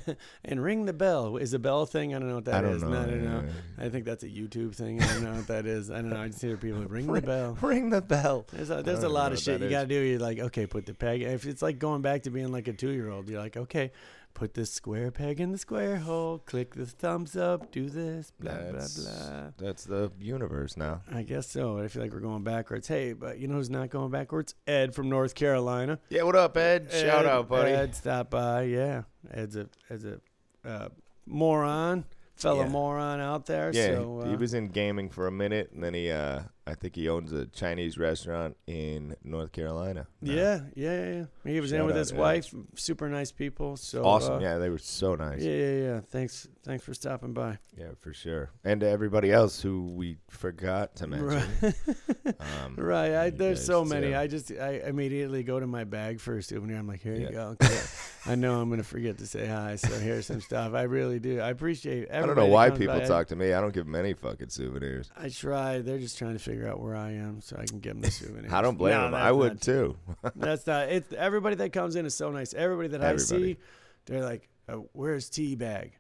and 0.46 0.64
ring 0.64 0.86
the 0.86 0.94
bell. 0.94 1.38
Is 1.38 1.54
a 1.54 1.60
bell 1.60 1.86
thing? 1.86 2.14
I 2.14 2.20
don't 2.20 2.30
know 2.30 2.36
what 2.36 2.46
that 2.46 2.56
I 2.56 2.62
don't 2.62 2.76
is. 2.76 2.84
know. 2.84 2.90
No, 2.90 3.02
I 3.02 3.06
don't 3.06 3.26
know. 3.26 3.44
I 3.78 3.90
think 3.90 4.06
that's 4.06 4.24
a 4.24 4.30
YouTube 4.30 4.76
thing. 4.76 5.02
I 5.02 5.08
don't 5.08 5.24
know 5.24 5.34
what 5.34 5.48
that 5.48 5.66
is. 5.66 5.90
I 5.90 5.96
don't 5.96 6.10
know. 6.10 6.22
I 6.22 6.28
just 6.28 6.42
hear 6.42 6.58
people 6.58 6.82
ring 6.88 7.12
the 7.12 7.22
bell. 7.22 7.58
Ring 7.62 7.90
the 7.90 8.02
bell. 8.02 8.46
There's 8.52 8.70
a, 8.70 8.84
there's 8.84 9.04
a 9.04 9.10
lot 9.10 9.32
of 9.32 9.40
shit 9.40 9.60
you 9.60 9.68
is. 9.68 9.72
gotta 9.72 9.88
do. 9.88 10.00
You're 10.00 10.20
like, 10.20 10.40
okay, 10.40 10.68
put 10.68 10.86
the 10.86 10.94
peg. 10.94 11.22
If 11.22 11.46
it's 11.46 11.62
like 11.62 11.80
going 11.80 12.02
back 12.02 12.24
to 12.24 12.30
being 12.30 12.52
like 12.52 12.68
a 12.68 12.74
two 12.74 12.92
year 12.92 13.10
old, 13.10 13.30
you're 13.30 13.42
like, 13.42 13.58
okay, 13.58 13.92
put 14.34 14.54
this 14.56 14.72
square 14.74 15.12
peg 15.12 15.40
in 15.40 15.52
the 15.52 15.58
square 15.58 15.98
hole. 15.98 16.40
Click 16.40 16.74
the 16.76 16.86
thumbs 16.86 17.36
up. 17.38 17.72
Do 17.72 17.90
this. 17.90 18.32
Blah 18.40 18.52
That's- 18.54 18.98
blah 18.98 19.30
blah. 19.30 19.50
That's 19.58 19.84
the 19.86 20.12
universe 20.20 20.76
now. 20.78 21.02
I 21.12 21.24
guess 21.24 21.50
so. 21.50 21.78
I 21.80 21.88
feel 21.88 22.02
like 22.02 22.12
we're 22.14 22.20
going 22.20 22.44
backwards. 22.44 22.88
Hey, 22.88 23.14
but 23.14 23.40
you 23.40 23.48
know 23.48 23.56
who's 23.56 23.70
not 23.70 23.90
going 23.90 24.12
backwards? 24.12 24.56
Ed 24.68 24.94
from 24.96 25.10
North 25.10 25.36
Carolina. 25.36 26.00
Yeah, 26.10 26.24
what 26.24 26.36
up, 26.36 26.58
Ed? 26.58 26.90
Shout 26.92 27.26
out, 27.26 27.48
buddy. 27.48 27.72
Ed, 27.72 27.96
stop 27.96 28.30
by. 28.30 28.64
Yeah, 28.64 29.04
Ed's 29.32 29.56
a 29.56 29.68
Ed's 29.90 30.06
a 30.06 30.20
uh, 30.66 30.90
moron, 31.26 32.06
fellow 32.36 32.64
Yeah. 32.64 32.70
moron 32.70 33.20
out 33.20 33.46
there. 33.46 33.72
Yeah, 33.74 33.96
so, 33.96 34.22
uh, 34.22 34.30
he 34.30 34.36
was 34.36 34.54
in 34.54 34.68
gaming 34.70 35.10
for 35.10 35.28
a 35.28 35.32
minute, 35.32 35.72
and 35.74 35.84
then 35.84 35.94
he, 35.94 36.10
uh, 36.10 36.44
I 36.66 36.76
think 36.76 36.96
he 36.96 37.10
owns 37.10 37.34
a 37.34 37.46
Chinese 37.48 37.98
restaurant 37.98 38.56
in 38.68 39.16
North 39.24 39.52
Carolina. 39.52 40.08
Yeah, 40.22 40.62
yeah, 40.76 41.12
yeah. 41.12 41.26
He 41.44 41.60
was 41.60 41.74
in 41.74 41.86
with 41.86 41.96
his 41.96 42.14
Ed. 42.14 42.18
wife. 42.18 42.56
Super 42.76 43.10
nice 43.10 43.32
people. 43.32 43.76
So 43.76 44.04
awesome. 44.06 44.36
uh, 44.36 44.40
yeah, 44.40 44.58
they 44.58 44.70
were 44.70 44.78
so 44.78 45.16
nice. 45.16 45.42
Yeah, 45.42 45.56
yeah, 45.56 45.78
yeah. 45.78 46.00
Thanks, 46.00 46.48
thanks 46.64 46.84
for 46.84 46.94
stopping 46.94 47.34
by. 47.34 47.58
Yeah, 47.78 47.90
for 48.00 48.14
sure. 48.14 48.50
And 48.64 48.82
to 48.82 48.90
everybody 48.90 49.32
else 49.32 49.62
who 49.62 49.88
we 49.90 50.18
forgot 50.30 50.96
to 50.98 51.08
mention. 51.08 51.44
Right, 51.62 52.36
Um, 52.66 52.76
right. 52.78 53.14
I, 53.16 53.30
there's 53.30 53.64
so 53.66 53.84
many. 53.86 54.08
too. 54.10 54.16
I 54.18 54.28
just, 54.28 54.52
I 54.52 54.82
immediately 54.86 55.44
go 55.44 55.60
to 55.60 55.68
my 55.68 55.84
bag 55.84 56.20
for 56.20 56.38
a 56.38 56.44
souvenir. 56.44 56.78
I'm 56.78 56.88
like, 56.88 57.02
here 57.02 57.16
you 57.16 57.30
go. 57.30 57.56
I 58.26 58.36
know 58.36 58.62
I'm 58.62 58.70
gonna 58.70 58.84
forget 58.84 59.18
to 59.18 59.28
say 59.28 59.46
hi, 59.46 59.76
so 59.76 59.90
here's 60.00 60.26
some 60.28 60.40
stuff. 60.40 60.74
I 60.74 60.84
really 60.84 61.20
do. 61.20 61.42
I 61.42 61.50
appreciate. 61.50 62.10
I 62.10 62.22
don't 62.26 62.38
know 62.38 62.46
why 62.46 62.70
people 62.70 62.98
by. 62.98 63.06
talk 63.06 63.28
to 63.28 63.36
me. 63.36 63.52
I 63.52 63.60
don't 63.60 63.74
give 63.74 63.86
them 63.86 63.96
any 63.96 64.14
fucking 64.14 64.48
souvenirs. 64.48 65.12
I 65.18 65.28
try. 65.28 65.80
They're 65.80 65.98
just 65.98 66.18
trying 66.18 66.32
to 66.34 66.40
figure 66.40 66.66
out 66.66 66.80
where 66.80 66.96
I 66.96 67.12
am, 67.12 67.42
so 67.42 67.58
I 67.60 67.66
can 67.66 67.80
give 67.80 67.94
them 67.96 68.02
the 68.02 68.12
souvenirs. 68.12 68.54
I 68.54 68.62
don't 68.62 68.78
blame 68.78 68.94
No, 68.96 69.04
them. 69.06 69.16
I 69.16 69.30
would 69.32 69.62
too. 69.62 69.98
That's 70.38 70.66
not. 70.66 70.88
It's 70.88 71.12
everybody 71.12 71.56
that 71.58 71.74
comes 71.74 71.98
in 71.98 72.06
is 72.06 72.16
so 72.16 72.32
nice. 72.32 72.54
Everybody 72.54 72.88
that 72.90 73.04
I 73.04 73.18
see, 73.18 73.58
they're 74.06 74.24
like, 74.24 74.48
oh, 74.70 74.88
"Where's 74.94 75.30
T 75.30 75.56
bag?" 75.56 75.92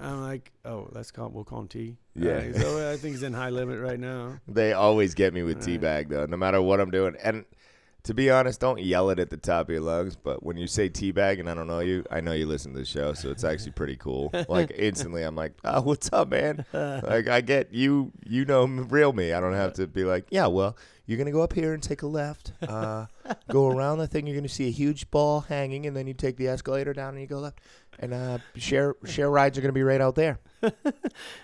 I'm 0.00 0.22
like, 0.22 0.52
"Oh, 0.64 0.88
let's 0.92 1.10
call. 1.10 1.30
We'll 1.30 1.44
call 1.44 1.60
him 1.60 1.68
T." 1.68 1.96
Yeah. 2.14 2.52
So 2.52 2.90
I 2.90 2.96
think 2.96 3.14
he's 3.14 3.22
in 3.22 3.32
high 3.32 3.50
limit 3.50 3.80
right 3.80 3.98
now. 3.98 4.38
They 4.48 4.72
always 4.72 5.14
get 5.14 5.34
me 5.34 5.42
with 5.42 5.58
teabag 5.58 6.08
though, 6.08 6.26
no 6.26 6.36
matter 6.36 6.62
what 6.62 6.80
I'm 6.80 6.90
doing. 6.90 7.16
And 7.22 7.44
to 8.04 8.14
be 8.14 8.30
honest, 8.30 8.60
don't 8.60 8.80
yell 8.80 9.10
it 9.10 9.18
at 9.18 9.30
the 9.30 9.36
top 9.36 9.66
of 9.66 9.72
your 9.72 9.80
lungs. 9.80 10.14
But 10.14 10.42
when 10.44 10.56
you 10.56 10.68
say 10.68 10.88
teabag 10.88 11.40
and 11.40 11.50
I 11.50 11.54
don't 11.54 11.66
know 11.66 11.80
you, 11.80 12.04
I 12.10 12.20
know 12.20 12.32
you 12.32 12.46
listen 12.46 12.72
to 12.72 12.78
the 12.78 12.84
show, 12.84 13.14
so 13.14 13.30
it's 13.30 13.42
actually 13.42 13.72
pretty 13.72 13.96
cool. 13.96 14.32
Like 14.48 14.70
instantly, 14.76 15.22
I'm 15.22 15.34
like, 15.34 15.54
"Oh, 15.64 15.82
what's 15.82 16.10
up, 16.12 16.28
man?" 16.28 16.64
Like 16.72 17.28
I 17.28 17.40
get 17.40 17.72
you. 17.74 18.12
You 18.24 18.44
know 18.44 18.64
real 18.66 19.12
me. 19.12 19.32
I 19.32 19.40
don't 19.40 19.54
have 19.54 19.74
to 19.74 19.86
be 19.86 20.04
like, 20.04 20.26
"Yeah, 20.30 20.46
well, 20.46 20.76
you're 21.06 21.18
gonna 21.18 21.32
go 21.32 21.42
up 21.42 21.52
here 21.52 21.74
and 21.74 21.82
take 21.82 22.02
a 22.02 22.06
left, 22.06 22.52
uh, 22.66 23.06
go 23.48 23.68
around 23.68 23.98
the 23.98 24.06
thing. 24.06 24.26
You're 24.26 24.36
gonna 24.36 24.48
see 24.48 24.68
a 24.68 24.72
huge 24.72 25.10
ball 25.10 25.40
hanging, 25.40 25.86
and 25.86 25.96
then 25.96 26.06
you 26.06 26.14
take 26.14 26.36
the 26.36 26.48
escalator 26.48 26.92
down 26.92 27.14
and 27.14 27.20
you 27.20 27.26
go 27.26 27.40
left." 27.40 27.60
And 27.98 28.12
uh, 28.12 28.38
share 28.56 28.94
share 29.04 29.30
rides 29.30 29.56
are 29.56 29.60
gonna 29.60 29.72
be 29.72 29.82
right 29.82 30.00
out 30.00 30.14
there. 30.14 30.38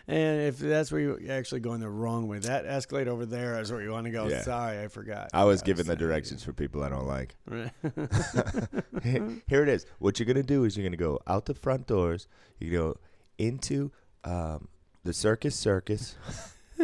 And 0.08 0.42
if 0.42 0.58
that's 0.58 0.90
where 0.92 1.00
you're 1.00 1.32
actually 1.32 1.60
going 1.60 1.80
the 1.80 1.88
wrong 1.88 2.26
way, 2.28 2.38
that 2.40 2.66
escalate 2.66 3.06
over 3.06 3.24
there 3.24 3.58
is 3.60 3.70
where 3.70 3.80
you 3.80 3.90
want 3.90 4.04
to 4.06 4.10
go. 4.10 4.26
Yeah. 4.26 4.42
Sorry, 4.42 4.82
I 4.82 4.88
forgot. 4.88 5.30
I 5.32 5.44
was 5.44 5.62
I 5.62 5.66
giving 5.66 5.86
the 5.86 5.96
saying. 5.96 5.98
directions 5.98 6.42
for 6.42 6.52
people 6.52 6.82
I 6.82 6.88
don't 6.88 7.06
like. 7.06 7.36
Right. 7.46 7.70
Here 9.48 9.62
it 9.62 9.68
is. 9.68 9.86
What 9.98 10.18
you're 10.18 10.26
gonna 10.26 10.42
do 10.42 10.64
is 10.64 10.76
you're 10.76 10.84
gonna 10.84 10.96
go 10.96 11.20
out 11.26 11.46
the 11.46 11.54
front 11.54 11.86
doors. 11.86 12.26
You 12.58 12.70
go 12.70 12.96
into 13.38 13.92
um, 14.24 14.68
the 15.04 15.12
circus 15.12 15.54
circus. 15.54 16.16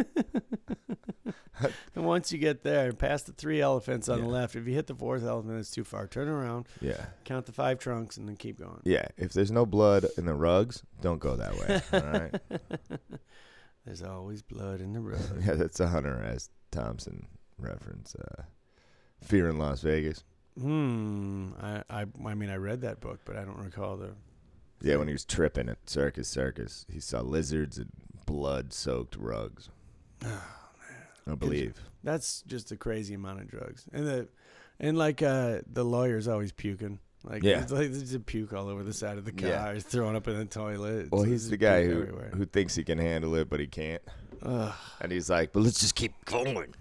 and 1.94 2.04
once 2.04 2.32
you 2.32 2.38
get 2.38 2.62
there, 2.62 2.92
past 2.92 3.26
the 3.26 3.32
three 3.32 3.60
elephants 3.60 4.08
on 4.08 4.20
the 4.20 4.26
left, 4.26 4.54
if 4.56 4.66
you 4.66 4.74
hit 4.74 4.86
the 4.86 4.94
fourth 4.94 5.24
elephant, 5.24 5.58
it's 5.58 5.70
too 5.70 5.84
far. 5.84 6.06
Turn 6.06 6.28
around, 6.28 6.66
Yeah, 6.80 7.06
count 7.24 7.46
the 7.46 7.52
five 7.52 7.78
trunks, 7.78 8.16
and 8.16 8.28
then 8.28 8.36
keep 8.36 8.58
going. 8.58 8.80
yeah. 8.84 9.06
If 9.16 9.32
there's 9.32 9.50
no 9.50 9.66
blood 9.66 10.06
in 10.16 10.26
the 10.26 10.34
rugs, 10.34 10.82
don't 11.00 11.18
go 11.18 11.36
that 11.36 11.54
way. 11.56 11.80
All 11.92 12.20
right. 12.20 13.00
There's 13.84 14.02
always 14.02 14.42
blood 14.42 14.82
in 14.82 14.92
the 14.92 15.00
rugs. 15.00 15.32
yeah, 15.46 15.54
that's 15.54 15.80
a 15.80 15.88
Hunter 15.88 16.22
S. 16.22 16.50
Thompson 16.70 17.26
reference. 17.56 18.14
Uh, 18.14 18.42
Fear 19.22 19.48
in 19.48 19.58
Las 19.58 19.80
Vegas. 19.80 20.24
Hmm. 20.60 21.52
I, 21.58 21.82
I 21.88 22.04
I 22.26 22.34
mean 22.34 22.50
I 22.50 22.56
read 22.56 22.82
that 22.82 23.00
book, 23.00 23.20
but 23.24 23.36
I 23.36 23.44
don't 23.46 23.56
recall 23.58 23.96
the. 23.96 24.10
Yeah, 24.82 24.96
when 24.96 25.08
he 25.08 25.14
was 25.14 25.24
tripping 25.24 25.70
at 25.70 25.88
Circus 25.88 26.28
Circus, 26.28 26.84
he 26.92 27.00
saw 27.00 27.20
lizards 27.22 27.78
and 27.78 27.88
blood-soaked 28.26 29.16
rugs. 29.16 29.70
I 30.24 31.34
believe. 31.34 31.74
That's 32.04 32.42
just 32.46 32.72
a 32.72 32.76
crazy 32.76 33.14
amount 33.14 33.40
of 33.40 33.48
drugs, 33.48 33.84
and 33.92 34.06
the, 34.06 34.28
and 34.80 34.96
like 34.96 35.22
uh 35.22 35.58
the 35.70 35.84
lawyer's 35.84 36.28
always 36.28 36.52
puking. 36.52 37.00
Like 37.24 37.42
Yeah. 37.42 37.62
it's 37.62 37.72
like 37.72 37.90
there's 37.90 38.14
a 38.14 38.20
puke 38.20 38.52
all 38.52 38.68
over 38.68 38.82
the 38.84 38.92
side 38.92 39.18
of 39.18 39.24
the 39.24 39.32
car. 39.32 39.48
Yeah. 39.50 39.74
He's 39.74 39.82
throwing 39.84 40.14
up 40.16 40.28
in 40.28 40.38
the 40.38 40.44
toilet. 40.44 41.08
Well, 41.10 41.22
It's- 41.22 41.32
he's 41.32 41.50
the 41.50 41.56
guy 41.56 41.84
who 41.84 42.00
everywhere. 42.02 42.30
who 42.34 42.46
thinks 42.46 42.74
he 42.76 42.84
can 42.84 42.98
handle 42.98 43.34
it, 43.34 43.50
but 43.50 43.58
he 43.60 43.66
can't. 43.66 44.00
Ugh. 44.42 44.72
And 45.00 45.10
he's 45.10 45.28
like, 45.28 45.52
"But 45.52 45.64
let's 45.64 45.80
just 45.80 45.96
keep 45.96 46.12
going." 46.24 46.74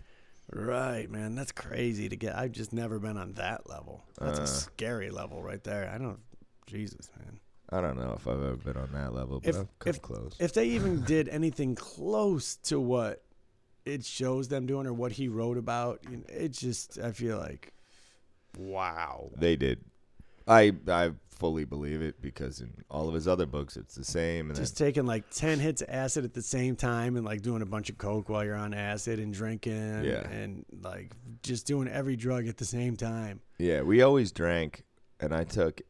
Right, 0.53 1.09
man. 1.09 1.35
That's 1.35 1.51
crazy 1.51 2.07
to 2.07 2.15
get. 2.15 2.37
I've 2.37 2.51
just 2.53 2.71
never 2.71 2.99
been 2.99 3.17
on 3.17 3.33
that 3.33 3.67
level. 3.69 4.03
That's 4.19 4.39
Uh. 4.39 4.43
a 4.43 4.47
scary 4.47 5.09
level 5.09 5.41
right 5.43 5.61
there. 5.63 5.89
I 5.93 5.97
don't. 5.97 6.19
Jesus, 6.67 7.09
man. 7.17 7.39
I 7.69 7.81
don't 7.81 7.97
know 7.97 8.13
if 8.15 8.27
I've 8.27 8.41
ever 8.41 8.55
been 8.55 8.77
on 8.77 8.91
that 8.93 9.13
level, 9.13 9.41
but 9.41 9.49
If- 9.49 9.55
I've 9.57 9.79
come 9.79 9.89
if- 9.89 10.01
close. 10.01 10.35
If 10.39 10.53
they 10.53 10.67
even 10.69 11.01
did 11.03 11.27
anything 11.29 11.75
close 11.75 12.55
to 12.63 12.79
what 12.79 13.23
it 13.87 14.05
shows 14.05 14.47
them 14.47 14.65
doing 14.65 14.85
or 14.87 14.93
what 14.93 15.13
he 15.13 15.27
wrote 15.27 15.57
about, 15.57 16.01
you 16.09 16.17
know, 16.17 16.23
it 16.27 16.51
just. 16.51 16.99
I 16.99 17.11
feel 17.11 17.37
like, 17.37 17.73
wow. 18.57 19.29
they 19.37 19.55
did. 19.55 19.83
I 20.47 20.73
I 20.87 21.11
fully 21.29 21.65
believe 21.65 22.01
it 22.01 22.21
because 22.21 22.61
in 22.61 22.73
all 22.89 23.07
of 23.07 23.13
his 23.13 23.27
other 23.27 23.45
books, 23.45 23.77
it's 23.77 23.95
the 23.95 24.03
same. 24.03 24.49
And 24.49 24.57
Just 24.57 24.77
then, 24.77 24.87
taking 24.87 25.05
like 25.05 25.29
ten 25.29 25.59
hits 25.59 25.81
of 25.81 25.89
acid 25.89 26.25
at 26.25 26.33
the 26.33 26.41
same 26.41 26.75
time 26.75 27.15
and 27.15 27.25
like 27.25 27.41
doing 27.41 27.61
a 27.61 27.65
bunch 27.65 27.89
of 27.89 27.97
coke 27.97 28.29
while 28.29 28.43
you're 28.43 28.55
on 28.55 28.73
acid 28.73 29.19
and 29.19 29.33
drinking. 29.33 30.03
Yeah. 30.03 30.27
And 30.29 30.65
like 30.81 31.11
just 31.43 31.67
doing 31.67 31.87
every 31.87 32.15
drug 32.15 32.47
at 32.47 32.57
the 32.57 32.65
same 32.65 32.95
time. 32.95 33.41
yeah, 33.57 33.81
we 33.81 34.01
always 34.01 34.31
drank, 34.31 34.83
and 35.19 35.33
I 35.33 35.43
took 35.43 35.81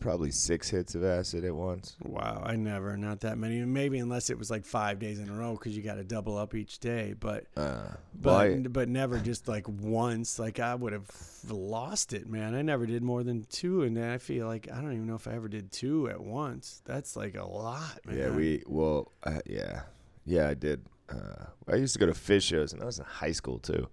probably 0.00 0.30
six 0.30 0.68
hits 0.70 0.94
of 0.94 1.04
acid 1.04 1.44
at 1.44 1.54
once. 1.54 1.96
Wow, 2.02 2.42
I 2.44 2.56
never, 2.56 2.96
not 2.96 3.20
that 3.20 3.38
many. 3.38 3.60
Maybe 3.64 3.98
unless 3.98 4.30
it 4.30 4.38
was 4.38 4.50
like 4.50 4.64
five 4.64 4.98
days 4.98 5.20
in 5.20 5.28
a 5.28 5.32
row 5.32 5.52
because 5.52 5.76
you 5.76 5.82
got 5.82 5.94
to 5.96 6.04
double 6.04 6.36
up 6.36 6.54
each 6.54 6.78
day. 6.80 7.14
But 7.18 7.44
Uh, 7.56 7.88
but 8.14 8.50
I- 8.50 8.56
but 8.68 8.88
never 8.88 9.18
just 9.18 9.46
like 9.46 9.68
once. 9.68 10.38
Like 10.38 10.58
I 10.58 10.74
would 10.74 10.92
have 10.92 11.08
lost 11.48 12.12
it, 12.12 12.28
man. 12.28 12.54
I 12.54 12.62
never 12.62 12.86
did 12.86 13.02
more 13.02 13.22
than 13.22 13.44
two, 13.50 13.82
and 13.82 13.98
I 13.98 14.18
feel 14.18 14.46
like 14.46 14.68
I 14.72 14.80
don't 14.80 14.92
even 14.92 15.06
know 15.06 15.14
if 15.14 15.28
I 15.28 15.34
ever 15.34 15.48
did 15.48 15.70
two 15.70 16.08
at 16.08 16.20
once. 16.20 16.82
That's 16.84 17.14
like 17.16 17.36
a 17.36 17.44
lot, 17.46 18.00
man. 18.06 18.16
yeah, 18.18 18.30
we 18.30 18.62
well, 18.66 19.12
uh, 19.24 19.40
yeah, 19.46 19.82
yeah, 20.24 20.48
I 20.48 20.54
did. 20.54 20.86
Uh, 21.08 21.46
I 21.68 21.76
used 21.76 21.92
to 21.94 21.98
go 21.98 22.06
to 22.06 22.12
Phish 22.12 22.42
shows, 22.42 22.72
and 22.72 22.82
I 22.82 22.86
was 22.86 22.98
in 22.98 23.04
high 23.04 23.32
school 23.32 23.58
too. 23.58 23.88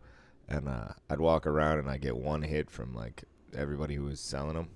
And 0.49 0.69
uh, 0.69 0.89
I'd 1.09 1.19
walk 1.19 1.45
around, 1.45 1.79
and 1.79 1.89
I'd 1.89 2.01
get 2.01 2.15
one 2.15 2.41
hit 2.43 2.69
from 2.69 2.93
like 2.93 3.23
everybody 3.55 3.95
who 3.95 4.05
was 4.05 4.19
selling 4.21 4.53
them, 4.53 4.69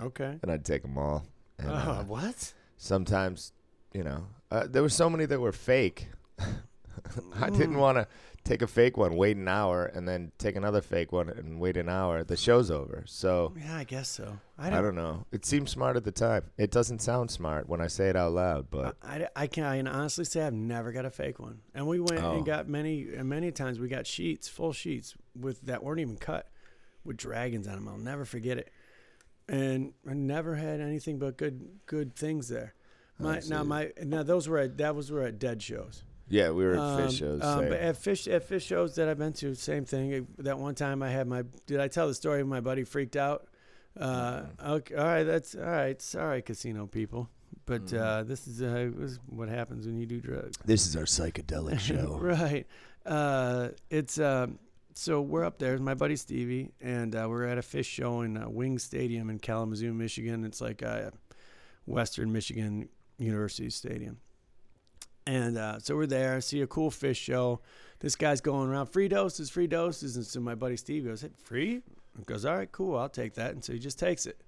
okay. 0.00 0.38
and 0.42 0.50
I'd 0.50 0.64
take 0.64 0.82
them 0.82 0.96
all. 0.98 1.24
And, 1.58 1.70
Uh, 1.70 1.72
uh, 1.74 2.04
what? 2.04 2.52
sometimes, 2.76 3.52
you 3.92 4.04
know, 4.04 4.26
uh, 4.50 4.66
there 4.68 4.82
were 4.82 4.88
so 4.88 5.10
many 5.10 5.26
that 5.26 5.40
were 5.40 5.52
fake. 5.52 6.08
I 7.40 7.50
didn't 7.50 7.74
Mm. 7.74 7.78
want 7.80 7.98
to 7.98 8.06
take 8.44 8.60
a 8.62 8.66
fake 8.66 8.96
one, 8.96 9.16
wait 9.16 9.36
an 9.36 9.46
hour, 9.48 9.84
and 9.86 10.08
then 10.08 10.32
take 10.38 10.56
another 10.56 10.80
fake 10.80 11.12
one 11.12 11.28
and 11.28 11.60
wait 11.60 11.76
an 11.76 11.88
hour. 11.88 12.24
The 12.24 12.36
show's 12.36 12.70
over. 12.70 13.04
So 13.06 13.52
Yeah, 13.56 13.76
I 13.76 13.84
guess 13.84 14.08
so. 14.08 14.38
I 14.58 14.68
I 14.68 14.80
don't. 14.82 14.94
know. 14.96 15.24
It 15.30 15.44
seemed 15.46 15.68
smart 15.68 15.96
at 15.96 16.04
the 16.04 16.10
time. 16.12 16.44
It 16.56 16.70
doesn't 16.70 17.00
sound 17.00 17.30
smart 17.30 17.68
when 17.68 17.80
I 17.80 17.86
say 17.86 18.08
it 18.08 18.16
out 18.16 18.32
loud, 18.32 18.64
I, 18.64 18.68
but 18.70 18.96
I, 19.02 19.28
I 19.36 19.46
can 19.46 19.64
I 19.64 19.76
can 19.76 19.86
honestly 19.88 20.24
say 20.24 20.42
I've 20.42 20.52
never 20.54 20.90
got 20.92 21.04
a 21.04 21.10
fake 21.10 21.38
one, 21.38 21.60
and 21.74 21.86
we 21.86 22.00
went 22.00 22.22
Oh. 22.22 22.36
and 22.36 22.44
got 22.46 22.68
many 22.68 23.08
and 23.14 23.28
many 23.28 23.52
times 23.52 23.78
we 23.78 23.88
got 23.88 24.06
sheets, 24.06 24.48
full 24.48 24.72
sheets 24.72 25.14
with 25.38 25.60
that 25.62 25.82
weren't 25.84 26.00
even 26.00 26.16
cut, 26.16 26.48
with 27.04 27.16
dragons 27.16 27.68
on 27.68 27.74
them. 27.76 27.88
I'll 27.88 27.96
never 27.98 28.24
forget 28.24 28.58
it, 28.58 28.70
and 29.48 29.92
I 30.08 30.14
never 30.14 30.54
had 30.54 30.80
anything 30.80 31.18
but 31.18 31.36
good 31.36 31.68
good 31.86 32.14
things 32.14 32.48
there. 32.48 32.74
My 33.18 33.40
now 33.48 33.64
my 33.64 33.92
now 34.04 34.22
those 34.22 34.48
were 34.48 34.58
at, 34.58 34.78
that 34.78 34.94
was 34.94 35.10
were 35.10 35.22
at 35.22 35.38
dead 35.38 35.62
shows. 35.62 36.04
yeah, 36.28 36.50
we 36.50 36.64
were 36.64 36.74
at 36.74 36.78
Um, 36.80 37.00
Phish 37.00 37.18
shows. 37.18 37.42
um, 37.42 37.60
but 37.68 37.72
at 37.80 37.96
Phish 37.96 38.32
at 38.32 38.48
Phish 38.48 38.62
shows 38.62 38.94
that 38.96 39.08
I've 39.08 39.18
been 39.18 39.32
to, 39.34 39.54
same 39.54 39.84
thing. 39.84 40.26
That 40.38 40.58
one 40.58 40.74
time 40.74 41.02
I 41.02 41.10
had 41.10 41.26
my 41.26 41.42
did 41.66 41.80
I 41.80 41.88
tell 41.88 42.06
the 42.06 42.14
story 42.14 42.40
of 42.40 42.46
my 42.46 42.60
buddy 42.60 42.84
freaked 42.84 43.16
out? 43.16 43.48
Uh, 43.98 44.42
okay, 44.64 44.94
all 44.94 45.04
right, 45.04 45.24
that's 45.24 45.54
all 45.56 45.62
right. 45.62 46.00
Sorry, 46.00 46.42
casino 46.42 46.86
people, 46.86 47.28
but 47.66 47.86
Mhm. 47.86 47.98
uh, 48.00 48.22
this 48.22 48.46
is 48.46 48.62
uh, 48.62 48.90
what 49.26 49.48
happens 49.48 49.86
when 49.86 49.98
you 49.98 50.06
do 50.06 50.20
drugs. 50.20 50.56
this 50.64 50.86
is 50.86 50.94
our 50.94 51.04
psychedelic 51.04 51.78
show, 51.90 52.18
right. 52.20 52.66
Uh, 53.04 53.70
it's 53.90 54.20
um, 54.20 54.58
so 54.98 55.20
we're 55.20 55.44
up 55.44 55.58
there. 55.60 55.74
with 55.74 55.80
My 55.80 55.94
buddy 55.94 56.16
Stevie, 56.16 56.72
and 56.80 57.14
uh, 57.14 57.26
we're 57.28 57.44
at 57.44 57.56
a 57.56 57.60
Phish 57.60 57.84
show 57.84 58.22
in 58.22 58.36
uh, 58.36 58.48
Wing 58.48 58.80
Stadium 58.80 59.30
in 59.30 59.38
Kalamazoo, 59.38 59.94
Michigan. 59.94 60.44
It's 60.44 60.60
like 60.60 60.82
a 60.82 61.12
Western 61.86 62.32
Michigan 62.32 62.88
University 63.16 63.70
Stadium. 63.70 64.18
And 65.24 65.56
uh, 65.56 65.78
so 65.78 65.94
we're 65.94 66.06
there, 66.06 66.40
see 66.40 66.62
a 66.62 66.66
cool 66.66 66.90
Phish 66.90 67.14
show. 67.14 67.60
This 68.00 68.16
guy's 68.16 68.40
going 68.40 68.68
around, 68.68 68.86
free 68.86 69.06
doses, 69.06 69.50
free 69.50 69.68
doses. 69.68 70.16
And 70.16 70.26
so 70.26 70.40
my 70.40 70.56
buddy 70.56 70.76
Steve 70.76 71.04
goes, 71.04 71.20
hey, 71.20 71.30
free? 71.44 71.82
He 72.18 72.24
goes, 72.26 72.44
all 72.44 72.56
right, 72.56 72.70
cool, 72.72 72.98
I'll 72.98 73.08
take 73.08 73.34
that. 73.34 73.52
And 73.52 73.64
so 73.64 73.72
he 73.72 73.78
just 73.78 74.00
takes 74.00 74.26
it. 74.26 74.40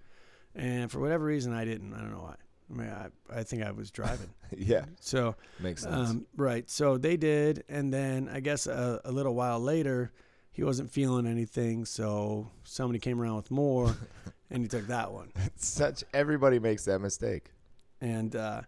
And 0.57 0.91
for 0.91 0.99
whatever 0.99 1.27
reason, 1.27 1.53
I 1.53 1.65
didn't. 1.65 1.95
I 1.95 1.99
don't 1.99 2.11
know 2.11 2.23
why. 2.23 2.35
I 2.73 2.77
mean, 2.77 2.89
I, 2.91 3.39
I 3.39 3.43
think 3.45 3.63
I 3.63 3.71
was 3.71 3.93
driving. 3.93 4.31
yeah, 4.57 4.87
So, 5.01 5.37
makes 5.61 5.83
sense. 5.83 6.11
um, 6.11 6.27
right. 6.37 6.69
So 6.69 6.99
they 6.99 7.17
did. 7.17 7.63
And 7.69 7.95
then 7.95 8.29
I 8.33 8.41
guess 8.41 8.67
a, 8.67 9.01
a 9.05 9.13
little 9.13 9.37
while 9.37 9.61
later, 9.61 10.11
he 10.53 10.63
wasn't 10.65 10.91
feeling 10.91 11.27
anything. 11.27 11.85
So 11.85 12.51
somebody 12.65 12.99
came 12.99 13.21
around 13.21 13.37
with 13.37 13.51
more 13.51 13.97
and 14.51 14.63
he 14.63 14.69
took 14.69 14.87
that 14.89 15.13
one. 15.13 15.33
Such 15.57 16.05
everybody 16.13 16.59
makes 16.59 16.85
that 16.85 17.01
mistake. 17.01 17.53
and 18.01 18.35
uh, 18.35 18.63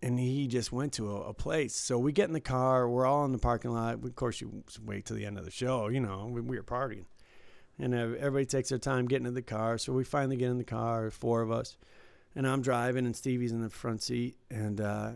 and 0.00 0.18
he 0.18 0.46
just 0.46 0.70
went 0.72 0.92
to 0.94 1.10
a, 1.10 1.20
a 1.22 1.34
place. 1.34 1.74
So 1.74 1.98
we 1.98 2.12
get 2.12 2.28
in 2.28 2.32
the 2.32 2.40
car. 2.40 2.88
We're 2.88 3.06
all 3.06 3.24
in 3.24 3.32
the 3.32 3.38
parking 3.38 3.72
lot. 3.72 3.94
Of 4.04 4.14
course, 4.14 4.40
you 4.40 4.62
wait 4.84 5.06
till 5.06 5.16
the 5.16 5.26
end 5.26 5.38
of 5.38 5.44
the 5.44 5.50
show. 5.50 5.88
You 5.88 6.00
know, 6.00 6.30
we, 6.30 6.40
we 6.40 6.56
were 6.56 6.62
partying, 6.62 7.06
and 7.78 7.94
everybody 7.94 8.46
takes 8.46 8.68
their 8.68 8.78
time 8.78 9.06
getting 9.06 9.26
in 9.26 9.34
the 9.34 9.42
car. 9.42 9.76
So 9.76 9.92
we 9.92 10.04
finally 10.04 10.36
get 10.36 10.50
in 10.50 10.58
the 10.58 10.64
car, 10.64 11.10
four 11.10 11.42
of 11.42 11.50
us, 11.50 11.76
and 12.36 12.46
I'm 12.46 12.62
driving, 12.62 13.06
and 13.06 13.16
Stevie's 13.16 13.50
in 13.50 13.60
the 13.60 13.70
front 13.70 14.02
seat, 14.02 14.36
and 14.50 14.80
uh, 14.80 15.10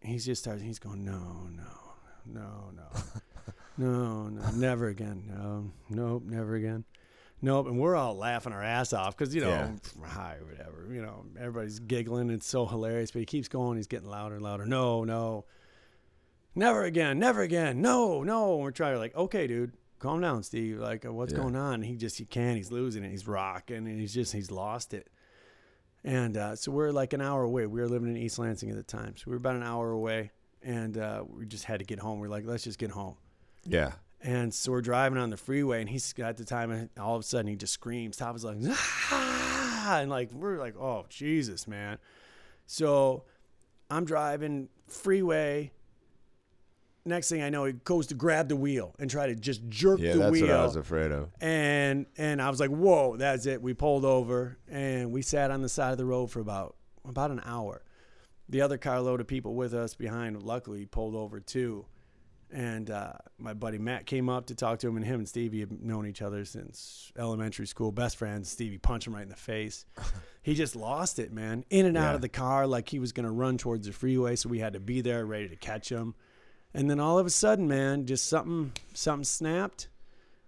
he's 0.00 0.26
just 0.26 0.42
starting. 0.42 0.64
He's 0.64 0.80
going, 0.80 1.04
no, 1.04 1.48
no, 1.54 1.92
no, 2.26 2.70
no. 2.74 3.02
No, 3.76 4.28
no, 4.28 4.50
never 4.52 4.88
again. 4.88 5.24
No, 5.28 5.70
nope, 5.90 6.22
never 6.26 6.54
again. 6.54 6.84
Nope. 7.42 7.66
And 7.66 7.78
we're 7.78 7.96
all 7.96 8.14
laughing 8.14 8.52
our 8.52 8.62
ass 8.62 8.92
off 8.92 9.16
because, 9.16 9.34
you 9.34 9.40
know, 9.42 9.48
Yeah. 9.50 9.70
hi, 10.06 10.36
whatever. 10.48 10.88
You 10.90 11.02
know, 11.02 11.26
everybody's 11.38 11.78
giggling. 11.80 12.30
It's 12.30 12.46
so 12.46 12.64
hilarious. 12.66 13.10
But 13.10 13.18
he 13.20 13.26
keeps 13.26 13.48
going. 13.48 13.76
He's 13.76 13.86
getting 13.88 14.08
louder 14.08 14.36
and 14.36 14.44
louder. 14.44 14.64
No, 14.64 15.04
no. 15.04 15.44
Never 16.54 16.84
again. 16.84 17.18
Never 17.18 17.42
again. 17.42 17.82
No, 17.82 18.22
no. 18.22 18.54
And 18.54 18.62
we're 18.62 18.70
trying 18.70 18.94
to, 18.94 18.98
like, 18.98 19.14
okay, 19.16 19.46
dude, 19.46 19.72
calm 19.98 20.20
down, 20.20 20.42
Steve. 20.44 20.78
Like, 20.78 21.04
uh, 21.04 21.12
what's 21.12 21.32
Yeah. 21.32 21.40
going 21.40 21.56
on? 21.56 21.74
And 21.74 21.84
he 21.84 21.96
just, 21.96 22.16
he 22.16 22.24
can't. 22.24 22.56
He's 22.56 22.70
losing 22.70 23.02
it. 23.04 23.10
He's 23.10 23.26
rocking. 23.26 23.76
And 23.88 24.00
he's 24.00 24.14
just, 24.14 24.32
he's 24.32 24.50
lost 24.52 24.94
it. 24.94 25.10
And 26.04 26.36
uh, 26.36 26.54
so 26.56 26.70
we're 26.70 26.92
like 26.92 27.12
an 27.12 27.20
hour 27.20 27.42
away. 27.42 27.66
We 27.66 27.80
were 27.80 27.88
living 27.88 28.08
in 28.08 28.16
East 28.16 28.38
Lansing 28.38 28.70
at 28.70 28.76
the 28.76 28.82
time. 28.84 29.16
So 29.16 29.24
we 29.26 29.32
were 29.32 29.38
about 29.38 29.56
an 29.56 29.62
hour 29.64 29.90
away. 29.90 30.30
And 30.62 30.96
uh, 30.96 31.24
we 31.28 31.44
just 31.44 31.64
had 31.64 31.80
to 31.80 31.84
get 31.84 31.98
home. 31.98 32.20
We 32.20 32.28
are 32.28 32.30
like, 32.30 32.46
let's 32.46 32.64
just 32.64 32.78
get 32.78 32.90
home. 32.90 33.16
Yeah. 33.66 33.92
And 34.22 34.54
so 34.54 34.72
we're 34.72 34.80
driving 34.80 35.18
on 35.18 35.28
the 35.30 35.36
freeway, 35.36 35.80
and 35.80 35.88
he's 35.90 36.14
at 36.18 36.38
the 36.38 36.44
time, 36.46 36.70
and 36.70 36.88
all 36.98 37.14
of 37.14 37.20
a 37.20 37.24
sudden 37.24 37.46
he 37.46 37.56
just 37.56 37.74
screams. 37.74 38.16
Top 38.16 38.34
is 38.34 38.44
like, 38.44 38.56
ah! 38.70 39.98
and 40.00 40.08
like 40.10 40.32
we're 40.32 40.58
like, 40.58 40.76
oh 40.78 41.04
Jesus, 41.10 41.68
man. 41.68 41.98
So 42.66 43.24
I'm 43.90 44.04
driving 44.06 44.68
freeway. 44.88 45.72
Next 47.06 47.28
thing 47.28 47.42
I 47.42 47.50
know, 47.50 47.66
he 47.66 47.74
goes 47.74 48.06
to 48.06 48.14
grab 48.14 48.48
the 48.48 48.56
wheel 48.56 48.94
and 48.98 49.10
try 49.10 49.26
to 49.26 49.34
just 49.34 49.68
jerk 49.68 50.00
Yeah, 50.00 50.14
the 50.14 50.18
that's 50.20 50.32
wheel 50.32 50.46
what 50.46 50.56
I 50.56 50.64
was 50.64 50.76
afraid 50.76 51.12
of. 51.12 51.28
and 51.38 52.06
and 52.16 52.40
I 52.40 52.48
was 52.48 52.60
like, 52.60 52.70
"Whoa, 52.70 53.18
that's 53.18 53.44
it." 53.44 53.60
We 53.60 53.74
pulled 53.74 54.06
over 54.06 54.56
and 54.70 55.12
we 55.12 55.20
sat 55.20 55.50
on 55.50 55.60
the 55.60 55.68
side 55.68 55.92
of 55.92 55.98
the 55.98 56.06
road 56.06 56.30
for 56.30 56.40
about 56.40 56.76
about 57.06 57.30
an 57.30 57.42
hour. 57.44 57.82
The 58.48 58.62
other 58.62 58.78
carload 58.78 59.20
of 59.20 59.26
people 59.26 59.54
with 59.54 59.74
us 59.74 59.94
behind, 59.94 60.42
luckily, 60.42 60.86
pulled 60.86 61.14
over 61.14 61.40
too. 61.40 61.84
And 62.54 62.88
uh, 62.88 63.14
my 63.36 63.52
buddy 63.52 63.78
Matt 63.78 64.06
came 64.06 64.28
up 64.28 64.46
to 64.46 64.54
talk 64.54 64.78
to 64.78 64.88
him, 64.88 64.96
and 64.96 65.04
him 65.04 65.18
and 65.18 65.28
Stevie 65.28 65.60
have 65.60 65.72
known 65.72 66.06
each 66.06 66.22
other 66.22 66.44
since 66.44 67.12
elementary 67.18 67.66
school, 67.66 67.90
best 67.90 68.16
friends. 68.16 68.48
Stevie 68.48 68.78
punched 68.78 69.08
him 69.08 69.14
right 69.14 69.24
in 69.24 69.28
the 69.28 69.34
face. 69.34 69.84
he 70.42 70.54
just 70.54 70.76
lost 70.76 71.18
it, 71.18 71.32
man. 71.32 71.64
In 71.68 71.84
and 71.84 71.96
out 71.96 72.14
of 72.14 72.20
the 72.20 72.28
car 72.28 72.66
like 72.66 72.88
he 72.88 73.00
was 73.00 73.10
going 73.10 73.26
to 73.26 73.32
run 73.32 73.58
towards 73.58 73.88
the 73.88 73.92
freeway, 73.92 74.36
so 74.36 74.48
we 74.48 74.60
had 74.60 74.74
to 74.74 74.80
be 74.80 75.00
there 75.00 75.26
ready 75.26 75.48
to 75.48 75.56
catch 75.56 75.90
him. 75.90 76.14
And 76.72 76.88
then 76.88 77.00
all 77.00 77.18
of 77.18 77.26
a 77.26 77.30
sudden, 77.30 77.66
man, 77.66 78.06
just 78.06 78.26
something 78.26 78.72
something 78.94 79.24
snapped 79.24 79.88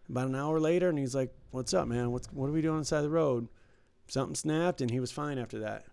about 0.09 0.29
an 0.29 0.35
hour 0.35 0.61
later 0.61 0.89
and 0.89 0.99
he's 0.99 1.15
like 1.15 1.33
what's 1.51 1.75
up 1.75 1.89
man 1.89 2.11
what's 2.13 2.29
what 2.33 2.49
are 2.49 2.53
we 2.53 2.63
doing 2.63 2.75
on 2.75 2.81
the 2.81 2.85
side 2.85 2.99
of 2.99 3.05
the 3.05 3.11
road 3.11 3.49
something 4.09 4.35
snapped 4.35 4.81
and 4.81 4.91
he 4.91 5.01
was 5.01 5.11
fine 5.11 5.39
after 5.39 5.61
that 5.61 5.85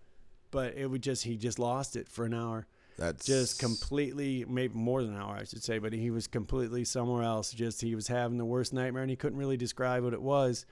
but 0.50 0.74
it 0.76 0.86
would 0.86 1.02
just 1.02 1.24
he 1.24 1.36
just 1.36 1.58
lost 1.58 1.96
it 1.96 2.08
for 2.08 2.24
an 2.24 2.34
hour 2.34 2.66
That's 2.96 3.26
just 3.26 3.58
completely 3.58 4.44
maybe 4.48 4.74
more 4.74 5.02
than 5.02 5.14
an 5.14 5.20
hour 5.20 5.36
i 5.36 5.44
should 5.44 5.62
say 5.64 5.78
but 5.78 5.92
he 5.92 6.10
was 6.10 6.26
completely 6.28 6.84
somewhere 6.84 7.24
else 7.24 7.52
just 7.52 7.80
he 7.80 7.94
was 7.94 8.06
having 8.06 8.38
the 8.38 8.44
worst 8.44 8.72
nightmare 8.72 9.02
and 9.02 9.10
he 9.10 9.16
couldn't 9.16 9.38
really 9.38 9.56
describe 9.56 10.04
what 10.04 10.12
it 10.12 10.22
was 10.22 10.64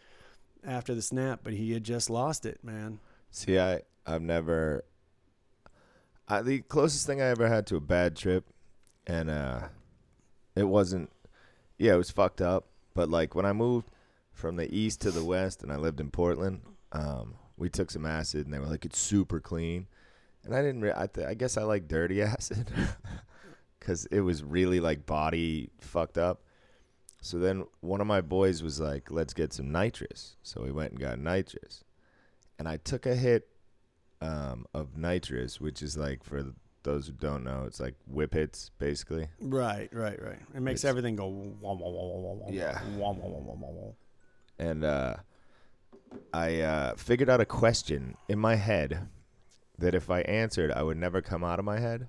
after 0.65 0.95
the 0.95 1.03
snap 1.03 1.41
but 1.43 1.53
he 1.53 1.73
had 1.73 1.83
just 1.83 2.09
lost 2.09 2.47
it 2.47 2.61
man 2.63 3.01
See, 3.33 3.59
I 3.59 3.81
I've 4.07 4.23
never. 4.23 4.85
I, 6.29 6.43
the 6.43 6.61
closest 6.61 7.07
thing 7.07 7.21
I 7.21 7.27
ever 7.27 7.49
had 7.49 7.67
to 7.69 7.77
a 7.77 7.81
bad 7.81 8.15
trip, 8.15 8.45
and 9.07 9.31
uh, 9.31 9.69
it 10.55 10.65
wasn't. 10.65 11.11
Yeah, 11.79 11.95
it 11.95 11.97
was 11.97 12.11
fucked 12.11 12.43
up. 12.43 12.67
But 12.95 13.09
like 13.09 13.35
when 13.35 13.47
I 13.47 13.55
moved 13.55 13.89
from 14.33 14.57
the 14.57 14.73
east 14.73 15.01
to 15.01 15.11
the 15.11 15.25
west, 15.25 15.63
and 15.63 15.73
I 15.73 15.77
lived 15.77 15.99
in 15.99 16.11
Portland, 16.11 16.61
um, 16.93 17.35
we 17.57 17.71
took 17.71 17.91
some 17.91 18.05
acid, 18.05 18.45
and 18.45 18.53
they 18.53 18.59
were 18.59 18.67
like, 18.67 18.85
"It's 18.85 18.99
super 18.99 19.41
clean," 19.41 19.87
and 20.45 20.55
I 20.55 20.63
didn't. 20.63 20.81
Re- 20.83 20.93
I, 20.97 21.07
th- 21.07 21.27
I 21.27 21.35
guess 21.35 21.57
I 21.57 21.63
like 21.63 21.89
dirty 21.89 22.23
acid, 22.35 22.71
because 23.79 24.07
it 24.07 24.21
was 24.21 24.43
really 24.43 24.81
like 24.81 25.07
body 25.07 25.71
fucked 25.81 26.19
up. 26.19 26.43
So 27.21 27.39
then 27.39 27.65
one 27.81 28.01
of 28.01 28.07
my 28.07 28.21
boys 28.21 28.63
was 28.63 28.81
like, 28.81 29.11
"Let's 29.11 29.33
get 29.35 29.53
some 29.53 29.71
nitrous." 29.71 30.37
So 30.43 30.63
we 30.63 30.73
went 30.73 30.93
and 30.93 31.01
got 31.01 31.19
nitrous 31.19 31.85
and 32.59 32.69
I 32.69 32.77
took 32.77 33.07
a 33.07 33.15
hit 33.17 33.49
um, 34.21 34.67
of 34.75 34.97
nitrous, 34.97 35.61
which 35.61 35.83
is 35.83 35.97
like 35.97 36.23
for 36.23 36.45
those 36.85 37.07
who 37.07 37.13
don't 37.13 37.45
know, 37.45 37.65
it's 37.67 37.81
like 37.81 37.95
whip 38.07 38.35
hits 38.35 38.71
basically. 38.79 39.29
right 39.41 39.89
right 39.93 40.21
right 40.23 40.39
it 40.55 40.61
makes 40.61 40.81
It's- 40.81 40.91
everything 40.91 41.17
go 41.17 41.27
wah, 41.29 41.73
wah, 41.73 41.89
wah, 41.89 41.91
wah, 41.91 42.17
wah, 42.19 42.33
wah, 42.35 42.51
Yeah. 42.51 42.81
wah, 42.97 43.13
wah, 43.13 43.27
wah, 43.29 43.39
wah, 43.39 43.55
wah, 43.55 43.71
wah. 43.71 43.93
And 44.59 44.85
uh, 44.85 45.17
I 46.33 46.61
uh, 46.61 46.95
figured 46.97 47.31
out 47.31 47.41
a 47.41 47.45
question 47.47 48.17
in 48.29 48.39
my 48.39 48.57
head 48.57 49.09
that 49.83 49.95
if 49.95 50.11
I 50.11 50.21
answered, 50.23 50.73
I 50.73 50.83
would 50.83 50.97
never 50.97 51.21
come 51.21 51.45
out 51.45 51.59
of 51.59 51.65
my 51.65 51.79
head. 51.79 52.09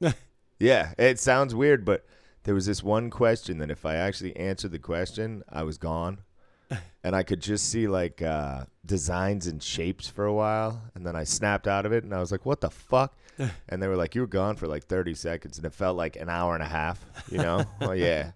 yeah, 0.58 0.94
it 0.98 1.18
sounds 1.18 1.54
weird, 1.54 1.84
but 1.84 2.06
there 2.44 2.54
was 2.54 2.66
this 2.66 2.82
one 2.82 3.10
question 3.10 3.58
that 3.58 3.70
if 3.70 3.84
I 3.84 3.96
actually 3.96 4.34
answered 4.36 4.72
the 4.72 4.78
question, 4.78 5.42
I 5.48 5.62
was 5.64 5.78
gone. 5.78 6.18
and 7.04 7.16
I 7.16 7.22
could 7.22 7.40
just 7.40 7.70
see 7.70 7.88
like 7.88 8.22
uh, 8.22 8.64
designs 8.84 9.46
and 9.46 9.62
shapes 9.62 10.08
for 10.08 10.24
a 10.24 10.32
while, 10.32 10.82
and 10.94 11.06
then 11.06 11.16
I 11.16 11.24
snapped 11.24 11.66
out 11.66 11.86
of 11.86 11.92
it, 11.92 12.04
and 12.04 12.14
I 12.14 12.20
was 12.20 12.30
like, 12.30 12.44
"What 12.44 12.60
the 12.60 12.70
fuck?" 12.70 13.16
and 13.68 13.82
they 13.82 13.88
were 13.88 13.96
like, 13.96 14.14
"You 14.14 14.22
were 14.22 14.26
gone 14.26 14.56
for 14.56 14.66
like 14.66 14.84
30 14.84 15.14
seconds," 15.14 15.56
and 15.56 15.66
it 15.66 15.72
felt 15.72 15.96
like 15.96 16.16
an 16.16 16.28
hour 16.28 16.54
and 16.54 16.62
a 16.62 16.68
half. 16.68 17.04
You 17.30 17.38
know? 17.38 17.64
well, 17.80 17.96
yeah, 17.96 18.32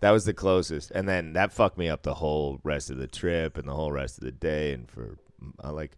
that 0.00 0.10
was 0.10 0.24
the 0.24 0.34
closest, 0.34 0.90
and 0.90 1.08
then 1.08 1.34
that 1.34 1.52
fucked 1.52 1.78
me 1.78 1.88
up 1.88 2.02
the 2.02 2.14
whole 2.14 2.60
rest 2.64 2.90
of 2.90 2.96
the 2.96 3.06
trip 3.06 3.56
and 3.56 3.68
the 3.68 3.74
whole 3.74 3.92
rest 3.92 4.18
of 4.18 4.24
the 4.24 4.32
day, 4.32 4.72
and 4.72 4.90
for 4.90 5.18
uh, 5.62 5.72
like 5.72 5.96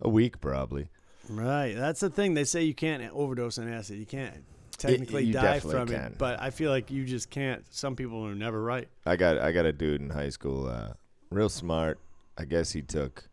a 0.00 0.08
week 0.08 0.40
probably. 0.40 0.88
Right. 1.28 1.74
That's 1.74 2.00
the 2.00 2.10
thing. 2.10 2.34
They 2.34 2.44
say 2.44 2.62
you 2.64 2.74
can't 2.74 3.02
overdose 3.12 3.58
on 3.58 3.68
acid. 3.72 3.98
You 3.98 4.06
can't 4.06 4.34
technically 4.76 5.24
you 5.24 5.32
die 5.32 5.60
from 5.60 5.88
can. 5.88 6.12
it, 6.12 6.18
but 6.18 6.40
I 6.40 6.50
feel 6.50 6.70
like 6.70 6.90
you 6.90 7.04
just 7.04 7.30
can't. 7.30 7.64
Some 7.74 7.96
people 7.96 8.24
are 8.26 8.34
never 8.34 8.62
right. 8.62 8.88
I 9.06 9.16
got 9.16 9.38
I 9.38 9.52
got 9.52 9.64
a 9.66 9.72
dude 9.72 10.00
in 10.00 10.10
high 10.10 10.30
school, 10.30 10.66
uh, 10.68 10.92
real 11.30 11.48
smart. 11.48 11.98
I 12.36 12.44
guess 12.44 12.72
he 12.72 12.82
took 12.82 13.28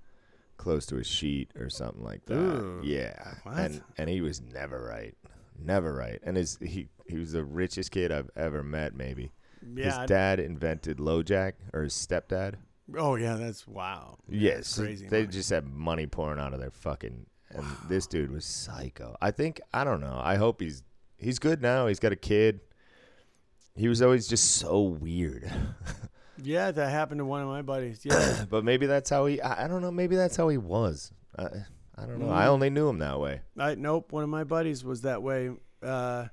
close 0.58 0.86
to 0.88 0.98
a 0.98 1.04
sheet 1.04 1.52
or 1.60 1.70
something 1.70 2.04
like 2.04 2.26
that. 2.26 2.34
Ooh. 2.36 2.82
Yeah, 2.84 3.14
What? 3.44 3.58
and 3.58 3.82
and 3.98 4.10
he 4.10 4.22
was 4.22 4.42
never 4.42 4.84
right, 4.84 5.14
never 5.64 5.94
right. 5.94 6.20
And 6.24 6.36
his 6.38 6.58
he 6.62 6.88
he 7.08 7.18
was 7.18 7.34
the 7.34 7.44
richest 7.44 7.92
kid 7.92 8.12
I've 8.12 8.30
ever 8.36 8.64
met. 8.64 8.96
Maybe 8.96 9.32
Yeah. 9.76 10.00
his 10.02 10.08
dad 10.10 10.40
invented 10.40 10.98
LoJack 10.98 11.54
or 11.74 11.84
his 11.84 11.94
stepdad. 11.94 12.56
oh 12.98 13.16
yeah, 13.16 13.36
that's 13.36 13.68
wow. 13.68 14.18
Yes, 14.28 14.80
crazy 14.80 15.08
They 15.08 15.22
money. 15.22 15.32
just 15.32 15.50
had 15.52 15.66
money 15.68 16.08
pouring 16.08 16.40
out 16.40 16.54
of 16.54 16.60
their 16.60 16.72
fucking. 16.72 17.28
And 17.56 17.66
this 17.90 18.06
dude 18.08 18.32
was 18.32 18.46
psycho. 18.46 19.16
I 19.22 19.32
think 19.32 19.62
I 19.74 19.84
don't 19.84 20.02
know. 20.02 20.20
I 20.22 20.36
hope 20.36 20.60
he's 20.62 20.84
he's 21.18 21.40
good 21.40 21.62
now. 21.62 21.88
He's 21.88 22.00
got 22.00 22.12
a 22.12 22.16
kid. 22.18 22.60
He 23.76 23.88
was 23.88 24.02
always 24.02 24.28
just 24.28 24.54
so 24.58 24.82
weird. 24.82 25.50
Yeah, 26.44 26.70
that 26.72 26.90
happened 26.92 27.20
to 27.20 27.26
one 27.26 27.42
of 27.42 27.48
my 27.48 27.62
buddies. 27.62 28.02
Yeah. 28.04 28.44
but 28.50 28.66
maybe 28.66 28.88
that's 28.88 29.10
how 29.10 29.26
he. 29.26 29.40
I, 29.42 29.64
I 29.64 29.68
don't 29.70 29.82
know. 29.82 29.90
Maybe 29.90 30.18
that's 30.18 30.36
how 30.36 30.50
he 30.50 30.58
was. 30.58 31.14
I, 31.40 31.44
I 31.96 32.06
don't 32.06 32.20
know. 32.20 32.30
I 32.30 32.44
Mm. 32.48 32.50
only 32.50 32.70
knew 32.70 32.90
him 32.90 33.00
that 33.00 33.22
way. 33.22 33.40
I 33.58 33.76
nope. 33.76 34.12
One 34.12 34.22
of 34.22 34.28
my 34.30 34.44
buddies 34.44 34.84
was 34.84 35.04
that 35.04 35.24
way, 35.24 35.52
uh, 35.82 36.26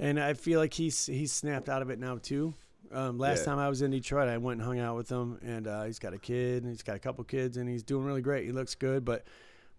and 0.00 0.18
I 0.18 0.34
feel 0.34 0.58
like 0.58 0.74
he's 0.74 1.06
he's 1.06 1.30
snapped 1.30 1.68
out 1.68 1.80
of 1.80 1.90
it 1.90 2.00
now 2.00 2.18
too. 2.20 2.54
Um, 2.90 3.18
last 3.18 3.38
Yeah. 3.38 3.44
time 3.44 3.58
I 3.60 3.68
was 3.68 3.82
in 3.82 3.92
Detroit, 3.92 4.28
I 4.28 4.36
went 4.38 4.58
and 4.58 4.66
hung 4.66 4.80
out 4.80 4.96
with 4.96 5.08
him, 5.08 5.38
and 5.42 5.68
uh, 5.68 5.84
he's 5.84 6.00
got 6.00 6.12
a 6.12 6.18
kid, 6.18 6.64
and 6.64 6.72
he's 6.72 6.82
got 6.82 6.96
a 6.96 6.98
couple 6.98 7.22
kids, 7.22 7.56
and 7.56 7.68
he's 7.68 7.84
doing 7.84 8.04
really 8.04 8.22
great. 8.22 8.46
He 8.46 8.50
looks 8.52 8.74
good, 8.74 9.04
but 9.04 9.28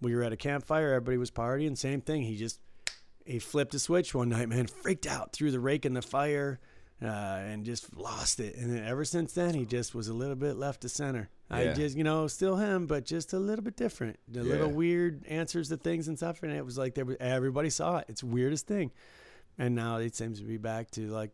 we 0.02 0.16
were 0.16 0.24
at 0.24 0.34
a 0.34 0.38
campfire, 0.38 0.93
everybody 0.93 1.18
was 1.18 1.32
partying. 1.32 1.78
Same 1.78 2.02
thing. 2.02 2.24
He 2.24 2.36
just 2.36 2.60
he 3.26 3.39
flipped 3.39 3.74
a 3.74 3.80
switch 3.80 4.14
one 4.14 4.30
night, 4.30 4.50
man, 4.50 4.68
freaked 4.68 5.06
out, 5.06 5.34
threw 5.34 5.52
the 5.52 5.60
rake 5.60 5.86
in 5.86 5.93
the 5.93 6.02
fire, 6.02 6.60
uh, 7.02 7.06
and 7.06 7.66
just 7.66 7.95
lost 7.95 8.39
it. 8.39 8.56
And 8.56 8.74
then 8.74 8.86
ever 8.86 9.04
since 9.04 9.34
then, 9.34 9.54
he 9.54 9.66
just 9.66 9.93
was 9.93 10.08
a 10.08 10.14
little 10.14 10.36
bit 10.36 10.56
left 10.56 10.82
to 10.82 10.89
center. 10.89 11.30
I 11.50 11.68
just, 11.74 11.95
you 11.95 12.04
know, 12.04 12.28
still 12.28 12.58
him, 12.58 12.88
but 12.88 13.06
just 13.06 13.32
a 13.34 13.39
little 13.39 13.64
bit 13.64 13.78
different. 13.78 14.20
The 14.28 14.43
little 14.43 14.70
weird 14.70 15.26
answers 15.28 15.70
to 15.70 15.78
things 15.78 16.10
and 16.10 16.18
stuff. 16.18 16.43
And 16.43 16.52
it 16.52 16.66
was 16.66 16.78
like 16.78 16.95
they 16.95 17.04
were, 17.04 17.16
everybody 17.20 17.70
saw 17.70 18.00
it. 18.00 18.06
It's 18.10 18.24
weirdest 18.24 18.68
thing. 18.68 18.91
And 19.58 19.74
now 19.74 19.98
it 19.98 20.16
seems 20.16 20.39
to 20.39 20.45
be 20.45 20.58
back 20.58 20.91
to 20.91 21.08
like 21.08 21.32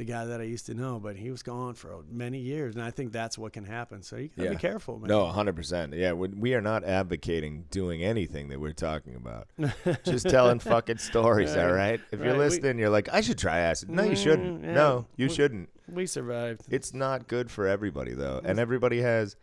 the 0.00 0.04
guy 0.06 0.24
that 0.24 0.40
I 0.40 0.44
used 0.44 0.64
to 0.64 0.72
know, 0.74 0.98
but 0.98 1.14
he 1.14 1.30
was 1.30 1.42
gone 1.42 1.74
for 1.74 2.02
many 2.10 2.38
years. 2.38 2.74
And 2.74 2.82
I 2.82 2.90
think 2.90 3.12
that's 3.12 3.36
what 3.36 3.52
can 3.52 3.64
happen. 3.64 4.02
So 4.02 4.16
you 4.16 4.28
gotta 4.28 4.44
Yeah. 4.44 4.50
be 4.52 4.56
careful, 4.56 4.98
man. 4.98 5.08
No, 5.08 5.26
100%. 5.26 5.94
Yeah, 5.94 6.14
we, 6.14 6.28
we 6.28 6.54
are 6.54 6.62
not 6.62 6.84
advocating 6.84 7.66
doing 7.70 8.02
anything 8.02 8.48
that 8.48 8.58
we're 8.58 8.72
talking 8.72 9.14
about. 9.14 9.48
Just 10.04 10.26
telling 10.30 10.58
fucking 10.58 10.96
stories, 10.96 11.54
all 11.54 11.70
right? 11.70 12.00
If 12.12 12.18
you're 12.20 12.28
Right, 12.30 12.38
we- 12.38 12.44
listening, 12.44 12.78
you're 12.78 12.88
like, 12.88 13.10
I 13.12 13.20
should 13.20 13.36
try 13.36 13.58
acid. 13.58 13.90
No, 13.90 14.02
you 14.04 14.12
Mm, 14.12 14.16
shouldn't. 14.22 14.64
yeah, 14.64 14.72
No, 14.72 15.06
you 15.18 15.26
we- 15.28 15.34
shouldn't. 15.34 15.68
we 15.86 16.06
survived. 16.06 16.62
It's 16.70 16.94
not 16.94 17.28
good 17.28 17.50
for 17.50 17.66
everybody, 17.68 18.14
though. 18.14 18.40
And 18.42 18.58
everybody 18.58 19.02
has, 19.02 19.36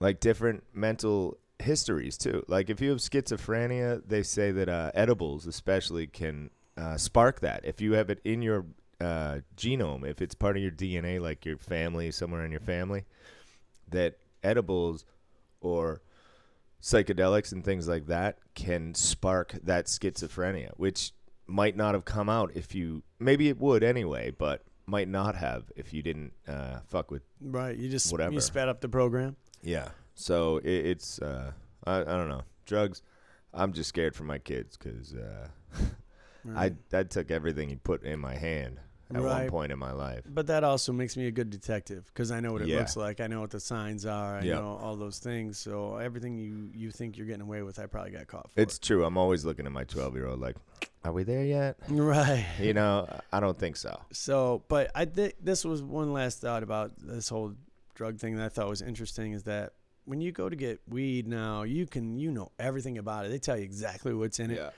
like, 0.00 0.20
different 0.20 0.64
mental 0.72 1.36
histories, 1.58 2.16
too. 2.16 2.44
Like, 2.48 2.70
if 2.70 2.80
you 2.80 2.88
have 2.88 2.98
schizophrenia, 3.00 4.00
they 4.08 4.22
say 4.22 4.52
that 4.52 4.70
uh, 4.70 4.90
edibles, 4.94 5.46
especially, 5.46 6.06
can 6.06 6.48
uh, 6.78 6.96
spark 6.96 7.40
that. 7.40 7.66
If 7.66 7.82
you 7.82 7.92
have 7.92 8.08
it 8.08 8.20
in 8.24 8.40
your 8.40 8.64
uh, 9.00 9.38
genome, 9.56 10.06
if 10.06 10.22
it's 10.22 10.34
part 10.34 10.56
of 10.56 10.62
your 10.62 10.72
DNA, 10.72 11.20
like 11.20 11.44
your 11.44 11.58
family, 11.58 12.10
somewhere 12.10 12.44
in 12.44 12.50
your 12.50 12.60
family, 12.60 13.04
that 13.90 14.18
edibles 14.42 15.04
or 15.60 16.00
psychedelics 16.82 17.52
and 17.52 17.64
things 17.64 17.88
like 17.88 18.06
that 18.06 18.38
can 18.54 18.94
spark 18.94 19.52
that 19.62 19.86
schizophrenia, 19.86 20.70
which 20.76 21.12
might 21.46 21.76
not 21.76 21.94
have 21.94 22.04
come 22.04 22.28
out 22.28 22.50
if 22.54 22.74
you 22.74 23.02
maybe 23.18 23.48
it 23.48 23.58
would 23.58 23.82
anyway, 23.82 24.32
but 24.36 24.64
might 24.86 25.08
not 25.08 25.34
have 25.34 25.64
if 25.76 25.92
you 25.92 26.02
didn't 26.02 26.32
uh, 26.46 26.78
fuck 26.86 27.10
with 27.10 27.22
Right. 27.40 27.76
You 27.76 27.88
just 27.88 28.10
Whatever. 28.12 28.32
you 28.32 28.40
sped 28.40 28.68
up 28.68 28.80
the 28.80 28.88
program. 28.88 29.36
yeah. 29.62 29.88
So 30.18 30.58
it, 30.58 30.86
it's 30.86 31.20
uh, 31.20 31.52
I 31.86 32.00
I 32.00 32.04
don't 32.04 32.28
know 32.28 32.42
drugs. 32.64 33.02
I'm 33.52 33.72
just 33.72 33.88
scared 33.88 34.14
for 34.14 34.24
my 34.24 34.38
kids 34.38 34.76
because 34.76 35.14
uh, 35.14 35.48
Right. 36.44 36.74
I 36.92 36.98
I 36.98 37.02
took 37.02 37.30
everything 37.30 37.68
he 37.68 37.76
put 37.76 38.04
in 38.04 38.20
my 38.20 38.34
hand 38.36 38.78
at 39.10 39.16
one 39.20 39.24
Right. 39.24 39.50
point 39.50 39.70
in 39.72 39.78
my 39.78 39.92
life. 39.92 40.24
But 40.28 40.48
that 40.48 40.64
also 40.64 40.92
makes 40.92 41.16
me 41.16 41.26
a 41.26 41.30
good 41.30 41.50
detective 41.50 42.04
because 42.06 42.30
I 42.30 42.40
know 42.40 42.52
what 42.52 42.62
it 42.62 42.68
Yeah. 42.68 42.78
looks 42.78 42.96
like. 42.96 43.20
I 43.20 43.26
know 43.28 43.40
what 43.40 43.50
the 43.50 43.60
signs 43.60 44.04
are. 44.04 44.38
I 44.38 44.42
Yeah. 44.42 44.54
know 44.56 44.78
all 44.82 44.96
those 44.96 45.18
things. 45.18 45.58
So 45.58 45.96
everything 45.96 46.38
you 46.38 46.70
you 46.74 46.90
think 46.90 47.16
you're 47.16 47.26
getting 47.26 47.42
away 47.42 47.62
with, 47.62 47.78
I 47.78 47.86
probably 47.86 48.10
got 48.12 48.26
caught 48.26 48.50
for. 48.50 48.60
It's 48.60 48.78
true. 48.78 49.04
I'm 49.04 49.16
always 49.16 49.44
looking 49.44 49.66
at 49.66 49.72
my 49.72 49.84
12 49.84 50.14
year 50.14 50.26
old 50.26 50.40
like, 50.40 50.56
are 51.04 51.12
we 51.12 51.22
there 51.22 51.44
yet? 51.44 51.76
right. 51.88 52.44
You 52.60 52.74
know, 52.74 53.08
I 53.32 53.40
don't 53.40 53.58
think 53.58 53.76
so. 53.76 54.00
So, 54.12 54.62
but 54.68 54.90
I 54.94 55.04
think 55.04 55.34
this 55.42 55.64
was 55.64 55.82
one 55.82 56.12
last 56.12 56.40
thought 56.40 56.62
about 56.62 56.92
this 56.98 57.28
whole 57.28 57.54
drug 57.94 58.18
thing 58.18 58.36
that 58.36 58.44
I 58.44 58.48
thought 58.48 58.68
was 58.68 58.82
interesting 58.82 59.32
is 59.32 59.44
that 59.44 59.72
when 60.04 60.20
you 60.20 60.30
go 60.32 60.48
to 60.48 60.54
get 60.56 60.80
weed 60.88 61.26
now, 61.26 61.62
you 61.62 61.86
can 61.86 62.16
you 62.18 62.30
know 62.30 62.50
everything 62.58 62.98
about 62.98 63.26
it. 63.26 63.28
They 63.30 63.38
tell 63.38 63.56
you 63.56 63.64
exactly 63.64 64.12
what's 64.14 64.38
in 64.38 64.50
it. 64.50 64.56
Yeah. 64.58 64.70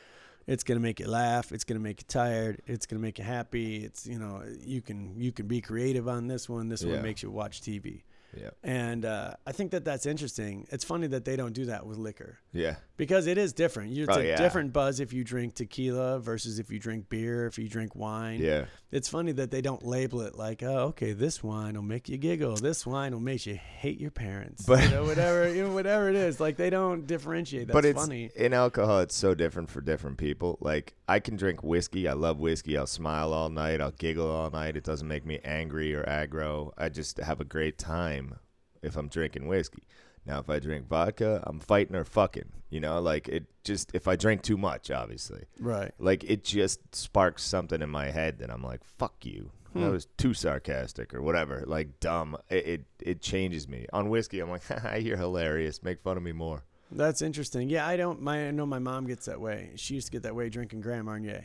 It's 0.49 0.65
gonna 0.65 0.81
make 0.81 0.99
you 0.99 1.07
laugh. 1.09 1.53
It's 1.53 1.63
gonna 1.65 1.79
make 1.79 2.01
you 2.01 2.07
tired. 2.09 2.63
It's 2.67 2.87
gonna 2.87 3.03
make 3.03 3.19
you 3.19 3.25
happy. 3.25 3.85
It's 3.85 4.07
you 4.07 4.19
know 4.19 4.43
you 4.61 4.81
can 4.83 5.15
you 5.21 5.31
can 5.31 5.47
be 5.47 5.61
creative 5.61 6.09
on 6.09 6.27
this 6.27 6.49
one. 6.49 6.69
This 6.69 6.83
Yeah. 6.83 6.95
one 6.95 7.03
makes 7.03 7.23
you 7.23 7.31
watch 7.31 7.61
TV. 7.61 8.03
Yeah. 8.37 8.51
And 8.63 9.05
uh, 9.05 9.35
I 9.47 9.53
think 9.53 9.71
that 9.73 9.85
that's 9.85 10.07
interesting. 10.07 10.67
It's 10.71 10.85
funny 10.85 11.07
that 11.09 11.25
they 11.25 11.37
don't 11.37 11.53
do 11.55 11.67
that 11.67 11.87
with 11.87 11.99
liquor 11.99 12.39
Yeah. 12.53 12.77
Because 12.99 13.27
it 13.27 13.39
is 13.39 13.55
different. 13.55 13.97
It's 13.97 14.15
Oh, 14.15 14.21
a 14.21 14.25
yeah. 14.27 14.37
different 14.37 14.75
buzz 14.75 15.01
if 15.01 15.15
you 15.15 15.25
drink 15.25 15.55
tequila 15.55 16.19
versus 16.21 16.59
if 16.59 16.71
you 16.71 16.79
drink 16.79 17.09
beer, 17.09 17.47
if 17.47 17.59
you 17.59 17.67
drink 17.69 17.97
wine. 17.97 18.41
Yeah. 18.41 18.67
It's 18.91 19.09
funny 19.09 19.33
that 19.33 19.51
they 19.51 19.61
don't 19.63 19.85
label 19.85 20.21
it 20.23 20.35
like, 20.37 20.63
oh, 20.63 20.89
okay, 20.89 21.13
this 21.13 21.43
wine 21.43 21.75
will 21.75 21.83
make 21.83 22.09
you 22.09 22.17
giggle. 22.19 22.57
This 22.57 22.87
wine 22.87 23.13
will 23.13 23.21
make 23.21 23.47
you 23.47 23.55
hate 23.55 23.99
your 24.01 24.11
parents. 24.11 24.67
But- 24.67 24.83
you 24.85 24.91
know, 24.91 25.05
whatever, 25.07 25.49
you 25.55 25.65
know, 25.65 25.73
whatever 25.73 26.11
it 26.11 26.17
is. 26.17 26.39
Like 26.41 26.57
they 26.59 26.69
don't 26.71 27.07
differentiate. 27.07 27.69
That's 27.69 27.75
but 27.75 27.85
it's 27.87 27.99
funny. 28.01 28.31
in 28.37 28.53
alcohol 28.53 28.99
it's 29.01 29.15
so 29.17 29.35
different 29.35 29.71
for 29.71 29.81
different 29.81 30.19
people 30.19 30.59
like 30.61 30.95
i 31.09 31.21
can 31.21 31.37
drink 31.37 31.63
whiskey 31.63 32.09
i 32.09 32.13
love 32.13 32.39
whiskey 32.41 32.77
i'll 32.77 32.87
smile 32.87 33.33
all 33.33 33.49
night 33.49 33.81
i'll 33.81 33.93
giggle 33.93 34.29
all 34.31 34.51
night 34.51 34.77
it 34.77 34.83
doesn't 34.85 35.07
make 35.07 35.25
me 35.25 35.39
angry 35.45 35.95
or 35.95 36.03
aggro 36.05 36.73
i 36.77 36.89
just 36.89 37.19
have 37.19 37.41
a 37.41 37.45
great 37.45 37.79
time 37.79 38.35
if 38.83 38.97
i'm 38.97 39.09
drinking 39.09 39.47
whiskey 39.47 39.83
now 40.29 40.39
if 40.39 40.49
i 40.49 40.59
drink 40.61 40.87
vodka 40.87 41.43
i'm 41.47 41.59
fighting 41.59 41.97
or 41.97 42.05
fucking 42.05 42.51
you 42.71 42.79
know 42.79 43.01
like 43.01 43.29
it 43.29 43.47
just 43.65 43.91
if 43.95 44.07
i 44.07 44.15
drink 44.15 44.43
too 44.43 44.57
much 44.59 44.91
obviously 44.91 45.43
Right. 45.59 45.91
like 45.99 46.23
it 46.25 46.45
just 46.45 46.95
sparks 46.95 47.43
something 47.43 47.83
in 47.83 47.91
my 47.91 48.11
head 48.11 48.39
that 48.39 48.51
i'm 48.51 48.63
like 48.63 48.85
fuck 48.85 49.25
you 49.25 49.51
that 49.75 49.81
Hmm. 49.87 49.91
was 49.91 50.07
too 50.17 50.33
sarcastic 50.35 51.13
or 51.15 51.21
whatever 51.23 51.63
like 51.67 51.99
dumb 52.01 52.37
it, 52.49 52.67
it 52.67 52.85
it 53.01 53.21
changes 53.23 53.69
me 53.69 53.87
on 53.93 54.09
whiskey 54.09 54.41
i'm 54.41 54.51
like 54.51 54.63
you're 55.01 55.17
hilarious 55.17 55.83
make 55.83 56.01
fun 56.01 56.17
of 56.17 56.23
me 56.23 56.33
more 56.33 56.63
That's 56.91 57.21
interesting. 57.21 57.69
Yeah, 57.69 57.87
I 57.87 57.99
don't. 57.99 58.23
My 58.23 58.49
I 58.49 58.51
know 58.51 58.65
my 58.65 58.79
mom 58.79 59.07
gets 59.07 59.27
that 59.27 59.39
way. 59.39 59.73
She 59.77 59.93
used 59.95 60.07
to 60.07 60.11
get 60.13 60.23
that 60.23 60.35
way 60.35 60.49
drinking 60.49 60.81
Grand 60.81 61.05
Marnier. 61.05 61.45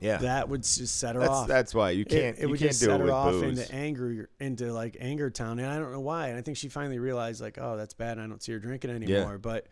Yeah 0.00 0.18
That 0.18 0.48
would 0.48 0.62
just 0.62 0.98
set 0.98 1.14
her 1.14 1.20
That's 1.22 1.32
off. 1.32 1.48
that's 1.48 1.74
why 1.74 1.90
you 1.90 2.04
can't 2.04 2.36
It, 2.36 2.42
you 2.42 2.48
would 2.50 2.58
can't 2.58 2.70
just 2.70 2.80
set 2.80 3.00
her 3.00 3.10
off 3.10 3.32
booze. 3.32 3.58
into 3.58 3.74
anger, 3.74 4.28
into 4.40 4.72
like 4.72 4.96
anger 5.00 5.30
town, 5.30 5.58
and 5.58 5.68
I 5.70 5.78
don't 5.78 5.92
know 5.92 6.00
why. 6.00 6.28
And 6.28 6.38
I 6.38 6.42
think 6.42 6.56
she 6.56 6.68
finally 6.68 6.98
realized 6.98 7.40
like, 7.40 7.58
oh, 7.60 7.76
that's 7.76 7.94
bad. 7.94 8.18
I 8.18 8.26
don't 8.26 8.42
see 8.42 8.52
her 8.52 8.58
drinking 8.58 8.90
anymore. 8.90 9.38
But, 9.38 9.66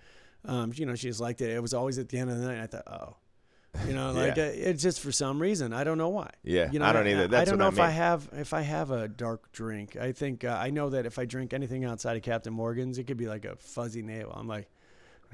um, 0.46 0.72
you 0.74 0.86
know, 0.86 0.94
she 0.94 1.08
just 1.08 1.20
liked 1.20 1.40
it. 1.40 1.50
It 1.50 1.60
was 1.60 1.74
always 1.74 1.98
at 1.98 2.08
the 2.08 2.18
end 2.18 2.30
of 2.30 2.38
the 2.38 2.46
night. 2.46 2.60
I 2.62 2.66
thought, 2.66 2.86
oh, 2.86 3.16
you 3.86 3.92
know, 3.92 4.12
like 4.22 4.36
Yeah. 4.36 4.44
uh, 4.44 4.52
it's 4.54 4.82
just 4.82 5.00
for 5.00 5.12
some 5.12 5.40
reason. 5.42 5.72
I 5.72 5.84
don't 5.84 5.98
know 5.98 6.08
why. 6.10 6.30
yeah, 6.42 6.70
You 6.70 6.78
know, 6.78 6.86
I 6.86 6.92
don't 6.92 7.06
either. 7.06 7.28
That's 7.28 7.48
I 7.48 7.50
don't 7.50 7.58
know 7.58 7.66
I 7.66 7.68
if 7.68 7.74
mean. 7.76 7.84
I 7.86 7.90
have 7.90 8.28
if 8.32 8.54
I 8.54 8.60
have 8.62 8.90
a 8.90 9.08
dark 9.08 9.52
drink. 9.52 9.96
I 9.96 10.12
think 10.12 10.44
uh, 10.44 10.56
I 10.60 10.70
know 10.70 10.90
that 10.90 11.06
if 11.06 11.18
I 11.18 11.24
drink 11.26 11.52
anything 11.52 11.84
outside 11.84 12.16
of 12.16 12.22
Captain 12.22 12.52
Morgan's, 12.52 12.98
it 12.98 13.04
could 13.04 13.16
be 13.18 13.26
like 13.26 13.44
a 13.44 13.56
fuzzy 13.56 14.00
navel. 14.02 14.32
I'm 14.34 14.48
like, 14.48 14.68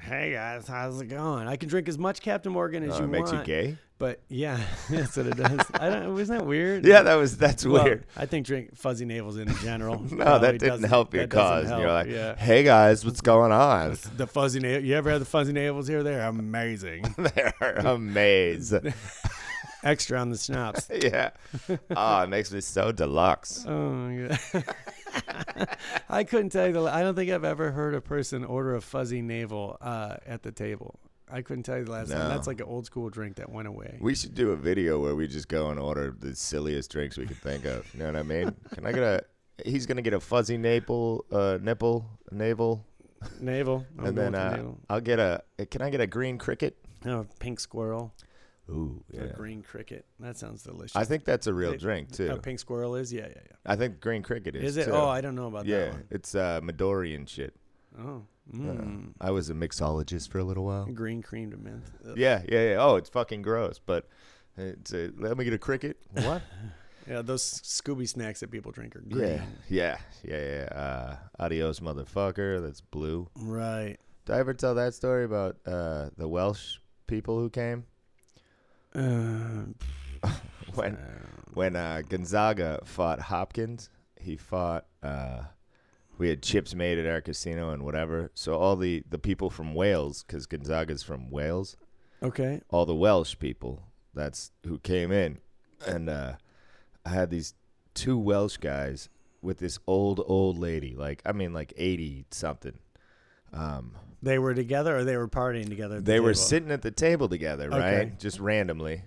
hey 0.02 0.32
guys, 0.32 0.66
how's 0.66 1.00
it 1.00 1.06
going? 1.06 1.46
I 1.46 1.56
can 1.56 1.68
drink 1.68 1.88
as 1.88 1.98
much 1.98 2.20
Captain 2.20 2.52
Morgan 2.52 2.82
as 2.84 2.94
Oh, 2.94 2.98
you 2.98 3.04
it 3.04 3.08
makes 3.08 3.32
want. 3.32 3.46
you 3.46 3.54
gay. 3.54 3.76
But 3.98 4.20
yeah, 4.28 4.58
that's 4.90 5.16
what 5.16 5.26
it 5.26 5.36
does. 5.36 5.60
I 5.74 5.90
don't. 5.90 6.14
Wasn't 6.14 6.38
that 6.38 6.46
weird? 6.46 6.86
Yeah, 6.86 7.02
that 7.02 7.16
was 7.16 7.36
that's 7.36 7.66
Well, 7.66 7.84
weird. 7.84 8.06
I 8.16 8.24
think 8.26 8.46
drink 8.46 8.74
fuzzy 8.76 9.04
navels 9.04 9.36
in 9.38 9.54
general. 9.56 9.98
No, 10.10 10.38
that 10.38 10.58
didn't 10.58 10.84
help 10.84 11.12
your 11.14 11.26
cause. 11.26 11.70
And 11.70 11.80
you're 11.80 11.92
like, 11.92 12.08
yeah. 12.08 12.34
hey 12.36 12.62
guys, 12.62 13.04
what's 13.04 13.20
going 13.20 13.52
on? 13.52 13.96
The 14.16 14.26
fuzzy 14.26 14.58
navel. 14.60 14.84
You 14.86 14.94
ever 14.96 15.10
had 15.10 15.20
the 15.20 15.26
fuzzy 15.26 15.52
navels 15.52 15.86
here? 15.88 16.02
They're 16.02 16.22
amazing. 16.26 17.14
They're 17.18 17.54
amazing. 17.84 18.94
Extra 19.82 20.18
on 20.18 20.30
the 20.30 20.36
schnapps. 20.36 20.88
yeah. 20.90 21.30
Oh, 21.96 22.22
it 22.22 22.28
makes 22.28 22.52
me 22.52 22.60
so 22.60 22.92
deluxe. 22.92 23.64
Oh 23.66 23.90
my 23.92 24.28
god. 24.52 24.64
I 26.08 26.24
couldn't 26.24 26.50
tell 26.50 26.66
you 26.66 26.72
the. 26.72 26.82
I 26.84 27.02
don't 27.02 27.14
think 27.14 27.30
I've 27.30 27.44
ever 27.44 27.72
heard 27.72 27.94
a 27.94 28.00
person 28.00 28.44
order 28.44 28.74
a 28.74 28.80
fuzzy 28.80 29.22
navel 29.22 29.76
uh, 29.80 30.16
at 30.26 30.42
the 30.42 30.52
table. 30.52 30.98
I 31.32 31.42
couldn't 31.42 31.62
tell 31.62 31.78
you 31.78 31.84
the 31.84 31.92
last 31.92 32.10
time. 32.10 32.28
That's 32.28 32.46
like 32.48 32.60
an 32.60 32.66
old 32.66 32.86
school 32.86 33.08
drink 33.08 33.36
that 33.36 33.50
went 33.50 33.68
away. 33.68 33.98
We 34.00 34.16
should 34.16 34.34
do 34.34 34.50
a 34.50 34.56
video 34.56 34.98
where 34.98 35.14
we 35.14 35.28
just 35.28 35.46
go 35.48 35.70
and 35.70 35.78
order 35.78 36.14
the 36.18 36.34
silliest 36.34 36.90
drinks 36.90 37.16
we 37.16 37.26
could 37.26 37.36
think 37.36 37.64
of. 37.64 37.92
You 37.94 38.00
know 38.00 38.06
what 38.06 38.16
I 38.16 38.22
mean? 38.22 38.54
Can 38.74 38.84
I 38.86 38.92
get 38.92 39.02
a? 39.02 39.24
He's 39.64 39.86
gonna 39.86 40.02
get 40.02 40.14
a 40.14 40.20
fuzzy 40.20 40.56
navel, 40.56 41.24
uh, 41.30 41.58
nipple, 41.60 42.06
navel, 42.32 42.84
Navel. 43.40 43.86
I'm 43.98 44.06
and 44.06 44.18
then 44.18 44.34
uh, 44.34 44.56
navel. 44.56 44.78
I'll 44.88 45.00
get 45.00 45.18
a. 45.18 45.42
Can 45.70 45.82
I 45.82 45.90
get 45.90 46.00
a 46.00 46.06
green 46.06 46.38
cricket? 46.38 46.76
Oh, 47.06 47.26
pink 47.38 47.60
squirrel. 47.60 48.14
Ooh, 48.70 49.02
yeah. 49.12 49.26
green 49.34 49.62
cricket. 49.62 50.04
That 50.20 50.36
sounds 50.38 50.62
delicious. 50.62 50.96
I 50.96 51.04
think 51.04 51.24
that's 51.24 51.46
a 51.46 51.54
real 51.54 51.72
It- 51.72 51.80
drink 51.80 52.12
too. 52.12 52.30
A 52.30 52.38
pink 52.38 52.58
squirrel 52.58 52.94
is? 52.96 53.12
Yeah, 53.12 53.22
yeah, 53.28 53.34
yeah. 53.36 53.56
I 53.66 53.76
think 53.76 54.00
green 54.00 54.22
cricket 54.22 54.54
is. 54.56 54.64
Is 54.64 54.76
it? 54.78 54.84
too. 54.86 54.92
Oh, 54.92 55.08
I 55.08 55.20
don't 55.20 55.34
know 55.34 55.46
about 55.48 55.66
yeah, 55.66 55.78
that 55.86 55.92
one. 55.92 56.04
it's 56.10 56.34
uh, 56.34 56.60
Midorian 56.62 57.28
shit. 57.28 57.54
Oh. 57.98 58.22
Uh, 58.52 58.56
Mm. 58.56 59.12
I 59.20 59.30
was 59.30 59.48
a 59.48 59.54
mixologist 59.54 60.28
for 60.28 60.40
a 60.40 60.44
little 60.44 60.64
while. 60.64 60.86
Green 60.86 61.22
creamed 61.22 61.56
mint. 61.62 61.84
Ugh. 62.04 62.18
Yeah, 62.18 62.42
yeah, 62.50 62.70
yeah. 62.70 62.76
Oh, 62.80 62.96
it's 62.96 63.08
fucking 63.08 63.42
gross. 63.42 63.78
But 63.78 64.08
it's 64.56 64.92
a, 64.92 65.10
let 65.18 65.36
me 65.38 65.44
get 65.44 65.52
a 65.52 65.58
cricket. 65.58 65.98
What? 66.12 66.42
Yeah, 67.08 67.22
those 67.22 67.42
Scooby 67.42 68.06
snacks 68.08 68.38
that 68.40 68.50
people 68.52 68.70
drink 68.72 68.94
are 68.94 69.00
green. 69.00 69.24
yeah, 69.24 69.42
yeah, 69.68 69.96
yeah, 70.22 70.44
yeah. 70.70 70.78
Uh, 70.78 71.16
adios, 71.40 71.80
motherfucker. 71.80 72.62
That's 72.62 72.82
blue. 72.82 73.28
Right. 73.36 73.96
Did 74.26 74.36
I 74.36 74.38
ever 74.38 74.52
tell 74.54 74.74
that 74.76 74.94
story 74.94 75.24
about 75.24 75.56
uh, 75.66 76.10
the 76.18 76.28
Welsh 76.28 76.76
people 77.08 77.38
who 77.40 77.50
came 77.50 77.84
Uh, 78.94 79.64
when 80.74 80.98
when 81.54 81.76
uh, 81.76 82.02
Calzaghe 82.08 82.86
fought 82.86 83.20
Hopkins? 83.20 83.90
He 84.18 84.36
fought. 84.36 84.86
Uh, 85.02 85.42
we 86.18 86.28
had 86.28 86.42
chips 86.42 86.74
made 86.74 86.98
at 86.98 87.06
our 87.06 87.22
casino 87.22 87.70
and 87.70 87.82
whatever. 87.82 88.30
So 88.34 88.58
all 88.58 88.76
the 88.76 89.02
the 89.08 89.18
people 89.18 89.50
from 89.50 89.74
Wales, 89.74 90.22
because 90.22 90.46
Calzaghe's 90.46 91.02
from 91.02 91.30
Wales. 91.30 91.76
okay. 92.22 92.60
all 92.70 92.84
the 92.84 92.94
Welsh 92.94 93.36
people 93.38 93.82
that's 94.14 94.52
who 94.66 94.78
came 94.78 95.12
in, 95.12 95.38
and 95.86 96.10
uh, 96.10 96.34
I 97.06 97.10
had 97.10 97.30
these 97.30 97.54
two 97.94 98.18
Welsh 98.18 98.58
guys 98.58 99.08
with 99.40 99.58
this 99.58 99.78
old 99.86 100.20
old 100.26 100.58
lady, 100.58 100.94
like 100.94 101.22
I 101.24 101.32
mean, 101.32 101.52
like 101.54 101.72
eighty 101.76 102.26
something. 102.30 102.78
Um, 103.52 103.92
They 104.22 104.38
were 104.38 104.54
together 104.54 104.96
or 104.98 105.04
they 105.04 105.16
were 105.16 105.28
partying 105.28 105.68
together? 105.68 105.96
the 105.96 106.02
they 106.02 106.20
were 106.20 106.34
sitting 106.34 106.70
at 106.70 106.82
the 106.82 106.90
table 106.90 107.28
together, 107.28 107.68
right? 107.70 107.78
Okay. 108.02 108.12
Just 108.18 108.38
randomly, 108.40 109.02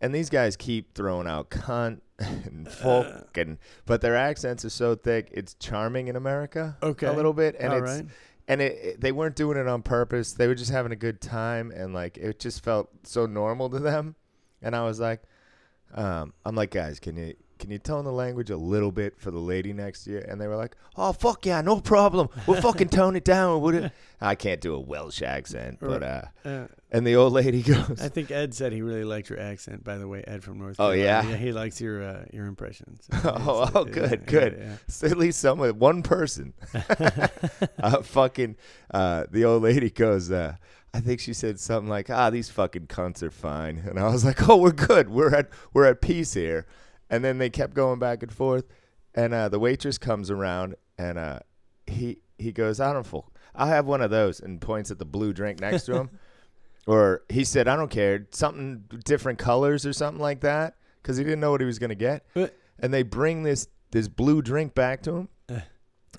and 0.00 0.14
these 0.14 0.30
guys 0.30 0.56
keep 0.56 0.94
throwing 0.94 1.26
out 1.26 1.50
cunt, 1.50 2.00
and 2.18 2.68
folk 2.70 3.36
and 3.36 3.58
but 3.86 4.00
their 4.00 4.14
accents 4.16 4.64
are 4.64 4.70
so 4.70 4.94
thick 4.94 5.28
it's 5.32 5.54
charming 5.54 6.06
in 6.06 6.14
America 6.14 6.76
Okay. 6.80 7.06
a 7.08 7.12
little 7.12 7.32
bit 7.32 7.56
and 7.58 7.72
All 7.72 7.80
it's 7.82 7.90
right. 7.90 8.06
and 8.46 8.60
it, 8.62 8.72
it- 8.84 9.00
they 9.00 9.10
weren't 9.10 9.34
doing 9.34 9.58
it 9.58 9.66
on 9.66 9.82
purpose 9.82 10.32
they 10.32 10.46
were 10.46 10.54
just 10.54 10.70
having 10.70 10.92
a 10.92 10.96
good 10.96 11.20
time 11.20 11.72
and 11.72 11.92
like 11.92 12.16
it 12.16 12.38
just 12.38 12.62
felt 12.62 12.88
so 13.02 13.26
normal 13.26 13.68
to 13.70 13.80
them 13.80 14.14
and 14.62 14.76
I 14.76 14.84
was 14.84 15.00
like 15.00 15.22
um, 15.92 16.32
I'm 16.44 16.54
like 16.54 16.70
guys 16.70 17.00
can 17.00 17.16
you 17.16 17.34
can 17.64 17.70
you 17.72 17.78
tone 17.78 18.04
the 18.04 18.12
language 18.12 18.50
a 18.50 18.56
little 18.58 18.92
bit 18.92 19.18
for 19.18 19.30
the 19.30 19.38
lady 19.38 19.72
next 19.72 20.04
to 20.04 20.10
you 20.10 20.22
and 20.28 20.38
they 20.38 20.46
were 20.46 20.54
like 20.54 20.76
oh 20.96 21.14
fuck 21.14 21.46
yeah 21.46 21.62
no 21.62 21.80
problem 21.80 22.28
we'll 22.46 22.60
fucking 22.60 22.88
tone 22.90 23.16
it 23.16 23.24
down 23.24 23.62
would 23.62 23.74
it 23.74 23.90
I 24.20 24.34
can't 24.34 24.60
do 24.60 24.74
a 24.74 24.78
Welsh 24.78 25.22
accent 25.22 25.78
but 25.80 26.02
uh 26.02 26.22
Uh, 26.44 26.66
and 26.92 27.06
the 27.06 27.16
old 27.16 27.32
lady 27.32 27.62
goes 27.72 28.02
I 28.02 28.10
think 28.10 28.30
Ed 28.30 28.52
said 28.52 28.72
he 28.72 28.82
really 28.82 29.04
liked 29.04 29.30
your 29.30 29.40
accent. 29.40 29.82
By 29.82 29.96
the 29.96 30.06
way, 30.06 30.22
Ed 30.26 30.44
from 30.44 30.58
North. 30.58 30.76
Oh, 30.78 30.92
Carolina. 30.92 31.30
yeah? 31.30 31.36
he 31.36 31.52
likes 31.52 31.80
your 31.80 32.02
uh, 32.02 32.24
your 32.32 32.46
impressions. 32.46 33.08
Oh, 33.24 33.70
oh, 33.74 33.84
good, 33.84 34.10
yeah, 34.10 34.30
good. 34.30 34.56
yeah. 34.60 34.76
So 34.88 35.06
at 35.06 35.16
least 35.16 35.40
someone, 35.40 35.78
one 35.78 36.02
person, 36.02 36.52
uh, 37.82 38.02
fucking, 38.02 38.56
uh, 38.92 39.24
the 39.30 39.44
old 39.44 39.62
lady 39.62 39.90
goes, 39.90 40.30
uh, 40.30 40.56
I 40.94 41.00
think 41.00 41.18
she 41.20 41.32
said 41.32 41.58
something 41.58 41.88
like, 41.88 42.08
"Ah, 42.10 42.30
these 42.30 42.48
fucking 42.50 42.86
cunts 42.86 43.22
are 43.22 43.30
fine," 43.30 43.82
and 43.88 43.98
I 43.98 44.08
was 44.08 44.24
like, 44.24 44.48
"Oh, 44.48 44.56
we're 44.56 44.70
good. 44.70 45.08
We're 45.10 45.34
at 45.34 45.48
we're 45.72 45.86
at 45.86 46.00
peace 46.00 46.34
here." 46.34 46.66
And 47.10 47.24
then 47.24 47.38
they 47.38 47.50
kept 47.50 47.74
going 47.74 47.98
back 47.98 48.22
and 48.22 48.32
forth, 48.32 48.64
and 49.14 49.32
uh, 49.34 49.48
the 49.48 49.58
waitress 49.58 49.98
comes 49.98 50.30
around, 50.30 50.74
and 50.98 51.18
uh, 51.18 51.38
he 51.86 52.18
he 52.38 52.50
goes, 52.52 52.80
"I 52.80 52.92
don't 52.92 53.06
fuck. 53.06 53.30
I 53.54 53.68
have 53.68 53.86
one 53.86 54.00
of 54.00 54.10
those," 54.10 54.40
and 54.40 54.60
points 54.60 54.90
at 54.90 54.98
the 54.98 55.04
blue 55.04 55.32
drink 55.32 55.60
next 55.60 55.84
to 55.84 55.94
him. 55.96 56.10
or 56.86 57.22
he 57.28 57.44
said, 57.44 57.68
"I 57.68 57.76
don't 57.76 57.90
care, 57.90 58.26
something 58.32 58.84
different 59.04 59.38
colors 59.38 59.84
or 59.86 59.92
something 59.92 60.20
like 60.20 60.40
that," 60.40 60.76
because 61.02 61.16
he 61.18 61.24
didn't 61.24 61.40
know 61.40 61.50
what 61.50 61.60
he 61.60 61.66
was 61.66 61.78
gonna 61.78 61.94
get 61.94 62.24
Uh, 62.34 62.48
and 62.80 62.92
they 62.92 63.02
bring 63.02 63.42
this 63.42 63.68
this 63.92 64.08
blue 64.08 64.42
drink 64.42 64.74
back 64.74 65.02
to 65.02 65.12
him 65.16 65.28
Uh. 65.48 65.60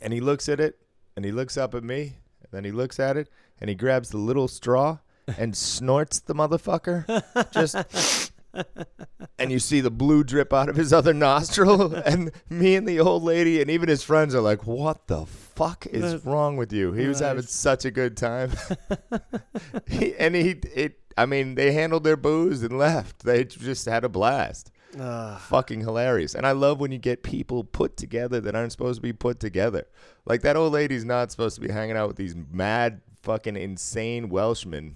and 0.01 0.13
he 0.13 0.21
looks 0.21 0.47
at 0.47 0.59
it 0.61 0.77
and 1.15 1.25
he 1.25 1.31
looks 1.31 1.57
up 1.57 1.73
at 1.75 1.83
me 1.83 2.17
and 2.41 2.49
then 2.51 2.63
he 2.63 2.71
looks 2.71 2.99
at 2.99 3.17
it 3.17 3.27
and 3.59 3.69
he 3.69 3.75
grabs 3.75 4.09
the 4.11 4.17
little 4.17 4.47
straw 4.47 4.99
and 5.37 5.57
snorts 5.57 6.19
the 6.19 6.33
motherfucker 6.35 7.03
just 7.51 8.31
and 9.45 9.51
you 9.51 9.59
see 9.59 9.79
the 9.79 9.91
blue 9.91 10.23
drip 10.23 10.51
out 10.51 10.67
of 10.69 10.75
his 10.75 10.91
other 10.91 11.13
nostril 11.13 11.93
and 12.05 12.31
me 12.49 12.75
and 12.75 12.87
the 12.87 12.99
old 12.99 13.23
lady 13.23 13.61
and 13.61 13.69
even 13.69 13.87
his 13.87 14.03
friends 14.03 14.35
are 14.35 14.41
like 14.41 14.65
what 14.65 15.07
the 15.07 15.25
fuck 15.25 15.85
is 15.87 16.01
That's- 16.01 16.25
wrong 16.25 16.57
with 16.57 16.73
you 16.73 16.91
he 16.91 17.07
was 17.07 17.19
having 17.19 17.43
such 17.43 17.85
a 17.85 17.91
good 17.91 18.17
time 18.17 18.51
he, 19.87 20.15
and 20.15 20.35
he 20.35 20.51
it 20.75 20.99
i 21.17 21.25
mean 21.25 21.55
they 21.55 21.71
handled 21.71 22.03
their 22.03 22.17
booze 22.17 22.63
and 22.63 22.77
left 22.77 23.19
they 23.23 23.43
just 23.45 23.85
had 23.85 24.03
a 24.03 24.09
blast 24.09 24.71
Ah, 24.97 25.43
fucking 25.49 25.81
hilarious. 25.81 26.35
And 26.35 26.47
I 26.47 26.53
love 26.53 26.79
when 26.79 26.93
you 26.93 26.97
get 26.97 27.21
people 27.21 27.65
put 27.65 27.97
together 27.97 28.39
that 28.39 28.55
aren't 28.55 28.71
supposed 28.71 28.99
to 28.99 29.01
be 29.01 29.11
put 29.11 29.41
together. 29.41 29.85
Like 30.25 30.41
that 30.43 30.55
old 30.55 30.71
lady's 30.71 31.03
not 31.03 31.31
supposed 31.31 31.55
to 31.55 31.61
be 31.61 31.69
hanging 31.69 31.97
out 31.97 32.07
with 32.07 32.15
these 32.15 32.33
mad, 32.33 33.01
fucking 33.21 33.57
insane 33.57 34.29
Welshmen. 34.29 34.95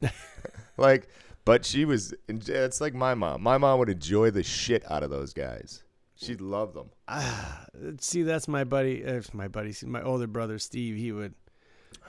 like, 0.76 1.08
but 1.44 1.64
she 1.64 1.84
was. 1.84 2.14
It's 2.28 2.80
like 2.80 2.94
my 2.94 3.14
mom. 3.14 3.42
My 3.42 3.58
mom 3.58 3.78
would 3.78 3.88
enjoy 3.88 4.30
the 4.30 4.42
shit 4.42 4.88
out 4.90 5.02
of 5.02 5.10
those 5.10 5.32
guys. 5.32 5.82
She'd 6.16 6.40
love 6.40 6.74
them. 6.74 6.90
ah, 7.08 7.64
see, 8.00 8.22
that's 8.22 8.46
my 8.48 8.64
buddy. 8.64 9.04
Uh, 9.04 9.22
my 9.32 9.48
buddy, 9.48 9.74
my 9.84 10.02
older 10.02 10.26
brother 10.26 10.58
Steve. 10.58 10.96
He 10.96 11.10
would 11.10 11.34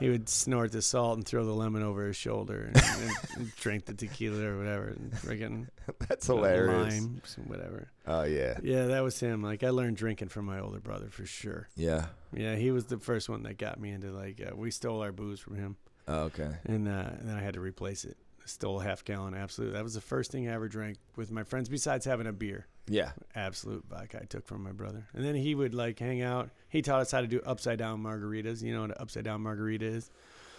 he 0.00 0.08
would 0.08 0.28
snort 0.28 0.72
the 0.72 0.82
salt 0.82 1.16
and 1.18 1.26
throw 1.26 1.44
the 1.44 1.52
lemon 1.52 1.82
over 1.82 2.06
his 2.06 2.16
shoulder 2.16 2.70
and, 2.74 2.76
and, 2.84 3.12
and 3.36 3.56
drink 3.60 3.84
the 3.86 3.94
tequila 3.94 4.42
or 4.44 4.56
whatever. 4.58 4.96
And 5.30 5.68
That's 6.08 6.26
hilarious. 6.26 6.94
lime, 6.94 7.22
whatever. 7.46 7.88
Oh 8.06 8.22
yeah, 8.24 8.58
Yeah, 8.62 8.86
that 8.86 9.02
was 9.02 9.18
him. 9.20 9.42
Like 9.42 9.62
I 9.62 9.70
learned 9.70 9.96
drinking 9.96 10.28
from 10.28 10.46
my 10.46 10.60
older 10.60 10.80
brother 10.80 11.08
for 11.10 11.26
sure. 11.26 11.68
yeah. 11.76 12.06
Yeah, 12.32 12.56
he 12.56 12.70
was 12.72 12.86
the 12.86 12.98
first 12.98 13.28
one 13.28 13.42
that 13.44 13.58
got 13.58 13.78
me 13.80 13.90
into 13.90 14.10
like 14.10 14.40
uh, 14.40 14.56
we 14.56 14.70
stole 14.72 15.02
our 15.02 15.12
booze 15.12 15.38
from 15.40 15.54
him, 15.56 15.76
Oh, 16.08 16.22
okay. 16.24 16.50
and, 16.64 16.88
uh, 16.88 17.10
and 17.18 17.28
then 17.28 17.36
I 17.36 17.42
had 17.42 17.54
to 17.54 17.60
replace 17.60 18.04
it. 18.04 18.16
Stole 18.46 18.80
a 18.80 18.84
half 18.84 19.04
gallon. 19.04 19.34
Absolut. 19.34 19.72
That 19.72 19.82
was 19.82 19.94
the 19.94 20.00
first 20.00 20.30
thing 20.30 20.48
I 20.48 20.52
ever 20.52 20.68
drank 20.68 20.98
with 21.16 21.30
my 21.30 21.44
friends 21.44 21.68
besides 21.68 22.04
having 22.04 22.26
a 22.26 22.32
beer. 22.32 22.66
Yeah. 22.86 23.12
Absolut 23.34 23.84
vodka 23.88 24.20
I 24.22 24.26
took 24.26 24.46
from 24.46 24.62
my 24.62 24.72
brother, 24.72 25.06
and 25.14 25.24
then 25.24 25.34
he 25.34 25.54
would 25.54 25.74
like 25.74 25.98
hang 25.98 26.20
out. 26.20 26.50
He 26.68 26.82
taught 26.82 27.00
us 27.00 27.10
how 27.10 27.22
to 27.22 27.26
do 27.26 27.40
upside 27.46 27.78
down 27.78 28.02
margaritas. 28.02 28.62
You 28.62 28.74
know 28.74 28.82
what 28.82 28.90
an 28.90 28.96
upside 29.00 29.24
down 29.24 29.40
margarita 29.40 29.86
is. 29.86 30.10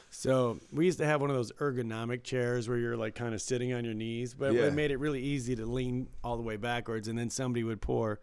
So 0.09 0.59
we 0.71 0.85
used 0.85 0.97
to 0.99 1.05
have 1.05 1.19
one 1.21 1.29
of 1.29 1.35
those 1.35 1.51
ergonomic 1.53 2.23
chairs 2.23 2.67
where 2.69 2.77
you're 2.77 2.95
like 2.97 3.15
kind 3.15 3.33
of 3.35 3.41
sitting 3.41 3.73
on 3.73 3.83
your 3.85 3.93
knees, 3.93 4.33
but 4.33 4.53
Yeah. 4.53 4.63
it 4.63 4.73
made 4.73 4.89
it 4.91 4.97
really 4.97 5.21
easy 5.21 5.55
to 5.55 5.65
lean 5.65 6.07
all 6.23 6.37
the 6.37 6.43
way 6.43 6.55
backwards, 6.57 7.07
and 7.07 7.17
then 7.19 7.29
somebody 7.29 7.63
would 7.63 7.81
pour 7.81 8.19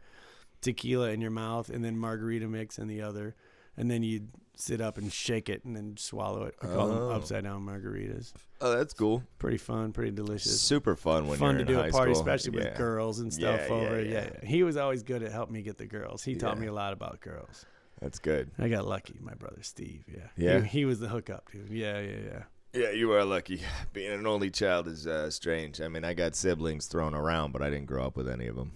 tequila 0.61 1.11
in 1.11 1.21
your 1.21 1.31
mouth 1.31 1.69
and 1.69 1.85
then 1.85 1.97
margarita 1.99 2.47
mix 2.49 2.79
in 2.79 2.89
the 2.89 3.03
other, 3.03 3.35
and 3.77 3.91
then 3.91 4.03
you'd 4.03 4.29
sit 4.63 4.81
up 4.81 4.97
and 4.99 5.13
shake 5.13 5.49
it 5.49 5.65
and 5.65 5.77
then 5.77 5.97
swallow 5.97 6.45
it. 6.45 6.55
We 6.63 6.69
call 6.69 6.91
Oh. 6.91 6.95
them 6.95 7.11
upside 7.11 7.45
down 7.45 7.67
margaritas. 7.67 8.33
Oh, 8.61 8.77
that's 8.77 8.95
cool. 8.95 9.23
Pretty 9.39 9.59
fun, 9.59 9.93
pretty 9.93 10.13
delicious. 10.13 10.61
Super 10.61 10.95
fun 10.97 11.27
when 11.27 11.39
fun 11.39 11.57
you're 11.57 11.65
to 11.67 11.73
in 11.73 11.77
do 11.79 11.83
high 11.83 11.89
a 11.89 11.93
party, 11.93 12.15
school. 12.15 12.23
especially 12.23 12.59
Yeah. 12.59 12.69
with 12.71 12.79
girls 12.79 13.19
and 13.21 13.33
stuff 13.33 13.61
Yeah, 13.69 13.75
over. 13.75 14.03
yeah. 14.03 14.29
yeah, 14.43 14.49
he 14.49 14.63
was 14.63 14.77
always 14.77 15.03
good 15.03 15.23
at 15.23 15.33
helping 15.33 15.55
me 15.55 15.63
get 15.63 15.79
the 15.79 15.87
girls. 15.87 16.23
He 16.23 16.35
taught 16.37 16.59
me 16.59 16.67
a 16.69 16.73
lot 16.73 16.93
about 16.93 17.21
girls. 17.21 17.67
That's 18.01 18.19
good. 18.19 18.51
I 18.59 18.69
got 18.69 18.87
lucky, 18.87 19.17
my 19.21 19.35
brother 19.35 19.63
Steve. 19.63 20.05
Yeah, 20.09 20.29
Yeah? 20.37 20.61
He, 20.61 20.81
he 20.81 20.85
was 20.85 20.99
the 21.01 21.09
hookup 21.09 21.51
dude. 21.53 21.71
Yeah, 21.71 22.01
yeah, 22.01 22.17
yeah. 22.25 22.43
Yeah, 22.75 22.91
you 22.91 23.13
are 23.13 23.25
lucky. 23.25 23.61
Being 23.93 24.13
an 24.13 24.27
only 24.27 24.51
child 24.51 24.89
is 24.89 25.07
uh, 25.07 25.31
strange. 25.31 25.81
I 25.81 25.89
mean, 25.89 26.05
I 26.05 26.15
got 26.15 26.35
siblings 26.35 26.87
thrown 26.87 27.15
around, 27.15 27.53
but 27.53 27.63
I 27.63 27.69
didn't 27.71 27.87
grow 27.87 28.05
up 28.07 28.17
with 28.17 28.29
any 28.29 28.47
of 28.47 28.57
them. 28.57 28.73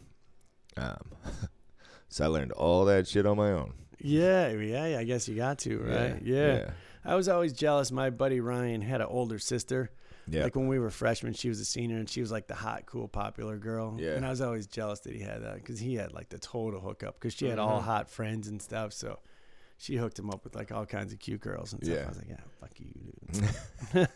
Um, 0.77 1.13
so 2.09 2.25
I 2.25 2.27
learned 2.29 2.53
all 2.53 2.85
that 2.85 3.09
shit 3.09 3.25
on 3.27 3.37
my 3.39 3.51
own. 3.53 3.73
Yeah, 3.99 4.49
yeah, 4.53 4.87
yeah, 4.87 4.99
I 4.99 5.05
guess 5.05 5.29
you 5.29 5.35
got 5.37 5.59
to, 5.61 5.79
right? 5.79 6.23
Yeah. 6.23 6.71
I 7.05 7.15
was 7.15 7.29
always 7.29 7.53
jealous. 7.53 7.91
My 7.93 8.11
buddy 8.11 8.41
Ryan 8.41 8.81
had 8.81 9.01
an 9.01 9.07
older 9.09 9.39
sister. 9.39 9.91
Yeah. 10.29 10.43
Like 10.43 10.57
when 10.57 10.67
we 10.67 10.81
were 10.81 10.91
freshmen, 10.91 11.35
she 11.35 11.49
was 11.49 11.61
a 11.61 11.65
senior 11.65 11.99
and 11.99 12.09
she 12.11 12.21
was 12.21 12.33
like 12.33 12.49
the 12.49 12.55
hot, 12.57 12.85
cool, 12.87 13.07
popular 13.07 13.57
girl. 13.59 13.97
Yeah. 13.99 14.15
And 14.15 14.27
I 14.27 14.31
was 14.31 14.41
always 14.41 14.67
jealous 14.67 14.99
that 15.01 15.15
he 15.15 15.21
had 15.23 15.43
that 15.45 15.55
because 15.55 15.79
he 15.79 15.95
had 15.95 16.13
like 16.13 16.29
the 16.31 16.39
total 16.41 16.81
hookup 16.81 17.15
because 17.15 17.33
she 17.33 17.47
had 17.47 17.61
all 17.61 17.81
Mhm. 17.81 17.85
hot 17.85 18.11
friends 18.11 18.49
and 18.49 18.61
stuff. 18.61 18.93
So 18.93 19.21
she 19.79 19.95
hooked 19.95 20.19
him 20.19 20.31
up 20.31 20.43
with 20.43 20.57
like 20.57 20.73
all 20.73 20.85
kinds 20.85 21.13
of 21.13 21.21
cute 21.21 21.41
girls 21.41 21.73
and 21.73 21.85
stuff. 21.85 21.97
Yeah. 21.97 22.05
I 22.05 22.09
was 22.09 22.19
like, 22.19 22.29
yeah, 22.29 22.41
fuck 22.61 22.81
you, 22.81 24.07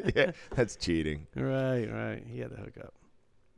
dude. 0.00 0.14
yeah, 0.16 0.30
that's 0.54 0.76
cheating. 0.76 1.26
Right, 1.36 1.84
right. 1.86 2.24
He 2.26 2.40
had 2.40 2.50
the 2.50 2.56
hookup. 2.56 2.94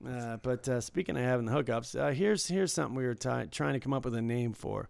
Uh, 0.04 0.36
but 0.38 0.68
uh, 0.68 0.80
speaking 0.80 1.16
of 1.16 1.22
having 1.22 1.46
the 1.46 1.52
hookups, 1.52 1.98
uh, 1.98 2.10
here's 2.12 2.48
here's 2.48 2.72
something 2.72 2.96
we 2.96 3.04
were 3.06 3.14
ti 3.14 3.46
trying 3.52 3.74
to 3.74 3.80
come 3.80 3.92
up 3.92 4.04
with 4.04 4.16
a 4.16 4.22
name 4.22 4.52
for. 4.52 4.88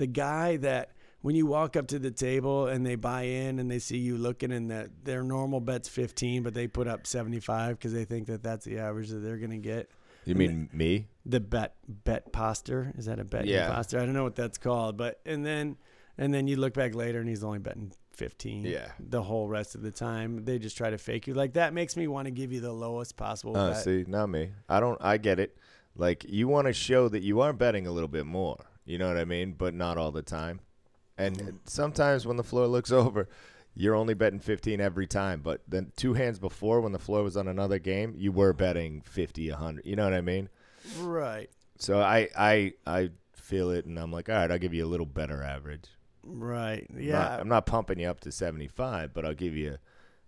The 0.00 0.06
guy 0.06 0.56
that 0.56 0.92
when 1.20 1.34
you 1.36 1.44
walk 1.44 1.76
up 1.76 1.86
to 1.88 1.98
the 1.98 2.10
table 2.10 2.66
and 2.68 2.86
they 2.86 2.94
buy 2.94 3.24
in 3.24 3.58
and 3.58 3.70
they 3.70 3.78
see 3.78 3.98
you 3.98 4.16
looking 4.16 4.50
and 4.50 4.70
that 4.70 4.88
their 5.04 5.22
normal 5.22 5.60
bet's 5.60 5.90
15, 5.90 6.42
but 6.42 6.54
they 6.54 6.66
put 6.66 6.88
up 6.88 7.06
75 7.06 7.76
because 7.76 7.92
they 7.92 8.06
think 8.06 8.26
that 8.28 8.42
that's 8.42 8.64
the 8.64 8.78
average 8.78 9.10
that 9.10 9.18
they're 9.18 9.36
gonna 9.36 9.58
get. 9.58 9.90
You 10.24 10.30
And 10.32 10.38
mean 10.38 10.70
me? 10.72 11.08
The 11.26 11.40
bet 11.40 11.74
bet 11.86 12.32
poster 12.32 12.92
is 12.96 13.04
that 13.04 13.18
a 13.20 13.24
bet 13.24 13.44
Yeah. 13.44 13.74
poster? 13.74 13.98
I 14.00 14.06
don't 14.06 14.14
know 14.14 14.22
what 14.24 14.36
that's 14.36 14.56
called, 14.56 14.96
but 14.96 15.20
and 15.26 15.44
then 15.44 15.76
and 16.16 16.32
then 16.32 16.46
you 16.48 16.56
look 16.56 16.72
back 16.72 16.94
later 16.94 17.20
and 17.20 17.28
he's 17.28 17.44
only 17.44 17.58
betting 17.58 17.92
15 18.12 18.64
Yeah. 18.64 18.92
the 18.98 19.22
whole 19.22 19.48
rest 19.48 19.74
of 19.74 19.82
the 19.82 19.90
time. 19.90 20.46
They 20.46 20.58
just 20.58 20.78
try 20.78 20.88
to 20.88 20.96
fake 20.98 21.26
you. 21.26 21.34
Like 21.34 21.52
that 21.54 21.74
makes 21.74 21.94
me 21.94 22.06
want 22.08 22.24
to 22.24 22.30
give 22.30 22.52
you 22.52 22.60
the 22.60 22.72
lowest 22.72 23.18
possible 23.18 23.54
Oh, 23.54 23.70
bet. 23.72 23.84
see, 23.84 24.06
not 24.08 24.28
me. 24.30 24.52
I 24.70 24.80
don't. 24.80 24.96
I 25.02 25.18
get 25.18 25.38
it. 25.38 25.58
Like 25.94 26.24
you 26.26 26.48
want 26.48 26.66
to 26.68 26.72
show 26.72 27.08
that 27.10 27.22
you 27.22 27.40
are 27.42 27.52
betting 27.52 27.86
a 27.86 27.92
little 27.92 28.08
bit 28.08 28.24
more. 28.24 28.56
You 28.90 28.98
know 28.98 29.06
what 29.08 29.18
I 29.18 29.24
mean? 29.24 29.52
But 29.56 29.72
not 29.74 29.96
all 29.98 30.10
the 30.10 30.22
time. 30.22 30.60
And 31.16 31.60
sometimes 31.64 32.26
when 32.26 32.36
the 32.36 32.42
floor 32.42 32.66
looks 32.66 32.90
over, 33.02 33.28
you're 33.74 33.94
only 33.94 34.14
betting 34.14 34.40
15 34.40 34.80
every 34.80 35.06
time. 35.06 35.42
But 35.42 35.60
then 35.68 35.92
two 35.96 36.14
hands 36.14 36.38
before, 36.38 36.80
when 36.80 36.92
the 36.92 36.98
floor 36.98 37.22
was 37.22 37.36
on 37.36 37.46
another 37.46 37.78
game, 37.78 38.14
you 38.16 38.32
were 38.32 38.52
betting 38.52 39.02
50, 39.02 39.50
100. 39.50 39.86
You 39.86 39.94
know 39.96 40.04
what 40.04 40.14
I 40.14 40.20
mean? 40.22 40.48
Right. 40.98 41.48
So 41.78 42.00
I 42.00 42.28
I 42.36 42.72
I 42.86 43.10
feel 43.34 43.70
it, 43.70 43.84
and 43.86 43.98
I'm 43.98 44.12
like, 44.12 44.28
all 44.28 44.34
right, 44.34 44.50
I'll 44.50 44.58
give 44.58 44.74
you 44.74 44.84
a 44.84 44.88
little 44.88 45.06
better 45.06 45.42
average. 45.42 45.84
Right. 46.24 46.86
I'm 46.90 47.00
Yeah. 47.00 47.12
not, 47.12 47.40
I'm 47.40 47.48
not 47.48 47.66
pumping 47.66 47.98
you 48.00 48.08
up 48.08 48.20
to 48.20 48.32
75, 48.32 49.14
but 49.14 49.24
I'll 49.24 49.34
give 49.34 49.54
you. 49.56 49.78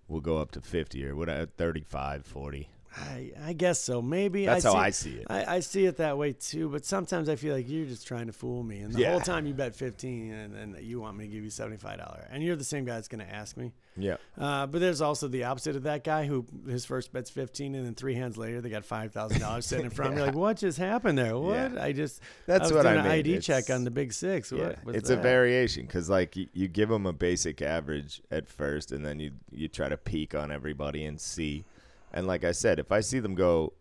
We'll 0.09 0.21
go 0.21 0.39
up 0.39 0.51
to 0.53 0.61
50 0.61 1.07
or 1.07 1.17
whatever, 1.17 1.43
uh, 1.43 1.47
35, 1.57 2.27
40. 2.27 2.69
I, 2.95 3.33
I 3.43 3.53
guess 3.55 3.81
so. 3.81 4.03
Maybe 4.03 4.47
That's 4.47 4.65
I 4.65 4.69
how 4.69 4.75
see, 4.75 4.81
I 4.81 4.91
see 4.91 5.11
it. 5.15 5.27
I, 5.31 5.57
I 5.57 5.61
see 5.61 5.87
it 5.87 5.97
that 5.97 6.19
way 6.19 6.33
too, 6.33 6.69
but 6.69 6.85
sometimes 6.85 7.29
I 7.29 7.37
feel 7.37 7.55
like 7.55 7.69
you're 7.69 7.87
just 7.87 8.07
trying 8.07 8.27
to 8.27 8.33
fool 8.33 8.63
me. 8.63 8.81
And 8.81 8.93
the 8.93 9.05
whole 9.05 9.21
time 9.21 9.47
you 9.47 9.55
bet 9.55 9.75
15 9.75 10.33
and 10.33 10.55
then 10.55 10.77
you 10.83 11.01
want 11.01 11.17
me 11.17 11.25
to 11.27 11.31
give 11.33 11.43
you 11.43 11.51
$75. 11.51 12.27
And 12.31 12.43
you're 12.43 12.57
the 12.57 12.65
same 12.65 12.85
guy 12.85 12.95
that's 12.97 13.09
going 13.09 13.25
to 13.27 13.33
ask 13.33 13.57
me. 13.57 13.73
yeah. 13.97 14.17
Uh, 14.39 14.67
but 14.67 14.81
there's 14.81 15.01
also 15.01 15.27
the 15.29 15.45
opposite 15.45 15.75
of 15.77 15.85
that 15.85 16.05
guy 16.05 16.27
who 16.27 16.47
his 16.69 16.85
first 16.85 17.13
bet's 17.13 17.31
15 17.31 17.75
and 17.75 17.87
then 17.87 17.95
three 17.95 18.15
hands 18.15 18.37
later 18.37 18.61
they 18.61 18.69
got 18.71 18.83
$5,000 18.85 19.63
sitting 19.63 19.87
in 19.87 19.91
front 19.91 20.13
of 20.13 20.19
me. 20.19 20.25
Like, 20.27 20.35
what 20.37 20.59
just 20.59 20.79
happened 20.79 21.17
there? 21.19 21.37
What? 21.39 21.73
Yeah. 21.75 21.83
I 21.83 21.93
just, 21.93 22.21
That's 22.47 22.71
I 22.71 22.75
what 22.75 22.83
doing 22.83 22.95
I 22.95 22.99
an 22.99 23.03
mean. 23.05 23.13
ID 23.13 23.39
check 23.41 23.71
on 23.71 23.85
the 23.85 23.91
big 23.91 24.13
six. 24.13 24.53
Yeah, 24.53 24.67
What 24.69 24.85
was 24.85 24.97
it's 24.97 25.11
a 25.11 25.17
variation 25.17 25.87
because 25.87 26.11
like 26.11 26.37
you, 26.37 26.47
you 26.53 26.69
give 26.69 26.89
them 26.91 27.07
a 27.07 27.13
basic 27.13 27.63
average 27.63 28.21
at 28.31 28.49
first, 28.49 28.93
and 28.93 29.05
then 29.05 29.19
you 29.19 29.33
you 29.51 29.69
try 29.69 29.89
to 29.89 29.97
peek 29.97 30.35
on 30.35 30.51
everybody 30.53 31.05
and 31.05 31.21
see. 31.21 31.65
And 32.13 32.27
like 32.27 32.45
I 32.45 32.53
said, 32.53 32.79
if 32.79 32.93
I 32.93 33.01
see 33.01 33.21
them 33.21 33.35
go 33.35 33.73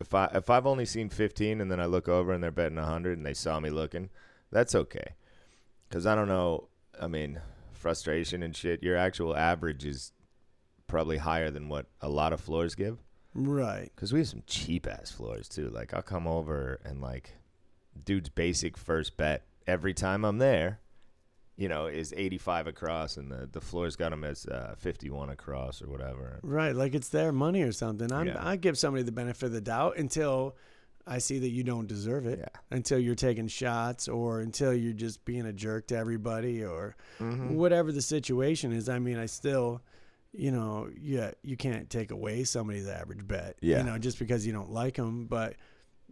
If 0.00 0.14
I 0.14 0.26
if 0.34 0.48
I've 0.48 0.66
only 0.66 0.86
seen 0.86 1.08
15 1.08 1.60
and 1.60 1.70
then 1.70 1.80
I 1.80 1.86
look 1.86 2.08
over 2.08 2.32
and 2.32 2.42
they're 2.42 2.50
betting 2.50 2.76
100 2.78 3.18
and 3.18 3.26
they 3.26 3.34
saw 3.34 3.58
me 3.60 3.70
looking, 3.70 4.10
that's 4.50 4.74
okay. 4.74 5.14
Cuz 5.90 6.06
I 6.06 6.14
don't 6.14 6.28
know, 6.28 6.68
I 7.00 7.06
mean, 7.08 7.40
frustration 7.72 8.42
and 8.42 8.54
shit, 8.56 8.82
your 8.82 8.96
actual 8.96 9.36
average 9.36 9.84
is 9.84 10.12
probably 10.86 11.18
higher 11.18 11.50
than 11.50 11.68
what 11.68 11.86
a 12.00 12.08
lot 12.08 12.32
of 12.32 12.40
floors 12.40 12.74
give 12.74 12.98
Right. 13.34 13.90
cuz 13.96 14.12
we 14.12 14.20
have 14.20 14.28
some 14.28 14.42
cheap 14.46 14.86
ass 14.86 15.10
floors 15.10 15.48
too. 15.48 15.68
Like 15.68 15.92
I'll 15.92 16.02
come 16.02 16.26
over 16.26 16.80
and 16.84 17.00
like 17.00 17.34
dude's 18.04 18.28
basic 18.30 18.76
first 18.76 19.16
bet 19.16 19.42
every 19.66 19.92
time 19.94 20.24
I'm 20.24 20.38
there, 20.38 20.80
you 21.58 21.68
know, 21.68 21.86
is 21.86 22.14
85 22.16 22.68
across 22.68 23.16
and 23.18 23.30
the 23.30 23.48
the 23.52 23.60
floor's 23.60 23.96
got 23.96 24.10
them 24.10 24.22
as 24.24 24.46
uh, 24.46 24.74
51 24.78 25.28
across 25.28 25.82
or 25.82 25.88
whatever. 25.88 26.38
Right. 26.42 26.74
Like 26.74 26.94
it's 26.94 27.08
their 27.10 27.32
money 27.32 27.62
or 27.62 27.72
something. 27.72 28.10
I'm, 28.12 28.28
Yeah. 28.28 28.36
I 28.40 28.56
give 28.56 28.78
somebody 28.78 29.02
the 29.02 29.12
benefit 29.12 29.46
of 29.46 29.52
the 29.52 29.60
doubt 29.60 29.96
until 29.98 30.56
I 31.04 31.18
see 31.18 31.38
that 31.40 31.48
you 31.48 31.64
don't 31.64 31.88
deserve 31.88 32.26
it. 32.26 32.38
Yeah. 32.38 32.60
Until 32.70 32.98
you're 33.00 33.16
taking 33.16 33.48
shots 33.48 34.06
or 34.08 34.40
until 34.40 34.72
you're 34.72 34.92
just 34.92 35.24
being 35.24 35.46
a 35.46 35.52
jerk 35.52 35.88
to 35.88 35.96
everybody 35.96 36.62
or 36.62 36.94
Mhm. 37.18 37.52
whatever 37.56 37.90
the 37.92 38.02
situation 38.02 38.72
is. 38.72 38.88
I 38.88 38.98
mean, 39.00 39.18
I 39.18 39.26
still, 39.26 39.82
you 40.32 40.52
know, 40.52 40.88
yeah, 41.00 41.32
you 41.42 41.56
can't 41.56 41.90
take 41.90 42.10
away 42.12 42.44
somebody's 42.44 42.86
average 42.86 43.26
bet. 43.26 43.56
Yeah. 43.60 43.78
You 43.78 43.84
know, 43.84 43.98
just 43.98 44.18
because 44.20 44.46
you 44.46 44.52
don't 44.52 44.70
like 44.70 44.94
them. 44.96 45.26
But, 45.26 45.56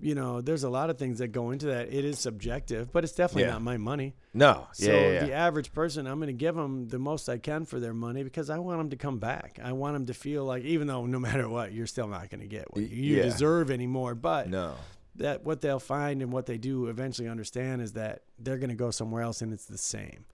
you 0.00 0.14
know, 0.14 0.40
there's 0.42 0.62
a 0.64 0.68
lot 0.68 0.90
of 0.90 0.98
things 0.98 1.18
that 1.18 1.28
go 1.28 1.50
into 1.52 1.66
that. 1.66 1.92
It 1.92 2.04
is 2.04 2.18
subjective, 2.18 2.92
but 2.92 3.02
it's 3.04 3.14
definitely 3.14 3.44
Yeah. 3.44 3.52
not 3.52 3.62
my 3.62 3.76
money. 3.78 4.14
No. 4.34 4.66
So 4.72 4.90
yeah, 4.92 5.10
yeah, 5.12 5.24
the 5.24 5.32
average 5.32 5.72
person, 5.72 6.06
I'm 6.06 6.18
going 6.18 6.26
to 6.26 6.32
give 6.34 6.54
them 6.54 6.88
the 6.88 6.98
most 6.98 7.28
I 7.30 7.38
can 7.38 7.64
for 7.64 7.80
their 7.80 7.94
money 7.94 8.22
because 8.22 8.50
I 8.50 8.58
want 8.58 8.78
them 8.78 8.90
to 8.90 8.96
come 8.96 9.18
back. 9.18 9.58
I 9.62 9.72
want 9.72 9.94
them 9.94 10.06
to 10.06 10.14
feel 10.14 10.44
like, 10.44 10.64
even 10.64 10.86
though 10.86 11.06
no 11.06 11.18
matter 11.28 11.48
what, 11.48 11.72
you're 11.72 11.86
still 11.86 12.08
not 12.08 12.28
going 12.30 12.40
to 12.42 12.46
get 12.46 12.66
what 12.74 12.82
you 12.82 13.22
deserve 13.22 13.70
anymore. 13.70 14.14
But 14.14 14.50
no. 14.50 14.74
that 15.14 15.44
what 15.44 15.62
they'll 15.62 15.78
find 15.78 16.20
and 16.20 16.30
what 16.30 16.44
they 16.46 16.58
do 16.58 16.86
eventually 16.88 17.28
understand 17.28 17.80
is 17.80 17.92
that 17.94 18.20
they're 18.38 18.58
going 18.58 18.68
to 18.70 18.76
go 18.76 18.90
somewhere 18.90 19.22
else 19.22 19.40
and 19.40 19.52
it's 19.52 19.64
the 19.66 19.78
same. 19.78 20.26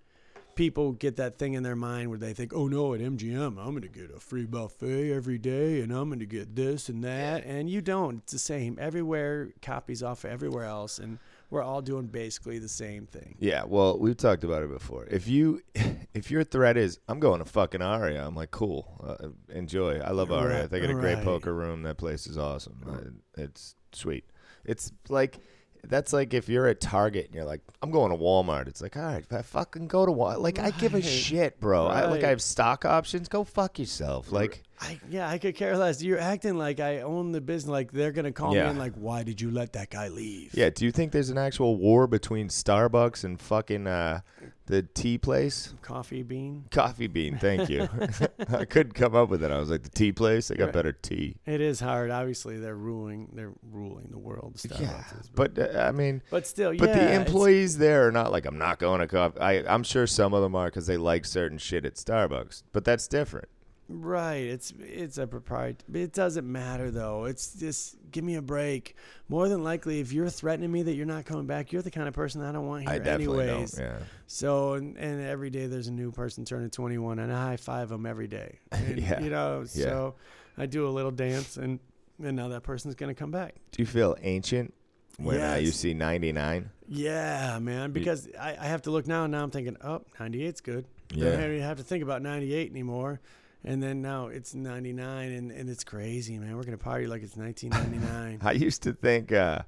People 0.54 0.92
get 0.92 1.16
that 1.16 1.38
thing 1.38 1.54
in 1.54 1.62
their 1.62 1.76
mind 1.76 2.10
where 2.10 2.18
they 2.18 2.34
think, 2.34 2.52
"Oh 2.54 2.68
no, 2.68 2.94
at 2.94 3.00
MGM, 3.00 3.58
I'm 3.58 3.70
going 3.70 3.82
to 3.82 3.88
get 3.88 4.10
a 4.14 4.20
free 4.20 4.44
buffet 4.44 5.12
every 5.12 5.38
day 5.38 5.80
and 5.80 5.92
I'm 5.92 6.08
going 6.08 6.20
to 6.20 6.26
get 6.26 6.54
this 6.54 6.88
and 6.88 7.02
that." 7.04 7.44
And 7.44 7.70
you 7.70 7.80
don't. 7.80 8.18
It's 8.18 8.32
the 8.32 8.38
same 8.38 8.78
everywhere. 8.80 9.50
Copies 9.62 10.02
off 10.02 10.24
everywhere 10.24 10.64
else 10.64 10.98
and 10.98 11.18
we're 11.52 11.62
all 11.62 11.82
doing 11.82 12.06
basically 12.06 12.58
the 12.58 12.68
same 12.68 13.06
thing. 13.06 13.36
Yeah, 13.38 13.64
well, 13.66 13.98
we've 13.98 14.16
talked 14.16 14.42
about 14.42 14.62
it 14.62 14.70
before. 14.70 15.04
If 15.10 15.28
you, 15.28 15.60
if 16.14 16.30
your 16.30 16.44
threat 16.44 16.78
is, 16.78 16.98
I'm 17.08 17.20
going 17.20 17.40
to 17.40 17.44
fucking 17.44 17.82
Aria, 17.82 18.26
I'm 18.26 18.34
like, 18.34 18.50
cool, 18.50 18.98
uh, 19.06 19.28
enjoy. 19.54 19.98
I 19.98 20.12
love 20.12 20.32
Aria. 20.32 20.62
Right, 20.62 20.70
they 20.70 20.80
got 20.80 20.88
a 20.88 20.94
great 20.94 21.16
right. 21.16 21.24
poker 21.24 21.54
room. 21.54 21.82
That 21.82 21.98
place 21.98 22.26
is 22.26 22.38
awesome. 22.38 22.80
Uh, 22.88 23.42
it's 23.42 23.74
sweet. 23.92 24.24
It's 24.64 24.92
like, 25.10 25.40
that's 25.88 26.12
like 26.12 26.32
if 26.34 26.48
you're 26.48 26.66
at 26.68 26.80
Target 26.80 27.26
and 27.26 27.34
you're 27.34 27.44
like, 27.44 27.60
I'm 27.82 27.90
going 27.90 28.12
to 28.12 28.16
Walmart. 28.18 28.68
It's 28.68 28.80
like, 28.80 28.96
all 28.96 29.02
right, 29.02 29.22
if 29.22 29.32
I 29.32 29.42
fucking 29.42 29.88
go 29.88 30.06
to 30.06 30.12
Walmart. 30.12 30.38
Like, 30.40 30.58
I 30.58 30.70
give 30.70 30.94
a 30.94 30.98
Right. 30.98 31.04
shit, 31.04 31.60
bro. 31.60 31.86
I, 31.86 32.02
like, 32.02 32.10
Right. 32.10 32.24
I 32.24 32.28
have 32.28 32.40
stock 32.42 32.84
options. 32.84 33.28
Go 33.28 33.42
fuck 33.44 33.78
yourself. 33.78 34.30
Like, 34.30 34.62
I, 34.82 34.98
yeah, 35.08 35.28
I 35.28 35.38
could 35.38 35.54
care 35.54 35.76
less. 35.76 36.02
You're 36.02 36.18
acting 36.18 36.58
like 36.58 36.80
I 36.80 37.00
own 37.02 37.30
the 37.32 37.40
business. 37.40 37.70
Like 37.70 37.92
they're 37.92 38.10
gonna 38.12 38.32
call 38.32 38.54
Yeah. 38.54 38.64
me 38.64 38.70
and 38.70 38.78
Like, 38.78 38.94
why 38.94 39.22
did 39.22 39.40
you 39.40 39.50
let 39.50 39.72
that 39.74 39.90
guy 39.90 40.08
leave? 40.08 40.52
yeah. 40.54 40.70
Do 40.70 40.84
you 40.84 40.90
think 40.90 41.12
there's 41.12 41.30
an 41.30 41.38
actual 41.38 41.76
war 41.76 42.06
between 42.06 42.48
Starbucks 42.48 43.22
and 43.24 43.40
fucking 43.40 43.86
uh, 43.86 44.20
the 44.66 44.82
tea 44.82 45.18
place? 45.18 45.74
Coffee 45.82 46.22
bean. 46.22 46.64
Coffee 46.70 47.06
bean, 47.06 47.38
thank 47.38 47.68
you. 47.68 47.88
I 48.48 48.64
couldn't 48.64 48.94
come 48.94 49.14
up 49.14 49.28
with 49.28 49.44
it. 49.44 49.50
I 49.50 49.58
was 49.58 49.70
like, 49.70 49.82
the 49.84 49.90
tea 49.90 50.12
place, 50.12 50.48
they 50.48 50.56
got 50.56 50.66
Right. 50.66 50.74
better 50.74 50.92
tea. 50.92 51.36
It 51.46 51.60
is 51.60 51.78
hard. 51.80 52.10
Obviously, 52.10 52.58
they're 52.58 52.76
ruling. 52.76 53.28
They're 53.34 53.52
ruling 53.70 54.08
the 54.10 54.18
world. 54.18 54.54
Starbucks 54.56 54.80
Yeah, 54.80 55.04
is. 55.20 55.28
but 55.34 55.58
uh, 55.58 55.78
I 55.78 55.92
mean, 55.92 56.22
but 56.30 56.46
still, 56.46 56.74
but 56.76 56.88
yeah, 56.88 56.94
the 56.96 57.02
it's- 57.04 57.26
employees 57.26 57.78
there 57.78 58.06
are 58.08 58.12
not 58.12 58.32
like, 58.32 58.46
I'm 58.46 58.58
not 58.58 58.78
going 58.78 59.00
to 59.00 59.06
coffee. 59.06 59.38
I, 59.40 59.52
I'm 59.72 59.84
sure 59.84 60.06
some 60.06 60.34
of 60.34 60.42
them 60.42 60.54
are 60.56 60.66
because 60.66 60.86
they 60.86 60.96
like 60.96 61.24
certain 61.24 61.58
shit 61.58 61.84
at 61.84 61.94
Starbucks, 61.94 62.62
but 62.72 62.84
that's 62.84 63.06
different. 63.06 63.48
Right. 63.94 64.44
It's 64.44 64.72
it's 64.80 65.18
a 65.18 65.26
proprietary. 65.26 66.02
It 66.02 66.12
doesn't 66.14 66.50
matter 66.50 66.90
though. 66.90 67.24
It's 67.26 67.52
just 67.54 67.96
give 68.10 68.24
me 68.24 68.36
a 68.36 68.42
break. 68.42 68.96
More 69.28 69.48
than 69.48 69.62
likely, 69.62 70.00
if 70.00 70.12
you're 70.12 70.30
threatening 70.30 70.72
me 70.72 70.82
that 70.82 70.94
you're 70.94 71.04
not 71.06 71.26
coming 71.26 71.46
back, 71.46 71.72
you're 71.72 71.82
the 71.82 71.90
kind 71.90 72.08
of 72.08 72.14
person 72.14 72.40
I 72.42 72.52
don't 72.52 72.66
want 72.66 72.82
here 72.84 72.90
I 72.92 72.98
definitely 72.98 73.48
anyways. 73.50 73.72
don't. 73.72 73.84
Yeah. 73.84 73.98
So 74.26 74.74
and, 74.74 74.96
and 74.96 75.20
every 75.20 75.50
day 75.50 75.66
there's 75.66 75.88
a 75.88 75.92
new 75.92 76.10
person 76.10 76.44
turning 76.46 76.70
21, 76.70 77.18
and 77.18 77.30
I 77.32 77.50
high 77.50 77.56
five 77.58 77.90
them 77.90 78.06
every 78.06 78.28
day. 78.28 78.60
And, 78.72 78.98
Yeah. 78.98 79.20
You 79.20 79.30
know. 79.30 79.60
Yeah. 79.74 79.84
So 79.84 80.14
I 80.56 80.66
do 80.66 80.88
a 80.88 80.90
little 80.90 81.10
dance, 81.10 81.56
and 81.58 81.78
and 82.22 82.34
now 82.36 82.48
that 82.48 82.62
person's 82.62 82.94
gonna 82.94 83.14
come 83.14 83.30
back. 83.30 83.56
Do 83.72 83.82
you 83.82 83.86
feel 83.86 84.16
ancient 84.22 84.72
when 85.18 85.38
uh, 85.40 85.56
you 85.56 85.70
see 85.70 85.92
99? 85.92 86.70
Yeah, 86.88 87.58
man. 87.60 87.92
Because 87.92 88.28
I, 88.40 88.56
I 88.58 88.66
have 88.66 88.82
to 88.82 88.90
look 88.90 89.06
now, 89.06 89.24
and 89.24 89.32
now 89.32 89.42
I'm 89.42 89.50
thinking, 89.50 89.76
oh, 89.82 90.02
98's 90.18 90.60
good. 90.62 90.86
I 91.12 91.16
Yeah. 91.16 91.30
don't 91.32 91.42
even 91.44 91.60
have 91.62 91.76
to 91.78 91.82
think 91.82 92.02
about 92.02 92.22
98 92.22 92.70
anymore. 92.70 93.20
And 93.64 93.82
then 93.82 94.02
now 94.02 94.26
it's 94.26 94.54
99, 94.54 95.32
and, 95.32 95.52
and 95.52 95.70
it's 95.70 95.84
crazy, 95.84 96.38
man. 96.38 96.56
We're 96.56 96.64
gonna 96.64 96.78
party 96.78 97.06
like 97.06 97.22
it's 97.22 97.36
1999. 97.36 98.40
I 98.48 98.52
used 98.52 98.82
to 98.82 98.92
think, 98.92 99.30
uh, 99.30 99.60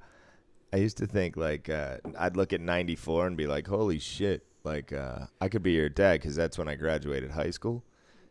I 0.72 0.78
used 0.78 0.96
to 0.98 1.06
think 1.06 1.36
like 1.36 1.68
uh, 1.68 1.98
I'd 2.18 2.36
look 2.36 2.52
at 2.52 2.60
94 2.60 3.28
and 3.28 3.36
be 3.36 3.46
like, 3.46 3.68
holy 3.68 4.00
shit, 4.00 4.44
like 4.64 4.92
uh, 4.92 5.26
I 5.40 5.48
could 5.48 5.62
be 5.62 5.72
your 5.72 5.88
dad 5.88 6.20
because 6.20 6.34
that's 6.34 6.58
when 6.58 6.68
I 6.68 6.74
graduated 6.74 7.30
high 7.30 7.50
school. 7.50 7.84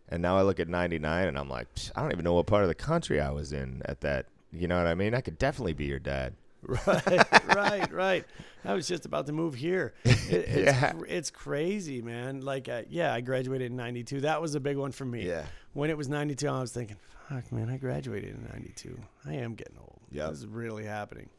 And 0.09 0.21
now 0.21 0.37
I 0.37 0.41
look 0.41 0.59
at 0.59 0.67
99 0.67 1.27
and 1.27 1.39
I'm 1.39 1.49
like, 1.49 1.73
"Psh, 1.75 1.91
I 1.95 2.01
don't 2.01 2.11
even 2.11 2.25
know 2.25 2.33
what 2.33 2.45
part 2.45 2.63
of 2.63 2.67
the 2.67 2.75
country 2.75 3.21
I 3.21 3.31
was 3.31 3.53
in 3.53 3.81
at 3.85 4.01
that. 4.01 4.27
You 4.51 4.67
know 4.67 4.77
what 4.77 4.87
I 4.87 4.95
mean? 4.95 5.15
I 5.15 5.21
could 5.21 5.39
definitely 5.39 5.73
be 5.73 5.85
your 5.85 5.99
dad. 5.99 6.33
right, 6.61 7.42
right, 7.55 7.91
right. 7.93 8.25
I 8.65 8.73
was 8.73 8.87
just 8.87 9.05
about 9.05 9.25
to 9.27 9.33
move 9.33 9.55
here. 9.55 9.93
It, 10.05 10.15
it's, 10.29 10.57
Yeah. 10.57 10.93
it's 11.07 11.29
crazy, 11.31 12.01
man. 12.01 12.41
Like, 12.41 12.69
uh, 12.69 12.83
yeah, 12.89 13.13
I 13.13 13.21
graduated 13.21 13.71
in 13.71 13.77
92. 13.77 14.21
That 14.21 14.41
was 14.41 14.55
a 14.55 14.59
big 14.59 14.77
one 14.77 14.91
for 14.91 15.05
me. 15.05 15.27
Yeah. 15.27 15.45
When 15.73 15.89
it 15.89 15.97
was 15.97 16.07
92, 16.07 16.47
I 16.47 16.61
was 16.61 16.71
thinking, 16.71 16.95
fuck, 17.29 17.51
man, 17.51 17.69
I 17.69 17.77
graduated 17.77 18.29
in 18.35 18.43
92. 18.53 18.97
I 19.25 19.33
am 19.35 19.53
getting 19.55 19.75
old. 19.79 19.99
Yep. 20.11 20.29
This 20.29 20.39
is 20.39 20.47
really 20.47 20.85
happening. 20.85 21.29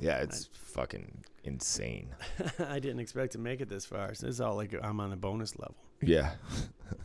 Yeah, 0.00 0.18
it's 0.18 0.48
fucking 0.52 1.24
insane. 1.44 2.08
I 2.60 2.78
didn't 2.78 3.00
expect 3.00 3.32
to 3.32 3.38
make 3.38 3.60
it 3.60 3.68
this 3.68 3.84
far. 3.86 4.14
So 4.14 4.28
it's 4.28 4.38
all 4.40 4.54
like 4.54 4.74
I'm 4.82 5.00
on 5.00 5.12
a 5.12 5.16
bonus 5.16 5.58
level. 5.58 5.74
Yeah. 6.00 6.32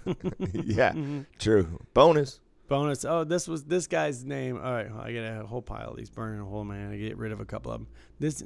yeah, 0.52 0.94
true. 1.40 1.80
Bonus. 1.94 2.40
Bonus. 2.74 3.06
Oh, 3.06 3.24
this 3.24 3.48
was 3.48 3.66
this 3.66 3.86
guy's 3.86 4.26
name. 4.26 4.58
All 4.58 4.74
right, 4.74 4.90
I 5.00 5.12
get 5.12 5.22
a 5.26 5.46
whole 5.46 5.62
pile 5.62 5.92
of 5.92 5.96
these 5.96 6.10
burning 6.10 6.40
a 6.40 6.44
hole, 6.44 6.64
man. 6.64 6.92
I 6.92 6.98
get 6.98 7.20
rid 7.20 7.32
of 7.32 7.40
a 7.40 7.46
couple 7.46 7.72
of 7.72 7.82
them. 7.82 7.88
This, 8.18 8.44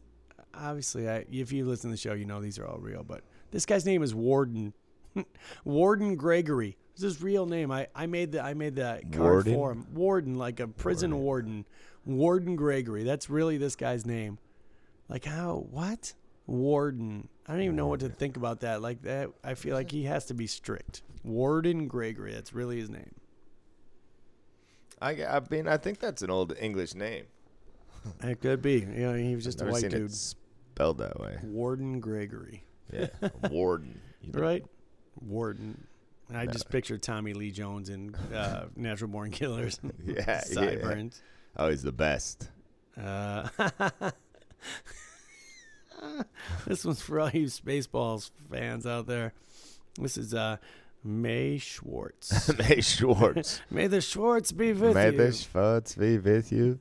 obviously, 0.53 1.09
I, 1.09 1.25
if 1.31 1.53
you 1.53 1.63
listen 1.63 1.89
to 1.89 1.93
the 1.93 1.97
show, 1.97 2.11
you 2.11 2.25
know 2.25 2.41
these 2.41 2.59
are 2.59 2.67
all 2.67 2.77
real. 2.77 3.03
But 3.03 3.21
this 3.51 3.65
guy's 3.65 3.85
name 3.85 4.03
is 4.03 4.13
Warden. 4.13 4.73
Warden 5.63 6.17
Gregory. 6.17 6.75
It's 6.91 7.03
his 7.03 7.21
real 7.21 7.45
name. 7.45 7.71
I, 7.71 7.87
I 7.95 8.05
made 8.05 8.33
the 8.33 8.43
I 8.43 8.53
made 8.53 8.75
that 8.75 9.13
card 9.13 9.47
Warden? 9.47 9.53
for 9.53 9.71
him. 9.71 9.87
Warden, 9.93 10.35
like 10.35 10.59
a 10.59 10.67
prison 10.67 11.17
warden. 11.19 11.63
Warden 12.03 12.57
Gregory. 12.57 13.05
That's 13.05 13.29
really 13.29 13.57
this 13.57 13.77
guy's 13.77 14.05
name. 14.05 14.39
Like 15.07 15.23
how? 15.23 15.67
What? 15.71 16.13
Warden. 16.47 17.29
I 17.47 17.53
don't 17.53 17.61
even 17.61 17.77
know 17.77 17.87
what 17.87 18.01
to 18.01 18.09
think 18.09 18.35
about 18.35 18.59
that. 18.59 18.81
Like 18.81 19.03
that. 19.03 19.29
I 19.41 19.53
feel 19.53 19.73
like 19.73 19.89
he 19.89 20.03
has 20.03 20.25
to 20.25 20.33
be 20.33 20.47
strict. 20.47 21.01
Warden 21.23 21.87
Gregory. 21.87 22.33
That's 22.33 22.51
really 22.51 22.77
his 22.77 22.89
name. 22.89 23.11
I, 25.01 25.11
I 25.25 25.41
mean, 25.49 25.67
I 25.67 25.77
think 25.77 25.99
that's 25.99 26.21
an 26.21 26.29
old 26.31 26.55
English 26.59 26.95
name. 26.95 27.25
It 28.23 28.41
could 28.41 28.61
be. 28.61 28.79
You 28.79 28.85
know, 28.85 29.13
he 29.15 29.35
was 29.35 29.43
just 29.43 29.61
I've 29.61 29.67
a 29.67 29.71
white 29.71 29.89
dude. 29.89 30.13
spelled 30.13 30.97
that 30.99 31.19
way. 31.19 31.37
Warden 31.43 31.99
Gregory. 31.99 32.63
Yeah, 32.91 33.07
Warden. 33.51 33.99
Right? 34.31 34.65
Warden. 35.19 35.85
I 36.33 36.45
No. 36.45 36.51
just 36.51 36.69
picture 36.69 36.97
Tommy 36.97 37.33
Lee 37.33 37.51
Jones 37.51 37.89
in 37.89 38.15
uh, 38.33 38.65
Natural 38.75 39.09
Born 39.09 39.31
Killers. 39.31 39.79
Yeah, 40.05 40.23
yeah. 40.27 40.39
Sideburns. 40.41 41.21
Oh, 41.57 41.69
he's 41.69 41.83
the 41.83 41.91
best. 41.91 42.49
Uh, 43.01 43.47
this 46.65 46.85
one's 46.85 47.01
for 47.01 47.19
all 47.19 47.29
you 47.29 47.45
Spaceballs 47.47 48.31
fans 48.51 48.85
out 48.85 49.07
there. 49.07 49.33
This 49.99 50.17
is 50.17 50.33
uh, 50.33 50.57
May 51.07 51.57
Schwartz. 51.57 52.53
May 52.57 52.81
Schwartz. 52.81 53.61
May 53.71 53.87
the 53.87 54.01
Schwartz 54.01 54.51
be 54.51 54.73
with 54.73 54.93
May 54.93 55.05
you. 55.05 55.11
May 55.13 55.17
the 55.17 55.31
Schwartz 55.31 55.95
be 55.95 56.17
with 56.17 56.51
you. 56.51 56.79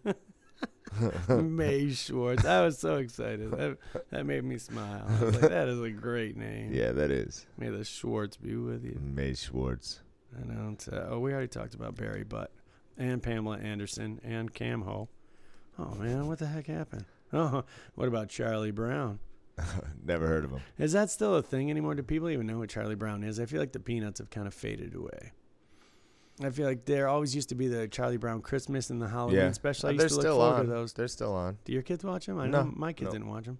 May 1.29 1.93
Schwartz. 1.93 2.45
I 2.45 2.63
was 2.63 2.77
so 2.77 2.97
excited. 2.97 3.53
That, 3.53 3.79
that 4.11 4.27
made 4.27 4.43
me 4.43 4.59
smile. 4.59 5.05
I 5.09 5.25
was 5.25 5.41
like, 5.41 5.51
that 5.53 5.69
is 5.69 5.81
a 5.81 5.91
great 5.91 6.37
name. 6.37 6.73
Yeah, 6.75 6.91
that 6.91 7.13
is. 7.13 7.47
May 7.57 7.69
the 7.69 7.85
Schwartz 7.85 8.37
be 8.37 8.57
with 8.57 8.85
you. 8.85 8.99
May 9.01 9.35
Schwartz. 9.35 10.01
I 10.37 10.53
don't. 10.53 10.89
Uh, 10.93 11.07
oh, 11.11 11.21
we 11.21 11.33
already 11.33 11.47
talked 11.47 11.75
about 11.75 11.95
Barry 11.95 12.25
Butt 12.25 12.51
and 12.99 13.23
Pamela 13.23 13.59
Anderson 13.59 14.21
and 14.25 14.53
Cam 14.53 14.83
Ho. 14.83 15.09
Oh 15.79 15.95
man, 15.95 16.27
what 16.27 16.41
the 16.41 16.47
heck 16.47 16.67
happened? 16.67 17.05
Oh, 17.33 17.65
what 17.95 18.09
about 18.09 18.29
Charlie 18.29 18.73
Brown? 18.73 19.21
Never 20.05 20.27
heard 20.27 20.45
of 20.45 20.51
him. 20.51 20.61
Is 20.79 20.93
that 20.93 21.11
still 21.11 21.35
a 21.37 21.43
thing 21.43 21.71
anymore? 21.71 21.95
Do 21.95 22.03
people 22.03 22.29
even 22.31 22.47
know 22.47 22.59
what 22.59 22.69
Charlie 22.69 22.95
Brown 22.95 23.23
is? 23.25 23.41
I 23.41 23.47
feel 23.47 23.61
like 23.61 23.73
the 23.73 23.81
Peanuts 23.81 24.19
have 24.19 24.31
kind 24.31 24.47
of 24.47 24.55
faded 24.55 24.95
away. 24.95 25.33
I 26.43 26.51
feel 26.51 26.67
like 26.67 26.85
there 26.85 27.09
always 27.09 27.35
used 27.35 27.49
to 27.49 27.55
be 27.55 27.67
the 27.67 27.89
Charlie 27.89 28.19
Brown 28.19 28.43
Christmas 28.43 28.91
and 28.91 29.01
the 29.01 29.09
Halloween 29.09 29.37
Yeah. 29.39 29.53
special. 29.53 29.89
I 29.89 29.91
Uh, 29.91 29.93
used 29.95 30.03
they're 30.03 30.09
to 30.11 30.15
look 30.17 30.23
still 30.23 30.37
forward 30.37 30.55
on. 30.59 30.65
to 30.67 30.71
those. 30.71 30.93
They're 30.93 31.09
still 31.09 31.33
on. 31.33 31.57
Do 31.65 31.73
your 31.73 31.83
kids 31.83 32.05
watch 32.05 32.27
them? 32.27 32.39
I 32.39 32.47
No, 32.47 32.65
know 32.65 32.73
my 32.77 32.93
kids 32.93 33.07
no. 33.09 33.13
didn't 33.13 33.29
watch 33.29 33.47
them. 33.47 33.59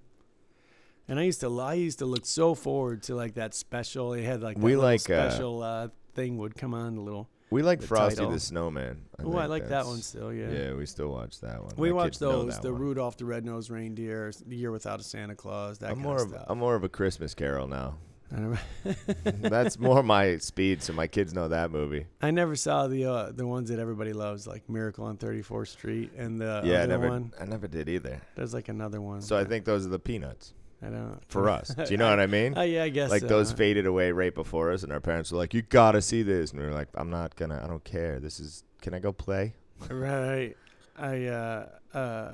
And 1.09 1.19
I 1.19 1.23
used 1.23 1.41
to, 1.41 1.59
I 1.61 1.75
used 1.75 2.01
to 2.01 2.07
look 2.07 2.27
so 2.27 2.55
forward 2.55 3.03
to 3.05 3.15
like 3.15 3.35
that 3.35 3.55
special. 3.55 4.13
It 4.13 4.25
had 4.25 4.43
like 4.43 4.59
We 4.59 4.77
like, 4.77 5.01
uh, 5.09 5.31
special 5.31 5.63
uh, 5.63 5.89
thing 6.15 6.37
would 6.37 6.57
come 6.57 6.75
on. 6.75 6.97
The 6.97 7.01
little. 7.01 7.29
We 7.51 7.63
like 7.63 7.81
The 7.81 7.87
Frosty 7.87 8.17
title. 8.17 8.33
the 8.33 8.41
Snowman. 8.41 9.03
Oh, 9.23 9.37
I 9.37 9.47
like 9.47 9.69
that 9.69 9.87
one 9.87 10.03
still. 10.03 10.33
Yeah. 10.33 10.51
Yeah, 10.51 10.75
we 10.75 10.85
still 10.87 11.09
watch 11.09 11.41
that 11.41 11.63
one. 11.63 11.75
We 11.77 11.91
My 11.91 11.97
watch 11.97 12.19
those, 12.19 12.59
the 12.59 12.73
one. 12.73 12.81
Rudolph 12.81 13.17
the 13.17 13.25
Red-Nosed 13.25 13.71
Reindeer, 13.71 14.33
The 14.47 14.57
Year 14.57 14.73
Without 14.73 14.99
a 14.99 15.05
Santa 15.05 15.37
Claus, 15.37 15.79
that 15.79 15.91
I'm 15.91 15.97
kind 15.97 16.03
more 16.05 16.17
of 16.17 16.23
of 16.23 16.29
stuff. 16.31 16.47
I'm 16.49 16.59
more 16.59 16.75
of 16.75 16.83
a 16.83 16.89
Christmas 16.89 17.35
Carol 17.35 17.69
now. 17.69 17.95
That's 19.25 19.79
more 19.79 20.03
my 20.03 20.39
speed, 20.39 20.83
so 20.83 20.93
my 20.93 21.07
kids 21.07 21.33
know 21.33 21.47
that 21.47 21.71
movie. 21.71 22.07
I 22.21 22.33
never 22.33 22.57
saw 22.57 22.89
the 22.89 23.05
uh, 23.05 23.31
the 23.31 23.47
ones 23.47 23.69
that 23.69 23.79
everybody 23.79 24.13
loves, 24.13 24.49
like 24.49 24.69
Miracle 24.69 25.05
on 25.05 25.17
34th 25.17 25.69
Street, 25.69 26.11
and 26.17 26.41
the 26.41 26.63
yeah, 26.65 26.75
I 26.75 26.77
other 26.79 26.87
never, 26.89 27.09
one. 27.09 27.33
I 27.41 27.45
never 27.45 27.69
did 27.69 27.89
either. 27.89 28.21
There's 28.35 28.53
like 28.53 28.69
another 28.69 29.01
one. 29.01 29.23
So 29.23 29.39
I 29.39 29.45
think 29.45 29.65
those 29.65 29.87
are 29.87 29.91
the 29.91 30.01
peanuts 30.01 30.55
I 30.83 30.87
don't 30.89 31.21
for 31.29 31.49
us. 31.59 31.69
Do 31.75 31.85
you 31.91 31.97
know 31.97 32.09
what 32.11 32.21
I 32.21 32.27
mean? 32.27 32.55
Oh 32.57 32.63
yeah, 32.63 32.83
I 32.85 32.89
guess 32.91 33.11
like 33.11 33.23
so. 33.23 33.29
those 33.29 33.53
faded 33.53 33.87
away 33.87 34.13
right 34.13 34.35
before 34.35 34.73
us, 34.73 34.83
and 34.83 34.93
our 34.93 35.01
parents 35.01 35.33
were 35.33 35.39
like, 35.39 35.55
"You 35.55 35.63
gotta 35.63 36.03
see 36.03 36.23
this," 36.23 36.51
and 36.53 36.61
we 36.61 36.67
were 36.67 36.73
like, 36.73 36.89
"I'm 36.95 37.11
not 37.11 37.35
gonna. 37.37 37.61
I 37.63 37.67
don't 37.67 37.85
care. 37.85 38.21
This 38.21 38.39
is. 38.41 38.63
Can 38.83 38.93
I 38.95 38.99
go 38.99 39.13
play?" 39.13 39.55
Right. 39.91 40.55
I 40.99 41.27
uh 41.27 41.69
uh 41.95 42.33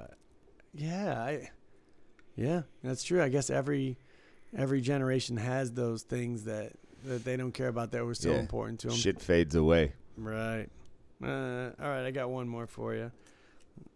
yeah, 0.75 1.21
I 1.21 1.51
Yeah, 2.37 2.63
that's 2.83 3.03
true. 3.05 3.23
I 3.23 3.29
guess 3.29 3.51
every 3.51 3.97
every 4.57 4.81
generation 4.81 5.37
has 5.37 5.73
those 5.73 6.03
things 6.03 6.45
that 6.45 6.73
that 7.05 7.25
they 7.25 7.37
don't 7.37 7.53
care 7.53 7.69
about 7.69 7.91
that 7.93 8.05
were 8.05 8.15
so 8.15 8.31
Yeah. 8.33 8.39
important 8.39 8.81
to 8.81 8.89
them. 8.89 8.97
Shit 8.97 9.21
fades 9.21 9.55
away. 9.57 9.93
Right. 10.17 10.69
Uh, 11.23 11.71
all 11.81 11.89
right, 11.89 12.05
I 12.07 12.11
got 12.11 12.31
one 12.31 12.49
more 12.49 12.67
for 12.67 12.95
you, 12.95 13.11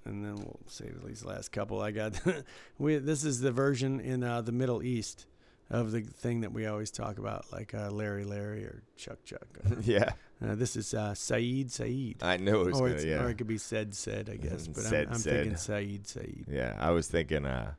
and 0.04 0.24
then 0.24 0.36
we'll 0.36 0.60
save 0.66 1.02
these 1.06 1.24
last 1.24 1.52
couple. 1.52 1.80
I 1.80 1.90
got 1.90 2.20
we. 2.78 2.96
This 2.98 3.24
is 3.24 3.40
the 3.40 3.52
version 3.52 4.00
in 4.00 4.22
uh, 4.22 4.40
the 4.42 4.52
Middle 4.52 4.82
East 4.82 5.26
of 5.70 5.90
the 5.90 6.00
thing 6.02 6.42
that 6.42 6.52
we 6.52 6.66
always 6.66 6.90
talk 6.92 7.18
about, 7.18 7.44
like 7.52 7.74
uh, 7.74 7.90
Larry, 7.90 8.24
Larry, 8.24 8.62
or 8.64 8.82
Chuck, 8.96 9.18
Chuck. 9.24 9.46
yeah, 9.82 10.10
Uh, 10.44 10.54
this 10.54 10.76
is 10.76 10.94
uh, 10.94 11.12
Saeed, 11.12 11.72
Saeed. 11.72 12.22
I 12.22 12.36
knew 12.36 12.60
it 12.60 12.66
was 12.66 12.80
or, 12.80 12.90
gonna. 12.90 13.02
Yeah, 13.02 13.24
or 13.24 13.30
it 13.30 13.38
could 13.38 13.48
be 13.48 13.58
said, 13.58 13.94
said, 13.94 14.30
I 14.30 14.36
guess. 14.36 14.66
But 14.72 14.84
Said, 14.84 15.06
I'm, 15.08 15.14
I'm 15.14 15.18
said. 15.18 15.32
thinking 15.34 15.56
Saeed, 15.56 16.06
Saeed. 16.06 16.44
yeah. 16.48 16.76
I 16.78 16.90
was 16.92 17.08
thinking, 17.08 17.44
uh, 17.46 17.72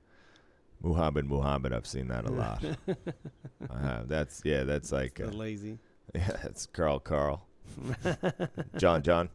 Muhammad, 0.81 1.25
Muhammad. 1.27 1.71
I've 1.73 1.87
seen 1.87 2.09
that 2.09 2.25
a 2.25 2.31
lot. 2.31 2.61
Have. 3.71 4.07
That's 4.09 4.41
yeah. 4.43 4.63
That's 4.63 4.91
like 4.91 5.15
The 5.15 5.29
uh, 5.29 5.31
lazy. 5.31 5.79
yeah. 6.13 6.27
That's 6.43 6.65
Carl, 6.67 6.99
Carl, 6.99 7.47
John, 8.77 9.01
John. 9.01 9.29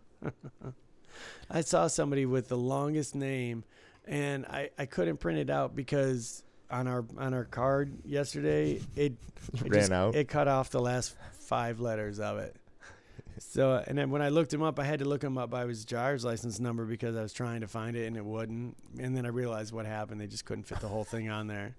I 1.51 1.61
saw 1.63 1.87
somebody 1.87 2.27
with 2.27 2.49
the 2.49 2.57
longest 2.57 3.15
name, 3.15 3.65
and 4.07 4.47
I, 4.47 4.71
I 4.79 4.87
couldn't 4.87 5.19
print 5.19 5.39
it 5.39 5.51
out 5.51 5.75
because 5.77 6.43
on 6.71 6.89
our 6.89 7.05
on 7.19 7.35
our 7.35 7.45
card 7.45 7.93
yesterday 8.05 8.81
it, 8.97 9.13
it 9.55 9.63
Ran 9.63 9.73
just- 9.73 9.93
out. 9.93 10.15
It 10.15 10.29
cut 10.29 10.49
off 10.49 10.71
the 10.71 10.81
last 10.81 11.15
five 11.33 11.81
letters 11.81 12.19
of 12.19 12.39
it. 12.39 12.57
So 13.39 13.83
and 13.87 13.99
then 13.99 14.11
when 14.11 14.23
I 14.23 14.29
looked 14.31 14.53
him 14.55 14.63
up, 14.63 14.79
I 14.79 14.85
had 14.85 15.01
to 15.01 15.05
look 15.05 15.23
him 15.23 15.37
up 15.37 15.51
by 15.51 15.67
his 15.67 15.85
driver's 15.85 16.25
license 16.25 16.61
number 16.61 16.85
because 16.85 17.17
I 17.17 17.23
was 17.23 17.33
trying 17.33 17.61
to 17.63 17.69
find 17.69 17.97
it 17.97 18.07
and 18.07 18.17
it 18.17 18.25
wouldn't. 18.25 18.77
And 18.99 19.17
then 19.17 19.27
I 19.27 19.29
realized 19.31 19.73
what 19.73 19.85
happened. 19.87 20.21
They 20.21 20.27
just 20.27 20.45
couldn't 20.45 20.65
fit 20.65 20.81
the 20.81 20.89
whole 20.89 21.05
thing 21.05 21.29
on 21.29 21.47
there. 21.47 21.75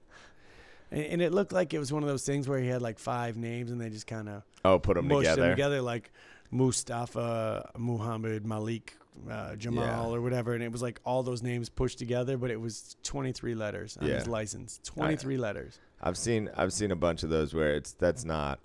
And, 0.91 1.05
and 1.05 1.21
it 1.21 1.31
looked 1.33 1.53
like 1.53 1.73
it 1.73 1.79
was 1.79 1.91
one 1.93 2.03
of 2.03 2.09
those 2.09 2.25
things 2.25 2.47
where 2.47 2.59
he 2.59 2.67
had 2.67 2.81
like 2.81 2.99
five 2.99 3.37
names 3.37 3.71
and 3.71 3.79
they 3.81 3.89
just 3.89 4.05
kind 4.07 4.29
of 4.29 4.43
Oh, 4.65 4.77
put 4.77 4.95
them 4.95 5.07
together. 5.09 5.41
them 5.41 5.51
together 5.51 5.81
like 5.81 6.11
Mustafa, 6.51 7.69
Muhammad, 7.77 8.45
Malik, 8.45 8.95
uh, 9.29 9.55
Jamal, 9.55 10.09
Yeah. 10.11 10.15
or 10.17 10.21
whatever, 10.21 10.53
and 10.53 10.63
it 10.63 10.71
was 10.71 10.81
like 10.81 10.99
all 11.05 11.23
those 11.23 11.41
names 11.43 11.69
pushed 11.69 11.99
together, 11.99 12.37
but 12.37 12.51
it 12.51 12.59
was 12.59 12.95
23 13.03 13.55
letters 13.55 13.97
on 13.97 14.07
his 14.07 14.25
Yeah. 14.25 14.31
license. 14.31 14.79
23 14.83 15.37
letters. 15.37 15.79
I've 16.01 16.17
seen 16.17 16.49
I've 16.55 16.73
seen 16.73 16.91
a 16.91 16.95
bunch 16.95 17.23
of 17.23 17.29
those 17.29 17.53
where 17.53 17.75
it's 17.75 17.93
that's 17.93 18.25
not. 18.25 18.59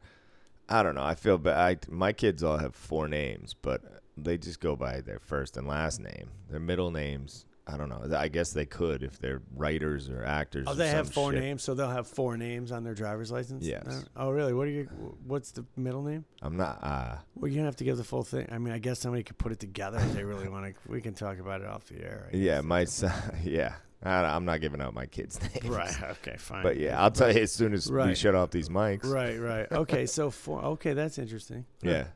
I 0.69 0.83
don't 0.83 0.95
know. 0.95 1.05
I 1.05 1.15
feel 1.15 1.39
bad. 1.39 1.57
I, 1.89 1.91
my 1.91 2.13
kids 2.13 2.43
all 2.43 2.59
have 2.59 2.75
four 2.75 3.09
names, 3.09 3.55
but 3.55 3.81
they 4.17 4.37
just 4.37 4.61
go 4.61 4.77
by 4.77 5.01
their 5.01 5.19
first 5.19 5.57
and 5.57 5.67
last 5.67 6.01
name. 6.01 6.29
Their 6.51 6.61
middle 6.61 6.91
names, 6.91 7.47
I 7.71 7.77
don't 7.77 7.91
know. 7.91 8.17
I 8.17 8.29
guess 8.29 8.53
they 8.53 8.65
could 8.65 9.03
if 9.03 9.19
they're 9.19 9.43
writers 9.55 10.09
or 10.09 10.25
actors. 10.25 10.65
Oh, 10.67 10.73
or 10.73 10.75
they 10.75 10.89
have 10.89 11.13
four 11.13 11.33
shit. 11.33 11.41
names, 11.43 11.63
so 11.63 11.75
they'll 11.75 11.91
have 11.91 12.07
four 12.07 12.39
names 12.39 12.73
on 12.73 12.83
their 12.83 12.95
driver's 12.95 13.31
license. 13.31 13.65
Yes. 13.67 14.07
Oh, 14.17 14.31
really? 14.31 14.55
What 14.55 14.67
are 14.69 14.71
you? 14.71 14.85
What's 15.27 15.51
the 15.51 15.67
middle 15.77 16.03
name? 16.03 16.25
I'm 16.41 16.57
not. 16.57 16.79
Uh, 16.83 17.17
Well, 17.35 17.51
you 17.51 17.57
don't 17.57 17.67
have 17.67 17.77
to 17.77 17.85
give 17.85 17.99
the 17.99 18.05
full 18.05 18.23
thing. 18.23 18.49
I 18.51 18.57
mean, 18.57 18.73
I 18.73 18.79
guess 18.79 18.99
somebody 19.01 19.23
could 19.23 19.37
put 19.37 19.53
it 19.53 19.61
together 19.61 19.99
if 19.99 20.15
they 20.15 20.25
really 20.25 20.49
want 20.55 20.65
to. 20.67 20.91
We 20.91 21.03
can 21.03 21.13
talk 21.13 21.39
about 21.39 21.61
it 21.61 21.67
off 21.67 21.85
the 21.87 22.03
air. 22.03 22.31
Yeah, 22.33 22.63
my 22.63 22.85
son. 22.85 23.13
Yeah, 23.45 23.75
I, 24.03 24.13
I'm 24.25 24.47
not 24.47 24.61
giving 24.63 24.81
out 24.81 24.95
my 24.95 25.05
kids' 25.07 25.39
names. 25.55 25.69
Right. 25.69 26.03
Okay. 26.23 26.37
Fine. 26.39 26.63
But 26.63 26.79
yeah, 26.79 26.99
I'll 27.03 27.11
tell 27.11 27.31
you 27.35 27.43
as 27.43 27.53
soon 27.53 27.75
as 27.75 27.91
we 27.93 28.15
shut 28.15 28.35
off 28.35 28.51
these 28.51 28.71
mics. 28.71 29.05
Right. 29.05 29.39
Right. 29.39 29.71
Okay. 29.71 30.07
So 30.07 30.31
four. 30.31 30.63
Okay, 30.65 30.95
that's 30.95 31.19
interesting. 31.19 31.67
Yeah, 31.83 32.07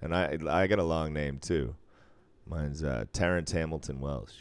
and 0.00 0.14
I 0.14 0.38
I 0.48 0.66
got 0.68 0.78
a 0.78 0.84
long 0.84 1.12
name 1.12 1.38
too. 1.38 1.74
Mine's 2.46 2.82
uh, 2.82 3.04
Terrence 3.12 3.52
Hamilton 3.52 4.00
Welsh. 4.00 4.32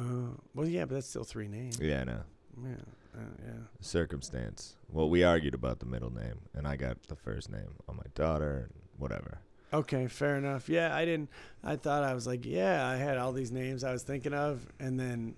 Uh, 0.00 0.30
well, 0.54 0.66
yeah, 0.66 0.84
but 0.86 0.94
that's 0.94 1.08
still 1.08 1.24
three 1.24 1.48
names. 1.48 1.78
Yeah, 1.80 2.00
I 2.00 2.04
know. 2.04 2.22
Yeah. 2.62 2.74
Uh, 3.12 3.22
yeah. 3.44 3.52
circumstance. 3.80 4.76
Well, 4.88 5.10
we 5.10 5.24
argued 5.24 5.54
about 5.54 5.80
the 5.80 5.86
middle 5.86 6.12
name, 6.12 6.40
and 6.54 6.66
I 6.66 6.76
got 6.76 7.02
the 7.08 7.16
first 7.16 7.50
name 7.50 7.74
on 7.88 7.96
my 7.96 8.04
daughter, 8.14 8.68
and 8.70 8.82
whatever. 8.98 9.38
Okay, 9.72 10.06
fair 10.06 10.36
enough. 10.36 10.68
Yeah, 10.68 10.94
I 10.94 11.04
didn't. 11.04 11.28
I 11.62 11.76
thought 11.76 12.02
I 12.02 12.14
was 12.14 12.26
like, 12.26 12.46
yeah, 12.46 12.86
I 12.86 12.96
had 12.96 13.18
all 13.18 13.32
these 13.32 13.52
names 13.52 13.84
I 13.84 13.92
was 13.92 14.02
thinking 14.02 14.32
of, 14.32 14.66
and 14.78 14.98
then 14.98 15.34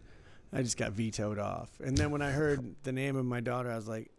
I 0.53 0.63
just 0.63 0.77
got 0.77 0.93
vetoed 0.93 1.39
off. 1.39 1.71
And 1.83 1.97
then 1.97 2.11
when 2.11 2.23
I 2.23 2.31
heard 2.31 2.77
the 2.83 2.93
name 2.93 3.17
of 3.17 3.25
my 3.25 3.41
daughter, 3.41 3.71
I 3.71 3.77
was 3.77 3.89
like, 3.89 4.11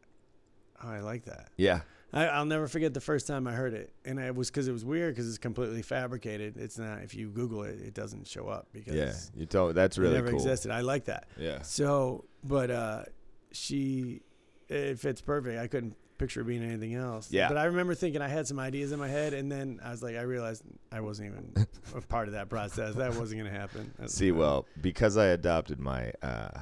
oh, 0.83 0.89
I 0.89 0.99
like 0.99 1.25
that. 1.25 1.49
Yeah, 1.57 1.81
I, 2.13 2.27
I'll 2.27 2.45
never 2.45 2.67
forget 2.67 2.93
the 2.93 3.01
first 3.01 3.25
time 3.25 3.47
I 3.47 3.53
heard 3.53 3.73
it, 3.73 3.91
and 4.05 4.19
it 4.19 4.35
was 4.35 4.49
because 4.51 4.67
it 4.67 4.71
was 4.71 4.85
weird 4.85 5.15
because 5.15 5.27
it's 5.27 5.39
completely 5.39 5.81
fabricated. 5.81 6.57
It's 6.57 6.77
not 6.77 7.01
if 7.01 7.15
you 7.15 7.29
Google 7.29 7.63
it, 7.63 7.79
it 7.81 7.93
doesn't 7.95 8.27
show 8.27 8.47
up 8.47 8.67
because 8.71 8.93
yeah. 8.93 9.13
You 9.35 9.47
told 9.47 9.73
that's 9.73 9.97
really 9.97 10.13
it 10.13 10.17
never 10.17 10.29
cool. 10.29 10.39
existed. 10.39 10.71
I 10.71 10.81
like 10.81 11.05
that. 11.05 11.27
Yeah, 11.37 11.61
So, 11.63 12.25
but 12.43 12.69
uh, 12.69 13.03
she, 13.51 14.21
it 14.69 14.99
fits 14.99 15.21
perfect. 15.21 15.59
I 15.59 15.65
couldn't 15.67 15.95
picture 16.19 16.41
it 16.41 16.45
being 16.47 16.63
anything 16.63 16.93
else. 16.93 17.31
Yeah. 17.31 17.47
But 17.47 17.57
I 17.57 17.65
remember 17.65 17.95
thinking 17.95 18.21
I 18.21 18.27
had 18.27 18.47
some 18.47 18.59
ideas 18.59 18.91
in 18.91 18.99
my 18.99 19.07
head, 19.07 19.33
and 19.33 19.51
then 19.51 19.79
I 19.83 19.89
was 19.89 20.03
like, 20.03 20.15
I 20.15 20.21
realized 20.21 20.63
I 20.91 21.01
wasn't 21.01 21.31
even 21.31 21.67
a 21.95 22.01
part 22.07 22.27
of 22.27 22.35
that 22.35 22.47
process. 22.47 22.93
That 22.93 23.15
wasn't 23.15 23.41
going 23.41 23.51
to 23.51 23.59
happen. 23.59 23.91
That's- 23.97 24.13
See, 24.13 24.31
well, 24.31 24.67
because 24.81 25.17
I 25.17 25.27
adopted 25.27 25.79
my 25.79 26.11
uh, 26.21 26.61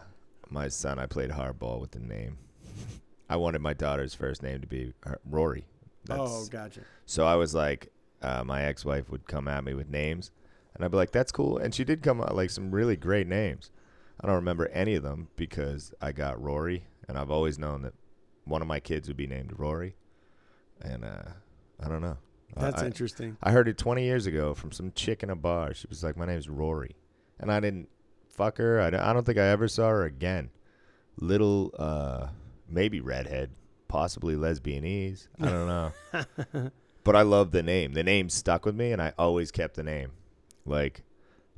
my 0.50 0.70
son, 0.70 0.98
I 0.98 1.08
played 1.08 1.30
hardball 1.30 1.82
with 1.82 1.92
the 1.92 2.00
name. 2.00 2.38
I 3.32 3.38
wanted 3.38 3.62
my 3.62 3.72
daughter's 3.72 4.14
first 4.14 4.44
name 4.44 4.60
to 4.60 4.68
be 4.68 4.92
her, 5.04 5.22
Rory. 5.26 5.64
oh, 6.10 6.46
gotcha. 6.52 6.82
So 7.06 7.26
I 7.26 7.36
was 7.36 7.56
like, 7.56 7.90
uh, 8.22 8.44
my 8.44 8.64
ex-wife 8.64 9.10
would 9.10 9.26
come 9.26 9.48
at 9.48 9.64
me 9.64 9.74
with 9.74 9.90
names, 9.90 10.32
and 10.76 10.84
I'd 10.84 10.92
be 10.92 10.98
like, 10.98 11.12
"That's 11.12 11.32
cool." 11.32 11.58
And 11.58 11.74
she 11.74 11.86
did 11.86 12.04
come 12.04 12.20
out 12.20 12.36
like 12.36 12.50
some 12.50 12.72
really 12.72 12.98
great 12.98 13.28
names. 13.28 13.72
I 14.20 14.28
don't 14.28 14.36
remember 14.36 14.68
any 14.68 14.96
of 14.96 15.04
them 15.04 15.30
because 15.38 15.94
I 16.02 16.12
got 16.12 16.44
Rory, 16.44 16.84
and 17.08 17.18
I've 17.18 17.32
always 17.32 17.58
known 17.58 17.84
that 17.84 17.94
one 18.44 18.62
of 18.62 18.68
my 18.68 18.82
kids 18.82 19.08
would 19.08 19.16
be 19.16 19.28
named 19.28 19.54
Rory. 19.58 19.96
And 20.82 21.06
uh, 21.06 21.32
I 21.82 21.88
don't 21.88 22.02
know. 22.02 22.18
That's 22.58 22.82
I, 22.82 22.86
interesting. 22.86 23.38
I 23.42 23.52
heard 23.52 23.70
it 23.70 23.78
20 23.78 24.04
years 24.04 24.26
ago 24.26 24.54
from 24.54 24.74
some 24.74 24.92
chick 24.92 25.24
in 25.24 25.30
a 25.30 25.38
bar. 25.38 25.74
She 25.74 25.88
was 25.88 26.04
like, 26.04 26.18
"My 26.18 26.26
name's 26.26 26.50
Rory," 26.50 26.98
and 27.40 27.50
I 27.50 27.62
didn't 27.62 27.88
fuck 28.28 28.58
her. 28.58 28.82
I 28.82 28.90
don't, 28.90 29.00
I 29.00 29.14
don't 29.14 29.26
think 29.26 29.38
I 29.38 29.48
ever 29.48 29.70
saw 29.70 29.88
her 29.88 30.04
again. 30.04 30.50
Little, 31.16 31.74
uh, 31.80 32.28
maybe 32.72 33.02
redhead, 33.02 33.52
possibly 33.88 34.36
lesbianese. 34.36 35.28
I 35.40 35.46
don't 35.46 35.68
know. 35.68 36.72
but 37.04 37.16
I 37.16 37.22
love 37.22 37.52
the 37.52 37.64
name. 37.64 37.94
The 37.94 38.04
name 38.04 38.30
stuck 38.30 38.66
with 38.66 38.76
me, 38.76 38.92
and 38.92 39.02
I 39.02 39.14
always 39.18 39.52
kept 39.52 39.76
the 39.76 39.84
name, 39.84 40.12
like 40.66 41.04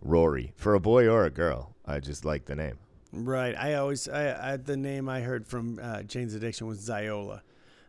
Rory 0.02 0.54
for 0.56 0.74
a 0.74 0.80
boy 0.80 1.08
or 1.08 1.26
a 1.26 1.30
girl. 1.30 1.76
I 1.86 2.00
just 2.00 2.26
like 2.26 2.46
the 2.46 2.56
name. 2.56 2.78
Right. 3.12 3.56
I 3.56 3.76
always, 3.76 4.08
I, 4.08 4.54
I 4.54 4.58
the 4.58 4.78
name 4.78 5.08
I 5.08 5.22
heard 5.22 5.46
from 5.46 5.80
uh, 5.82 6.04
Jane's 6.04 6.34
Addiction 6.34 6.68
was 6.68 6.80
Ziola. 6.80 7.42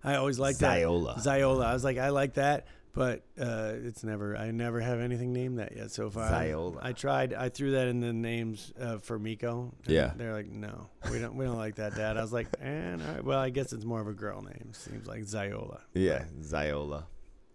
I 0.02 0.16
always 0.16 0.38
liked 0.38 0.60
that. 0.60 0.78
Ziola. 0.78 1.18
Ziola. 1.18 1.64
I 1.64 1.72
was 1.72 1.82
like, 1.82 1.96
I 1.96 2.10
like 2.10 2.34
that, 2.34 2.66
but 2.94 3.24
uh, 3.40 3.72
it's 3.84 4.02
never. 4.04 4.36
I 4.36 4.50
never 4.50 4.80
have 4.80 5.00
anything 5.00 5.32
named 5.32 5.58
that 5.58 5.76
yet 5.76 5.90
so 5.90 6.08
far. 6.10 6.30
Ziola. 6.30 6.78
I 6.80 6.92
tried. 6.92 7.34
I 7.34 7.48
threw 7.48 7.72
that 7.72 7.88
in 7.88 8.00
the 8.00 8.12
names 8.12 8.72
uh, 8.80 8.98
for 8.98 9.18
Miko. 9.18 9.74
Yeah. 9.86 10.12
They're 10.16 10.32
like, 10.32 10.46
no, 10.46 10.88
we 11.10 11.18
don't. 11.18 11.34
We 11.36 11.44
don't 11.44 11.56
like 11.58 11.74
that, 11.76 11.94
Dad. 11.96 12.16
I 12.16 12.22
was 12.22 12.32
like, 12.32 12.48
eh, 12.62 12.92
all 12.92 13.14
right. 13.14 13.24
Well, 13.24 13.38
I 13.38 13.50
guess 13.50 13.72
it's 13.72 13.84
more 13.84 14.00
of 14.00 14.06
a 14.08 14.12
girl 14.14 14.40
name. 14.42 14.70
Seems 14.72 15.06
like 15.06 15.22
Ziola. 15.22 15.80
Yeah, 15.92 16.24
Ziola. 16.40 17.04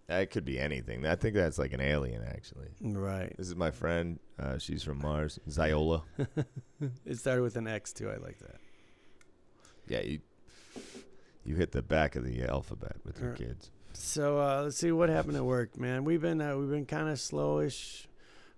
That 0.08 0.32
could 0.32 0.44
be 0.44 0.60
anything. 0.60 1.06
I 1.06 1.14
think 1.16 1.36
that's 1.36 1.60
like 1.60 1.72
an 1.72 1.82
alien, 1.82 2.24
actually. 2.24 2.70
Right. 2.82 3.32
This 3.38 3.48
is 3.48 3.56
my 3.56 3.70
friend. 3.70 4.20
Uh, 4.40 4.58
she's 4.58 4.82
from 4.84 5.00
Mars. 5.00 5.40
Ziola. 5.48 6.02
It 7.06 7.18
started 7.18 7.42
with 7.42 7.58
an 7.58 7.68
X 7.68 7.92
too. 7.94 8.10
I 8.10 8.16
like 8.18 8.40
that. 8.40 8.56
Yeah, 9.88 10.02
you 10.02 10.20
you 11.44 11.56
hit 11.56 11.72
the 11.72 11.82
back 11.82 12.16
of 12.16 12.24
the 12.24 12.44
alphabet 12.44 12.98
with 13.04 13.20
your 13.20 13.32
Er, 13.32 13.36
kids. 13.36 13.72
So 14.02 14.40
uh, 14.40 14.62
let's 14.64 14.78
see 14.78 14.92
what 14.94 15.10
happened 15.10 15.36
at 15.36 15.44
work, 15.44 15.78
man. 15.78 16.06
We've 16.06 16.22
been 16.22 16.40
uh, 16.42 16.56
we've 16.58 16.70
been 16.70 16.86
kind 16.86 17.10
of 17.10 17.18
slowish. 17.18 18.06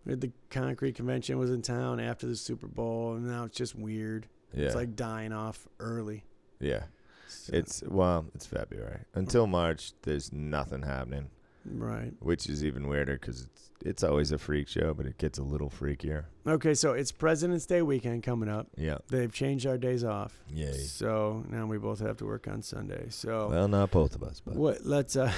We 0.06 0.12
had 0.12 0.22
the 0.22 0.32
concrete 0.50 0.96
convention 0.96 1.38
was 1.39 1.50
in 1.52 1.62
town 1.64 2.00
after 2.00 2.28
the 2.28 2.36
Super 2.36 2.68
Bowl, 2.68 3.14
and 3.16 3.28
now 3.28 3.46
it's 3.46 3.58
just 3.58 3.76
weird. 3.76 4.28
Yeah. 4.54 4.66
It's 4.68 4.76
like 4.76 4.96
dying 4.96 5.32
off 5.34 5.68
early. 5.80 6.24
yeah. 6.60 6.84
So- 7.28 7.54
It's 7.56 7.82
well, 7.88 8.26
it's 8.36 8.46
February. 8.46 9.00
Until 9.16 9.48
March, 9.48 9.94
there's 10.04 10.32
nothing 10.34 10.84
happening, 10.84 11.30
right. 11.66 12.12
which 12.20 12.47
is 12.47 12.64
even 12.64 12.88
weirder 12.88 13.14
because 13.14 13.41
it's 13.43 13.72
it's 13.84 14.03
always 14.03 14.32
a 14.32 14.38
freak 14.38 14.68
show, 14.68 14.93
but 14.93 15.05
it 15.05 15.18
gets 15.18 15.39
a 15.39 15.43
little 15.43 15.70
freakier. 15.70 16.26
Okay, 16.45 16.74
so 16.74 16.93
it's 16.93 17.12
President's 17.12 17.66
Day 17.66 17.82
weekend 17.82 18.24
coming 18.24 18.47
up. 18.47 18.68
Yeah. 18.78 18.99
They've 19.09 19.32
changed 19.32 19.66
our 19.66 19.78
days 19.78 20.03
off. 20.03 20.43
Yay. 20.53 20.74
So 20.74 21.43
now 21.49 21.66
we 21.66 21.78
both 21.80 21.99
have 21.99 22.18
to 22.18 22.26
work 22.26 22.47
on 22.47 22.62
Sunday. 22.62 23.07
So 23.09 23.49
Well, 23.49 23.68
not 23.68 23.91
both 23.91 24.16
of 24.16 24.24
us, 24.24 24.39
but 24.39 24.55
what? 24.55 24.86
Let's. 24.86 25.16
Uh, 25.16 25.32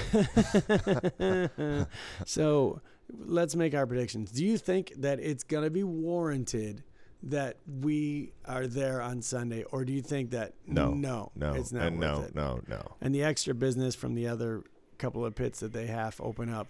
so 2.26 2.82
let's 3.10 3.56
make 3.56 3.74
our 3.74 3.88
predictions. 3.88 4.32
Do 4.32 4.44
you 4.44 4.58
think 4.58 4.94
that 4.98 5.20
it's 5.20 5.44
gonna 5.44 5.70
be 5.70 5.84
warranted 5.84 6.84
that 7.24 7.58
we 7.66 8.34
are 8.44 8.68
there 8.68 9.02
on 9.02 9.22
Sunday, 9.22 9.64
or 9.72 9.86
do 9.86 9.94
you 9.94 10.02
think 10.02 10.32
that 10.32 10.54
No. 10.68 10.92
no, 10.94 11.32
no, 11.36 11.54
it's 11.54 11.72
not 11.72 11.88
and 11.88 11.98
worth 12.00 12.20
no, 12.20 12.22
it? 12.24 12.36
no, 12.36 12.62
no. 12.68 12.96
And 13.00 13.16
the 13.16 13.24
extra 13.24 13.54
business 13.54 13.96
from 13.96 14.14
the 14.16 14.28
other 14.28 14.64
couple 15.04 15.26
of 15.26 15.36
pits 15.36 15.60
that 15.60 15.74
they 15.74 15.88
half 15.88 16.20
open 16.22 16.50
up. 16.50 16.68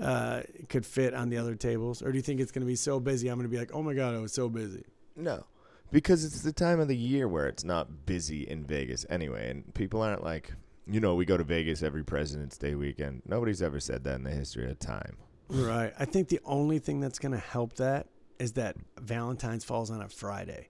Uh, 0.00 0.42
could 0.70 0.86
fit 0.86 1.12
on 1.12 1.28
the 1.28 1.36
other 1.36 1.54
tables, 1.54 2.02
or 2.02 2.10
do 2.12 2.16
you 2.16 2.22
think 2.22 2.40
it's 2.40 2.50
going 2.50 2.62
to 2.62 2.66
be 2.66 2.76
so 2.76 2.98
busy? 2.98 3.28
I'm 3.28 3.36
going 3.36 3.44
to 3.48 3.50
be 3.50 3.58
like, 3.58 3.74
oh 3.74 3.82
my 3.82 3.92
god, 3.94 4.14
I 4.14 4.18
was 4.20 4.32
so 4.32 4.48
busy. 4.48 4.84
No. 5.16 5.44
Because 5.90 6.24
it's 6.24 6.40
the 6.40 6.52
time 6.52 6.80
of 6.80 6.88
the 6.88 6.96
year 6.96 7.28
where 7.28 7.46
it's 7.46 7.62
not 7.62 8.06
busy 8.06 8.48
in 8.48 8.64
Vegas 8.64 9.04
anyway. 9.10 9.50
And 9.50 9.74
people 9.74 10.00
aren't 10.00 10.24
like, 10.24 10.54
you 10.86 10.98
know, 10.98 11.14
we 11.14 11.26
go 11.26 11.36
to 11.36 11.44
Vegas 11.44 11.82
every 11.82 12.02
President's 12.02 12.56
Day 12.56 12.74
weekend. 12.74 13.20
Nobody's 13.26 13.60
ever 13.60 13.78
said 13.80 14.02
that 14.04 14.14
in 14.14 14.24
the 14.24 14.30
history 14.30 14.70
of 14.70 14.78
time. 14.78 15.18
Right. 15.50 15.92
I 15.98 16.06
think 16.06 16.28
the 16.28 16.40
only 16.46 16.78
thing 16.78 17.00
that's 17.00 17.18
going 17.18 17.32
to 17.32 17.38
help 17.38 17.74
that 17.74 18.06
is 18.38 18.52
that 18.52 18.76
Valentine's 18.98 19.64
falls 19.64 19.90
on 19.90 20.00
a 20.00 20.08
Friday 20.08 20.68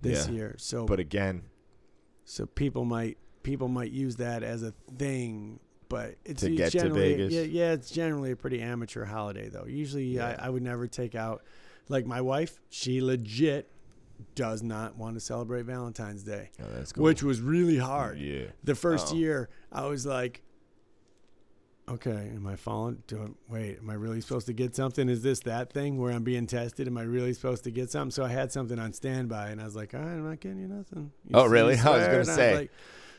this 0.00 0.26
Yeah. 0.26 0.34
year. 0.34 0.54
So 0.58 0.84
But 0.84 0.98
again, 0.98 1.42
so 2.24 2.44
people 2.46 2.84
might 2.84 3.18
people 3.44 3.68
might 3.68 3.92
use 3.92 4.16
that 4.16 4.42
as 4.42 4.62
a 4.64 4.72
thing, 4.98 5.60
but 5.88 6.16
it's 6.24 6.42
To 6.42 6.50
get 6.50 6.72
to 6.72 6.78
generally 6.78 7.14
Vegas? 7.14 7.32
yeah, 7.32 7.40
yeah, 7.42 7.72
it's 7.72 7.90
generally 7.90 8.30
a 8.32 8.36
pretty 8.36 8.60
amateur 8.60 9.04
holiday 9.04 9.48
though. 9.48 9.64
Usually 9.66 10.04
Yeah. 10.04 10.36
I, 10.38 10.46
I 10.46 10.50
would 10.50 10.62
never 10.62 10.86
take 10.86 11.14
out 11.14 11.42
like 11.88 12.04
my 12.06 12.20
wife, 12.20 12.60
she 12.68 13.00
legit 13.00 13.70
does 14.34 14.62
not 14.62 14.96
want 14.96 15.14
to 15.14 15.20
celebrate 15.20 15.62
Valentine's 15.64 16.22
Day, 16.24 16.50
oh, 16.60 16.64
that's 16.74 16.92
cool. 16.92 17.04
which 17.04 17.22
was 17.22 17.40
really 17.40 17.78
hard. 17.78 18.18
Yeah. 18.18 18.46
The 18.64 18.74
first 18.74 19.12
Oh. 19.12 19.16
year, 19.16 19.48
I 19.72 19.86
was 19.86 20.04
like, 20.04 20.42
okay, 21.88 22.30
am 22.34 22.46
I 22.46 22.56
falling? 22.56 23.02
Do 23.06 23.22
I, 23.22 23.52
wait, 23.52 23.78
am 23.78 23.88
I 23.88 23.94
really 23.94 24.20
supposed 24.20 24.46
to 24.48 24.52
get 24.52 24.76
something? 24.76 25.08
Is 25.08 25.22
this 25.22 25.40
that 25.40 25.72
thing 25.72 25.96
where 25.98 26.12
I'm 26.12 26.24
being 26.24 26.46
tested? 26.46 26.86
Am 26.86 26.98
I 26.98 27.02
really 27.02 27.32
supposed 27.32 27.64
to 27.64 27.70
get 27.70 27.90
something? 27.90 28.10
So 28.10 28.24
I 28.24 28.28
had 28.28 28.52
something 28.52 28.78
on 28.78 28.92
standby, 28.92 29.48
and 29.50 29.60
I 29.60 29.64
was 29.64 29.74
like, 29.76 29.94
all 29.94 30.00
right, 30.00 30.08
I'm 30.12 30.28
not 30.28 30.40
getting 30.40 30.58
you 30.60 30.68
nothing. 30.68 31.12
You 31.26 31.30
Oh, 31.34 31.46
really? 31.46 31.74
I 31.78 31.90
was 31.90 32.06
gonna 32.06 32.18
And 32.18 32.26
say. 32.26 32.68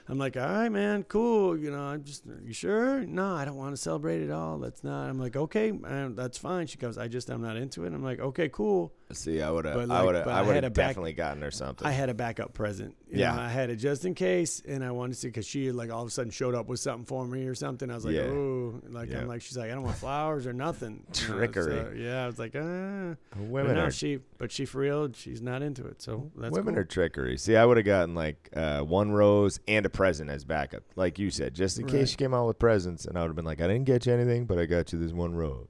I'm 0.09 0.17
like, 0.17 0.35
all 0.35 0.49
right, 0.49 0.69
man, 0.69 1.03
cool. 1.03 1.55
You 1.55 1.69
know, 1.69 1.81
I'm 1.81 2.03
just, 2.03 2.23
you 2.43 2.51
sure? 2.51 3.01
No, 3.01 3.35
I 3.35 3.45
don't 3.45 3.57
want 3.57 3.75
to 3.75 3.81
celebrate 3.81 4.23
at 4.23 4.31
all. 4.31 4.57
That's 4.57 4.83
not. 4.83 5.07
I'm 5.07 5.19
like, 5.19 5.35
okay, 5.35 5.69
um, 5.69 6.15
that's 6.15 6.39
fine. 6.39 6.65
She 6.65 6.79
goes, 6.79 6.97
I 6.97 7.07
just, 7.07 7.29
I'm 7.29 7.43
not 7.43 7.57
into 7.57 7.85
it. 7.85 7.93
I'm 7.93 8.03
like, 8.03 8.19
okay, 8.19 8.49
cool. 8.49 8.91
See, 9.11 9.41
I 9.41 9.49
would 9.49 9.65
have, 9.65 9.73
But, 9.73 9.89
I 9.91 10.03
would 10.03 10.13
have, 10.15 10.27
I 10.27 10.41
would 10.43 10.53
have 10.55 10.63
a 10.65 10.69
back- 10.69 10.89
definitely 10.89 11.13
gotten 11.13 11.41
her 11.41 11.49
something. 11.49 11.87
I 11.87 11.91
had 11.91 12.09
a 12.09 12.13
backup 12.13 12.53
present. 12.53 12.95
You 13.09 13.21
Yeah. 13.21 13.35
know, 13.35 13.41
I 13.41 13.49
had 13.49 13.71
it 13.71 13.77
just 13.77 14.05
in 14.05 14.13
case, 14.13 14.61
and 14.67 14.83
I 14.83 14.91
wanted 14.91 15.17
to 15.21 15.27
because 15.27 15.47
she 15.47 15.71
like 15.71 15.91
all 15.91 16.03
of 16.03 16.07
a 16.07 16.11
sudden 16.11 16.29
showed 16.31 16.53
up 16.53 16.67
with 16.67 16.79
something 16.79 17.05
for 17.05 17.25
me 17.25 17.47
or 17.47 17.55
something. 17.55 17.89
I 17.89 17.95
was 17.95 18.05
like, 18.05 18.13
Yeah. 18.13 18.25
oh, 18.27 18.79
like 18.89 19.09
Yeah. 19.09 19.21
I'm 19.21 19.27
like, 19.27 19.41
she's 19.41 19.57
like, 19.57 19.71
I 19.71 19.73
don't 19.73 19.81
want 19.83 19.95
flowers 19.97 20.45
or 20.45 20.53
nothing. 20.53 21.03
You 21.21 21.27
know, 21.29 21.35
Trickery. 21.47 21.63
so, 21.63 21.93
yeah, 21.95 22.23
I 22.23 22.27
was 22.27 22.37
like, 22.37 22.53
ah. 22.55 23.15
But 23.31 23.41
women 23.41 23.75
now 23.75 23.85
are 23.85 23.91
she, 23.91 24.19
but 24.37 24.51
she 24.51 24.65
for 24.65 24.79
real, 24.79 25.11
she's 25.13 25.41
not 25.41 25.63
into 25.63 25.87
it. 25.87 26.01
So 26.03 26.29
that's 26.37 26.55
women 26.55 26.75
cool. 26.75 26.81
are 26.81 26.85
trickery. 26.85 27.37
See, 27.37 27.55
I 27.55 27.65
would 27.65 27.77
have 27.77 27.85
gotten 27.87 28.13
like 28.13 28.49
uh, 28.55 28.81
one 28.81 29.11
rose 29.11 29.59
and 29.67 29.87
a 29.87 29.89
present 29.89 30.29
as 30.29 30.45
backup, 30.45 30.83
like 30.95 31.17
you 31.17 31.31
said, 31.31 31.55
just 31.55 31.79
in 31.79 31.85
Right. 31.85 31.93
case 31.95 32.11
she 32.11 32.15
came 32.15 32.35
out 32.35 32.45
with 32.45 32.59
presents, 32.59 33.05
and 33.05 33.17
I 33.17 33.21
would 33.21 33.29
have 33.29 33.35
been 33.35 33.43
like, 33.45 33.59
I 33.59 33.65
didn't 33.67 33.85
get 33.85 34.05
you 34.05 34.13
anything, 34.13 34.45
but 34.45 34.59
I 34.59 34.67
got 34.67 34.93
you 34.93 34.99
this 34.99 35.13
one 35.13 35.33
rose. 35.33 35.65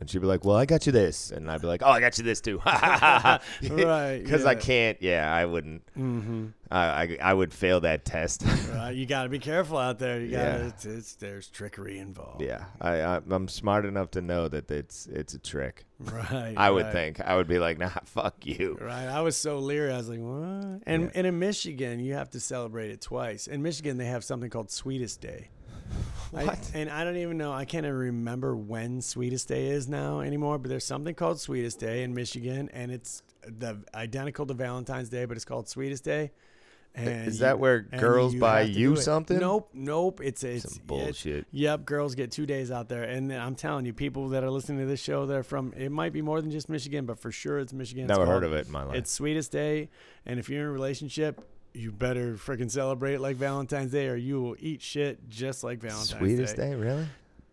And 0.00 0.08
she'd 0.08 0.20
be 0.20 0.26
like, 0.28 0.44
Well, 0.44 0.54
I 0.56 0.64
got 0.64 0.86
you 0.86 0.92
this, 0.92 1.32
and 1.32 1.50
I'd 1.50 1.60
be 1.60 1.66
like, 1.66 1.82
Oh, 1.82 1.90
I 1.90 1.98
got 2.00 2.18
you 2.18 2.24
this 2.24 2.40
too, 2.40 2.60
right. 2.66 3.40
Because 4.22 4.44
I 4.44 4.54
can't. 4.54 4.96
Yeah, 5.02 5.32
I 5.32 5.44
wouldn't. 5.44 5.84
Mm-hmm. 5.98 6.46
I, 6.70 6.78
I 7.02 7.18
I 7.22 7.34
would 7.34 7.52
fail 7.52 7.80
that 7.80 8.04
test. 8.04 8.44
Right. 8.68 8.94
You 8.94 9.06
got 9.06 9.24
to 9.24 9.28
be 9.28 9.38
careful 9.40 9.76
out 9.78 9.98
there. 9.98 10.20
You 10.20 10.30
got. 10.30 10.38
Yeah. 10.38 10.66
It's, 10.68 10.84
it's 10.86 11.14
there's 11.16 11.48
trickery 11.48 11.98
involved. 11.98 12.42
yeah, 12.42 12.66
I, 12.80 13.00
I 13.00 13.20
I'm 13.28 13.48
smart 13.48 13.86
enough 13.86 14.12
to 14.12 14.20
know 14.20 14.46
that 14.46 14.70
it's 14.70 15.06
it's 15.06 15.34
a 15.34 15.38
trick. 15.38 15.84
Right. 15.98 16.54
I 16.56 16.70
would 16.70 16.84
right. 16.84 16.92
think 16.92 17.20
I 17.20 17.34
would 17.36 17.48
be 17.48 17.58
like, 17.58 17.78
Nah, 17.78 17.88
fuck 18.04 18.46
you. 18.46 18.78
Right. 18.80 19.06
I 19.08 19.20
was 19.22 19.36
so 19.36 19.58
leery. 19.58 19.92
I 19.92 19.96
was 19.96 20.08
like, 20.08 20.20
what? 20.20 20.82
And 20.86 21.04
Yeah. 21.04 21.10
and 21.14 21.26
in 21.26 21.38
Michigan, 21.40 21.98
you 21.98 22.14
have 22.14 22.30
to 22.30 22.40
celebrate 22.40 22.90
it 22.90 23.00
twice. 23.00 23.46
In 23.48 23.62
Michigan, 23.62 23.96
they 23.98 24.06
have 24.06 24.22
something 24.22 24.48
called 24.50 24.70
Sweetest 24.70 25.20
Day. 25.20 25.48
I- 26.36 26.58
and 26.74 26.90
I 26.90 27.04
don't 27.04 27.16
even 27.16 27.38
know. 27.38 27.52
I 27.52 27.64
can't 27.64 27.84
even 27.86 27.96
remember 27.96 28.56
when 28.56 29.00
Sweetest 29.02 29.48
Day 29.48 29.68
is 29.68 29.88
now 29.88 30.20
anymore. 30.20 30.58
But 30.58 30.68
there's 30.68 30.84
something 30.84 31.14
called 31.14 31.40
Sweetest 31.40 31.78
Day 31.80 32.02
in 32.02 32.14
Michigan, 32.14 32.68
and 32.72 32.90
it's 32.90 33.22
the 33.46 33.78
identical 33.94 34.46
to 34.46 34.54
Valentine's 34.54 35.08
Day, 35.08 35.24
but 35.24 35.36
it's 35.36 35.44
called 35.44 35.68
Sweetest 35.68 36.04
Day. 36.04 36.32
And 36.94 37.28
Is 37.28 37.34
you- 37.36 37.40
that 37.40 37.58
where 37.60 37.86
and 37.92 38.00
girls 38.00 38.34
buy 38.34 38.62
you 38.62 38.96
something? 38.96 39.38
Nope, 39.38 39.68
nope. 39.72 40.20
It's 40.22 40.42
it's 40.42 40.64
Some 40.64 40.72
it's- 40.72 40.86
bullshit. 40.86 41.46
Yep, 41.52 41.84
girls 41.84 42.14
get 42.14 42.32
two 42.32 42.46
days 42.46 42.70
out 42.72 42.88
there, 42.88 43.04
and 43.04 43.32
I'm 43.32 43.54
telling 43.54 43.84
you, 43.86 43.92
people 43.92 44.30
that 44.30 44.42
are 44.42 44.50
listening 44.50 44.78
to 44.80 44.86
this 44.86 44.98
show, 45.00 45.24
they're 45.26 45.42
from. 45.42 45.72
It 45.76 45.90
might 45.92 46.12
be 46.12 46.22
more 46.22 46.40
than 46.40 46.50
just 46.50 46.68
Michigan, 46.68 47.04
but 47.06 47.20
for 47.20 47.30
sure 47.30 47.58
it's 47.58 47.72
Michigan. 47.72 48.04
It's 48.04 48.08
Never 48.18 48.26
heard 48.26 48.42
called- 48.42 48.52
of 48.54 48.58
it 48.58 48.66
in 48.66 48.72
my 48.72 48.82
life. 48.84 48.96
It's 48.96 49.12
Sweetest 49.12 49.52
Day, 49.52 49.90
and 50.26 50.40
if 50.40 50.48
you're 50.48 50.62
in 50.62 50.66
a 50.66 50.72
relationship, 50.72 51.40
you 51.78 51.92
better 51.92 52.34
freaking 52.34 52.70
celebrate 52.70 53.18
like 53.18 53.36
Valentine's 53.36 53.92
Day, 53.92 54.08
or 54.08 54.16
you 54.16 54.40
will 54.40 54.56
eat 54.58 54.82
shit 54.82 55.28
just 55.28 55.62
like 55.64 55.78
Valentine's 55.80 56.10
Day. 56.12 56.18
Sweetest 56.18 56.56
day, 56.56 56.74
really? 56.74 57.06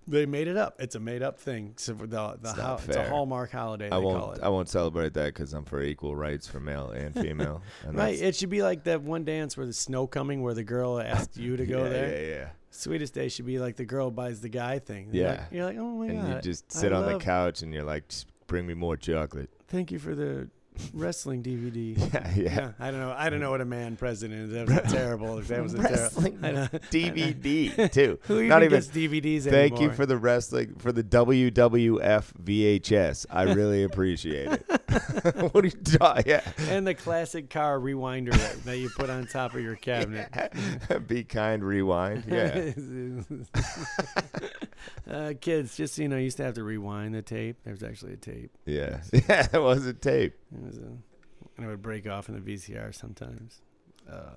They 0.08 0.28
made 0.28 0.48
it 0.48 0.56
up. 0.56 0.76
It's 0.80 0.94
a 0.94 1.00
made 1.00 1.24
up 1.24 1.40
thing. 1.40 1.74
So 1.78 1.94
the, 1.94 2.06
the 2.06 2.38
It's 2.44 2.52
ho- 2.52 2.78
it's 2.86 2.96
a. 2.96 3.10
Hallmark 3.10 3.52
holiday. 3.52 3.90
They 3.90 3.96
I 3.96 3.98
won't. 3.98 4.38
it. 4.38 4.44
I 4.44 4.50
won't 4.50 4.70
celebrate 4.70 5.14
that 5.16 5.34
because 5.34 5.52
I'm 5.54 5.66
for 5.66 5.82
equal 5.82 6.16
rights 6.16 6.48
for 6.48 6.60
male 6.60 6.90
and 6.90 7.12
female. 7.14 7.64
And 7.84 7.98
Right, 7.98 8.20
it 8.22 8.36
should 8.36 8.52
be 8.52 8.62
like 8.62 8.84
that 8.84 9.02
one 9.02 9.26
dance 9.26 9.58
where 9.58 9.66
the 9.66 9.74
snow 9.74 10.06
coming, 10.06 10.44
where 10.44 10.54
the 10.54 10.64
girl 10.64 11.00
asked 11.00 11.38
you 11.38 11.58
to 11.58 11.66
go 11.76 11.84
yeah, 11.86 11.90
there. 11.90 12.22
Yeah, 12.22 12.36
yeah. 12.36 12.50
Sweetest 12.70 13.14
day 13.16 13.30
should 13.30 13.48
be 13.48 13.58
like 13.58 13.78
the 13.78 13.86
girl 13.86 14.12
buys 14.12 14.42
the 14.42 14.50
guy 14.50 14.78
thing. 14.78 15.10
You're 15.12 15.24
Yeah. 15.26 15.32
like, 15.32 15.42
you're 15.52 15.66
like, 15.66 15.78
oh 15.80 15.90
my 15.98 16.06
and 16.06 16.18
god. 16.22 16.26
And 16.26 16.36
you 16.36 16.42
just 16.42 16.66
I 16.76 16.80
sit 16.82 16.94
on 16.94 17.12
the 17.12 17.18
couch 17.18 17.64
and 17.64 17.74
you're 17.74 17.84
like, 17.84 18.08
just 18.10 18.28
bring 18.46 18.68
me 18.68 18.76
more 18.76 18.98
chocolate. 18.98 19.50
Thank 19.70 19.92
you 19.92 19.98
for 19.98 20.14
the 20.14 20.50
wrestling 20.94 21.44
DVD. 21.44 21.96
Yeah, 22.16 22.32
yeah. 22.36 22.56
Yeah, 22.56 22.72
I 22.80 22.92
don't 22.92 23.00
know. 23.00 23.14
I 23.18 23.30
don't 23.30 23.40
know 23.40 23.52
what 23.52 23.62
a 23.62 23.66
man 23.66 23.96
president 23.98 24.42
is. 24.42 24.52
That 24.52 24.84
was 24.84 24.94
terrible. 24.94 25.38
That 25.42 25.64
was 25.64 25.74
a 25.74 25.78
Wrestling 25.82 26.40
terrible. 26.42 26.80
DVD 26.92 27.92
too. 27.92 28.20
Who 28.24 28.38
even 28.38 28.48
Not 28.50 28.64
even. 28.64 28.78
gets 28.78 28.88
DVDs 28.88 29.50
Thank 29.50 29.80
you 29.80 29.92
for 29.92 30.06
the 30.06 30.18
wrestling 30.18 30.76
for 30.78 30.92
the 30.92 31.04
WWF 31.04 32.32
VHS. 32.44 33.26
I 33.30 33.44
really 33.44 33.84
appreciate 33.84 34.52
it. 34.52 34.82
what 35.52 35.64
are 35.64 35.68
you 35.68 35.72
talking? 35.72 36.24
Yeah. 36.26 36.42
and 36.70 36.88
the 36.88 36.94
classic 36.94 37.50
car 37.50 37.80
rewinder 37.80 38.34
that 38.64 38.78
you 38.78 38.90
put 38.90 39.10
on 39.10 39.28
top 39.28 39.54
of 39.54 39.62
your 39.62 39.76
cabinet. 39.76 40.30
Be 41.08 41.24
kind, 41.24 41.64
rewind. 41.64 42.24
Yeah. 42.28 42.72
uh, 45.10 45.34
kids, 45.40 45.76
just 45.76 45.96
so 45.96 46.02
you 46.02 46.08
know, 46.08 46.18
you 46.18 46.24
used 46.24 46.38
to 46.38 46.44
have 46.44 46.56
to 46.56 46.64
rewind 46.64 47.14
the 47.14 47.22
tape. 47.22 47.58
There 47.64 47.74
was 47.74 47.84
actually 47.84 48.14
a 48.14 48.18
tape. 48.18 48.52
Yeah. 48.66 49.02
Yeah. 49.12 49.48
It 49.54 49.62
was 49.62 49.86
a 49.86 49.94
tape. 49.94 50.36
It 50.54 50.66
was 50.66 50.78
a, 50.78 50.82
and 50.82 51.66
it 51.66 51.68
would 51.68 51.82
break 51.82 52.08
off 52.08 52.30
in 52.30 52.36
the 52.36 52.42
VCR 52.42 52.94
sometimes. 52.94 53.62
Uh, 54.12 54.32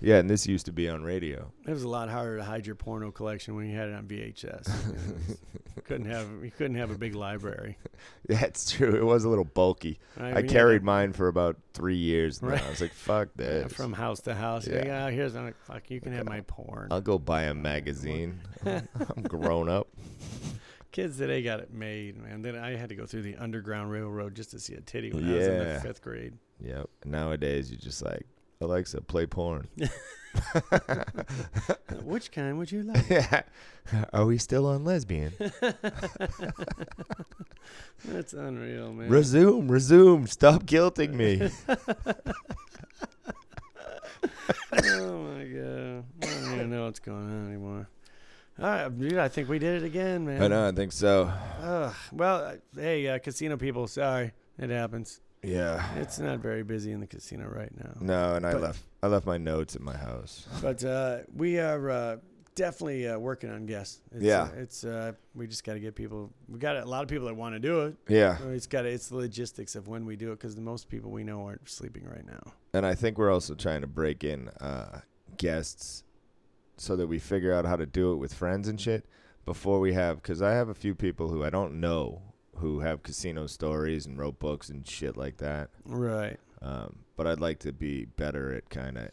Yeah, 0.00 0.16
and 0.16 0.30
this 0.30 0.46
used 0.46 0.66
to 0.66 0.72
be 0.72 0.88
on 0.88 1.02
radio. 1.02 1.52
it 1.66 1.70
was 1.70 1.82
a 1.82 1.88
lot 1.88 2.08
harder 2.08 2.38
to 2.38 2.44
hide 2.44 2.66
your 2.66 2.74
porno 2.74 3.10
collection 3.10 3.54
when 3.54 3.68
you 3.68 3.76
had 3.76 3.88
it 3.90 3.94
on 3.94 4.06
VHS. 4.06 5.36
couldn't 5.84 6.06
have 6.06 6.28
you 6.42 6.50
couldn't 6.50 6.76
have 6.76 6.90
a 6.90 6.96
big 6.96 7.14
library. 7.14 7.76
That's 8.28 8.70
true. 8.70 8.94
It 8.94 9.04
was 9.04 9.24
a 9.24 9.28
little 9.28 9.44
bulky. 9.44 9.98
I 10.18 10.38
you 10.40 10.48
carried 10.48 10.82
mine 10.82 11.12
for 11.12 11.28
about 11.28 11.56
three 11.74 11.96
years. 11.96 12.40
Now. 12.40 12.50
Right. 12.50 12.64
I 12.64 12.70
was 12.70 12.80
like, 12.80 12.92
"Fuck 12.92 13.28
this." 13.36 13.72
from 13.72 13.92
house 13.92 14.20
to 14.20 14.34
house. 14.34 14.66
Yeah. 14.66 14.84
Yeah, 14.86 15.06
oh, 15.06 15.10
here's 15.10 15.34
I'm 15.36 15.44
like, 15.44 15.56
fuck. 15.64 15.90
You 15.90 16.00
can 16.00 16.12
have 16.12 16.26
my 16.26 16.40
porn. 16.42 16.88
I'll 16.90 17.00
go 17.00 17.18
buy 17.18 17.44
a 17.44 17.54
magazine. 17.54 18.40
I'm 18.64 19.22
grown 19.22 19.68
up. 19.68 19.88
Kids 20.92 21.18
today 21.18 21.42
got 21.42 21.60
it 21.60 21.72
made, 21.72 22.16
man. 22.16 22.42
Then 22.42 22.56
I 22.56 22.74
had 22.74 22.88
to 22.88 22.96
go 22.96 23.06
through 23.06 23.22
the 23.22 23.36
Underground 23.36 23.90
Railroad 23.92 24.34
just 24.34 24.50
to 24.52 24.58
see 24.58 24.74
a 24.74 24.80
titty 24.80 25.12
when 25.12 25.28
I 25.28 25.36
was 25.36 25.46
in 25.46 25.58
the 25.58 25.80
fifth 25.80 26.02
grade. 26.02 26.34
Yep. 26.60 26.88
Nowadays, 27.04 27.70
you 27.70 27.76
just 27.76 28.02
like 28.02 28.26
Alexa, 28.62 29.00
play 29.00 29.24
porn. 29.26 29.68
Which 32.04 32.30
kind 32.30 32.58
would 32.58 32.70
you 32.70 32.82
like? 32.82 33.08
yeah. 33.08 33.42
Are 34.12 34.26
we 34.26 34.36
still 34.36 34.66
on 34.66 34.84
lesbian? 34.84 35.32
That's 38.04 38.34
unreal, 38.34 38.92
man. 38.92 39.08
resume, 39.08 39.68
resume. 39.68 40.26
Stop 40.26 40.64
guilting 40.64 41.14
me. 41.14 41.50
oh 44.84 45.18
my 45.22 45.44
god, 45.44 46.04
I 46.22 46.26
don't 46.26 46.54
even 46.54 46.70
know 46.70 46.84
what's 46.84 47.00
going 47.00 47.16
on 47.30 47.48
anymore. 47.48 47.88
All 48.58 48.66
right, 48.66 48.98
dude, 48.98 49.16
I 49.16 49.28
think 49.28 49.48
we 49.48 49.58
did 49.58 49.82
it 49.82 49.86
again, 49.86 50.26
man. 50.26 50.42
I 50.42 50.48
know. 50.48 50.68
I 50.68 50.72
think 50.72 50.92
so. 50.92 51.32
Ugh. 51.62 51.94
well, 52.12 52.44
uh, 52.44 52.56
hey, 52.78 53.08
uh, 53.08 53.18
casino 53.18 53.56
people, 53.56 53.86
sorry, 53.86 54.32
it 54.58 54.68
happens. 54.68 55.22
Yeah. 55.42 55.84
It's 55.96 56.18
not 56.18 56.40
very 56.40 56.62
busy 56.62 56.92
in 56.92 57.00
the 57.00 57.06
casino 57.06 57.46
right 57.48 57.70
now. 57.78 57.92
No, 58.00 58.34
and 58.34 58.46
I 58.46 58.52
But- 58.52 58.62
left. 58.62 58.82
I 59.02 59.06
left 59.06 59.24
my 59.26 59.38
notes 59.38 59.74
at 59.74 59.80
my 59.82 59.96
house. 59.96 60.46
But 60.60 60.84
uh, 60.84 61.20
we 61.34 61.58
are 61.58 61.90
uh, 61.90 62.16
definitely 62.54 63.08
uh, 63.08 63.18
working 63.18 63.48
on 63.50 63.64
guests. 63.64 64.00
It's, 64.12 64.22
Yeah. 64.22 64.42
uh, 64.42 64.48
it's 64.58 64.84
uh, 64.84 65.12
we 65.34 65.46
just 65.46 65.64
got 65.64 65.72
to 65.74 65.80
get 65.80 65.94
people. 65.94 66.30
We 66.48 66.58
got 66.58 66.76
a 66.76 66.84
lot 66.84 67.02
of 67.02 67.08
people 67.08 67.26
that 67.28 67.34
want 67.34 67.54
to 67.54 67.58
do 67.60 67.80
it. 67.86 67.96
Yeah. 68.08 68.36
It's 68.48 68.66
got 68.66 68.84
it's 68.84 69.08
the 69.08 69.16
logistics 69.16 69.74
of 69.74 69.88
when 69.88 70.04
we 70.04 70.16
do 70.16 70.32
it 70.32 70.36
because 70.38 70.54
the 70.54 70.60
most 70.60 70.90
people 70.90 71.10
we 71.10 71.24
know 71.24 71.46
aren't 71.46 71.66
sleeping 71.70 72.04
right 72.04 72.26
now. 72.26 72.52
And 72.74 72.84
I 72.84 72.94
think 72.94 73.16
we're 73.16 73.32
also 73.32 73.54
trying 73.54 73.80
to 73.80 73.86
break 73.86 74.22
in 74.24 74.48
uh, 74.60 75.00
guests 75.38 76.04
so 76.76 76.96
that 76.96 77.06
we 77.06 77.18
figure 77.18 77.54
out 77.54 77.64
how 77.64 77.76
to 77.76 77.86
do 77.86 78.12
it 78.12 78.16
with 78.16 78.34
friends 78.34 78.68
and 78.68 78.78
shit 78.78 79.06
before 79.46 79.80
we 79.80 79.94
have. 79.94 80.16
Because 80.22 80.42
I 80.42 80.52
have 80.52 80.68
a 80.68 80.74
few 80.74 80.94
people 80.94 81.30
who 81.30 81.42
I 81.42 81.48
don't 81.48 81.80
know 81.80 82.20
who 82.60 82.80
have 82.80 83.02
casino 83.02 83.46
stories 83.46 84.06
and 84.06 84.18
wrote 84.18 84.38
books 84.38 84.68
and 84.68 84.86
shit 84.86 85.16
like 85.16 85.38
that. 85.38 85.70
Right. 85.84 86.38
Um, 86.62 87.00
but 87.16 87.26
I'd 87.26 87.40
like 87.40 87.58
to 87.60 87.72
be 87.72 88.04
better 88.04 88.54
at 88.54 88.68
kind 88.70 88.96
of 88.98 89.08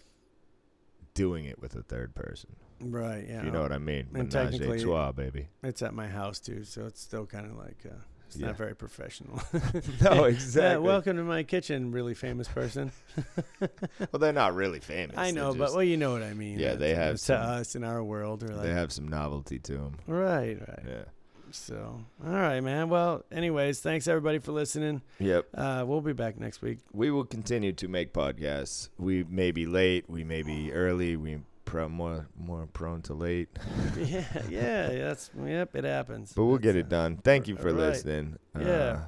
doing 1.13 1.45
it 1.45 1.59
with 1.61 1.75
a 1.75 1.81
third 1.83 2.13
person. 2.15 2.55
Right. 2.79 3.25
Yeah. 3.27 3.39
If 3.39 3.45
you 3.45 3.51
know 3.51 3.61
what 3.61 3.71
I 3.71 3.77
mean. 3.79 4.07
And 4.13 4.31
Menage 4.31 4.35
a 4.35 4.51
technically- 4.59 4.83
trois, 4.83 5.11
baby. 5.11 5.47
It's 5.63 5.81
at 5.81 5.93
my 5.93 6.07
house 6.07 6.39
too, 6.39 6.63
so 6.63 6.85
it's 6.85 7.01
still 7.01 7.25
kind 7.25 7.45
of 7.49 7.57
like 7.57 7.77
uh, 7.85 7.95
it's 8.27 8.35
Yeah. 8.37 8.47
not 8.47 8.57
very 8.57 8.75
professional. 8.75 9.41
No, 10.01 10.13
Yeah, 10.13 10.25
exactly. 10.25 10.85
welcome 10.85 11.17
to 11.17 11.23
my 11.23 11.43
kitchen, 11.43 11.91
really 11.91 12.13
famous 12.13 12.47
person. 12.47 12.91
well, 13.61 14.19
they're 14.19 14.33
not 14.33 14.53
really 14.53 14.79
famous. 14.81 15.17
I 15.17 15.31
know, 15.31 15.53
They're 15.53 15.59
but 15.59 15.71
well, 15.73 15.83
you 15.83 15.97
know 15.97 16.11
what 16.11 16.21
I 16.23 16.33
mean. 16.33 16.59
Yeah, 16.59 16.75
they 16.75 16.93
have 16.93 17.19
some- 17.19 17.37
to 17.37 17.41
us 17.47 17.75
in 17.75 17.83
our 17.83 18.03
world, 18.03 18.43
or 18.43 18.49
like 18.49 18.63
they 18.63 18.73
have 18.73 18.91
some 18.91 19.07
novelty 19.07 19.57
to 19.59 19.73
them. 19.73 19.95
right, 20.05 20.59
right. 20.59 20.83
Yeah. 20.87 21.03
So, 21.51 22.01
all 22.25 22.31
right, 22.33 22.59
man. 22.61 22.89
Well, 22.89 23.23
anyways, 23.31 23.79
thanks 23.79 24.07
everybody 24.07 24.39
for 24.39 24.51
listening. 24.51 25.01
Yep. 25.19 25.47
Uh, 25.53 25.83
we'll 25.87 26.01
be 26.01 26.13
back 26.13 26.39
next 26.39 26.61
week. 26.61 26.79
We 26.93 27.09
will 27.11 27.25
continue 27.25 27.71
to 27.73 27.87
make 27.87 28.13
podcasts. 28.13 28.89
We 28.97 29.23
may 29.23 29.51
be 29.51 29.65
late. 29.65 30.09
We 30.09 30.23
may 30.23 30.43
be 30.43 30.71
early. 30.73 31.15
We 31.15 31.39
pro- 31.65 31.89
more 31.89 32.27
more 32.37 32.67
prone 32.67 33.01
to 33.03 33.13
late, 33.13 33.49
yeah, 33.97 34.23
yeah, 34.49 34.87
that's 34.87 35.29
yep, 35.45 35.75
it 35.75 35.83
happens. 35.83 36.33
but 36.33 36.45
we'll 36.45 36.55
It's, 36.55 36.63
get 36.63 36.75
it 36.77 36.87
done. 36.89 37.17
Thank 37.17 37.47
you 37.47 37.57
for 37.57 37.67
right. 37.73 37.75
listening. 37.75 38.37
Yeah. 38.57 38.65
Uh, 38.65 38.99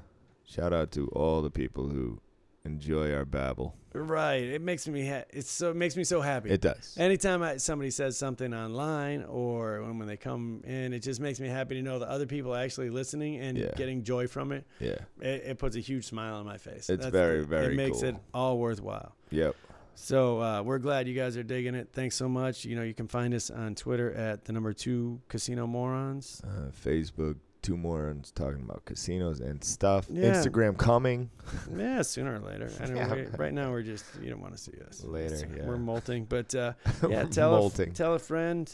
shout 0.46 0.74
out 0.74 0.92
to 0.92 1.08
all 1.10 1.42
the 1.42 1.52
people 1.52 1.88
who 1.88 2.20
enjoy 2.66 3.14
our 3.14 3.26
babble. 3.26 3.76
Right. 3.93 4.43
It 4.43 4.62
makes 4.62 4.88
me 4.88 5.07
ha- 5.07 5.24
it's 5.32 5.49
so 5.49 5.72
it 5.72 5.76
makes 5.76 5.95
me 5.95 6.03
so 6.03 6.22
happy. 6.22 6.51
It 6.51 6.62
does. 6.62 6.95
Anytime 6.97 7.41
I, 7.41 7.57
somebody 7.57 7.89
says 7.89 8.18
something 8.18 8.53
online 8.53 9.24
or 9.24 9.82
when, 9.82 9.97
when 9.97 10.07
they 10.07 10.18
come 10.18 10.62
in, 10.66 10.93
it 10.93 10.99
just 10.99 11.20
makes 11.20 11.39
me 11.39 11.47
happy 11.47 11.76
to 11.76 11.82
know 11.82 11.97
that 11.99 12.07
other 12.07 12.28
people 12.28 12.53
are 12.55 12.62
actually 12.62 12.89
listening 12.91 13.38
and 13.38 13.57
Yeah. 13.57 13.72
getting 13.76 14.03
joy 14.03 14.28
from 14.28 14.51
it. 14.51 14.66
Yeah. 14.80 14.97
It, 15.22 15.43
it 15.45 15.57
puts 15.57 15.76
a 15.76 15.80
huge 15.80 16.05
smile 16.05 16.36
on 16.36 16.45
my 16.45 16.57
face. 16.57 16.89
It's 16.89 17.05
very, 17.07 17.43
very 17.43 17.74
It 17.74 17.78
makes 17.78 18.01
cool. 18.01 18.10
it 18.10 18.16
all 18.34 18.60
worthwhile. 18.60 19.16
Yep. 19.32 19.55
So 19.95 20.39
uh, 20.41 20.62
we're 20.62 20.78
glad 20.80 21.07
you 21.07 21.16
guys 21.16 21.36
are 21.36 21.43
digging 21.43 21.76
it. 21.76 21.89
Thanks 21.91 22.16
so 22.16 22.30
much. 22.30 22.64
You 22.66 22.76
know, 22.76 22.84
you 22.84 22.93
can 22.93 23.07
find 23.07 23.34
us 23.34 23.49
on 23.49 23.76
Twitter 23.76 24.14
at 24.14 24.45
the 24.45 24.53
number 24.53 24.72
two 24.72 25.20
casino 25.28 25.66
morons. 25.68 26.41
Uh, 26.45 26.70
Facebook. 26.86 27.36
Two 27.62 27.76
morons 27.76 28.32
talking 28.32 28.62
about 28.62 28.86
casinos 28.86 29.41
and 29.41 29.62
stuff. 29.64 30.05
Yeah. 30.10 30.32
Instagram 30.34 30.78
coming. 30.78 31.30
Yeah, 31.76 32.01
sooner 32.03 32.36
or 32.36 32.39
later. 32.39 32.72
I 32.80 32.86
know 32.86 32.95
Yeah. 32.95 33.14
we- 33.14 33.26
right 33.38 33.53
now 33.53 33.72
we're 33.72 33.82
just 33.84 34.05
you 34.22 34.30
don't 34.30 34.39
want 34.41 34.53
to 34.55 34.60
see 34.60 34.72
us 34.88 35.03
Later, 35.03 35.47
yeah. 35.57 35.66
We're 35.68 35.78
molting, 35.78 36.26
but 36.26 36.53
uh, 36.55 36.74
yeah, 37.10 37.24
tell 37.24 37.66
a, 37.66 37.70
tell 37.88 38.14
a 38.14 38.20
friend, 38.20 38.72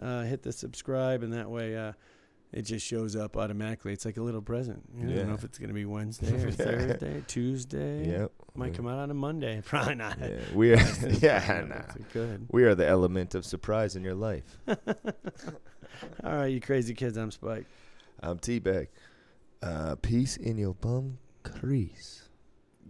uh, 0.00 0.22
hit 0.24 0.42
the 0.42 0.52
subscribe, 0.52 1.22
and 1.22 1.32
that 1.32 1.48
way 1.50 1.76
uh, 1.76 1.92
it 2.52 2.62
just 2.62 2.84
shows 2.86 3.16
up 3.16 3.36
automatically. 3.36 3.92
It's 3.92 4.04
like 4.04 4.16
a 4.18 4.22
little 4.22 4.42
present. 4.42 4.82
You 4.98 5.08
I 5.10 5.14
don't 5.16 5.28
know 5.28 5.34
if 5.34 5.44
it's 5.44 5.58
gonna 5.58 5.72
be 5.72 5.84
Wednesday 5.86 6.44
or 6.44 6.50
Thursday, 6.52 7.22
Tuesday. 7.26 8.06
Yep. 8.10 8.32
Might 8.54 8.74
come 8.74 8.86
out 8.86 8.98
on 8.98 9.10
a 9.10 9.14
Monday. 9.14 9.62
Probably 9.64 9.94
not. 9.94 10.18
Yeah, 10.20 10.38
we 10.54 10.72
are. 10.74 11.08
yeah, 11.20 11.64
nah. 11.68 12.04
good. 12.12 12.46
We 12.50 12.64
are 12.64 12.74
the 12.74 12.86
element 12.86 13.34
of 13.34 13.44
surprise 13.46 13.96
in 13.96 14.02
your 14.04 14.14
life. 14.14 14.58
All 14.68 14.76
right, 16.36 16.46
you 16.46 16.60
crazy 16.60 16.92
kids. 16.94 17.16
I'm 17.16 17.30
Spike. 17.30 17.66
I'm 18.20 18.38
T-Bag. 18.38 18.88
Uh, 19.62 19.96
peace 19.96 20.36
in 20.36 20.58
your 20.58 20.74
bum 20.74 21.18
crease. 21.42 22.28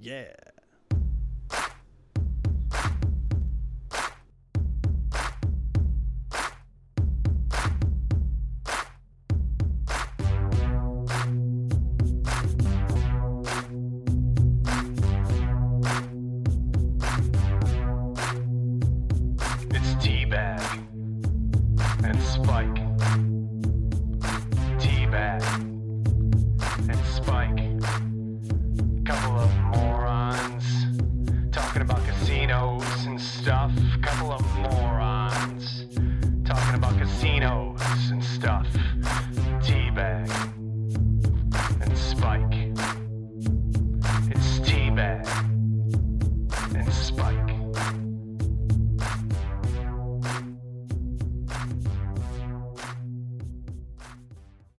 Yeah. 0.00 0.32